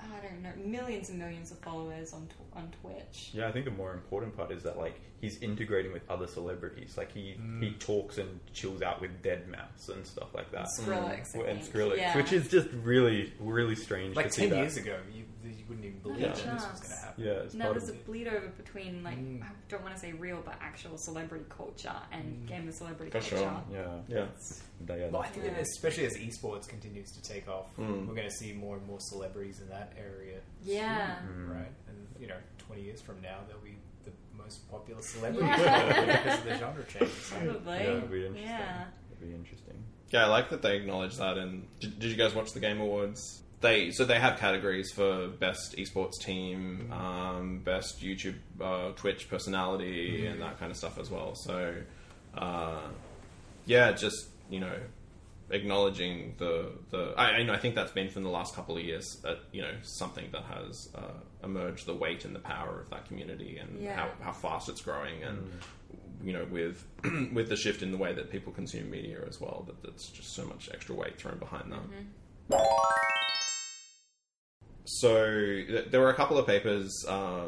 I 0.00 0.20
don't 0.26 0.42
know 0.42 0.52
millions 0.64 1.10
and 1.10 1.18
millions 1.18 1.52
of 1.52 1.58
followers 1.60 2.12
on 2.12 2.26
on 2.54 2.70
Twitch. 2.80 3.30
Yeah, 3.32 3.48
I 3.48 3.52
think 3.52 3.64
the 3.64 3.70
more 3.70 3.92
important 3.92 4.36
part 4.36 4.50
is 4.52 4.62
that 4.64 4.76
like 4.78 5.00
he's 5.20 5.38
integrating 5.42 5.92
with 5.92 6.02
other 6.10 6.26
celebrities. 6.26 6.96
Like 6.96 7.12
he 7.12 7.36
he 7.60 7.72
talks 7.78 8.18
and 8.18 8.40
chills 8.52 8.82
out 8.82 9.00
with 9.00 9.22
Deadmau5 9.22 9.88
and 9.88 10.06
stuff 10.06 10.34
like 10.34 10.50
that. 10.52 10.66
Skrillex, 10.78 11.36
I 11.36 11.48
and. 11.50 11.60
Skrillex, 11.60 11.96
Yeah. 11.96 12.16
which 12.16 12.32
is 12.32 12.48
just 12.48 12.68
really 12.82 13.32
really 13.40 13.74
strange. 13.74 14.16
Like 14.16 14.26
to 14.26 14.32
see 14.32 14.42
10 14.42 14.50
that. 14.50 14.56
years 14.58 14.76
ago, 14.76 14.98
you, 15.14 15.24
you 15.44 15.64
wouldn't 15.68 15.86
even 15.86 15.98
believe 16.00 16.20
Yeah. 16.20 16.28
this 16.32 16.44
was 16.44 16.80
going 16.80 16.90
to 16.94 17.00
happen. 17.04 17.24
Yeah, 17.24 17.30
it's 17.32 17.54
Now 17.54 17.64
part 17.66 17.76
there's 17.78 17.88
of 17.90 17.96
a 17.96 17.98
it. 17.98 18.06
bleed 18.06 18.28
over 18.28 18.48
between 18.48 19.02
like 19.02 19.18
Mm. 19.18 19.42
I 19.42 19.48
don't 19.68 19.82
want 19.82 19.94
to 19.94 20.00
say 20.00 20.12
real 20.12 20.40
but 20.44 20.54
actual 20.60 20.96
celebrity 20.98 21.44
culture 21.48 21.94
and 22.10 22.24
Mm. 22.44 22.48
gamer 22.48 22.72
celebrity 22.72 23.10
For 23.10 23.20
culture. 23.20 23.36
sure. 23.38 23.64
Yeah, 23.72 23.98
yeah. 24.08 24.26
they 24.80 25.04
are. 25.04 25.10
Well, 25.10 25.22
I 25.22 25.28
think 25.28 25.46
that 25.46 25.60
especially 25.60 26.06
as 26.06 26.16
esports 26.16 26.66
continues 26.68 27.10
to 27.12 27.22
take 27.22 27.48
off, 27.48 27.66
Mm. 27.78 28.06
we're 28.06 28.14
going 28.14 28.28
to 28.28 28.34
see 28.34 28.52
more 28.52 28.76
and 28.76 28.86
more 28.86 28.98
celebrities 29.00 29.60
in 29.60 29.68
that 29.68 29.92
area. 29.98 30.40
Yeah. 30.64 31.16
Mm. 31.26 31.50
Right? 31.50 31.72
And, 32.22 32.28
you 32.28 32.28
know, 32.28 32.40
20 32.66 32.82
years 32.82 33.00
from 33.00 33.20
now, 33.20 33.38
they'll 33.48 33.58
be 33.58 33.76
the 34.04 34.10
most 34.40 34.70
popular 34.70 35.02
celebrities 35.02 35.48
Yeah. 35.48 36.16
because 36.16 36.38
of 36.38 36.44
the 36.44 36.58
genre 36.58 36.84
change. 36.84 37.10
So, 37.10 37.36
Probably. 37.36 37.72
Yeah, 37.78 37.82
it'd 37.96 38.10
be 38.10 38.26
interesting. 38.26 38.48
Yeah. 38.48 38.84
It'd 39.10 39.28
be 39.28 39.34
interesting. 39.34 39.84
Yeah, 40.10 40.24
I 40.24 40.28
like 40.28 40.50
that 40.50 40.62
they 40.62 40.76
acknowledge 40.76 41.16
that. 41.16 41.38
And 41.38 41.66
did, 41.80 41.98
did 41.98 42.10
you 42.10 42.16
guys 42.16 42.34
watch 42.34 42.52
the 42.52 42.60
Game 42.60 42.80
Awards? 42.80 43.42
They 43.60 43.92
so 43.92 44.04
they 44.04 44.18
have 44.18 44.38
categories 44.40 44.90
for 44.90 45.28
best 45.28 45.76
esports 45.76 46.18
team, 46.20 46.90
um, 46.92 47.60
best 47.64 48.02
YouTube, 48.02 48.34
uh, 48.60 48.90
Twitch 48.96 49.28
personality, 49.30 50.26
and 50.26 50.42
that 50.42 50.58
kind 50.58 50.72
of 50.72 50.76
stuff 50.76 50.98
as 50.98 51.10
well. 51.12 51.36
So, 51.36 51.72
uh, 52.36 52.80
yeah, 53.64 53.92
just 53.92 54.26
you 54.50 54.58
know, 54.58 54.74
acknowledging 55.50 56.34
the 56.38 56.72
the. 56.90 57.14
I, 57.16 57.30
I 57.36 57.42
know 57.44 57.52
I 57.52 57.58
think 57.58 57.76
that's 57.76 57.92
been 57.92 58.08
from 58.08 58.24
the 58.24 58.30
last 58.30 58.56
couple 58.56 58.76
of 58.76 58.82
years. 58.82 59.18
That 59.22 59.38
you 59.52 59.62
know 59.62 59.74
something 59.82 60.26
that 60.32 60.42
has 60.42 60.88
uh, 60.96 61.20
emerged 61.44 61.86
the 61.86 61.94
weight 61.94 62.24
and 62.24 62.34
the 62.34 62.40
power 62.40 62.80
of 62.80 62.90
that 62.90 63.06
community 63.06 63.58
and 63.58 63.80
Yeah. 63.80 63.96
how, 63.96 64.10
how 64.20 64.32
fast 64.32 64.68
it's 64.68 64.80
growing 64.82 65.22
and 65.22 65.50
you 66.22 66.32
know 66.32 66.44
with 66.50 66.84
with 67.32 67.48
the 67.48 67.56
shift 67.56 67.82
in 67.82 67.90
the 67.90 67.98
way 67.98 68.12
that 68.12 68.30
people 68.30 68.52
consume 68.52 68.90
media 68.90 69.18
as 69.28 69.40
well 69.40 69.64
that 69.66 69.82
that's 69.82 70.08
just 70.08 70.34
so 70.34 70.44
much 70.44 70.70
extra 70.72 70.94
weight 70.94 71.18
thrown 71.18 71.38
behind 71.38 71.72
that 71.72 71.80
so 74.84 75.24
th- 75.24 75.86
there 75.90 76.00
were 76.00 76.10
a 76.10 76.14
couple 76.14 76.38
of 76.38 76.46
papers 76.46 77.04
uh, 77.08 77.46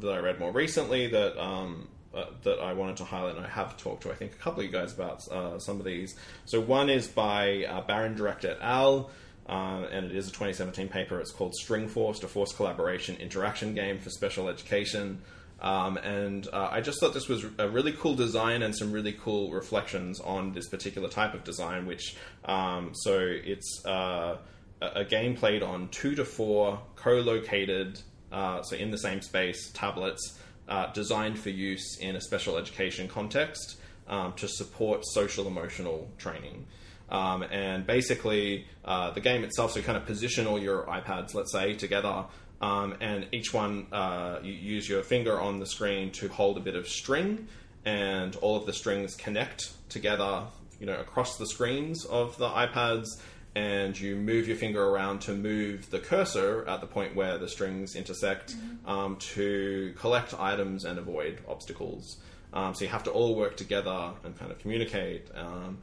that 0.00 0.12
I 0.12 0.18
read 0.18 0.38
more 0.38 0.52
recently 0.52 1.08
that 1.08 1.40
um, 1.42 1.88
uh, 2.14 2.26
that 2.44 2.58
I 2.60 2.72
wanted 2.72 2.96
to 2.98 3.04
highlight, 3.04 3.36
and 3.36 3.44
I 3.44 3.48
have 3.48 3.76
talked 3.76 4.02
to 4.04 4.10
I 4.12 4.14
think 4.14 4.32
a 4.32 4.36
couple 4.36 4.60
of 4.60 4.66
you 4.66 4.72
guys 4.72 4.92
about 4.92 5.26
uh, 5.28 5.58
some 5.58 5.78
of 5.78 5.84
these. 5.84 6.14
So 6.46 6.60
one 6.60 6.88
is 6.88 7.06
by 7.08 7.64
uh, 7.64 7.82
Barendregt 7.86 8.44
et 8.44 8.58
al. 8.60 9.10
Uh, 9.48 9.86
and 9.90 10.04
it 10.06 10.14
is 10.14 10.28
a 10.28 10.30
2017 10.30 10.88
paper. 10.88 11.18
It's 11.20 11.32
called 11.32 11.54
String 11.54 11.88
Force, 11.88 12.22
a 12.22 12.28
force 12.28 12.52
collaboration 12.52 13.16
interaction 13.16 13.74
game 13.74 13.98
for 13.98 14.10
special 14.10 14.48
education. 14.48 15.22
Um, 15.60 15.96
and 15.96 16.46
uh, 16.52 16.68
I 16.70 16.80
just 16.80 17.00
thought 17.00 17.14
this 17.14 17.28
was 17.28 17.44
a 17.58 17.68
really 17.68 17.92
cool 17.92 18.14
design 18.14 18.62
and 18.62 18.76
some 18.76 18.92
really 18.92 19.12
cool 19.12 19.50
reflections 19.50 20.20
on 20.20 20.52
this 20.52 20.68
particular 20.68 21.08
type 21.08 21.34
of 21.34 21.44
design. 21.44 21.86
Which, 21.86 22.16
um, 22.44 22.90
so 22.92 23.18
it's 23.18 23.84
uh, 23.86 24.36
a 24.80 25.04
game 25.04 25.34
played 25.34 25.62
on 25.62 25.88
two 25.88 26.14
to 26.14 26.24
four 26.24 26.80
co-located, 26.96 28.00
uh, 28.30 28.62
so 28.62 28.76
in 28.76 28.90
the 28.90 28.98
same 28.98 29.20
space, 29.20 29.70
tablets 29.72 30.38
uh, 30.68 30.92
designed 30.92 31.38
for 31.38 31.50
use 31.50 31.98
in 32.00 32.16
a 32.16 32.20
special 32.20 32.56
education 32.56 33.08
context 33.08 33.78
um, 34.06 34.34
to 34.34 34.46
support 34.46 35.04
social 35.06 35.46
emotional 35.46 36.08
training. 36.18 36.66
Um, 37.10 37.42
and 37.42 37.86
basically, 37.86 38.66
uh, 38.84 39.10
the 39.12 39.20
game 39.20 39.42
itself, 39.44 39.72
so 39.72 39.78
you 39.78 39.84
kind 39.84 39.96
of 39.96 40.04
position 40.04 40.46
all 40.46 40.58
your 40.58 40.82
iPads, 40.82 41.34
let's 41.34 41.52
say, 41.52 41.74
together, 41.74 42.26
um, 42.60 42.96
and 43.00 43.26
each 43.32 43.54
one, 43.54 43.86
uh, 43.92 44.40
you 44.42 44.52
use 44.52 44.88
your 44.88 45.02
finger 45.02 45.40
on 45.40 45.58
the 45.58 45.66
screen 45.66 46.10
to 46.12 46.28
hold 46.28 46.56
a 46.56 46.60
bit 46.60 46.74
of 46.74 46.88
string, 46.88 47.48
and 47.84 48.36
all 48.36 48.56
of 48.56 48.66
the 48.66 48.72
strings 48.72 49.14
connect 49.14 49.72
together, 49.88 50.42
you 50.80 50.86
know, 50.86 50.98
across 51.00 51.38
the 51.38 51.46
screens 51.46 52.04
of 52.04 52.36
the 52.38 52.48
iPads, 52.48 53.06
and 53.54 53.98
you 53.98 54.16
move 54.16 54.46
your 54.46 54.56
finger 54.56 54.84
around 54.84 55.20
to 55.20 55.32
move 55.32 55.88
the 55.90 55.98
cursor 55.98 56.64
at 56.68 56.80
the 56.80 56.86
point 56.86 57.14
where 57.14 57.38
the 57.38 57.48
strings 57.48 57.96
intersect 57.96 58.54
um, 58.86 59.16
to 59.16 59.94
collect 59.96 60.34
items 60.38 60.84
and 60.84 60.98
avoid 60.98 61.38
obstacles. 61.48 62.18
Um, 62.52 62.74
so 62.74 62.84
you 62.84 62.90
have 62.90 63.04
to 63.04 63.10
all 63.10 63.34
work 63.34 63.56
together 63.56 64.10
and 64.24 64.38
kind 64.38 64.50
of 64.50 64.58
communicate. 64.58 65.28
Um, 65.34 65.78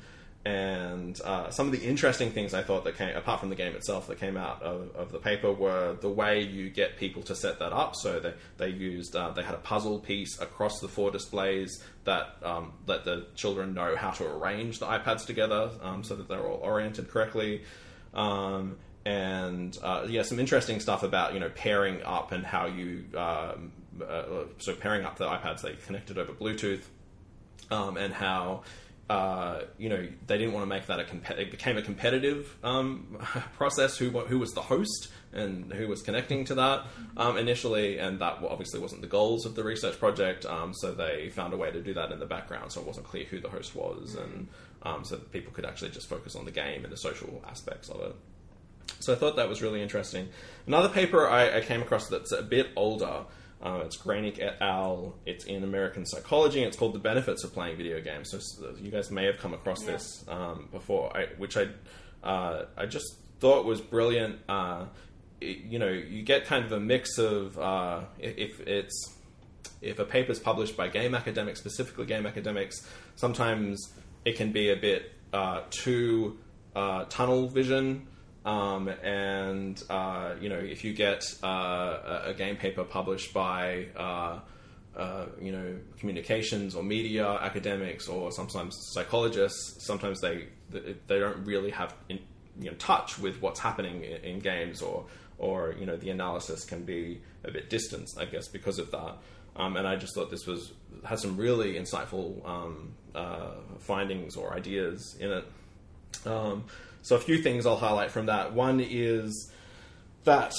and 0.46 1.20
uh, 1.22 1.50
some 1.50 1.66
of 1.66 1.72
the 1.72 1.82
interesting 1.84 2.30
things 2.30 2.54
I 2.54 2.62
thought 2.62 2.84
that 2.84 2.98
came, 2.98 3.16
apart 3.16 3.40
from 3.40 3.50
the 3.50 3.56
game 3.56 3.76
itself, 3.76 4.06
that 4.08 4.20
came 4.20 4.38
out 4.38 4.62
of, 4.62 4.96
of 4.96 5.12
the 5.12 5.18
paper 5.18 5.52
were 5.52 5.98
the 6.00 6.10
way 6.10 6.42
you 6.44 6.70
get 6.70 6.98
people 6.98 7.24
to 7.24 7.36
set 7.36 7.58
that 7.60 7.74
up. 7.74 7.96
So 7.96 8.20
they 8.20 8.34
they 8.58 8.70
used 8.70 9.16
uh, 9.16 9.32
they 9.32 9.42
had 9.42 9.56
a 9.56 9.60
puzzle 9.60 9.98
piece 9.98 10.40
across 10.40 10.80
the 10.80 10.88
four 10.88 11.10
displays 11.10 11.84
that 12.04 12.36
um, 12.44 12.74
let 12.86 13.06
the 13.06 13.26
children 13.34 13.74
know 13.74 13.96
how 13.96 14.12
to 14.12 14.26
arrange 14.26 14.78
the 14.78 14.86
iPads 14.86 15.26
together 15.26 15.72
um, 15.82 16.04
so 16.04 16.16
that 16.16 16.28
they're 16.28 16.46
all 16.46 16.60
oriented 16.62 17.10
correctly. 17.10 17.64
Um, 18.14 18.78
and 19.04 19.76
uh, 19.82 20.06
yeah, 20.08 20.22
some 20.22 20.40
interesting 20.40 20.80
stuff 20.80 21.02
about 21.02 21.34
you 21.34 21.40
know 21.40 21.50
pairing 21.50 22.04
up 22.04 22.32
and 22.32 22.46
how 22.46 22.68
you 22.68 23.06
um, 23.18 23.72
uh, 24.08 24.44
so 24.60 24.76
pairing 24.76 25.06
up 25.06 25.18
the 25.18 25.26
iPads 25.26 25.62
they 25.62 25.74
connected 25.88 26.20
over 26.20 26.34
Bluetooth, 26.34 26.84
um, 27.72 27.98
and 27.98 28.14
how 28.14 28.62
uh, 29.10 29.62
you 29.78 29.90
know 29.90 30.08
they 30.26 30.38
didn't 30.38 30.54
want 30.54 30.64
to 30.64 30.68
make 30.68 30.88
that 30.88 31.00
a 31.00 31.04
comp- 31.04 31.30
it 31.32 31.52
became 31.52 31.78
a 31.78 31.82
competitive 31.82 32.56
um, 32.64 33.18
process. 33.58 33.98
Who 33.98 34.10
who 34.10 34.40
was 34.40 34.52
the 34.54 34.62
host 34.62 35.10
and 35.32 35.72
who 35.74 35.88
was 35.88 36.02
connecting 36.02 36.46
to 36.46 36.56
that 36.56 36.86
um, 37.18 37.38
initially, 37.38 38.00
and 38.00 38.20
that 38.20 38.40
obviously 38.48 38.80
wasn't 38.80 39.02
the 39.02 39.08
goals 39.08 39.46
of 39.46 39.56
the 39.56 39.64
research 39.64 40.00
project. 40.00 40.46
Um, 40.46 40.74
so 40.74 40.94
they 40.94 41.30
found 41.30 41.54
a 41.54 41.58
way 41.58 41.72
to 41.72 41.82
do 41.82 41.94
that 41.94 42.12
in 42.12 42.20
the 42.20 42.26
background, 42.26 42.72
so 42.72 42.82
it 42.82 42.88
wasn't 42.88 43.06
clear 43.06 43.26
who 43.26 43.40
the 43.40 43.50
host 43.50 43.76
was, 43.76 44.16
and 44.16 44.48
um, 44.84 45.04
so 45.04 45.18
people 45.18 45.54
could 45.54 45.66
actually 45.66 45.92
just 45.92 46.08
focus 46.08 46.36
on 46.36 46.46
the 46.46 46.52
game 46.52 46.84
and 46.84 46.92
the 46.92 46.98
social 46.98 47.44
aspects 47.48 47.90
of 47.90 48.02
it. 48.02 48.16
So 49.00 49.14
I 49.14 49.16
thought 49.16 49.36
that 49.36 49.50
was 49.50 49.62
really 49.62 49.82
interesting. 49.82 50.30
Another 50.66 50.90
paper 50.90 51.28
I, 51.28 51.58
I 51.58 51.62
came 51.62 51.82
across 51.82 52.08
that's 52.08 52.32
a 52.32 52.42
bit 52.42 52.70
older. 52.76 53.26
Uh, 53.66 53.82
it's 53.86 53.98
Granic 53.98 54.40
et 54.40 54.58
al. 54.62 55.16
It's 55.26 55.46
in 55.46 55.64
American 55.64 56.06
Psychologist. 56.06 56.58
And 56.58 56.68
it's 56.68 56.78
called 56.78 56.94
"The 56.94 57.00
Benefits 57.00 57.44
of 57.44 57.52
Playing 57.54 57.78
Video 57.78 58.00
Games." 58.00 58.30
So 58.30 58.38
s- 58.38 58.60
you 58.80 58.92
guys 58.92 59.10
may 59.10 59.26
have 59.26 59.38
come 59.40 59.54
across 59.56 59.84
Yeah. 59.84 59.94
this 59.94 60.24
um, 60.28 60.70
before, 60.72 61.16
I, 61.18 61.28
which 61.38 61.58
I 61.58 61.68
uh, 62.24 62.66
I 62.78 62.86
just 62.86 63.08
thought 63.40 63.66
was 63.66 63.82
brilliant. 63.82 64.40
Uh, 64.48 64.86
it- 65.42 65.60
you 65.72 65.80
know, 65.80 65.90
you 65.90 66.22
get 66.22 66.46
kind 66.46 66.64
of 66.66 66.72
a 66.72 66.80
mix 66.80 67.18
of 67.18 67.58
uh, 67.58 68.02
if, 68.20 68.38
if 68.38 68.68
it's 68.68 69.14
if 69.82 69.98
a 70.00 70.06
paper 70.06 70.32
is 70.32 70.40
published 70.40 70.78
by 70.78 70.88
game 70.88 71.16
academics, 71.16 71.60
specifically 71.60 72.06
game 72.06 72.26
academics, 72.28 72.76
sometimes 73.16 73.80
it 74.26 74.36
can 74.38 74.52
be 74.52 74.70
a 74.70 74.76
bit 74.76 75.12
uh, 75.34 75.62
too 75.72 76.38
uh, 76.76 77.06
tunnel 77.10 77.48
vision. 77.50 78.08
Um, 78.46 78.88
and 78.88 79.82
uh, 79.90 80.36
you 80.40 80.50
know, 80.50 80.60
if 80.60 80.84
you 80.84 80.94
get 80.94 81.24
uh, 81.44 82.22
a, 82.26 82.34
game 82.38 82.58
paper 82.58 82.84
published 82.84 83.34
by 83.34 83.88
uh, 83.98 84.40
uh, 84.96 85.26
you 85.42 85.52
know 85.52 85.76
communications 85.98 86.76
or 86.76 86.84
media 86.84 87.28
academics 87.28 88.08
or 88.08 88.32
sometimes 88.32 88.78
psychologists, 88.94 89.84
sometimes 89.84 90.22
they 90.22 90.48
they 90.70 91.20
don't 91.20 91.44
really 91.44 91.72
have 91.72 91.96
in, 92.08 92.20
you 92.60 92.70
know 92.70 92.78
touch 92.78 93.18
with 93.18 93.42
what's 93.42 93.60
happening 93.60 94.04
in, 94.04 94.40
games 94.40 94.84
or 94.84 95.08
or 95.40 95.74
you 95.80 95.88
know 95.88 95.98
the 95.98 96.12
analysis 96.12 96.66
can 96.66 96.84
be 96.84 97.20
a 97.46 97.52
bit 97.52 97.72
distant, 97.72 98.12
I 98.16 98.26
guess, 98.26 98.48
because 98.48 98.78
of 98.78 98.92
that. 98.92 99.18
Um, 99.56 99.76
and 99.76 99.88
I 99.88 99.96
just 99.96 100.14
thought 100.14 100.30
this 100.30 100.46
was 100.46 100.72
had 101.04 101.18
some 101.18 101.36
really 101.36 101.74
insightful 101.74 102.48
um, 102.48 102.94
uh, 103.16 103.54
findings 103.80 104.36
or 104.36 104.54
ideas 104.54 105.18
in 105.20 105.32
it. 105.32 105.46
So 107.06 107.16
a 107.16 107.20
few 107.20 107.38
things 107.38 107.68
I'll 107.68 107.78
highlight 107.78 108.10
from 108.10 108.26
that. 108.26 108.54
One 108.54 108.80
is 108.80 109.52
that 110.24 110.56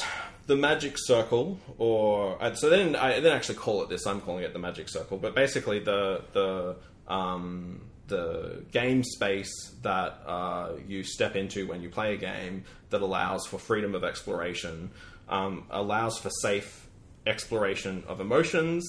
the 0.46 0.54
magic 0.54 0.94
circle, 0.96 1.58
or 1.76 2.40
uh, 2.40 2.54
so 2.54 2.70
then 2.70 2.94
I 2.94 3.14
didn't 3.14 3.32
actually 3.32 3.56
call 3.56 3.82
it 3.82 3.88
this. 3.88 4.06
I'm 4.06 4.20
calling 4.20 4.44
it 4.44 4.52
the 4.52 4.60
magic 4.60 4.88
circle, 4.88 5.18
but 5.18 5.34
basically 5.34 5.80
the 5.80 6.22
the 6.34 6.76
um, 7.08 7.80
the 8.06 8.62
game 8.70 9.02
space 9.02 9.50
that 9.82 10.22
uh, 10.24 10.74
you 10.86 11.02
step 11.02 11.34
into 11.34 11.66
when 11.66 11.82
you 11.82 11.90
play 11.90 12.14
a 12.14 12.16
game 12.16 12.62
that 12.90 13.02
allows 13.02 13.44
for 13.44 13.58
freedom 13.58 13.96
of 13.96 14.04
exploration, 14.04 14.92
um, 15.28 15.64
allows 15.68 16.16
for 16.16 16.30
safe 16.30 16.86
exploration 17.26 18.04
of 18.06 18.20
emotions, 18.20 18.84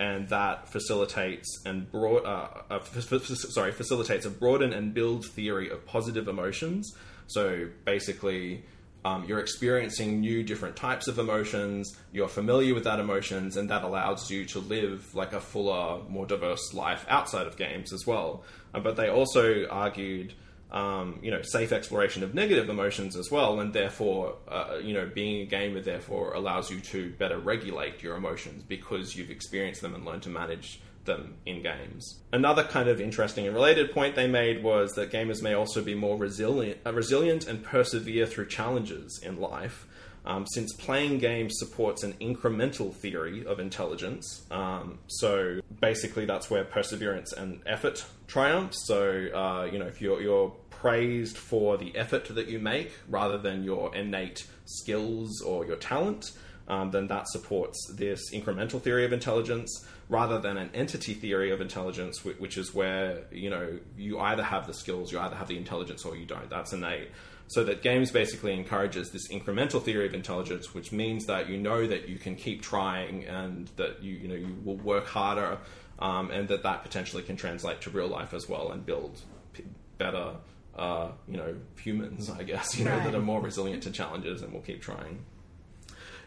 and 0.00 0.30
that 0.30 0.66
facilitates 0.66 1.60
and 1.66 1.92
broad, 1.92 2.24
uh, 2.24 2.48
uh, 2.70 2.76
f- 2.76 3.12
f- 3.12 3.22
sorry, 3.26 3.70
facilitates 3.70 4.24
a 4.24 4.30
broaden 4.30 4.72
and 4.72 4.94
build 4.94 5.26
theory 5.26 5.68
of 5.68 5.84
positive 5.84 6.26
emotions. 6.26 6.96
So 7.26 7.68
basically, 7.84 8.64
um, 9.04 9.26
you're 9.26 9.40
experiencing 9.40 10.20
new 10.20 10.42
different 10.42 10.74
types 10.74 11.06
of 11.06 11.18
emotions. 11.18 11.94
You're 12.12 12.28
familiar 12.28 12.72
with 12.72 12.84
that 12.84 12.98
emotions, 12.98 13.58
and 13.58 13.68
that 13.68 13.82
allows 13.84 14.30
you 14.30 14.46
to 14.46 14.58
live 14.60 15.14
like 15.14 15.34
a 15.34 15.40
fuller, 15.40 16.02
more 16.08 16.24
diverse 16.24 16.72
life 16.72 17.04
outside 17.06 17.46
of 17.46 17.58
games 17.58 17.92
as 17.92 18.06
well. 18.06 18.42
Uh, 18.72 18.80
but 18.80 18.96
they 18.96 19.10
also 19.10 19.66
argued 19.66 20.32
um, 20.72 21.18
you 21.22 21.30
know, 21.30 21.42
safe 21.42 21.72
exploration 21.72 22.22
of 22.22 22.34
negative 22.34 22.68
emotions 22.68 23.16
as 23.16 23.30
well, 23.30 23.60
and 23.60 23.72
therefore, 23.72 24.36
uh, 24.48 24.78
you 24.82 24.94
know, 24.94 25.10
being 25.12 25.42
a 25.42 25.46
gamer 25.46 25.80
therefore 25.80 26.34
allows 26.34 26.70
you 26.70 26.80
to 26.80 27.10
better 27.12 27.38
regulate 27.38 28.02
your 28.02 28.16
emotions 28.16 28.62
because 28.62 29.16
you've 29.16 29.30
experienced 29.30 29.82
them 29.82 29.94
and 29.94 30.04
learned 30.04 30.22
to 30.22 30.28
manage 30.28 30.80
them 31.04 31.34
in 31.46 31.62
games. 31.62 32.20
Another 32.32 32.62
kind 32.62 32.88
of 32.88 33.00
interesting 33.00 33.46
and 33.46 33.54
related 33.54 33.92
point 33.92 34.14
they 34.14 34.28
made 34.28 34.62
was 34.62 34.92
that 34.92 35.10
gamers 35.10 35.42
may 35.42 35.54
also 35.54 35.82
be 35.82 35.94
more 35.94 36.16
resilient, 36.16 36.78
uh, 36.86 36.92
resilient 36.92 37.46
and 37.46 37.64
persevere 37.64 38.26
through 38.26 38.46
challenges 38.46 39.20
in 39.22 39.40
life. 39.40 39.86
Um, 40.24 40.46
since 40.46 40.72
playing 40.74 41.18
games 41.18 41.54
supports 41.58 42.02
an 42.02 42.14
incremental 42.20 42.92
theory 42.92 43.44
of 43.46 43.58
intelligence, 43.58 44.44
um, 44.50 44.98
so 45.06 45.60
basically 45.80 46.26
that's 46.26 46.50
where 46.50 46.64
perseverance 46.64 47.32
and 47.32 47.60
effort 47.66 48.04
triumph. 48.26 48.74
So 48.74 49.28
uh, 49.34 49.68
you 49.72 49.78
know 49.78 49.86
if 49.86 50.00
you're, 50.00 50.20
you're 50.20 50.50
praised 50.68 51.36
for 51.36 51.76
the 51.76 51.96
effort 51.96 52.26
that 52.34 52.48
you 52.48 52.58
make 52.58 52.92
rather 53.08 53.38
than 53.38 53.64
your 53.64 53.94
innate 53.94 54.46
skills 54.64 55.40
or 55.42 55.66
your 55.66 55.76
talent, 55.76 56.32
um, 56.68 56.90
then 56.90 57.06
that 57.08 57.28
supports 57.28 57.78
this 57.96 58.32
incremental 58.32 58.80
theory 58.80 59.04
of 59.04 59.12
intelligence 59.12 59.86
rather 60.08 60.38
than 60.38 60.56
an 60.56 60.70
entity 60.74 61.14
theory 61.14 61.50
of 61.50 61.60
intelligence, 61.60 62.24
whi- 62.24 62.34
which 62.38 62.58
is 62.58 62.74
where 62.74 63.24
you 63.32 63.48
know 63.50 63.78
you 63.96 64.18
either 64.18 64.42
have 64.42 64.66
the 64.66 64.74
skills, 64.74 65.12
you 65.12 65.18
either 65.18 65.36
have 65.36 65.48
the 65.48 65.56
intelligence, 65.56 66.04
or 66.04 66.16
you 66.16 66.26
don't. 66.26 66.50
That's 66.50 66.72
innate. 66.72 67.08
So 67.54 67.64
that 67.64 67.82
games 67.82 68.10
basically 68.12 68.52
encourages 68.54 69.10
this 69.10 69.26
incremental 69.28 69.82
theory 69.82 70.06
of 70.06 70.14
intelligence, 70.14 70.72
which 70.72 70.92
means 70.92 71.26
that 71.26 71.48
you 71.48 71.56
know 71.58 71.86
that 71.86 72.08
you 72.08 72.16
can 72.16 72.36
keep 72.36 72.62
trying 72.62 73.24
and 73.24 73.68
that 73.76 74.02
you 74.02 74.14
you 74.14 74.28
know 74.28 74.36
you 74.36 74.56
will 74.64 74.76
work 74.76 75.06
harder, 75.06 75.58
um, 75.98 76.30
and 76.30 76.46
that 76.48 76.62
that 76.62 76.82
potentially 76.84 77.22
can 77.24 77.36
translate 77.36 77.80
to 77.82 77.90
real 77.90 78.06
life 78.08 78.32
as 78.34 78.48
well 78.48 78.70
and 78.70 78.86
build 78.86 79.20
p- 79.52 79.64
better 79.98 80.36
uh, 80.76 81.08
you 81.28 81.36
know 81.36 81.56
humans, 81.82 82.30
I 82.30 82.44
guess 82.44 82.78
you 82.78 82.84
know 82.84 82.92
Right. 82.92 83.04
that 83.04 83.14
are 83.16 83.20
more 83.20 83.40
resilient 83.40 83.82
to 83.82 83.90
challenges 83.90 84.42
and 84.42 84.52
will 84.52 84.60
keep 84.62 84.80
trying. 84.80 85.24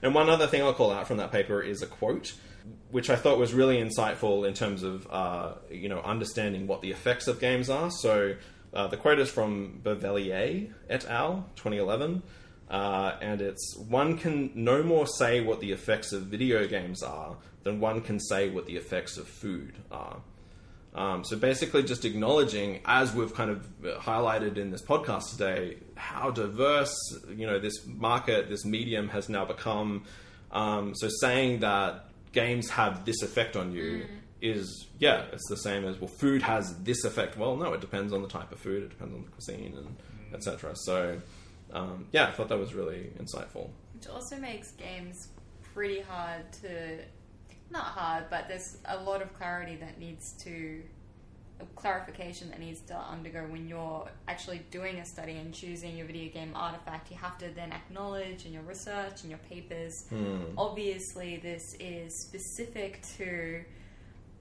And 0.01 0.13
one 0.13 0.29
other 0.29 0.47
thing 0.47 0.61
I'll 0.61 0.73
call 0.73 0.91
out 0.91 1.07
from 1.07 1.15
that 1.17 1.31
paper 1.31 1.61
is 1.61 1.81
a 1.81 1.87
quote, 1.87 2.33
which 2.91 3.09
I 3.09 3.15
thought 3.15 3.37
was 3.37 3.53
really 3.53 3.77
insightful 3.81 4.45
in 4.45 4.53
terms 4.53 4.83
of 4.83 5.07
uh, 5.09 5.53
you 5.71 5.87
know 5.87 6.01
understanding 6.01 6.67
what 6.67 6.81
the 6.81 6.91
effects 6.91 7.27
of 7.29 7.39
games 7.39 7.69
are. 7.69 7.89
So 7.89 8.35
uh, 8.73 8.87
the 8.87 8.97
quote 8.97 9.19
is 9.19 9.29
from 9.29 9.79
Bavelier 9.83 10.69
et 10.89 11.05
al. 11.05 11.45
2011, 11.55 12.23
uh, 12.69 13.15
and 13.21 13.41
it's 13.41 13.77
one 13.77 14.17
can 14.17 14.51
no 14.55 14.81
more 14.83 15.05
say 15.05 15.41
what 15.41 15.59
the 15.59 15.71
effects 15.71 16.11
of 16.11 16.23
video 16.23 16.67
games 16.67 17.03
are 17.03 17.35
than 17.63 17.79
one 17.79 18.01
can 18.01 18.19
say 18.19 18.49
what 18.49 18.65
the 18.65 18.75
effects 18.75 19.17
of 19.17 19.27
food 19.27 19.73
are. 19.91 20.17
Um, 20.95 21.23
so 21.23 21.37
basically, 21.37 21.83
just 21.83 22.05
acknowledging, 22.05 22.81
as 22.85 23.13
we've 23.13 23.33
kind 23.33 23.49
of 23.49 23.67
uh, 23.83 23.99
highlighted 23.99 24.57
in 24.57 24.69
this 24.69 24.83
podcast 24.83 25.31
today, 25.31 25.77
how 25.95 26.29
diverse 26.29 26.95
you 27.29 27.47
know 27.47 27.59
this 27.59 27.85
market, 27.85 28.49
this 28.49 28.65
medium 28.65 29.09
has 29.09 29.29
now 29.29 29.45
become. 29.45 30.03
Um, 30.51 30.93
so 30.95 31.09
saying 31.19 31.61
that 31.61 32.09
games 32.31 32.69
have 32.69 33.05
this 33.05 33.23
effect 33.23 33.55
on 33.55 33.71
you 33.71 34.05
is 34.43 34.87
yeah, 34.99 35.23
it's 35.31 35.47
the 35.49 35.57
same 35.57 35.85
as 35.85 35.99
well. 35.99 36.07
Food 36.09 36.41
has 36.43 36.75
this 36.83 37.03
effect. 37.05 37.37
Well, 37.37 37.55
no, 37.55 37.73
it 37.73 37.81
depends 37.81 38.13
on 38.13 38.21
the 38.21 38.27
type 38.27 38.51
of 38.51 38.59
food. 38.59 38.83
It 38.83 38.89
depends 38.89 39.15
on 39.15 39.23
the 39.23 39.31
cuisine 39.31 39.73
and 39.77 39.95
etc. 40.33 40.75
So 40.75 41.21
um, 41.71 42.05
yeah, 42.11 42.27
I 42.27 42.31
thought 42.31 42.49
that 42.49 42.59
was 42.59 42.73
really 42.73 43.11
insightful. 43.19 43.69
Which 43.95 44.07
also 44.07 44.37
makes 44.37 44.71
games 44.71 45.29
pretty 45.73 46.01
hard 46.01 46.51
to. 46.61 46.99
Not 47.71 47.85
hard, 47.85 48.25
but 48.29 48.47
there's 48.47 48.77
a 48.85 48.97
lot 48.97 49.21
of 49.23 49.33
clarity 49.33 49.77
that 49.77 49.97
needs 49.99 50.33
to. 50.43 50.83
a 51.61 51.65
clarification 51.75 52.49
that 52.49 52.59
needs 52.59 52.81
to 52.81 52.95
undergo 52.95 53.41
when 53.49 53.67
you're 53.67 54.07
actually 54.27 54.61
doing 54.69 54.97
a 54.97 55.05
study 55.05 55.37
and 55.37 55.53
choosing 55.53 55.95
your 55.97 56.05
video 56.05 56.31
game 56.33 56.51
artifact. 56.55 57.09
You 57.09 57.17
have 57.17 57.37
to 57.39 57.49
then 57.55 57.71
acknowledge 57.71 58.45
in 58.45 58.53
your 58.53 58.63
research 58.63 59.21
and 59.21 59.29
your 59.29 59.39
papers. 59.49 60.05
Obviously, 60.57 61.37
this 61.37 61.75
is 61.79 62.09
specific 62.27 63.01
to 63.17 63.63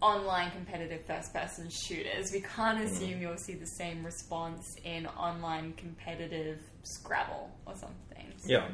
online 0.03 0.51
competitive 0.51 1.07
first 1.07 1.33
person 1.33 1.69
shooters. 1.71 2.33
We 2.33 2.41
can't 2.41 2.81
assume 2.83 3.23
you'll 3.23 3.37
see 3.39 3.55
the 3.55 3.67
same 3.67 4.05
response 4.05 4.77
in 4.85 5.07
online 5.07 5.73
competitive 5.75 6.59
Scrabble 6.83 7.51
or 7.67 7.75
something. 7.77 8.33
So 8.39 8.47
Yeah. 8.51 8.69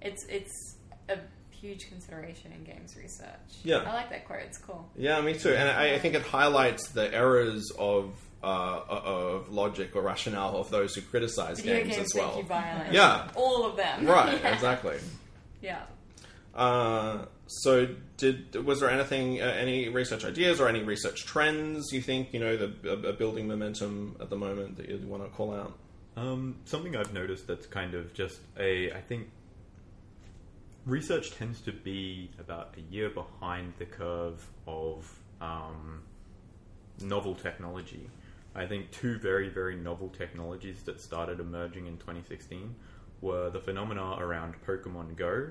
It's 0.00 0.24
it's 0.28 0.76
a 1.10 1.18
huge 1.50 1.88
consideration 1.88 2.52
in 2.52 2.64
games 2.64 2.96
research. 2.96 3.28
Yeah. 3.62 3.78
I 3.86 3.92
like 3.92 4.08
that 4.10 4.24
quote. 4.26 4.40
It's 4.46 4.56
cool. 4.58 4.88
Yeah, 4.96 5.20
me 5.20 5.34
too. 5.34 5.50
And 5.54 5.68
I, 5.68 5.94
I 5.94 5.98
think 5.98 6.14
it 6.14 6.22
highlights 6.22 6.88
the 6.88 7.12
errors 7.14 7.70
of 7.78 8.14
uh, 8.42 8.80
of 8.88 9.50
logic 9.50 9.94
or 9.94 10.00
rationale 10.00 10.56
of 10.56 10.70
those 10.70 10.94
who 10.94 11.02
criticize 11.02 11.60
Video 11.60 11.82
games, 11.84 11.96
games 11.96 12.14
as 12.14 12.14
well. 12.14 12.42
Yeah. 12.90 13.28
All 13.36 13.66
of 13.66 13.76
them. 13.76 14.06
Right, 14.06 14.40
Yeah. 14.42 14.54
exactly. 14.54 14.96
Yeah. 15.60 15.82
Uh, 16.54 17.26
so, 17.46 17.88
did 18.16 18.54
was 18.64 18.80
there 18.80 18.90
anything, 18.90 19.40
uh, 19.40 19.44
any 19.44 19.88
research 19.88 20.24
ideas 20.24 20.60
or 20.60 20.68
any 20.68 20.82
research 20.82 21.24
trends 21.24 21.92
you 21.92 22.00
think 22.00 22.32
you 22.32 22.40
know 22.40 22.56
the 22.56 23.08
uh, 23.08 23.12
building 23.12 23.46
momentum 23.48 24.16
at 24.20 24.30
the 24.30 24.36
moment 24.36 24.76
that 24.76 24.88
you 24.88 24.98
want 25.06 25.22
to 25.22 25.28
call 25.30 25.54
out? 25.54 25.76
Um, 26.16 26.56
something 26.64 26.96
I've 26.96 27.14
noticed 27.14 27.46
that's 27.46 27.66
kind 27.66 27.94
of 27.94 28.12
just 28.12 28.40
a, 28.58 28.92
I 28.92 29.00
think, 29.00 29.28
research 30.84 31.32
tends 31.32 31.60
to 31.62 31.72
be 31.72 32.30
about 32.38 32.74
a 32.76 32.92
year 32.92 33.10
behind 33.10 33.74
the 33.78 33.86
curve 33.86 34.44
of 34.66 35.10
um, 35.40 36.02
novel 37.00 37.34
technology. 37.34 38.10
I 38.54 38.66
think 38.66 38.90
two 38.90 39.18
very, 39.18 39.48
very 39.48 39.76
novel 39.76 40.08
technologies 40.08 40.82
that 40.82 41.00
started 41.00 41.38
emerging 41.38 41.86
in 41.86 41.96
2016 41.98 42.74
were 43.20 43.50
the 43.50 43.60
phenomena 43.60 44.16
around 44.18 44.54
Pokemon 44.66 45.16
Go 45.16 45.48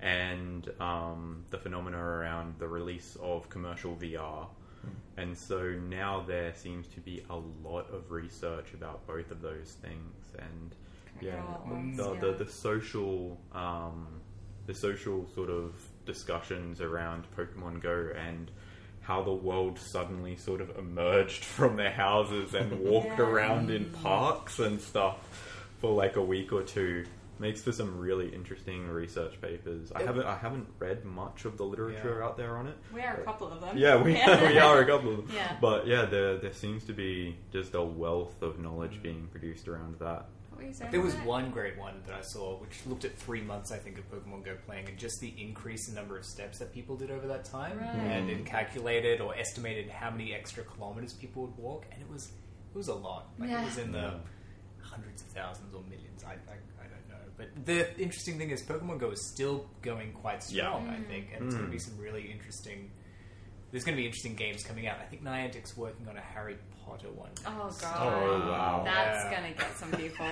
and 0.00 0.68
um, 0.80 1.44
the 1.50 1.58
phenomena 1.58 1.98
around 1.98 2.54
the 2.58 2.66
release 2.68 3.16
of 3.22 3.48
commercial 3.48 3.94
VR. 3.96 4.46
And 5.16 5.36
so 5.36 5.72
now 5.88 6.24
there 6.26 6.52
seems 6.54 6.88
to 6.88 7.00
be 7.00 7.22
a 7.30 7.36
lot 7.36 7.88
of 7.92 8.10
research 8.10 8.72
about 8.74 9.06
both 9.06 9.30
of 9.30 9.42
those 9.42 9.76
things, 9.82 10.14
and 10.38 10.74
yeah, 11.20 11.40
all 11.46 11.54
at 11.54 11.66
once, 11.66 11.96
the, 11.98 12.14
yeah. 12.14 12.20
the 12.20 12.32
the 12.44 12.50
social 12.50 13.38
um, 13.52 14.06
the 14.66 14.74
social 14.74 15.28
sort 15.34 15.50
of 15.50 15.74
discussions 16.06 16.80
around 16.80 17.24
Pokemon 17.36 17.80
Go 17.82 18.08
and 18.16 18.50
how 19.02 19.22
the 19.22 19.32
world 19.32 19.78
suddenly 19.78 20.34
sort 20.34 20.60
of 20.62 20.76
emerged 20.78 21.44
from 21.56 21.76
their 21.76 21.92
houses 21.92 22.54
and 22.54 22.80
walked 22.80 23.18
Yeah. 23.18 23.24
around 23.24 23.70
in 23.70 23.84
parks 23.90 24.58
and 24.60 24.80
stuff 24.80 25.16
for 25.82 25.92
like 25.92 26.16
a 26.16 26.22
week 26.22 26.52
or 26.52 26.62
two 26.62 27.04
makes 27.38 27.60
for 27.60 27.72
some 27.72 27.98
really 27.98 28.28
interesting 28.28 28.88
research 28.88 29.38
papers. 29.42 29.90
I 29.92 30.02
haven't 30.02 30.24
I 30.24 30.36
haven't 30.36 30.68
read 30.78 31.04
much 31.04 31.44
of 31.44 31.58
the 31.58 31.64
literature 31.64 32.18
Yeah. 32.20 32.24
out 32.24 32.36
there 32.36 32.56
on 32.56 32.68
it. 32.68 32.76
We 32.94 33.02
are 33.02 33.16
a 33.16 33.20
uh, 33.20 33.24
couple 33.24 33.48
of 33.48 33.60
them. 33.60 33.76
Yeah, 33.76 33.96
we, 33.96 34.12
we 34.52 34.58
are 34.58 34.80
a 34.80 34.86
couple 34.86 35.10
of 35.10 35.16
them. 35.16 35.34
Yeah. 35.34 35.56
But 35.60 35.86
yeah, 35.86 36.04
there 36.04 36.38
there 36.38 36.52
seems 36.52 36.84
to 36.84 36.92
be 36.92 37.36
just 37.52 37.74
a 37.74 37.82
wealth 37.82 38.40
of 38.42 38.60
knowledge 38.60 38.92
mm. 38.92 39.02
being 39.02 39.28
produced 39.32 39.66
around 39.66 39.96
that. 39.98 40.28
What 40.50 40.58
were 40.60 40.68
you 40.68 40.72
saying 40.72 40.92
There 40.92 41.00
was 41.00 41.14
about 41.14 41.26
one 41.26 41.50
great 41.50 41.76
one 41.76 41.94
that 42.06 42.14
I 42.14 42.20
saw, 42.20 42.60
which 42.60 42.78
looked 42.86 43.04
at 43.04 43.18
three 43.18 43.40
months, 43.40 43.72
I 43.72 43.78
think, 43.78 43.98
of 43.98 44.08
Pokemon 44.08 44.44
Go 44.44 44.54
playing, 44.64 44.88
and 44.88 44.96
just 44.96 45.18
the 45.20 45.34
increase 45.36 45.88
in 45.88 45.96
number 45.96 46.16
of 46.16 46.24
steps 46.24 46.58
that 46.58 46.72
people 46.72 46.94
did 46.94 47.10
over 47.10 47.26
that 47.26 47.44
time, 47.44 47.78
Right. 47.78 47.88
and 47.88 48.30
it 48.30 48.46
calculated 48.46 49.20
or 49.20 49.34
estimated 49.34 49.90
how 49.90 50.10
many 50.10 50.32
extra 50.32 50.62
kilometers 50.62 51.12
people 51.14 51.42
would 51.42 51.56
walk, 51.56 51.86
and 51.90 52.00
it 52.00 52.08
was 52.08 52.30
it 52.72 52.78
was 52.78 52.86
a 52.88 52.94
lot. 52.94 53.30
Like 53.38 53.50
Yeah. 53.50 53.62
it 53.62 53.64
was 53.64 53.78
in 53.78 53.90
the 53.90 54.20
hundreds 54.82 55.22
of 55.22 55.28
thousands 55.28 55.74
or 55.74 55.82
millions. 55.88 56.24
I, 56.24 56.32
I, 56.32 56.56
I 56.80 56.86
don't 56.88 57.08
know. 57.08 57.24
But 57.36 57.66
the 57.66 58.00
interesting 58.00 58.38
thing 58.38 58.50
is, 58.50 58.62
Pokemon 58.62 58.98
Go 58.98 59.10
is 59.10 59.30
still 59.32 59.66
going 59.80 60.12
quite 60.12 60.42
strong. 60.42 60.88
I 60.88 60.94
mm-hmm. 60.94 61.02
think, 61.04 61.28
and 61.34 61.46
it's 61.46 61.54
going 61.54 61.66
to 61.66 61.72
be 61.72 61.78
mm. 61.78 61.88
some 61.88 61.98
really 61.98 62.30
interesting. 62.30 62.90
There's 63.70 63.84
going 63.84 63.96
to 63.96 64.00
be 64.00 64.06
interesting 64.06 64.34
games 64.34 64.62
coming 64.62 64.86
out. 64.86 64.98
I 65.00 65.04
think 65.04 65.24
Niantic's 65.24 65.76
working 65.76 66.06
on 66.08 66.16
a 66.16 66.20
Harry 66.20 66.58
Potter 66.84 67.10
one. 67.10 67.30
Oh 67.46 67.64
next. 67.64 67.80
god. 67.80 67.96
Oh, 68.00 68.50
wow. 68.50 68.82
That's 68.84 69.24
Yeah. 69.24 69.40
gonna 69.40 69.54
get 69.54 69.76
some 69.76 69.90
people. 69.92 70.26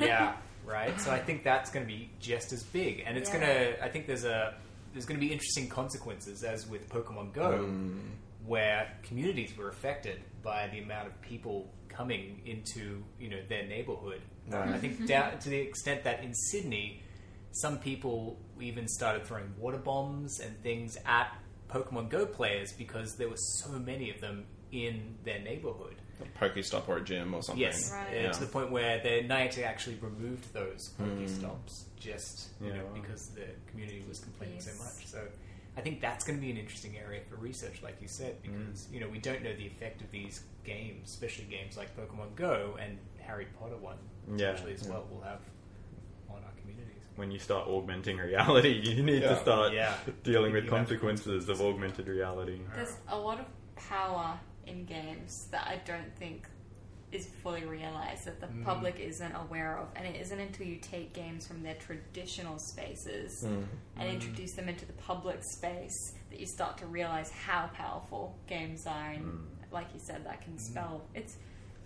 yeah, 0.06 0.36
right. 0.64 0.98
So 1.00 1.10
I 1.10 1.18
think 1.18 1.42
that's 1.42 1.70
going 1.70 1.86
to 1.86 1.92
be 1.92 2.10
just 2.20 2.52
as 2.52 2.62
big, 2.62 3.02
and 3.06 3.16
it's 3.16 3.30
Yeah. 3.30 3.40
going 3.40 3.46
to. 3.46 3.84
I 3.84 3.88
think 3.88 4.06
there's 4.06 4.24
a 4.24 4.54
there's 4.92 5.04
going 5.04 5.20
to 5.20 5.26
be 5.26 5.32
interesting 5.32 5.68
consequences, 5.68 6.42
as 6.42 6.66
with 6.66 6.88
Pokemon 6.88 7.32
Go, 7.32 7.66
mm. 7.68 8.00
where 8.46 8.90
communities 9.02 9.56
were 9.56 9.68
affected 9.68 10.22
by 10.42 10.68
the 10.68 10.78
amount 10.78 11.08
of 11.08 11.20
people 11.22 11.68
coming 11.96 12.42
into 12.44 13.02
you 13.18 13.30
know 13.30 13.38
their 13.48 13.66
neighborhood. 13.66 14.20
Right. 14.48 14.68
I 14.68 14.78
think 14.78 14.94
mm-hmm. 14.94 15.06
down 15.06 15.38
to 15.38 15.48
the 15.48 15.58
extent 15.58 16.04
that 16.04 16.22
in 16.22 16.34
Sydney, 16.34 17.02
some 17.52 17.78
people 17.78 18.38
even 18.60 18.86
started 18.88 19.24
throwing 19.24 19.52
water 19.58 19.78
bombs 19.78 20.40
and 20.40 20.60
things 20.62 20.96
at 21.06 21.36
Pokemon 21.68 22.10
Go 22.10 22.26
players 22.26 22.72
because 22.72 23.16
there 23.16 23.28
were 23.28 23.36
so 23.36 23.70
many 23.72 24.10
of 24.10 24.20
them 24.20 24.44
in 24.72 25.16
their 25.24 25.40
neighborhood. 25.40 25.96
A 26.20 26.38
Pokestop 26.38 26.88
or 26.88 26.98
a 26.98 27.04
gym 27.04 27.34
or 27.34 27.42
something. 27.42 27.60
Yes, 27.60 27.90
Right. 27.92 28.22
Yeah. 28.22 28.32
to 28.32 28.40
the 28.40 28.46
point 28.46 28.70
where 28.70 29.00
the 29.02 29.22
Niantic 29.28 29.64
actually 29.64 29.96
removed 29.96 30.52
those 30.54 30.90
Pokestops 30.98 31.40
hmm. 31.84 31.98
just 31.98 32.48
you 32.60 32.68
Yeah, 32.68 32.78
know 32.78 32.84
wow. 32.86 33.00
because 33.00 33.28
the 33.28 33.46
community 33.70 34.02
was 34.08 34.20
complaining 34.20 34.60
so 34.60 34.70
much. 34.82 35.06
So 35.06 35.26
I 35.76 35.82
think 35.82 36.00
that's 36.00 36.24
going 36.24 36.38
to 36.38 36.44
be 36.44 36.50
an 36.50 36.56
interesting 36.56 36.96
area 36.96 37.20
for 37.28 37.36
research, 37.36 37.82
like 37.82 38.00
you 38.00 38.08
said, 38.08 38.36
because 38.42 38.86
mm. 38.86 38.94
you 38.94 39.00
know 39.00 39.08
we 39.08 39.18
don't 39.18 39.42
know 39.42 39.54
the 39.54 39.66
effect 39.66 40.00
of 40.00 40.10
these 40.10 40.40
games, 40.64 41.10
especially 41.10 41.44
games 41.44 41.76
like 41.76 41.94
Pokemon 41.96 42.34
Go 42.34 42.76
and 42.80 42.98
Harry 43.18 43.46
Potter 43.60 43.76
one, 43.76 43.98
Yeah, 44.36 44.50
especially 44.50 44.74
as 44.74 44.84
yeah. 44.84 44.90
well, 44.90 45.06
will 45.10 45.20
have 45.20 45.40
on 46.30 46.36
our 46.36 46.52
communities. 46.60 47.02
When 47.16 47.30
you 47.30 47.38
start 47.38 47.68
augmenting 47.68 48.16
reality, 48.16 48.80
you 48.84 49.02
need 49.02 49.22
Yeah. 49.22 49.28
to 49.34 49.40
start 49.40 49.72
Yeah. 49.74 49.94
dealing 50.22 50.52
with 50.52 50.64
You 50.64 50.70
consequences 50.70 51.48
of 51.48 51.60
augmented 51.60 52.08
reality. 52.08 52.60
There's 52.74 52.96
a 53.08 53.18
lot 53.18 53.38
of 53.40 53.46
power 53.76 54.38
in 54.66 54.84
games 54.84 55.48
that 55.50 55.66
I 55.66 55.80
don't 55.84 56.14
think 56.16 56.48
is 57.12 57.28
fully 57.42 57.64
realized 57.64 58.24
that 58.24 58.40
the 58.40 58.46
mm. 58.46 58.64
public 58.64 58.98
isn't 58.98 59.32
aware 59.34 59.78
of, 59.78 59.88
and 59.96 60.06
it 60.06 60.20
isn't 60.20 60.40
until 60.40 60.66
you 60.66 60.76
take 60.76 61.12
games 61.12 61.46
from 61.46 61.62
their 61.62 61.74
traditional 61.74 62.58
spaces 62.58 63.44
mm. 63.44 63.64
and 63.96 64.08
mm. 64.08 64.12
introduce 64.12 64.52
them 64.52 64.68
into 64.68 64.84
the 64.84 64.92
public 64.94 65.38
space 65.42 66.14
that 66.30 66.40
you 66.40 66.46
start 66.46 66.76
to 66.78 66.86
realize 66.86 67.30
how 67.30 67.70
powerful 67.74 68.36
games 68.46 68.86
are. 68.86 69.10
And 69.10 69.44
like 69.70 69.86
you 69.94 70.00
said, 70.00 70.24
that 70.26 70.42
can 70.42 70.58
spell 70.58 71.02
it's 71.14 71.36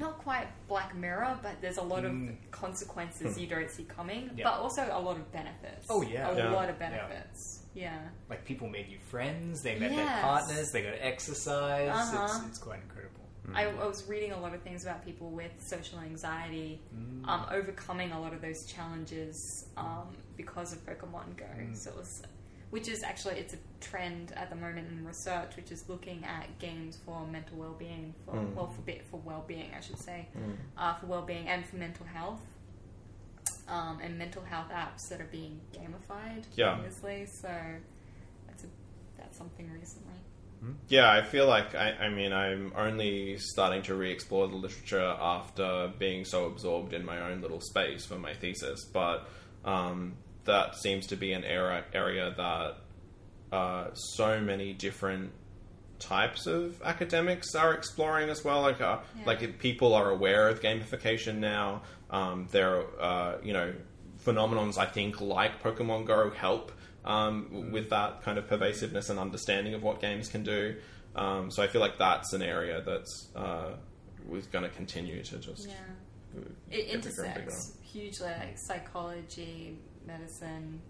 not 0.01 0.17
quite 0.19 0.47
Black 0.67 0.97
Mirror, 0.97 1.39
but 1.43 1.61
there's 1.61 1.77
a 1.77 1.83
lot 1.83 2.05
of 2.07 2.13
Mm. 2.13 2.37
consequences 2.51 3.35
hmm. 3.35 3.41
you 3.41 3.47
don't 3.47 3.71
see 3.71 3.85
coming, 3.85 4.31
Yeah. 4.35 4.45
but 4.45 4.55
also 4.55 4.89
a 4.91 4.99
lot 4.99 5.19
of 5.19 5.31
benefits. 5.31 5.87
Oh, 5.91 6.01
yeah. 6.01 6.31
a 6.31 6.37
Yeah. 6.37 6.51
lot 6.53 6.71
of 6.71 6.79
benefits. 6.79 7.61
Yeah. 7.75 7.99
Like 8.31 8.45
people 8.47 8.69
made 8.69 8.89
new 8.89 8.99
friends, 8.99 9.63
they 9.63 9.79
met 9.79 9.91
their 9.91 10.07
partners, 10.23 10.71
they 10.73 10.83
got 10.83 10.93
to 10.93 11.05
exercise. 11.05 11.91
Uh-huh. 11.91 12.25
It's, 12.25 12.47
it's 12.49 12.59
quite 12.59 12.81
incredible. 12.81 13.20
I, 13.55 13.64
I 13.66 13.86
was 13.86 14.06
reading 14.09 14.32
a 14.32 14.40
lot 14.40 14.55
of 14.55 14.62
things 14.62 14.82
about 14.85 15.05
people 15.05 15.31
with 15.31 15.52
social 15.59 15.98
anxiety 16.01 16.81
um, 17.24 17.47
overcoming 17.51 18.12
a 18.12 18.20
lot 18.20 18.32
of 18.32 18.40
those 18.40 18.64
challenges 18.66 19.66
um, 19.77 20.09
because 20.36 20.72
of 20.72 20.85
Pokemon 20.86 21.36
Go. 21.36 21.47
So 21.74 21.90
it 21.90 21.97
was, 21.97 22.22
which 22.70 22.89
is 22.89 23.02
actually 23.02 23.36
it's 23.36 23.55
a 23.55 23.59
trend 23.81 24.32
at 24.36 24.48
the 24.51 24.56
moment 24.56 24.89
in 24.90 25.05
research, 25.06 25.56
which 25.56 25.70
is 25.72 25.89
looking 25.89 26.24
at 26.24 26.47
games 26.59 26.98
for 27.05 27.27
mental 27.27 27.56
well-being, 27.59 28.14
for 28.24 28.35
well 28.55 28.68
for 28.68 28.81
bit 28.82 29.02
for 29.10 29.18
well-being, 29.24 29.70
I 29.77 29.81
should 29.81 29.98
say, 29.98 30.28
uh, 30.78 30.94
for 30.94 31.06
well-being 31.06 31.48
and 31.48 31.64
for 31.66 31.77
mental 31.77 32.06
health. 32.06 32.40
Um, 33.68 33.98
and 34.02 34.18
mental 34.18 34.43
health 34.43 34.70
apps 34.72 35.09
that 35.10 35.20
are 35.20 35.28
being 35.31 35.60
gamified, 35.72 36.43
Yeah. 36.56 36.72
obviously. 36.72 37.27
So 37.27 37.48
that's 38.48 38.64
a, 38.64 38.66
that's 39.16 39.39
something 39.39 39.70
recently. 39.72 40.14
Yeah, 40.89 41.11
I 41.11 41.23
feel 41.23 41.47
like 41.47 41.74
I, 41.74 41.93
I 41.93 42.09
mean 42.11 42.32
I'm 42.32 42.73
only 42.77 43.39
starting 43.39 43.82
to 43.82 43.95
re-explore 43.95 44.49
the 44.49 44.57
literature 44.57 45.16
after 45.20 45.93
being 45.99 46.24
so 46.24 46.47
absorbed 46.47 46.93
in 46.93 47.05
my 47.05 47.31
own 47.31 47.41
little 47.41 47.61
space 47.61 48.05
for 48.05 48.19
my 48.19 48.35
thesis, 48.35 48.85
but 48.93 49.28
um, 49.65 50.15
that 50.45 50.77
seems 50.77 51.07
to 51.09 51.16
be 51.16 51.32
an 51.32 51.45
area 51.45 51.85
area 51.95 52.35
that 52.37 53.57
uh, 53.57 53.93
so 53.95 54.41
many 54.41 54.73
different 54.74 55.32
types 55.99 56.47
of 56.47 56.81
academics 56.82 57.55
are 57.55 57.74
exploring 57.74 58.31
as 58.31 58.45
well. 58.45 58.62
Like, 58.62 58.81
uh, 58.81 59.01
Yeah. 59.19 59.27
like 59.27 59.43
if 59.43 59.59
people 59.59 59.95
are 59.95 60.11
aware 60.11 60.49
of 60.49 60.61
gamification 60.61 61.37
now. 61.39 61.82
Um, 62.11 62.49
there, 62.51 62.78
are, 62.78 62.85
uh, 63.01 63.39
you 63.43 63.53
know, 63.53 63.73
phenomenons 64.24 64.77
I 64.78 64.87
think 64.87 65.20
like 65.20 65.62
Pokemon 65.62 66.07
Go 66.07 66.31
help 66.31 66.73
um, 67.05 67.70
with 67.72 67.90
that 67.90 68.22
kind 68.22 68.39
of 68.39 68.47
pervasiveness 68.48 69.09
and 69.10 69.18
understanding 69.18 69.74
of 69.74 69.82
what 69.82 70.01
games 70.01 70.28
can 70.28 70.43
do. 70.43 70.77
Um, 71.16 71.51
so 71.51 71.62
I 71.62 71.66
feel 71.66 71.81
like 71.81 71.98
that's 71.98 72.32
an 72.32 72.43
area 72.43 72.82
that's 72.85 73.28
uh, 73.35 73.72
was 74.28 74.47
going 74.47 74.64
to 74.64 74.70
continue 74.70 75.22
to 75.24 75.39
just 75.39 75.68
Yeah. 75.68 75.74
it 76.36 76.43
bigger 76.70 76.85
and 76.93 77.02
bigger. 77.02 77.47
intersects 77.47 77.72
hugely 77.82 78.28
like 78.28 78.56
psychology 78.56 79.77
medicine 80.06 80.81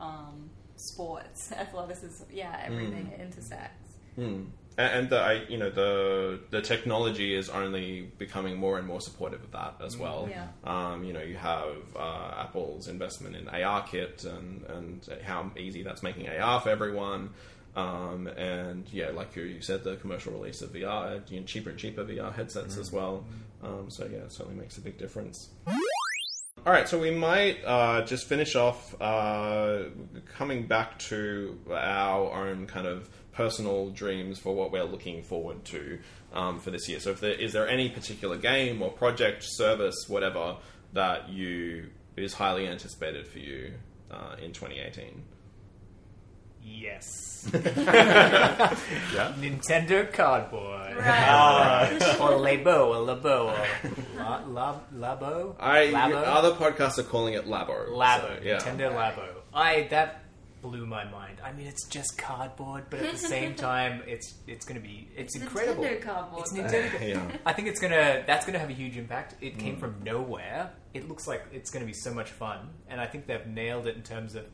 um, 0.00 0.48
sports 0.76 1.50
athleticism 1.56 2.24
yeah 2.32 2.60
everything 2.64 3.06
Mm. 3.06 3.20
intersects 3.20 3.94
Hmm. 4.16 4.42
And, 4.76 4.92
and 4.98 5.10
the, 5.10 5.20
I, 5.20 5.32
you 5.48 5.58
know, 5.58 5.70
the 5.70 6.40
the 6.50 6.60
technology 6.60 7.34
is 7.34 7.48
only 7.48 8.12
becoming 8.18 8.56
more 8.56 8.78
and 8.78 8.86
more 8.86 9.00
supportive 9.00 9.42
of 9.42 9.52
that 9.52 9.76
as 9.84 9.96
well. 9.96 10.28
Yeah. 10.30 10.48
Um, 10.64 11.04
you 11.04 11.12
know, 11.12 11.22
you 11.22 11.36
have 11.36 11.76
uh, 11.96 12.34
Apple's 12.38 12.88
investment 12.88 13.36
in 13.36 13.46
ARKit 13.46 14.24
and 14.24 14.62
and 14.64 15.08
how 15.22 15.50
easy 15.58 15.82
that's 15.82 16.02
making 16.02 16.28
AR 16.28 16.60
for 16.60 16.70
everyone. 16.70 17.30
Um, 17.76 18.28
and 18.28 18.86
yeah, 18.92 19.10
like 19.10 19.34
you, 19.34 19.42
you 19.44 19.60
said, 19.60 19.82
the 19.82 19.96
commercial 19.96 20.32
release 20.32 20.62
of 20.62 20.72
VR, 20.72 21.28
you 21.30 21.40
know, 21.40 21.46
cheaper 21.46 21.70
and 21.70 21.78
cheaper 21.78 22.04
VR 22.04 22.32
headsets 22.32 22.76
as 22.76 22.92
well. 22.92 23.24
Um, 23.62 23.90
so 23.90 24.06
yeah, 24.06 24.18
it 24.18 24.32
certainly 24.32 24.60
makes 24.60 24.78
a 24.78 24.80
big 24.80 24.96
difference. 24.96 25.48
all 25.66 26.72
right, 26.72 26.88
so 26.88 26.98
we 26.98 27.10
might 27.10 27.64
uh, 27.64 28.02
just 28.02 28.26
finish 28.26 28.54
off 28.54 28.94
uh, 29.00 29.84
coming 30.36 30.66
back 30.66 30.98
to 31.00 31.58
our 31.70 32.46
own 32.46 32.66
kind 32.66 32.86
of 32.86 33.08
personal 33.34 33.90
dreams 33.90 34.38
for 34.38 34.54
what 34.54 34.72
we're 34.72 34.84
looking 34.84 35.22
forward 35.22 35.64
to 35.66 35.98
um, 36.32 36.60
for 36.60 36.70
this 36.70 36.88
year. 36.88 37.00
So, 37.00 37.10
if 37.10 37.20
there, 37.20 37.32
is 37.32 37.52
there 37.52 37.68
any 37.68 37.88
particular 37.88 38.36
game 38.36 38.82
or 38.82 38.90
project, 38.90 39.42
service, 39.44 40.06
whatever 40.08 40.56
that 40.92 41.28
you 41.28 41.90
is 42.16 42.34
highly 42.34 42.66
anticipated 42.66 43.26
for 43.26 43.40
you 43.40 43.72
uh, 44.10 44.36
in 44.42 44.52
2018? 44.52 45.22
Yes. 46.64 47.50
Yeah. 49.14 49.32
Nintendo 49.38 50.10
Cardboard. 50.10 50.96
Right. 50.96 51.98
or 52.20 52.30
Labo, 52.30 52.88
or 52.88 53.14
Labo, 53.14 53.52
or 53.52 54.16
La, 54.16 54.40
La, 54.46 54.80
Labo? 54.96 55.54
I 55.60 55.88
Labo? 55.88 56.24
other 56.26 56.52
podcasts 56.52 56.98
are 56.98 57.02
calling 57.02 57.34
it 57.34 57.46
Labo. 57.46 57.90
Labo, 57.90 58.38
so, 58.38 58.42
yeah. 58.42 58.58
Nintendo 58.58 58.92
Labo. 58.92 59.28
I 59.52 59.86
that 59.90 60.23
blew 60.64 60.86
my 60.86 61.04
mind. 61.04 61.36
I 61.44 61.52
mean, 61.52 61.66
it's 61.66 61.86
just 61.88 62.16
cardboard, 62.16 62.84
but 62.88 63.00
at 63.00 63.12
the 63.12 63.18
same 63.18 63.54
time, 63.70 64.02
it's 64.06 64.34
it's 64.46 64.64
going 64.64 64.80
to 64.80 64.86
be 64.86 65.08
it's, 65.14 65.36
incredible. 65.36 65.84
Nintendo 65.84 66.00
cardboard. 66.00 66.40
It's 66.42 66.52
though. 66.52 66.62
Nintendo. 66.62 66.90
Yeah. 67.14 67.36
I 67.44 67.52
think 67.52 67.68
it's 67.68 67.80
gonna 67.80 68.24
that's 68.26 68.46
gonna 68.46 68.58
have 68.58 68.70
a 68.70 68.74
huge 68.74 68.96
impact. 68.96 69.34
It 69.42 69.56
mm. 69.56 69.60
came 69.60 69.76
from 69.76 69.96
nowhere. 70.02 70.72
It 70.94 71.06
looks 71.08 71.26
like 71.28 71.44
it's 71.52 71.70
gonna 71.70 71.84
be 71.84 71.92
so 71.92 72.14
much 72.14 72.30
fun, 72.30 72.70
and 72.88 72.98
I 73.00 73.06
think 73.06 73.26
they've 73.26 73.46
nailed 73.46 73.86
it 73.86 73.96
in 73.96 74.02
terms 74.02 74.34
of. 74.34 74.44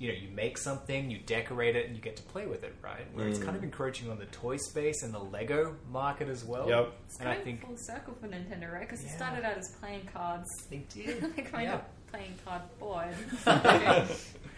You 0.00 0.12
know, 0.12 0.14
you 0.14 0.28
make 0.28 0.58
something, 0.58 1.10
you 1.10 1.18
decorate 1.18 1.74
it, 1.74 1.88
and 1.88 1.96
you 1.96 2.00
get 2.00 2.14
to 2.18 2.22
play 2.22 2.46
with 2.46 2.62
it, 2.62 2.72
right? 2.80 3.12
Where 3.14 3.26
it's 3.26 3.40
kind 3.40 3.56
of 3.56 3.62
mm. 3.62 3.64
encroaching 3.64 4.08
on 4.08 4.16
the 4.16 4.26
toy 4.26 4.56
space 4.56 5.02
and 5.02 5.12
the 5.12 5.18
Lego 5.18 5.74
market 5.90 6.28
as 6.28 6.44
well. 6.44 6.68
Yep. 6.68 6.92
It's 7.04 7.18
And 7.18 7.28
I 7.28 7.32
going 7.32 7.44
think 7.44 7.66
full 7.66 7.76
circle 7.76 8.14
for 8.20 8.28
Nintendo, 8.28 8.72
right? 8.72 8.88
Because 8.88 9.04
it 9.04 9.10
started 9.10 9.44
out 9.44 9.58
as 9.58 9.74
playing 9.80 10.08
cards. 10.14 10.48
they 10.70 10.84
did. 10.88 11.20
they 11.36 11.42
kind 11.42 11.64
Yeah. 11.64 11.74
of 11.74 11.80
playing 12.12 12.34
cardboard. 12.44 13.08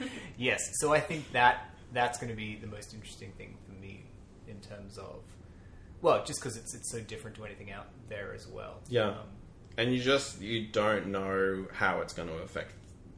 Yes, 0.36 0.60
so 0.80 0.92
I 0.92 1.00
think 1.00 1.30
that 1.32 1.70
that's 1.92 2.18
going 2.18 2.30
to 2.30 2.36
be 2.36 2.56
the 2.56 2.66
most 2.66 2.94
interesting 2.94 3.32
thing 3.32 3.56
for 3.66 3.72
me 3.72 4.04
in 4.48 4.58
terms 4.60 4.96
of, 4.98 5.22
well, 6.02 6.24
just 6.24 6.40
because 6.40 6.56
it's 6.56 6.74
it's 6.74 6.90
so 6.90 7.00
different 7.00 7.36
to 7.36 7.44
anything 7.44 7.70
out 7.72 7.86
there 8.08 8.32
as 8.34 8.46
well. 8.48 8.80
Yeah. 8.88 9.08
Um, 9.10 9.16
and 9.76 9.92
you 9.94 10.00
just 10.00 10.40
you 10.40 10.66
don't 10.68 11.06
know 11.08 11.66
how 11.72 12.00
it's 12.00 12.12
going 12.12 12.28
to 12.28 12.34
affect 12.36 12.72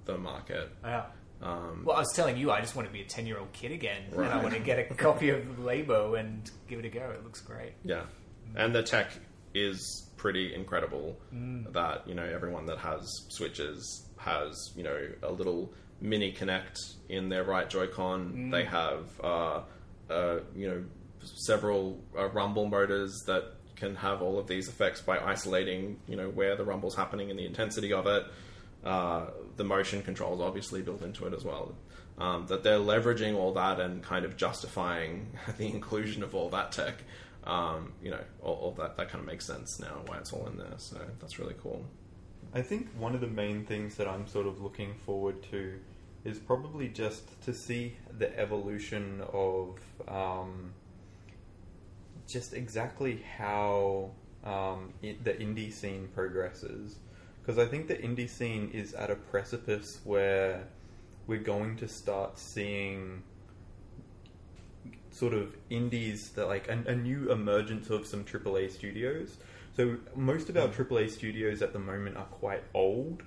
the 0.05 0.19
market. 0.19 0.69
yeah. 0.85 1.05
Um, 1.43 1.83
Well, 1.85 1.97
I 1.97 2.01
was 2.01 2.13
telling 2.15 2.37
you, 2.37 2.51
I 2.53 2.61
just 2.61 2.77
want 2.77 2.87
to 2.89 2.93
be 2.93 3.01
a 3.01 3.05
ten-year-old 3.05 3.53
kid 3.53 3.73
again, 3.73 4.03
and 4.13 4.25
I 4.27 4.41
want 4.43 4.55
to 4.55 4.61
get 4.61 4.79
a 4.79 4.85
copy 4.95 5.31
of 5.31 5.43
Labo 5.59 6.19
and 6.19 6.49
give 6.69 6.79
it 6.79 6.85
a 6.85 6.89
go. 6.89 7.11
It 7.11 7.25
looks 7.25 7.41
great. 7.41 7.73
yeah, 7.85 8.03
and 8.55 8.73
the 8.75 8.83
tech 8.83 9.11
is 9.55 10.09
pretty 10.17 10.55
incredible. 10.55 11.17
That 11.73 12.07
you 12.07 12.15
know 12.15 12.25
everyone 12.25 12.67
that 12.67 12.79
has 12.79 13.05
switches 13.31 14.07
has 14.19 14.55
you 14.77 14.83
know 14.85 15.09
a 15.25 15.33
little 15.33 15.73
mini 16.03 16.33
Kinect 16.33 16.95
in 17.09 17.29
their 17.29 17.45
right 17.45 17.69
Joy-Con. 17.69 18.51
They 18.51 18.65
have 18.65 19.07
uh, 19.23 19.61
uh, 20.11 20.41
you 20.55 20.69
know 20.69 20.85
several 21.23 22.01
uh, 22.19 22.29
rumble 22.29 22.67
motors 22.69 23.23
that 23.27 23.55
can 23.77 23.95
have 23.97 24.21
all 24.21 24.39
of 24.39 24.47
these 24.47 24.69
effects 24.69 25.01
by 25.01 25.19
isolating 25.19 25.99
you 26.09 26.17
know 26.17 26.29
where 26.29 26.57
the 26.57 26.65
rumble's 26.65 26.95
happening 26.95 27.31
and 27.31 27.39
the 27.39 27.47
intensity 27.47 27.93
of 27.93 28.07
it. 28.07 28.25
Uh, 28.85 29.27
the 29.57 29.65
motion 29.65 30.03
controls 30.03 30.41
obviously 30.41 30.83
built 30.83 31.03
into 31.03 31.27
it 31.27 31.33
as 31.33 31.45
well. 31.45 31.75
Um, 32.19 32.47
that 32.49 32.63
they're 32.63 32.79
leveraging 32.79 33.37
all 33.37 33.55
that 33.55 33.81
and 33.81 34.03
kind 34.03 34.25
of 34.25 34.37
justifying 34.37 35.29
the 35.57 35.67
inclusion 35.67 36.23
of 36.23 36.35
all 36.35 36.51
that 36.51 36.73
tech. 36.73 36.95
Um, 37.45 37.93
you 38.03 38.11
know, 38.11 38.21
all, 38.41 38.55
all 38.55 38.71
that 38.73 38.97
that 38.97 39.09
kind 39.09 39.21
of 39.21 39.27
makes 39.27 39.47
sense 39.47 39.81
now 39.81 40.03
why 40.07 40.19
it's 40.19 40.33
all 40.33 40.47
in 40.47 40.57
there. 40.57 40.75
So 40.77 40.99
that's 41.21 41.39
really 41.39 41.55
cool. 41.63 41.85
I 42.55 42.61
think 42.61 42.89
one 42.99 43.15
of 43.15 43.21
the 43.21 43.29
main 43.29 43.65
things 43.65 43.97
that 43.97 44.07
I'm 44.07 44.27
sort 44.27 44.47
of 44.47 44.61
looking 44.61 44.95
forward 45.07 45.43
to 45.51 45.79
is 46.25 46.39
probably 46.39 46.89
just 46.89 47.41
to 47.43 47.53
see 47.53 47.97
the 48.19 48.39
evolution 48.39 49.23
of 49.33 49.79
um, 50.09 50.73
just 52.29 52.55
exactly 52.55 53.23
how 53.37 54.11
um, 54.45 54.93
it, 55.03 55.25
the 55.25 55.33
indie 55.33 55.73
scene 55.73 56.09
progresses. 56.15 56.97
Because 57.41 57.59
I 57.59 57.67
think 57.67 57.89
the 57.89 57.97
indie 57.97 58.29
scene 58.29 58.71
is 58.73 58.95
at 58.95 59.11
a 59.11 59.17
precipice 59.17 60.01
where 60.05 60.65
we're 61.27 61.41
going 61.41 61.77
to 61.77 61.89
start 61.89 62.39
seeing 62.39 63.23
sort 65.11 65.35
of 65.35 65.57
indies 65.71 66.31
that 66.31 66.47
like 66.47 66.69
a, 66.69 66.83
a 66.87 66.95
new 66.95 67.31
emergence 67.31 67.91
of 67.91 68.07
some 68.07 68.25
AAA 68.25 68.71
studios. 68.71 69.37
So 69.77 69.97
most 70.15 70.49
of 70.49 70.57
our 70.57 70.69
AAA 70.69 71.11
studios 71.11 71.63
at 71.63 71.73
the 71.73 71.79
moment 71.79 72.17
are 72.17 72.25
quite 72.25 72.63
old. 72.75 73.23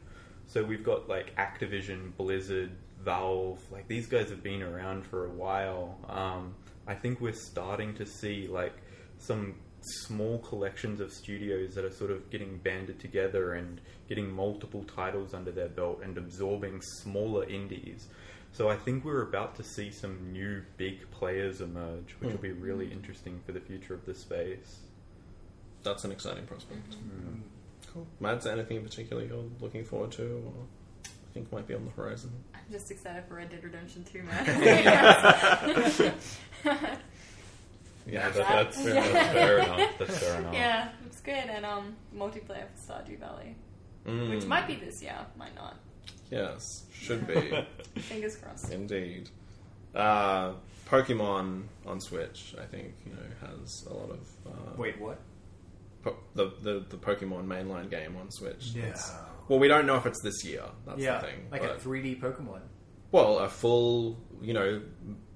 So 0.47 0.63
we've 0.63 0.83
got 0.83 1.09
like 1.09 1.35
Activision, 1.35 2.15
Blizzard, 2.17 2.71
Valve. 3.05 3.59
Like 3.71 3.87
these 3.87 4.07
guys 4.07 4.29
have 4.29 4.43
been 4.43 4.63
around 4.63 5.05
for 5.05 5.25
a 5.25 5.29
while. 5.29 5.97
Um, 6.09 6.55
I 6.87 6.95
think 6.95 7.21
we're 7.21 7.33
starting 7.33 7.93
to 7.95 8.05
see 8.05 8.47
like 8.47 8.73
some 9.19 9.55
small 9.81 10.39
collections 10.39 10.99
of 10.99 11.13
studios 11.13 11.75
that 11.75 11.85
are 11.85 11.91
sort 11.91 12.09
of 12.11 12.29
getting 12.31 12.57
banded 12.57 12.99
together 12.99 13.53
and 13.53 13.79
getting 14.09 14.29
multiple 14.29 14.83
titles 14.83 15.33
under 15.33 15.51
their 15.51 15.69
belt 15.69 16.01
and 16.03 16.17
absorbing 16.17 16.81
smaller 16.81 17.47
indies. 17.47 18.07
So 18.51 18.69
I 18.69 18.77
think 18.77 19.03
we're 19.03 19.21
about 19.21 19.55
to 19.55 19.63
see 19.63 19.91
some 19.91 20.31
new 20.31 20.63
big 20.77 21.09
players 21.11 21.61
emerge, 21.61 22.15
which 22.19 22.31
will 22.31 22.41
be 22.41 22.51
hmm. 22.51 22.61
really 22.61 22.91
interesting 22.91 23.41
for 23.45 23.51
the 23.51 23.59
future 23.59 23.93
of 23.93 24.05
the 24.05 24.15
space. 24.15 24.79
That's 25.83 26.03
an 26.03 26.11
exciting 26.11 26.45
prospect. 26.45 26.95
Hmm. 26.95 27.09
Hmm. 27.09 27.41
Cool. 27.93 28.07
Mads, 28.19 28.47
anything 28.47 28.77
in 28.77 28.83
particular 28.83 29.23
you're 29.23 29.43
looking 29.59 29.83
forward 29.83 30.11
to, 30.13 30.23
or 30.23 30.53
think 31.35 31.51
might 31.51 31.67
be 31.67 31.73
on 31.75 31.83
the 31.85 31.91
horizon? 31.91 32.31
I'm 32.55 32.61
just 32.71 32.89
excited 32.89 33.25
for 33.27 33.35
Red 33.35 33.49
Dead 33.49 33.61
Redemption 33.63 34.03
2, 34.05 34.23
man. 34.23 34.45
Yeah, 38.07 38.29
that, 38.29 38.35
that's, 38.47 38.85
Yeah. 38.85 38.93
that's 39.11 39.33
fair 39.33 39.57
enough. 39.63 39.89
That's 39.97 40.17
fair 40.19 40.39
enough. 40.39 40.53
yeah, 40.53 40.89
looks 41.03 41.21
good. 41.21 41.33
And 41.33 41.65
um, 41.65 41.95
multiplayer 42.15 42.65
for 42.69 42.93
Stardew 42.93 43.19
Valley, 43.19 43.55
Mm. 44.07 44.29
which 44.29 44.45
might 44.45 44.67
be 44.67 44.75
this 44.75 45.01
year, 45.01 45.15
might 45.35 45.55
not. 45.55 45.77
Yes, 46.29 46.83
should 46.93 47.25
be. 47.25 47.65
Fingers 47.99 48.35
crossed. 48.35 48.71
Indeed. 48.71 49.29
Uh, 49.95 50.53
Pokemon 50.87 51.63
on 51.87 51.99
Switch, 51.99 52.53
I 52.61 52.65
think, 52.65 52.93
you 53.07 53.13
know, 53.13 53.49
has 53.63 53.87
a 53.89 53.93
lot 53.95 54.11
of 54.11 54.19
uh, 54.45 54.73
Wait, 54.77 55.01
what? 55.01 55.17
po- 56.03 56.17
the, 56.35 56.51
the 56.61 56.85
the 56.89 56.97
Pokemon 56.97 57.47
mainline 57.47 57.89
game 57.89 58.15
on 58.21 58.29
Switch. 58.29 58.73
Yeah. 58.75 58.83
It's- 58.83 59.11
Well, 59.47 59.59
we 59.59 59.67
don't 59.67 59.85
know 59.85 59.95
if 59.95 60.05
it's 60.05 60.21
this 60.21 60.43
year. 60.43 60.63
That's 60.85 60.99
yeah, 60.99 61.19
the 61.19 61.27
thing. 61.27 61.47
like 61.51 61.61
but- 61.61 61.71
a 61.71 61.79
3D 61.79 62.19
Pokemon. 62.21 62.61
well, 63.11 63.39
a 63.39 63.49
full, 63.49 64.17
you 64.41 64.53
know, 64.53 64.81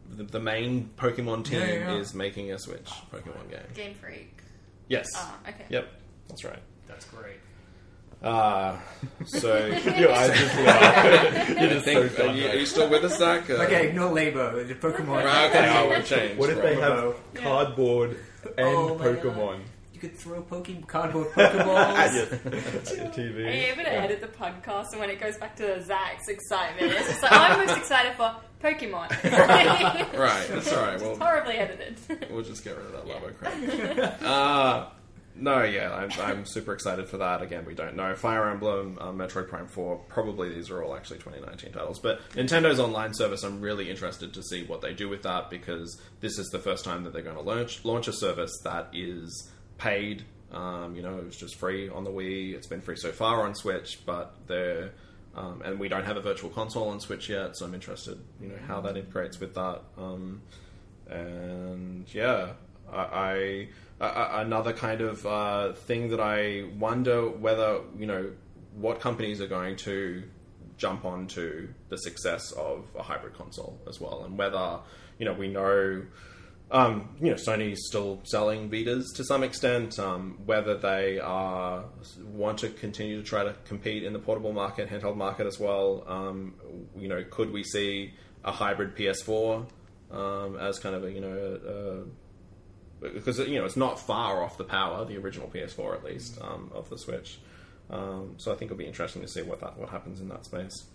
the, 0.09 0.23
the 0.23 0.39
main 0.39 0.89
Pokemon 0.97 1.45
team 1.45 1.59
Yeah, 1.61 1.67
yeah, 1.67 1.73
yeah. 1.91 1.97
is 1.97 2.13
making 2.15 2.51
a 2.51 2.57
Switch 2.59 2.89
Pokemon 3.13 3.49
game. 3.51 3.59
Game 3.75 3.93
Freak. 3.93 4.41
Yes. 4.87 5.07
Ah, 5.15 5.37
okay. 5.47 5.65
Yep. 5.69 5.87
That's 6.27 6.43
right. 6.43 6.59
That's 6.87 7.05
great. 7.05 7.37
Uh, 8.23 8.77
so 9.27 9.65
Your 9.97 10.11
eyes 10.11 10.37
just 10.37 10.55
lit 10.57 10.67
up. 10.67 11.47
You're 11.49 11.69
just 11.69 11.85
think, 11.85 12.11
so 12.11 12.27
are, 12.27 12.33
you, 12.33 12.49
are 12.49 12.55
you 12.55 12.65
still 12.65 12.89
with 12.89 13.03
us, 13.05 13.17
Zac? 13.17 13.49
Uh, 13.49 13.53
Okay, 13.63 13.89
ignore 13.89 14.11
Labo. 14.13 14.67
The 14.67 14.73
Pokemon. 14.75 15.23
Right, 15.23 15.49
okay, 15.49 15.73
oh, 15.77 15.89
we've 15.89 16.05
changed. 16.05 16.37
What 16.37 16.49
if 16.49 16.61
they 16.61 16.75
have 16.75 16.93
Rainbow. 17.03 17.15
cardboard 17.35 18.17
and 18.57 18.67
Oh. 18.67 18.97
Pokemon 18.99 19.59
You 20.01 20.07
could 20.07 20.17
throw 20.17 20.41
Poke 20.41 20.69
cardboard 20.87 21.27
Pokeballs. 21.33 21.75
at 21.97 22.13
your, 22.13 22.23
at 22.23 22.89
your 22.97 23.05
TV? 23.07 23.35
Are 23.35 23.51
you 23.51 23.65
able 23.73 23.83
to 23.83 23.91
edit 23.91 24.21
the 24.21 24.27
podcast 24.27 24.91
and 24.91 25.01
when 25.01 25.09
it 25.09 25.19
goes 25.19 25.35
back 25.37 25.57
to 25.57 25.83
Zac's 25.83 26.29
excitement, 26.29 26.93
it's 26.93 27.07
just 27.09 27.21
like, 27.21 27.33
I'm 27.33 27.65
most 27.65 27.77
excited 27.77 28.13
for 28.15 28.33
Pokemon. 28.63 29.09
Right, 30.17 30.47
that's 30.47 30.71
all 30.71 30.81
right. 30.83 30.93
It's 30.93 31.03
Well, 31.03 31.17
horribly 31.17 31.55
edited. 31.55 31.97
we'll 32.31 32.43
just 32.43 32.63
get 32.63 32.77
rid 32.77 32.85
of 32.85 32.91
that 32.93 33.05
Labo 33.07 33.35
crap. 33.37 34.21
uh, 34.23 34.89
no, 35.35 35.63
yeah, 35.63 35.93
I'm, 35.93 36.11
I'm 36.21 36.45
super 36.45 36.73
excited 36.73 37.09
for 37.09 37.17
that. 37.17 37.41
Again, 37.41 37.65
we 37.65 37.73
don't 37.73 37.95
know. 37.97 38.15
Fire 38.15 38.49
Emblem, 38.49 38.97
uh, 39.01 39.11
Metroid 39.11 39.49
Prime 39.49 39.67
4, 39.67 39.97
probably 40.07 40.53
these 40.53 40.69
are 40.69 40.81
all 40.81 40.95
actually 40.95 41.19
2019 41.19 41.73
titles. 41.73 41.99
But 41.99 42.21
Nintendo's 42.31 42.79
online 42.79 43.13
service, 43.13 43.43
I'm 43.43 43.59
really 43.59 43.89
interested 43.89 44.33
to 44.33 44.43
see 44.43 44.63
what 44.65 44.79
they 44.81 44.93
do 44.93 45.09
with 45.09 45.23
that 45.23 45.49
because 45.49 46.01
this 46.21 46.39
is 46.39 46.47
the 46.51 46.59
first 46.59 46.85
time 46.85 47.03
that 47.03 47.11
they're 47.11 47.21
going 47.21 47.35
to 47.35 47.41
launch, 47.41 47.83
launch 47.83 48.07
a 48.07 48.13
service 48.13 48.57
that 48.63 48.87
is 48.93 49.49
paid. 49.79 50.23
Um, 50.51 50.95
you 50.95 51.01
know, 51.01 51.17
it 51.17 51.25
was 51.25 51.35
just 51.35 51.55
free 51.55 51.89
on 51.89 52.03
the 52.03 52.11
Wii. 52.11 52.53
It's 52.53 52.67
been 52.67 52.81
free 52.81 52.95
so 52.95 53.11
far 53.11 53.45
on 53.45 53.55
Switch, 53.55 53.99
but 54.05 54.35
they're. 54.47 54.91
Um, 55.35 55.61
and 55.63 55.79
we 55.79 55.87
don't 55.89 56.05
have 56.05 56.17
a 56.17 56.21
virtual 56.21 56.49
console 56.49 56.89
on 56.89 56.99
Switch 56.99 57.29
yet, 57.29 57.55
so 57.55 57.65
I'm 57.65 57.75
interested, 57.75 58.19
you 58.41 58.47
know, 58.49 58.57
how 58.67 58.81
that 58.81 58.97
integrates 58.97 59.39
with 59.39 59.53
that. 59.53 59.81
Um, 59.95 60.41
and 61.07 62.05
yeah, 62.13 62.53
I, 62.91 63.67
I, 64.01 64.07
I 64.07 64.41
another 64.41 64.73
kind 64.73 65.01
of 65.01 65.25
uh, 65.25 65.73
thing 65.73 66.09
that 66.09 66.19
I 66.19 66.65
wonder 66.77 67.29
whether 67.29 67.81
you 67.97 68.07
know 68.07 68.31
what 68.75 68.99
companies 68.99 69.41
are 69.41 69.47
going 69.47 69.75
to 69.77 70.23
jump 70.77 71.05
onto 71.05 71.67
the 71.89 71.97
success 71.97 72.51
of 72.53 72.85
a 72.97 73.03
hybrid 73.03 73.33
console 73.33 73.79
as 73.87 73.99
well, 73.99 74.23
and 74.25 74.37
whether 74.37 74.79
you 75.17 75.25
know 75.25 75.33
we 75.33 75.47
know 75.47 76.03
um, 76.71 77.09
you 77.19 77.29
know, 77.29 77.35
Sony's 77.35 77.87
still 77.87 78.19
selling 78.23 78.69
Vitas 78.69 79.05
to 79.15 79.23
some 79.23 79.43
extent. 79.43 79.97
Um, 79.97 80.37
whether 80.45 80.77
they 80.77 81.19
are 81.19 81.85
want 82.25 82.59
to 82.59 82.69
continue 82.69 83.17
to 83.17 83.23
try 83.23 83.43
to 83.43 83.55
compete 83.65 84.03
in 84.03 84.13
the 84.13 84.19
portable 84.19 84.53
market, 84.53 84.89
handheld 84.89 85.15
market 85.15 85.47
as 85.47 85.59
well. 85.59 86.03
Um, 86.07 86.53
you 86.95 87.07
know, 87.07 87.23
could 87.29 87.51
we 87.51 87.63
see 87.63 88.13
a 88.43 88.51
hybrid 88.51 88.95
PS4 88.95 89.65
um, 90.11 90.57
as 90.57 90.79
kind 90.79 90.95
of 90.95 91.03
a 91.03 91.11
you 91.11 91.21
know 91.21 92.05
because 93.01 93.39
you 93.39 93.57
know 93.57 93.65
it's 93.65 93.77
not 93.77 93.99
far 93.99 94.43
off 94.43 94.57
the 94.57 94.63
power, 94.63 95.05
the 95.05 95.17
original 95.17 95.47
PS4 95.47 95.95
at 95.95 96.03
least 96.03 96.39
um, 96.41 96.71
of 96.73 96.89
the 96.89 96.97
Switch. 96.97 97.39
Um, 97.89 98.35
so 98.37 98.51
I 98.51 98.55
think 98.55 98.69
it'll 98.69 98.77
be 98.77 98.85
interesting 98.85 99.21
to 99.21 99.27
see 99.27 99.41
what 99.41 99.61
that 99.61 99.77
what 99.77 99.89
happens 99.89 100.19
in 100.21 100.29
that 100.29 100.45
space. 100.45 100.85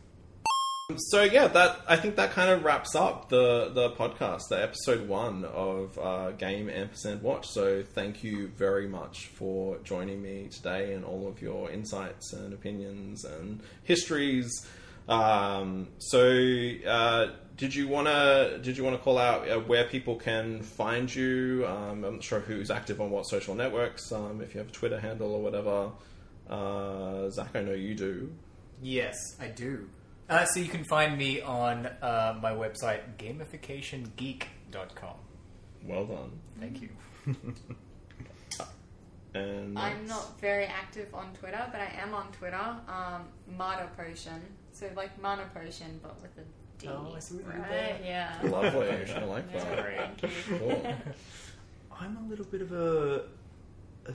So 0.98 1.22
yeah, 1.22 1.48
that 1.48 1.80
I 1.88 1.96
think 1.96 2.16
that 2.16 2.32
kind 2.32 2.50
of 2.50 2.62
wraps 2.62 2.94
up 2.94 3.30
the 3.30 3.70
the 3.72 3.92
podcast, 3.92 4.48
the 4.50 4.62
episode 4.62 5.08
one 5.08 5.46
of 5.46 5.98
uh, 5.98 6.32
Game 6.32 6.68
Ampersand 6.68 7.22
Watch. 7.22 7.48
So 7.48 7.82
thank 7.82 8.22
you 8.22 8.48
very 8.48 8.86
much 8.86 9.28
for 9.28 9.78
joining 9.78 10.20
me 10.20 10.48
today 10.50 10.92
and 10.92 11.02
all 11.02 11.26
of 11.26 11.40
your 11.40 11.70
insights 11.70 12.34
and 12.34 12.52
opinions 12.52 13.24
and 13.24 13.62
histories. 13.84 14.66
Um, 15.08 15.88
so 15.96 16.20
uh, 16.86 17.30
did 17.56 17.74
you 17.74 17.88
wanna 17.88 18.58
did 18.58 18.76
you 18.76 18.84
wanna 18.84 18.98
call 18.98 19.16
out 19.16 19.48
uh, 19.48 19.60
where 19.60 19.84
people 19.84 20.16
can 20.16 20.62
find 20.62 21.12
you? 21.14 21.64
Um, 21.66 22.04
I'm 22.04 22.12
not 22.16 22.22
sure 22.22 22.40
who's 22.40 22.70
active 22.70 23.00
on 23.00 23.08
what 23.08 23.22
social 23.22 23.54
networks. 23.54 24.12
Um, 24.12 24.42
if 24.42 24.52
you 24.52 24.58
have 24.58 24.68
a 24.68 24.72
Twitter 24.72 25.00
handle 25.00 25.32
or 25.32 25.40
whatever, 25.40 25.92
uh, 26.50 27.30
Zac, 27.30 27.56
I 27.56 27.62
know 27.62 27.72
you 27.72 27.94
do. 27.94 28.30
Yes, 28.82 29.16
I 29.40 29.48
do. 29.48 29.88
Uh, 30.28 30.44
so 30.46 30.60
you 30.60 30.68
can 30.68 30.84
find 30.84 31.16
me 31.18 31.40
on 31.42 31.86
uh, 32.00 32.38
my 32.42 32.52
website, 32.52 33.00
gamificationgeek.com. 33.18 35.14
Well 35.84 36.06
done. 36.06 36.32
Thank 36.60 36.80
you. 36.82 36.88
And 39.36 39.76
I'm 39.76 40.06
not 40.06 40.38
very 40.40 40.64
active 40.66 41.12
on 41.12 41.32
Twitter, 41.34 41.60
but 41.72 41.80
I 41.80 41.90
am 42.00 42.14
on 42.14 42.30
Twitter. 42.30 42.54
Um, 42.56 43.22
Mana 43.58 43.88
Potion. 43.96 44.40
So 44.72 44.88
like 44.94 45.20
Mana 45.20 45.50
Potion, 45.52 45.98
but 46.04 46.14
with 46.22 46.30
a 46.38 46.44
D. 46.78 46.86
Oh, 46.88 47.12
I 47.16 47.18
see 47.18 47.34
what 47.38 47.46
you 47.46 47.50
did 47.52 47.58
right? 47.62 47.68
there. 47.68 47.98
Yeah. 48.04 48.38
lovely. 48.48 48.88
I 49.12 49.24
like 49.24 49.44
Yeah, 49.52 49.64
that. 49.64 50.20
thank 50.20 50.22
you. 50.22 50.58
Cool. 50.58 50.94
I'm 52.00 52.16
a 52.16 52.28
little 52.28 52.44
bit 52.44 52.62
of 52.62 52.70
a, 52.72 53.24
a 54.06 54.14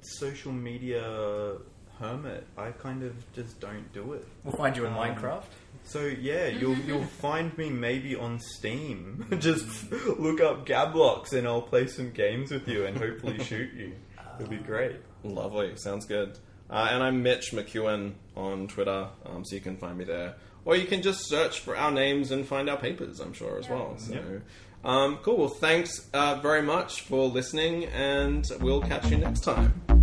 social 0.00 0.52
media 0.52 1.56
hermit. 1.98 2.46
I 2.56 2.70
kind 2.70 3.02
of 3.02 3.14
just 3.32 3.60
don't 3.60 3.92
do 3.92 4.12
it. 4.14 4.26
We'll 4.44 4.54
find 4.56 4.76
you 4.76 4.84
in 4.86 4.92
Um, 4.92 4.98
Minecraft. 4.98 5.44
So 5.84 6.00
yeah, 6.06 6.46
you'll 6.48 6.76
you'll 6.78 7.04
find 7.20 7.56
me 7.58 7.70
maybe 7.70 8.16
on 8.16 8.40
Steam. 8.40 9.26
just 9.38 9.90
look 10.18 10.40
up 10.40 10.66
Gablox 10.66 11.32
and 11.32 11.46
I'll 11.46 11.62
play 11.62 11.86
some 11.86 12.10
games 12.10 12.50
with 12.50 12.66
you 12.68 12.86
and 12.86 12.96
hopefully 12.96 13.42
shoot 13.42 13.72
you. 13.74 13.92
It'll 14.38 14.50
be 14.50 14.56
great. 14.58 14.96
Lovely. 15.24 15.76
Sounds 15.76 16.06
good. 16.06 16.38
Uh, 16.68 16.88
and 16.90 17.02
I'm 17.02 17.22
Mitch 17.22 17.52
McEwan 17.52 18.14
on 18.36 18.66
Twitter, 18.66 19.06
um, 19.24 19.44
so 19.44 19.54
you 19.54 19.60
can 19.62 19.76
find 19.76 19.96
me 19.96 20.04
there. 20.04 20.34
Or 20.64 20.74
you 20.74 20.86
can 20.86 21.00
just 21.00 21.28
search 21.28 21.60
for 21.60 21.76
our 21.76 21.92
names 21.92 22.32
and 22.32 22.44
find 22.44 22.68
our 22.68 22.76
papers, 22.76 23.20
I'm 23.20 23.32
sure, 23.32 23.56
as 23.58 23.66
Yeah. 23.68 23.74
well. 23.74 23.94
So, 23.98 24.14
Yep. 24.14 24.42
um, 24.84 25.18
cool. 25.22 25.36
Well, 25.36 25.48
thanks 25.48 26.08
uh, 26.12 26.40
very 26.42 26.62
much 26.62 27.02
for 27.02 27.28
listening, 27.28 27.84
and 27.84 28.44
we'll 28.60 28.80
catch 28.82 29.08
you 29.12 29.16
next 29.16 29.40
time. 29.44 29.95